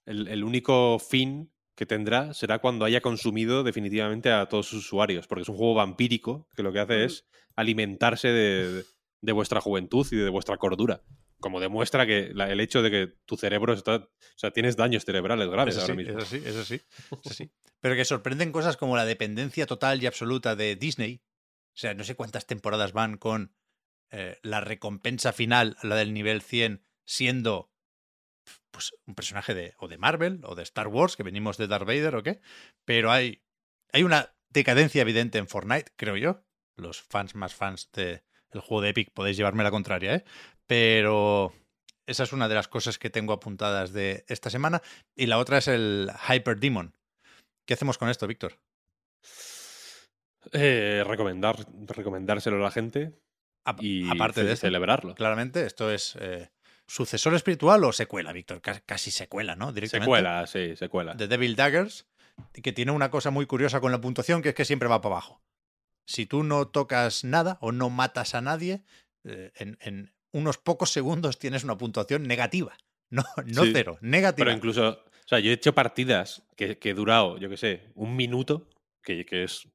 el, 0.07 0.29
el 0.29 0.43
único 0.45 0.99
fin 0.99 1.53
que 1.77 1.87
tendrá 1.87 2.33
será 2.35 2.59
cuando 2.61 2.85
haya 2.85 3.01
consumido 3.01 3.63
definitivamente 3.63 4.33
a 4.33 4.47
todos 4.49 4.67
sus 4.67 4.87
usuarios, 4.87 5.27
porque 5.27 5.43
es 5.43 5.49
un 5.49 5.57
juego 5.57 5.75
vampírico 5.75 6.49
que 6.57 6.63
lo 6.63 6.73
que 6.73 6.81
hace 6.81 6.99
Mm. 6.99 7.07
es 7.07 7.27
alimentarse 7.57 8.29
de, 8.29 8.85
de 9.21 9.33
vuestra 9.33 9.61
juventud 9.61 10.07
y 10.11 10.17
de 10.17 10.29
vuestra 10.31 10.57
cordura. 10.57 11.03
Como 11.41 11.61
demuestra 11.61 12.07
que 12.07 12.31
la- 12.35 12.51
el 12.51 12.61
hecho 12.61 12.83
de 12.83 12.91
que 12.91 13.15
tu 13.25 13.37
cerebro 13.37 13.73
está. 13.73 13.97
O 13.97 14.09
sea, 14.37 14.51
tienes 14.51 14.77
daños 14.77 15.05
cerebrales 15.05 15.49
graves 15.49 15.75
Eso 15.77 15.83
ahora 15.83 15.95
sí, 15.95 15.97
mismo. 15.99 16.19
eso 16.19 16.27
sí, 16.27 16.43
eso 16.45 16.65
sí, 16.65 16.81
eso 17.25 17.35
sí. 17.35 17.51
Pero 17.81 17.95
que 17.95 18.05
sorprenden 18.05 18.51
cosas 18.53 18.77
como 18.77 18.97
la 18.97 19.05
dependencia 19.05 19.67
total 19.67 20.03
y 20.03 20.07
absoluta 20.07 20.57
de 20.57 20.75
Disney. 20.77 21.23
O 21.75 21.81
sea, 21.81 21.95
no 21.95 22.03
sé 22.03 22.17
cuántas 22.17 22.47
temporadas 22.47 22.93
van 22.93 23.19
con 23.19 23.55
eh, 24.11 24.39
la 24.43 24.61
recompensa 24.61 25.33
final, 25.33 25.77
la 25.83 25.95
del 25.95 26.13
nivel 26.13 26.43
100, 26.43 26.85
siendo 27.07 27.71
pues 28.71 28.93
un 29.07 29.15
personaje 29.15 29.55
de 29.55 29.75
o 29.79 29.87
de 29.89 29.99
Marvel 29.99 30.41
o 30.45 30.55
de 30.55 30.63
Star 30.63 30.89
Wars, 30.89 31.17
que 31.17 31.23
venimos 31.23 31.57
de 31.57 31.69
Darth 31.69 31.87
Vader 31.87 32.17
o 32.17 32.23
qué. 32.23 32.41
Pero 32.85 33.11
hay, 33.13 33.45
hay 33.93 34.03
una 34.03 34.35
decadencia 34.49 35.03
evidente 35.03 35.39
en 35.39 35.47
Fortnite, 35.49 35.93
creo 35.97 36.17
yo. 36.17 36.45
Los 36.77 37.01
fans 37.03 37.35
más 37.35 37.55
fans 37.55 37.91
del 37.93 38.23
juego 38.61 38.83
de 38.83 38.91
Epic 38.91 39.13
podéis 39.13 39.37
llevarme 39.37 39.63
la 39.65 39.71
contraria, 39.71 40.15
¿eh? 40.17 40.25
Pero 40.69 41.53
esa 42.07 42.23
es 42.23 42.33
una 42.33 42.47
de 42.49 42.55
las 42.55 42.69
cosas 42.69 42.99
que 42.99 43.11
tengo 43.11 43.33
apuntadas 43.33 43.93
de 43.93 44.25
esta 44.29 44.51
semana. 44.51 44.81
Y 45.17 45.27
la 45.27 45.39
otra 45.39 45.59
es 45.59 45.67
el 45.67 46.11
Hyper 46.29 46.61
Demon. 46.61 46.95
¿Qué 47.67 47.75
hacemos 47.75 47.99
con 47.99 48.09
esto, 48.09 48.27
Víctor? 48.29 48.59
Eh, 50.53 51.03
recomendar, 51.07 51.57
recomendárselo 51.87 52.57
a 52.57 52.61
la 52.61 52.71
gente 52.71 53.13
A- 53.65 53.77
y 53.81 54.09
aparte 54.09 54.45
de 54.45 54.53
esto, 54.53 54.67
celebrarlo. 54.67 55.15
claramente, 55.15 55.67
esto 55.67 55.91
es 55.91 56.17
eh, 56.21 56.51
sucesor 56.87 57.35
espiritual 57.35 57.85
o 57.85 57.93
secuela, 57.93 58.33
Víctor. 58.33 58.61
Ca- 58.63 58.81
Casi 58.81 59.11
secuela, 59.11 59.57
¿no? 59.57 59.73
Directamente. 59.73 60.05
Secuela, 60.07 60.47
sí, 60.47 60.77
secuela. 60.77 61.15
de 61.15 61.29
Devil 61.29 61.57
Daggers, 61.57 62.07
que 62.63 62.73
tiene 62.73 62.93
una 62.93 63.11
cosa 63.11 63.31
muy 63.31 63.47
curiosa 63.47 63.81
con 63.81 63.93
la 63.93 64.01
puntuación, 64.01 64.41
que 64.43 64.51
es 64.51 64.55
que 64.55 64.65
siempre 64.65 64.89
va 64.89 65.01
para 65.01 65.17
abajo. 65.17 65.43
Si 66.07 66.25
tú 66.25 66.45
no 66.45 66.69
tocas 66.69 67.25
nada 67.25 67.59
o 67.61 67.73
no 67.73 67.91
matas 67.91 68.35
a 68.35 68.41
nadie, 68.41 68.83
eh, 69.25 69.51
en, 69.57 69.77
en 69.81 70.15
unos 70.33 70.59
pocos 70.59 70.91
segundos 70.91 71.39
tienes 71.39 71.65
una 71.65 71.77
puntuación 71.79 72.25
negativa. 72.25 72.77
No, 73.11 73.25
no 73.47 73.65
Sí, 73.65 73.71
cero, 73.73 73.97
negativa. 74.03 74.45
Pero 74.45 74.55
incluso, 74.55 74.87
o 74.91 75.27
sea, 75.27 75.39
yo 75.39 75.51
he 75.51 75.55
hecho 75.55 75.75
partidas 75.75 76.43
que, 76.57 76.77
que 76.79 76.91
he 76.91 76.95
durado, 76.95 77.39
yo 77.39 77.49
qué 77.49 77.57
sé, 77.57 77.85
un 77.95 78.15
minuto, 78.17 78.69
que, 79.03 79.25
que 79.25 79.45
es 79.45 79.67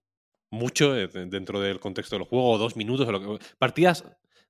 mucho 0.51 0.95
eh, 0.95 1.07
de- 1.07 1.25
dentro 1.25 1.59
del 1.59 1.80
contexto 1.80 2.15
del 2.15 2.25
juego, 2.27 2.51
o 2.51 2.57
dos 2.59 2.75
minutos, 2.75 3.07
o 3.07 3.11
lo 3.11 3.39
que, 3.39 3.45
partidas 3.57 4.05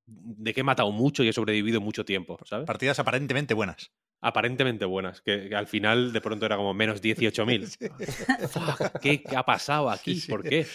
de 0.06 0.54
que 0.54 0.60
he 0.60 0.64
matado 0.66 0.92
mucho 0.92 1.24
y 1.24 1.30
he 1.30 1.34
sobrevivido 1.34 1.80
mucho 1.80 2.04
tiempo, 2.04 2.38
¿sabes? 2.44 2.68
Partidas 2.68 3.00
aparentemente 3.00 3.54
buenas. 3.54 3.92
Aparentemente 4.20 4.84
buenas, 4.84 5.22
que, 5.22 5.48
que 5.48 5.56
al 5.56 5.68
final 5.68 6.12
de 6.12 6.20
pronto 6.20 6.46
era 6.46 6.58
como 6.58 6.74
menos 6.74 7.02
18.000. 7.02 7.66
Fuck, 8.50 9.00
¿qué, 9.02 9.24
¿Qué 9.24 9.36
ha 9.38 9.44
pasado 9.46 9.90
aquí? 9.90 10.16
Sí, 10.16 10.20
sí. 10.24 10.28
¿Por 10.30 10.44
qué? 10.44 10.68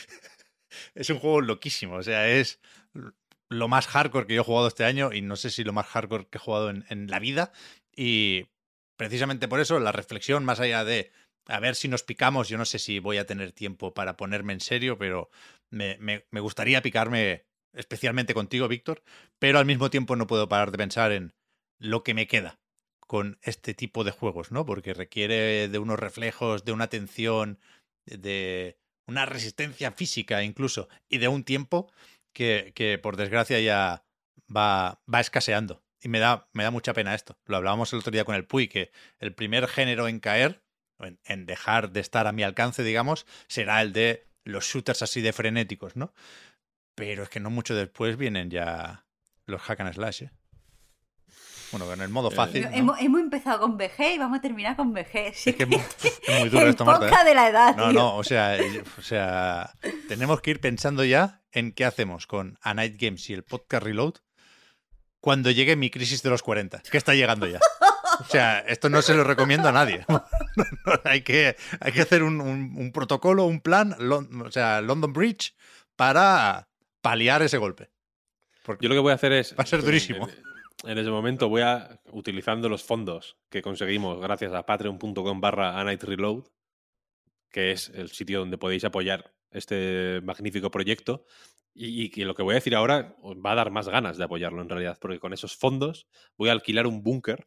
Es 0.94 1.10
un 1.10 1.18
juego 1.18 1.42
loquísimo. 1.42 1.96
O 1.96 2.02
sea, 2.02 2.26
es 2.26 2.58
lo 3.48 3.68
más 3.68 3.86
hardcore 3.86 4.26
que 4.26 4.34
yo 4.34 4.42
he 4.42 4.44
jugado 4.44 4.68
este 4.68 4.84
año 4.84 5.12
y 5.12 5.22
no 5.22 5.36
sé 5.36 5.50
si 5.50 5.64
lo 5.64 5.72
más 5.72 5.86
hardcore 5.86 6.26
que 6.28 6.38
he 6.38 6.40
jugado 6.40 6.70
en, 6.70 6.84
en 6.88 7.08
la 7.10 7.18
vida. 7.18 7.52
Y 7.94 8.46
precisamente 8.96 9.48
por 9.48 9.60
eso 9.60 9.78
la 9.80 9.92
reflexión, 9.92 10.44
más 10.44 10.60
allá 10.60 10.84
de 10.84 11.10
a 11.46 11.60
ver 11.60 11.74
si 11.74 11.88
nos 11.88 12.02
picamos, 12.02 12.48
yo 12.48 12.58
no 12.58 12.66
sé 12.66 12.78
si 12.78 12.98
voy 12.98 13.16
a 13.16 13.26
tener 13.26 13.52
tiempo 13.52 13.94
para 13.94 14.16
ponerme 14.16 14.52
en 14.52 14.60
serio, 14.60 14.98
pero 14.98 15.30
me, 15.70 15.96
me- 15.98 16.26
me 16.30 16.40
gustaría 16.40 16.82
picarme 16.82 17.46
especialmente 17.72 18.34
contigo, 18.34 18.68
Víctor, 18.68 19.02
pero 19.38 19.58
al 19.58 19.64
mismo 19.66 19.88
tiempo 19.90 20.14
no 20.16 20.26
puedo 20.26 20.48
parar 20.48 20.70
de 20.70 20.78
pensar 20.78 21.12
en 21.12 21.34
lo 21.78 22.02
que 22.02 22.12
me 22.14 22.26
queda 22.26 22.60
con 23.00 23.38
este 23.42 23.72
tipo 23.72 24.04
de 24.04 24.10
juegos, 24.10 24.52
¿no? 24.52 24.66
Porque 24.66 24.92
requiere 24.92 25.68
de 25.68 25.78
unos 25.78 25.98
reflejos, 25.98 26.64
de 26.64 26.72
una 26.72 26.84
atención, 26.84 27.58
de 28.04 28.78
una 29.06 29.24
resistencia 29.24 29.92
física 29.92 30.42
incluso, 30.44 30.88
y 31.08 31.16
de 31.18 31.28
un 31.28 31.44
tiempo 31.44 31.90
que, 32.32 32.72
que 32.74 32.98
por 32.98 33.16
desgracia 33.16 33.60
ya 33.60 34.04
va, 34.54 35.00
va 35.12 35.20
escaseando. 35.20 35.82
Y 36.00 36.08
me 36.08 36.20
da, 36.20 36.48
me 36.52 36.62
da 36.62 36.70
mucha 36.70 36.92
pena 36.92 37.14
esto. 37.14 37.38
Lo 37.46 37.56
hablábamos 37.56 37.92
el 37.92 37.98
otro 37.98 38.12
día 38.12 38.24
con 38.24 38.34
el 38.34 38.44
Puy, 38.44 38.68
que 38.68 38.92
el 39.18 39.34
primer 39.34 39.66
género 39.66 40.06
en 40.08 40.20
caer, 40.20 40.62
en, 41.00 41.18
en 41.24 41.46
dejar 41.46 41.90
de 41.90 42.00
estar 42.00 42.26
a 42.26 42.32
mi 42.32 42.44
alcance, 42.44 42.82
digamos, 42.82 43.26
será 43.48 43.82
el 43.82 43.92
de 43.92 44.28
los 44.44 44.64
shooters 44.64 45.02
así 45.02 45.20
de 45.20 45.32
frenéticos, 45.32 45.96
¿no? 45.96 46.14
Pero 46.94 47.24
es 47.24 47.28
que 47.28 47.40
no 47.40 47.50
mucho 47.50 47.74
después 47.74 48.16
vienen 48.16 48.50
ya 48.50 49.06
los 49.46 49.60
hack 49.62 49.80
and 49.80 49.94
slash, 49.94 50.22
¿eh? 50.22 50.30
Bueno, 51.70 51.92
en 51.92 52.00
el 52.00 52.08
modo 52.08 52.30
Eh, 52.30 52.34
fácil. 52.34 52.62
¿no? 52.64 52.70
hemos, 52.76 53.00
hemos 53.00 53.20
empezado 53.20 53.60
con 53.60 53.76
VG 53.76 54.14
y 54.14 54.18
vamos 54.18 54.38
a 54.38 54.40
terminar 54.40 54.76
con. 54.76 54.94
Sí 55.34 55.50
Es 55.50 55.56
que 55.56 55.62
es 55.64 55.68
muy, 55.68 55.76
es 56.26 56.40
muy 56.40 56.48
duro 56.48 56.62
el 56.64 56.70
esto, 56.70 56.84
Marta. 56.84 57.06
¿eh? 57.06 57.08
podcast 57.08 57.26
de 57.28 57.34
la 57.34 57.48
edad, 57.48 57.76
No, 57.76 57.84
tío. 57.90 57.92
no, 58.00 58.16
o 58.16 58.24
sea, 58.24 58.56
eh, 58.58 58.82
o 58.98 59.02
sea, 59.02 59.74
tenemos 60.08 60.40
que 60.40 60.50
ir 60.52 60.60
pensando 60.60 61.04
ya 61.04 61.42
en 61.52 61.72
qué 61.72 61.84
hacemos 61.84 62.26
con 62.26 62.58
A 62.62 62.74
Night 62.74 62.96
Games 63.00 63.28
y 63.30 63.34
el 63.34 63.44
podcast 63.44 63.82
Reload 63.84 64.14
cuando 65.20 65.50
llegue 65.50 65.74
mi 65.76 65.90
crisis 65.90 66.22
de 66.22 66.30
los 66.30 66.42
40, 66.42 66.80
que 66.90 66.96
está 66.96 67.14
llegando 67.14 67.46
ya. 67.46 67.58
O 68.20 68.24
sea, 68.24 68.60
esto 68.60 68.88
no 68.88 69.02
se 69.02 69.14
lo 69.14 69.24
recomiendo 69.24 69.68
a 69.68 69.72
nadie. 69.72 70.04
Hay, 71.04 71.22
que, 71.22 71.56
hay 71.80 71.92
que 71.92 72.00
hacer 72.02 72.22
un, 72.22 72.40
un- 72.40 72.74
un 72.76 72.92
protocolo, 72.92 73.44
un 73.44 73.60
plan, 73.60 73.94
Lon- 73.98 74.46
o 74.46 74.50
sea, 74.50 74.80
London 74.80 75.12
Bridge, 75.12 75.54
para 75.96 76.68
paliar 77.00 77.42
ese 77.42 77.58
golpe. 77.58 77.90
Porque 78.64 78.84
Yo 78.84 78.88
lo 78.88 78.94
que 78.96 79.00
voy 79.00 79.12
a 79.12 79.16
hacer 79.16 79.32
es. 79.32 79.52
Va 79.58 79.62
a 79.62 79.66
ser 79.66 79.82
durísimo. 79.82 80.28
En, 80.28 80.34
en 80.84 80.98
ese 80.98 81.10
momento 81.10 81.48
voy 81.48 81.62
a, 81.62 82.00
utilizando 82.12 82.68
los 82.68 82.84
fondos 82.84 83.36
que 83.50 83.62
conseguimos 83.62 84.20
gracias 84.20 84.52
a 84.52 84.64
patreon.com 84.64 85.40
barra 85.40 85.82
Reload, 85.82 86.44
que 87.50 87.72
es 87.72 87.88
el 87.90 88.10
sitio 88.10 88.40
donde 88.40 88.58
podéis 88.58 88.84
apoyar 88.84 89.34
este 89.50 90.20
magnífico 90.22 90.70
proyecto, 90.70 91.24
y, 91.74 92.10
que 92.10 92.24
lo 92.24 92.34
que 92.34 92.42
voy 92.42 92.52
a 92.52 92.56
decir 92.56 92.74
ahora 92.74 93.14
os 93.22 93.36
va 93.36 93.52
a 93.52 93.54
dar 93.54 93.70
más 93.70 93.88
ganas 93.88 94.18
de 94.18 94.24
apoyarlo 94.24 94.60
en 94.62 94.68
realidad, 94.68 94.98
porque 95.00 95.20
con 95.20 95.32
esos 95.32 95.56
fondos 95.56 96.08
voy 96.36 96.48
a 96.48 96.52
alquilar 96.52 96.86
un 96.86 97.02
búnker, 97.02 97.46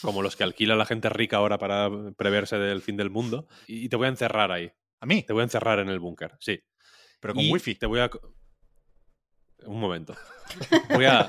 como 0.00 0.22
los 0.22 0.34
que 0.34 0.44
alquila 0.44 0.76
la 0.76 0.86
gente 0.86 1.08
rica 1.10 1.36
ahora 1.36 1.58
para 1.58 1.90
preverse 2.16 2.58
del 2.58 2.80
fin 2.80 2.96
del 2.96 3.10
mundo, 3.10 3.46
y 3.66 3.88
te 3.88 3.96
voy 3.96 4.06
a 4.06 4.10
encerrar 4.10 4.50
ahí. 4.50 4.72
a 5.00 5.06
mí, 5.06 5.22
Te 5.22 5.32
voy 5.32 5.42
a 5.42 5.44
encerrar 5.44 5.78
en 5.78 5.88
el 5.88 6.00
búnker, 6.00 6.36
sí. 6.40 6.58
pero 7.20 7.34
con 7.34 7.44
Y 7.44 7.52
wifi. 7.52 7.74
Te 7.74 7.86
voy 7.86 8.00
a. 8.00 8.10
Un 9.66 9.80
momento. 9.80 10.14
Voy 10.90 11.04
a. 11.04 11.26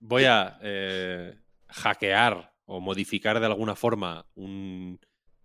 Voy 0.00 0.24
a 0.24 0.58
eh, 0.62 1.34
hackear 1.68 2.52
o 2.66 2.80
modificar 2.80 3.38
de 3.40 3.46
alguna 3.46 3.74
forma 3.74 4.26
un. 4.34 4.98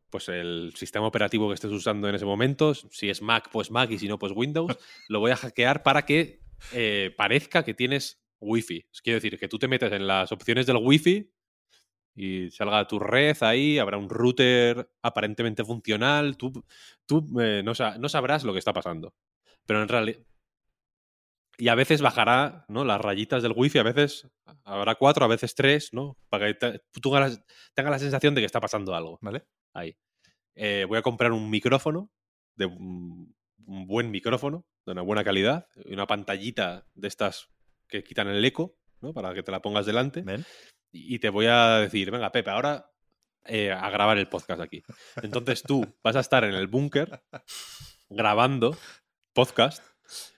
Pues 0.10 0.30
el 0.30 0.74
sistema 0.76 1.08
operativo 1.08 1.50
que 1.50 1.56
estés 1.56 1.72
usando 1.72 2.08
en 2.08 2.16
ese 2.16 2.26
momento. 2.26 2.74
Si 2.74 3.10
es 3.10 3.22
Mac, 3.22 3.50
pues 3.52 3.72
Mac, 3.72 3.92
y 3.92 4.00
si 4.00 4.08
no, 4.08 4.18
pues 4.18 4.34
Windows. 4.36 4.78
Lo 5.10 5.20
voy 5.20 5.32
a 5.32 5.36
hackear 5.36 5.84
para 5.84 6.06
que 6.06 6.40
eh, 6.72 7.14
parezca 7.18 7.64
que 7.64 7.74
tienes 7.74 8.22
Wi-Fi. 8.40 8.86
Quiero 9.04 9.18
decir, 9.18 9.38
que 9.38 9.48
tú 9.48 9.60
te 9.60 9.68
metes 9.68 9.92
en 9.92 10.08
las 10.08 10.32
opciones 10.32 10.66
del 10.66 10.78
Wi-Fi 10.78 11.30
y 12.16 12.50
salga 12.52 12.88
tu 12.88 12.98
red 12.98 13.36
ahí, 13.42 13.78
habrá 13.78 13.98
un 13.98 14.10
router 14.10 14.90
aparentemente 15.02 15.66
funcional. 15.66 16.38
Tú, 16.38 16.64
tú 17.06 17.28
eh, 17.42 17.62
no, 17.64 17.74
no 18.00 18.10
sabrás 18.10 18.44
lo 18.44 18.54
que 18.54 18.60
está 18.60 18.74
pasando. 18.74 19.14
Pero 19.66 19.82
en 19.82 19.88
realidad. 19.88 20.20
Y 21.58 21.70
a 21.70 21.76
veces 21.76 22.02
bajará, 22.02 22.66
¿no? 22.68 22.84
Las 22.84 23.00
rayitas 23.00 23.42
del 23.44 23.54
wifi, 23.56 23.80
a 23.80 23.84
veces 23.84 24.28
habrá 24.64 24.96
cuatro, 24.96 25.24
a 25.26 25.30
veces 25.30 25.56
tres, 25.56 25.94
¿no? 25.94 26.18
Para 26.30 26.48
que 26.48 26.54
te- 26.56 26.80
tú 26.92 27.00
tengas, 27.00 27.42
tengas 27.74 27.92
la 27.92 28.00
sensación 28.00 28.36
de 28.36 28.42
que 28.42 28.46
está 28.46 28.60
pasando 28.60 28.94
algo 28.94 29.18
¿Vale? 29.22 29.46
ahí. 29.74 29.96
Eh, 30.56 30.86
voy 30.88 30.98
a 30.98 31.02
comprar 31.02 31.32
un 31.32 31.50
micrófono, 31.50 32.12
de 32.56 32.66
un, 32.66 33.36
un 33.66 33.88
buen 33.88 34.12
micrófono, 34.12 34.66
de 34.86 34.92
una 34.94 35.02
buena 35.02 35.24
calidad, 35.24 35.68
una 35.86 36.08
pantallita 36.08 36.88
de 36.94 37.08
estas 37.08 37.50
que 37.88 38.04
quitan 38.04 38.28
el 38.28 38.44
eco, 38.44 38.78
¿no? 39.02 39.14
Para 39.14 39.34
que 39.34 39.44
te 39.44 39.52
la 39.52 39.62
pongas 39.62 39.86
delante. 39.86 40.24
Y 40.92 41.20
te 41.20 41.30
voy 41.30 41.46
a 41.48 41.80
decir, 41.80 42.10
venga, 42.12 42.32
Pepe, 42.32 42.50
ahora 42.50 42.90
eh, 43.46 43.72
a 43.72 43.90
grabar 43.90 44.18
el 44.18 44.28
podcast 44.28 44.62
aquí. 44.62 44.82
Entonces 45.22 45.62
tú 45.64 45.86
vas 46.04 46.16
a 46.16 46.22
estar 46.22 46.44
en 46.46 46.54
el 46.54 46.68
búnker 46.68 47.22
grabando 48.10 48.78
podcast. 49.34 49.84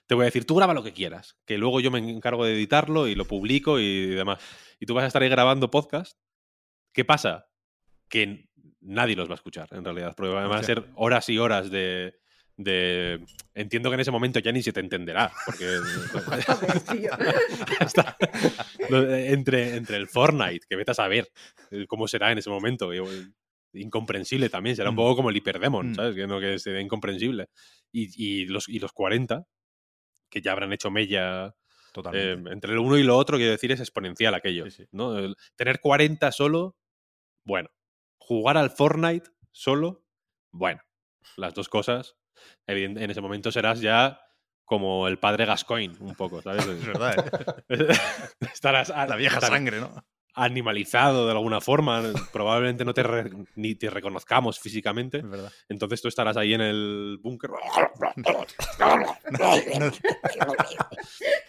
Te 0.06 0.14
voy 0.14 0.22
a 0.22 0.26
decir, 0.26 0.46
tú 0.46 0.54
graba 0.54 0.74
lo 0.74 0.82
que 0.82 0.92
quieras, 0.92 1.36
que 1.44 1.58
luego 1.58 1.80
yo 1.80 1.90
me 1.90 1.98
encargo 1.98 2.44
de 2.44 2.54
editarlo 2.54 3.08
y 3.08 3.14
lo 3.14 3.26
publico 3.26 3.78
y 3.78 4.06
demás. 4.06 4.38
Y 4.80 4.86
tú 4.86 4.94
vas 4.94 5.04
a 5.04 5.08
estar 5.08 5.22
ahí 5.22 5.28
grabando 5.28 5.70
podcast. 5.70 6.18
¿Qué 6.92 7.04
pasa? 7.04 7.46
Que 8.08 8.48
nadie 8.80 9.16
los 9.16 9.28
va 9.28 9.32
a 9.32 9.36
escuchar, 9.36 9.68
en 9.72 9.84
realidad, 9.84 10.14
porque 10.16 10.32
van 10.32 10.50
a 10.52 10.62
ser 10.62 10.84
horas 10.94 11.28
y 11.28 11.38
horas 11.38 11.70
de, 11.70 12.18
de- 12.56 13.24
Entiendo 13.54 13.90
que 13.90 13.94
en 13.94 14.00
ese 14.00 14.10
momento 14.10 14.38
ya 14.38 14.52
ni 14.52 14.62
se 14.62 14.72
te 14.72 14.80
entenderá, 14.80 15.30
porque... 15.44 15.66
Entre, 18.90 19.76
entre 19.76 19.96
el 19.96 20.08
Fortnite, 20.08 20.66
que 20.68 20.76
vete 20.76 20.92
a 20.92 20.94
saber 20.94 21.28
eh, 21.70 21.86
cómo 21.86 22.08
será 22.08 22.32
en 22.32 22.38
ese 22.38 22.50
momento. 22.50 22.92
eh, 22.92 23.02
Incomprensible 23.74 24.48
también, 24.48 24.76
será 24.76 24.88
un 24.88 24.94
Mm. 24.94 24.98
poco 24.98 25.16
como 25.16 25.30
el 25.30 25.36
Hyperdemon, 25.36 25.90
Mm. 25.90 25.94
¿sabes? 25.94 26.14
Que 26.16 26.26
no 26.26 26.40
que 26.40 26.58
sea 26.58 26.80
incomprensible. 26.80 27.48
Y, 27.92 28.08
y 28.42 28.46
los, 28.46 28.66
y 28.68 28.78
los 28.78 28.92
40, 28.92 29.44
que 30.30 30.40
ya 30.40 30.52
habrán 30.52 30.72
hecho 30.72 30.90
mella 30.90 31.46
eh, 31.48 31.52
Totalmente. 31.92 32.52
entre 32.52 32.74
lo 32.74 32.82
uno 32.82 32.96
y 32.98 33.02
lo 33.02 33.16
otro, 33.16 33.36
quiero 33.38 33.52
decir, 33.52 33.72
es 33.72 33.80
exponencial 33.80 34.34
aquello. 34.34 34.64
Sí, 34.66 34.70
sí. 34.84 34.88
¿no? 34.92 35.18
El- 35.18 35.36
tener 35.56 35.80
40 35.80 36.30
solo, 36.32 36.76
bueno. 37.44 37.70
Jugar 38.18 38.56
al 38.56 38.70
Fortnite 38.70 39.30
solo, 39.52 40.04
bueno. 40.52 40.80
Las 41.36 41.54
dos 41.54 41.68
cosas, 41.68 42.16
en 42.66 43.10
ese 43.10 43.20
momento 43.20 43.50
serás 43.50 43.80
ya 43.80 44.20
como 44.64 45.08
el 45.08 45.18
padre 45.18 45.46
Gascoigne, 45.46 45.96
un 46.00 46.14
poco, 46.14 46.42
¿sabes? 46.42 46.66
Es 46.66 46.86
verdad, 46.86 47.26
¿eh? 47.70 47.88
Estarás 48.52 48.90
a- 48.90 49.06
La 49.06 49.16
vieja 49.16 49.40
sangre, 49.40 49.80
¿no? 49.80 50.04
Animalizado 50.44 51.26
de 51.26 51.32
alguna 51.32 51.60
forma. 51.60 52.02
Probablemente 52.32 52.84
no 52.84 52.94
te 52.94 53.02
re- 53.02 53.30
ni 53.56 53.74
te 53.74 53.90
reconozcamos 53.90 54.58
físicamente. 54.60 55.18
Es 55.18 55.28
verdad. 55.30 55.52
Entonces 55.68 56.00
tú 56.02 56.08
estarás 56.08 56.36
ahí 56.36 56.54
en 56.54 56.60
el 56.60 57.18
búnker 57.22 57.50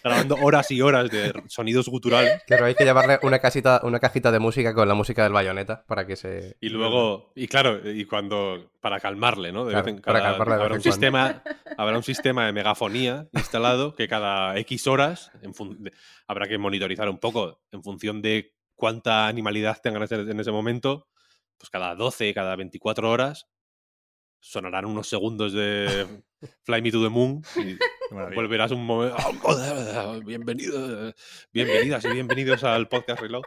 grabando 0.03 0.35
horas 0.35 0.71
y 0.71 0.81
horas 0.81 1.09
de 1.09 1.33
sonidos 1.47 1.87
guturales. 1.87 2.41
Claro, 2.47 2.65
hay 2.65 2.75
que 2.75 2.83
llevarle 2.83 3.19
una, 3.23 3.39
casita, 3.39 3.81
una 3.83 3.99
cajita 3.99 4.31
de 4.31 4.39
música 4.39 4.73
con 4.73 4.87
la 4.87 4.93
música 4.93 5.23
del 5.23 5.33
bayoneta 5.33 5.83
para 5.85 6.05
que 6.05 6.15
se. 6.15 6.57
Y 6.61 6.69
luego, 6.69 7.31
y 7.35 7.47
claro, 7.47 7.79
y 7.89 8.05
cuando, 8.05 8.71
para 8.81 8.99
calmarle, 8.99 9.51
¿no? 9.51 9.65
De 9.65 9.71
Claro, 9.71 9.85
vez 9.85 9.95
en 9.95 10.01
para 10.01 10.21
calmarle 10.21 10.53
de 10.53 10.57
vez 10.57 10.63
habrá, 10.63 10.73
un 10.75 10.79
en 10.79 10.83
sistema, 10.83 11.43
habrá 11.77 11.97
un 11.97 12.03
sistema 12.03 12.45
de 12.45 12.53
megafonía 12.53 13.27
instalado 13.33 13.93
que 13.95 14.07
cada 14.07 14.57
X 14.57 14.87
horas 14.87 15.31
en 15.41 15.53
fun- 15.53 15.77
de- 15.83 15.93
habrá 16.27 16.47
que 16.47 16.57
monitorizar 16.57 17.09
un 17.09 17.17
poco 17.19 17.59
en 17.71 17.83
función 17.83 18.21
de 18.21 18.53
cuánta 18.79 19.27
animalidad 19.27 19.79
tengan 19.83 20.01
en 20.01 20.05
ese- 20.05 20.31
en 20.31 20.39
ese 20.39 20.51
momento. 20.51 21.07
Pues 21.57 21.69
cada 21.69 21.93
12, 21.95 22.33
cada 22.33 22.55
24 22.55 23.11
horas 23.11 23.47
sonarán 24.39 24.85
unos 24.85 25.07
segundos 25.09 25.51
de 25.51 26.21
Fly 26.63 26.81
Me 26.81 26.91
to 26.91 27.03
the 27.03 27.09
Moon 27.09 27.41
y 27.57 27.77
volverás 28.33 28.71
un 28.71 28.85
momento. 28.85 29.17
Bienvenido, 30.25 31.13
bienvenidas 31.51 32.05
y 32.05 32.09
bienvenidos 32.09 32.63
al 32.63 32.87
podcast 32.87 33.21
Reload. 33.21 33.43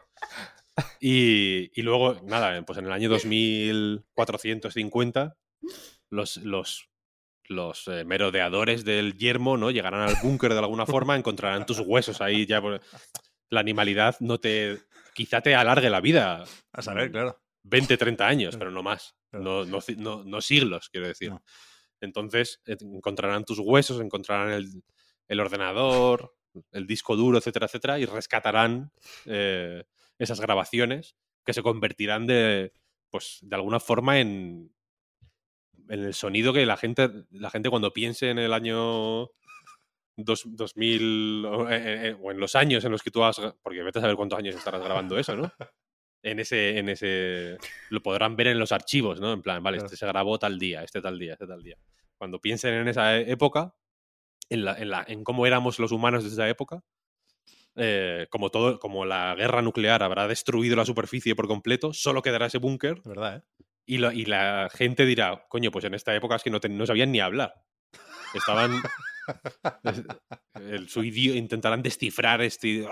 Y, 1.01 1.71
y 1.79 1.83
luego, 1.83 2.21
nada, 2.25 2.61
pues 2.63 2.79
en 2.79 2.87
el 2.87 2.93
año 2.93 3.09
2450, 3.09 5.37
los, 6.11 6.37
los, 6.39 6.89
los 7.49 7.89
eh, 7.89 8.05
merodeadores 8.05 8.85
del 8.85 9.17
yermo 9.17 9.57
¿no? 9.57 9.71
llegarán 9.71 10.03
al 10.03 10.17
búnker 10.23 10.53
de 10.53 10.59
alguna 10.59 10.85
forma, 10.87 11.17
encontrarán 11.17 11.67
tus 11.67 11.81
huesos 11.81 12.21
ahí. 12.21 12.47
ya 12.47 12.61
por- 12.61 12.81
La 13.51 13.61
animalidad 13.61 14.17
no 14.21 14.39
te. 14.39 14.79
Quizá 15.15 15.41
te 15.41 15.55
alargue 15.55 15.91
la 15.91 16.01
vida 16.01 16.45
A 16.73 16.83
saber, 16.83 17.11
claro. 17.11 17.41
20, 17.65 17.97
30 17.97 18.27
años, 18.27 18.57
pero 18.57 18.71
no 18.71 18.83
más. 18.83 19.15
No, 19.33 19.65
no, 19.65 19.79
no- 19.97 20.25
no 20.25 20.41
siglos, 20.41 20.89
quiero 20.91 21.07
decir. 21.09 21.33
Entonces, 22.01 22.61
eh, 22.67 22.77
encontrarán 22.81 23.45
tus 23.45 23.59
huesos, 23.61 24.01
encontrarán 24.01 24.53
el, 24.53 24.83
el 25.29 25.41
ordenador, 25.41 26.35
el 26.73 26.87
disco 26.87 27.17
duro, 27.17 27.39
etcétera, 27.39 27.67
etcétera, 27.67 27.99
y 27.99 28.05
rescatarán 28.07 28.91
eh, 29.27 29.85
esas 30.19 30.41
grabaciones 30.41 31.17
que 31.45 31.53
se 31.55 31.63
convertirán 31.63 32.27
de, 32.27 32.73
pues, 33.11 33.39
de 33.43 33.55
alguna 33.57 33.81
forma 33.81 34.19
en, 34.21 34.73
en 35.89 36.05
el 36.05 36.15
sonido 36.15 36.53
que 36.53 36.67
la 36.67 36.77
gente, 36.77 37.09
la 37.31 37.51
gente 37.51 37.71
cuando 37.71 37.93
piense 37.93 38.31
en 38.31 38.39
el 38.39 38.53
año 38.53 39.29
dos- 40.17 40.45
2000 40.47 41.45
o, 41.47 41.69
eh, 41.71 42.09
eh, 42.11 42.17
o 42.21 42.31
en 42.31 42.39
los 42.41 42.55
años 42.55 42.85
en 42.85 42.93
los 42.93 43.03
que 43.03 43.11
tú 43.11 43.23
has, 43.25 43.41
porque 43.63 43.83
vete 43.83 43.99
a 43.99 44.03
saber 44.03 44.17
cuántos 44.17 44.39
años 44.39 44.55
estarás 44.55 44.83
grabando 44.83 45.19
eso, 45.19 45.35
¿no? 45.37 45.43
En 46.25 46.39
ese, 46.39 46.79
en 46.79 46.89
ese, 46.89 47.59
lo 47.91 48.01
podrán 48.01 48.37
ver 48.37 48.47
en 48.47 48.59
los 48.61 48.71
archivos, 48.71 49.21
¿no? 49.21 49.33
En 49.33 49.43
plan, 49.43 49.61
vale, 49.61 49.79
Claro. 49.79 49.87
este 49.87 49.97
se 49.97 50.07
grabó 50.07 50.39
tal 50.39 50.57
día, 50.57 50.85
este 50.85 51.01
tal 51.03 51.19
día, 51.19 51.33
este 51.33 51.49
tal 51.49 51.61
día. 51.65 51.77
Cuando 52.17 52.39
piensen 52.41 52.75
en 52.75 52.87
esa 52.87 53.17
e- 53.17 53.29
época, 53.33 53.75
en, 54.49 54.65
la, 54.65 54.79
en, 54.79 54.91
la, 54.91 55.05
en 55.09 55.25
cómo 55.25 55.47
éramos 55.47 55.81
los 55.81 55.91
humanos 55.91 56.23
de 56.23 56.31
esa 56.31 56.49
época, 56.49 56.85
eh, 57.75 58.29
como 58.31 58.51
todo, 58.51 58.79
como 58.79 59.05
la 59.05 59.35
guerra 59.35 59.63
nuclear 59.63 60.05
habrá 60.05 60.29
destruido 60.29 60.77
la 60.77 60.85
superficie 60.85 61.35
por 61.35 61.49
completo, 61.49 61.93
solo 61.93 62.23
quedará 62.23 62.47
ese 62.47 62.59
búnker 62.59 63.01
verdad, 63.05 63.39
¿eh? 63.39 63.65
y, 63.87 63.99
la- 63.99 64.15
y 64.15 64.25
la 64.27 64.69
gente 64.73 65.05
dirá, 65.07 65.45
coño, 65.49 65.73
pues 65.73 65.85
en 65.87 65.95
esta 65.95 66.15
época 66.15 66.37
es 66.37 66.45
que 66.45 66.51
no, 66.51 66.61
te- 66.61 66.69
no 66.69 66.87
sabían 66.87 67.11
ni 67.11 67.19
hablar. 67.19 67.53
Estaban. 68.33 68.81
Es- 69.85 70.03
el- 70.55 70.89
su 70.89 71.03
idi- 71.03 71.37
intentarán 71.37 71.83
descifrar 71.83 72.41
este, 72.43 72.87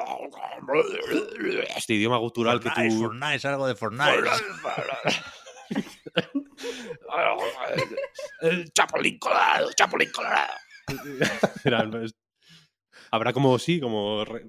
este 1.76 1.94
idioma 1.94 2.18
gutural 2.18 2.60
que 2.60 2.68
Fortnite, 2.70 2.94
tú. 2.94 3.00
Fortnite, 3.00 3.48
algo 3.48 3.66
de 3.66 3.74
Fortnite. 3.74 4.28
El 8.40 8.72
Chapulín 8.72 9.18
Colorado, 9.18 9.70
Chapulín 9.72 10.10
Colorado. 10.10 10.52
Era- 11.64 12.04
es- 12.04 12.14
Habrá 13.12 13.32
como, 13.32 13.58
sí, 13.58 13.80
como 13.80 14.24
re- 14.24 14.46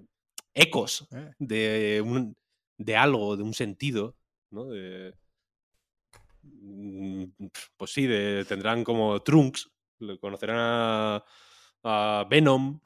ecos 0.53 1.07
Eh. 1.11 1.31
de, 1.39 2.01
un, 2.05 2.37
de 2.77 2.95
algo, 2.95 3.35
de 3.35 3.41
un 3.43 3.53
sentido, 3.53 4.15
¿no? 4.51 4.65
De, 4.65 5.13
Mm, 6.43 7.25
pues 7.77 7.91
sí, 7.93 8.07
de, 8.07 8.43
tendrán 8.45 8.83
como 8.83 9.21
Trunks, 9.21 9.69
conocerán 10.19 10.57
a, 10.59 11.23
a 11.83 12.25
Venom, 12.29 12.79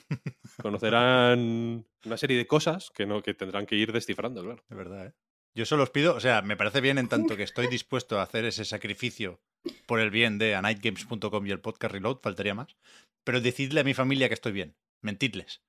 conocerán 0.61 1.85
una 2.05 2.17
serie 2.17 2.37
de 2.37 2.47
cosas 2.47 2.91
que 2.93 3.05
no 3.05 3.21
que 3.21 3.33
tendrán 3.33 3.65
que 3.65 3.75
ir 3.75 3.91
descifrando, 3.91 4.43
claro. 4.43 4.63
De 4.69 4.75
verdad, 4.75 5.07
¿eh? 5.07 5.13
Yo 5.53 5.65
solo 5.65 5.83
os 5.83 5.89
pido, 5.89 6.15
o 6.15 6.19
sea, 6.19 6.41
me 6.41 6.57
parece 6.57 6.81
bien 6.81 6.97
en 6.97 7.07
tanto 7.07 7.37
que 7.37 7.43
estoy 7.43 7.67
dispuesto 7.67 8.19
a 8.19 8.23
hacer 8.23 8.43
ese 8.43 8.65
sacrificio 8.65 9.39
por 9.85 10.01
el 10.01 10.09
bien 10.11 10.37
de 10.37 10.53
anightgames.com 10.55 11.47
y 11.47 11.51
el 11.51 11.61
podcast 11.61 11.93
Reload, 11.93 12.19
faltaría 12.21 12.53
más. 12.53 12.75
Pero 13.23 13.39
decidle 13.39 13.79
a 13.79 13.83
mi 13.85 13.93
familia 13.93 14.27
que 14.27 14.33
estoy 14.33 14.51
bien. 14.51 14.75
Mentidles. 15.01 15.61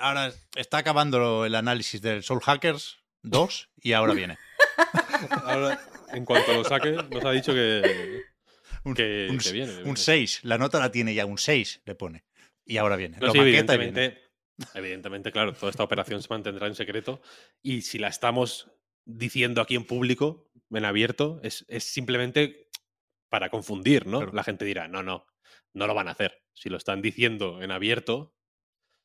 Ahora 0.00 0.32
está 0.56 0.78
acabando 0.78 1.44
el 1.46 1.54
análisis 1.54 2.00
del 2.02 2.22
Soul 2.22 2.40
Hackers 2.42 2.98
2 3.22 3.70
y 3.82 3.92
ahora 3.94 4.12
viene. 4.14 4.36
Ahora, 5.44 5.80
en 6.12 6.24
cuanto 6.24 6.52
lo 6.52 6.64
saque, 6.64 6.92
nos 6.92 7.24
ha 7.24 7.32
dicho 7.32 7.52
que, 7.52 8.22
Un, 8.84 8.94
que, 8.94 9.26
un- 9.30 9.38
que 9.38 9.52
viene. 9.52 9.72
un 9.78 9.82
viene. 9.84 9.96
6. 9.96 10.40
La 10.44 10.58
nota 10.58 10.78
la 10.78 10.90
tiene 10.92 11.14
ya, 11.14 11.26
un 11.26 11.38
6 11.38 11.82
le 11.84 11.94
pone. 11.94 12.24
Y 12.68 12.76
ahora 12.76 12.96
viene. 12.96 13.16
No, 13.18 13.26
Lo 13.28 13.32
sí, 13.32 13.38
maqueta 13.38 13.74
y 13.74 13.78
viene. 13.78 13.92
evidentemente, 13.92 14.30
evidentemente, 14.74 15.32
claro, 15.32 15.54
toda 15.54 15.70
esta 15.70 15.82
operación 15.82 16.22
se 16.22 16.28
mantendrá 16.28 16.66
en 16.66 16.74
secreto 16.74 17.20
y 17.62 17.82
si 17.82 17.98
la 17.98 18.08
estamos 18.08 18.70
diciendo 19.04 19.60
aquí 19.62 19.74
en 19.74 19.84
público, 19.84 20.50
en 20.70 20.84
abierto, 20.84 21.40
es, 21.42 21.64
es 21.68 21.84
simplemente 21.84 22.68
para 23.30 23.48
confundir, 23.48 24.06
¿no? 24.06 24.18
Claro. 24.18 24.32
La 24.34 24.44
gente 24.44 24.64
dirá, 24.66 24.86
no, 24.86 25.02
no, 25.02 25.26
no 25.72 25.86
lo 25.86 25.94
van 25.94 26.08
a 26.08 26.12
hacer. 26.12 26.42
Si 26.52 26.68
lo 26.68 26.76
están 26.76 27.00
diciendo 27.00 27.62
en 27.62 27.70
abierto, 27.70 28.34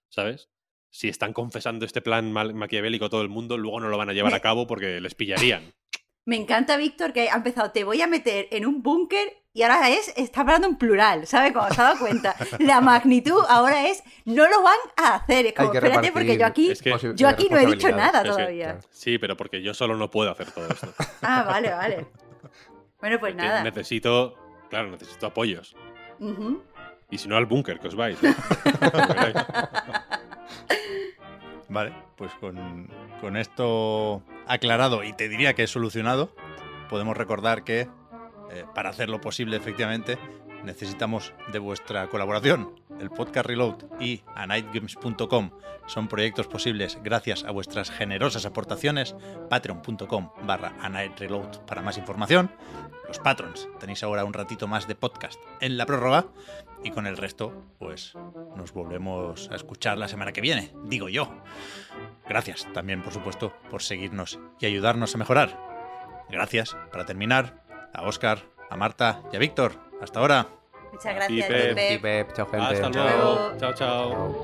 ¿sabes? 0.10 0.50
Si 0.90 1.08
están 1.08 1.32
confesando 1.34 1.86
este 1.86 2.02
plan 2.02 2.32
mal- 2.34 2.54
maquiavélico 2.54 3.06
a 3.06 3.10
todo 3.10 3.22
el 3.22 3.30
mundo, 3.30 3.58
luego 3.58 3.80
no 3.80 3.88
lo 3.90 3.98
van 3.98 4.10
a 4.10 4.14
llevar 4.14 4.34
a 4.34 4.42
cabo 4.42 4.68
porque 4.68 5.00
les 5.00 5.16
pillarían. 5.16 5.74
Me 6.26 6.36
encanta, 6.36 6.78
Víctor, 6.78 7.12
que 7.14 7.30
ha 7.30 7.36
empezado, 7.36 7.72
te 7.72 7.84
voy 7.84 8.02
a 8.02 8.08
meter 8.08 8.48
en 8.52 8.66
un 8.66 8.82
búnker 8.84 9.43
y 9.54 9.62
ahora 9.62 9.90
es, 9.90 10.12
está 10.18 10.42
hablando 10.42 10.68
en 10.68 10.76
plural, 10.78 11.28
¿sabes? 11.28 11.54
Cuando 11.54 11.74
se 11.76 11.82
ha 11.82 11.84
dado 11.86 12.00
cuenta. 12.00 12.36
La 12.60 12.82
magnitud 12.82 13.44
ahora 13.48 13.88
es, 13.88 14.04
no 14.26 14.48
lo 14.50 14.64
van 14.64 14.78
a 14.98 15.16
hacer. 15.16 15.46
Es 15.46 15.54
como, 15.54 15.72
espérate, 15.74 16.12
porque 16.12 16.38
yo 16.38 16.46
aquí, 16.46 16.72
Es 16.72 16.82
que- 16.82 16.92
posi- 16.94 17.14
yo 17.16 17.28
aquí 17.28 17.48
no 17.52 17.58
he 17.60 17.66
dicho 17.68 17.90
nada 17.92 18.20
Es 18.20 18.24
que- 18.24 18.30
todavía. 18.30 18.80
Sí, 18.90 19.18
pero 19.20 19.38
porque 19.38 19.62
yo 19.62 19.74
solo 19.74 19.96
no 19.96 20.10
puedo 20.10 20.32
hacer 20.32 20.52
todo 20.52 20.68
esto. 20.70 20.88
Ah, 21.22 21.44
vale, 21.44 21.70
vale. 21.72 22.06
Bueno, 23.00 23.20
pues 23.20 23.36
nada. 23.36 23.64
necesito, 23.64 24.36
claro, 24.70 24.90
necesito 24.90 25.28
apoyos. 25.28 25.76
Y 27.12 27.18
si 27.18 27.28
no, 27.28 27.36
al 27.38 27.46
búnker, 27.46 27.80
que 27.80 27.88
os 27.90 27.96
vais. 27.96 28.18
¿eh? 28.24 28.34
Vale, 31.70 31.94
pues 32.18 32.32
con, 32.36 32.88
con 33.22 33.38
esto 33.38 34.22
aclarado 34.48 35.04
y 35.04 35.14
te 35.14 35.28
diría 35.30 35.54
que 35.54 35.64
es 35.64 35.72
solucionado, 35.72 36.36
podemos 36.90 37.18
recordar 37.18 37.64
que 37.64 37.88
eh, 38.54 38.66
para 38.74 38.90
hacerlo 38.90 39.20
posible 39.20 39.58
efectivamente 39.58 40.18
necesitamos 40.64 41.34
de 41.52 41.60
vuestra 41.60 42.08
colaboración. 42.08 42.80
El 43.00 43.10
podcast 43.10 43.46
Reload 43.46 43.84
y 44.00 44.22
anightgames.com 44.36 45.52
son 45.88 46.08
proyectos 46.08 46.48
posibles 46.48 46.98
gracias 47.04 47.44
a 47.44 47.52
vuestras 47.52 47.92
generosas 47.92 48.46
aportaciones. 48.46 49.16
Patreon.com 49.50 50.30
barra 50.44 50.76
anightreload 50.82 51.66
para 51.66 51.82
más 51.82 51.98
información. 51.98 52.52
Los 53.08 53.20
patrons, 53.20 53.68
tenéis 53.80 54.04
ahora 54.04 54.24
un 54.24 54.34
ratito 54.34 54.68
más 54.68 54.88
de 54.88 54.96
podcast 54.96 55.40
en 55.60 55.78
la 55.78 55.86
prórroga. 55.86 56.28
Y 56.84 56.92
con 56.92 57.08
el 57.08 57.18
resto, 57.18 57.66
pues 57.80 58.14
nos 58.56 58.74
volvemos 58.74 59.50
a 59.52 59.56
escuchar 59.56 59.98
la 59.98 60.08
semana 60.08 60.34
que 60.34 60.42
viene, 60.42 60.74
digo 60.86 61.10
yo. 61.10 61.34
Gracias 62.28 62.68
también, 62.74 63.02
por 63.02 63.14
supuesto, 63.14 63.54
por 63.70 63.82
seguirnos 63.82 64.40
y 64.60 64.66
ayudarnos 64.66 65.16
a 65.16 65.18
mejorar. 65.18 65.74
Gracias, 66.30 66.76
para 66.92 67.06
terminar, 67.06 67.63
a 67.94 68.04
Oscar, 68.04 68.40
a 68.70 68.78
Marta 68.78 69.24
y 69.32 69.36
a 69.36 69.40
Víctor. 69.40 69.74
Hasta 70.02 70.20
ahora. 70.20 70.48
Muchas 70.92 71.16
gracias, 71.16 71.48
Pep. 71.48 71.76
Pep. 71.76 71.92
Y 71.92 71.98
Pep, 72.00 72.34
chao, 72.34 72.46
gente. 72.48 72.66
Hasta 72.66 72.90
luego. 72.90 73.08
luego. 73.08 73.54
Chao, 73.58 73.74
chao. 73.74 74.44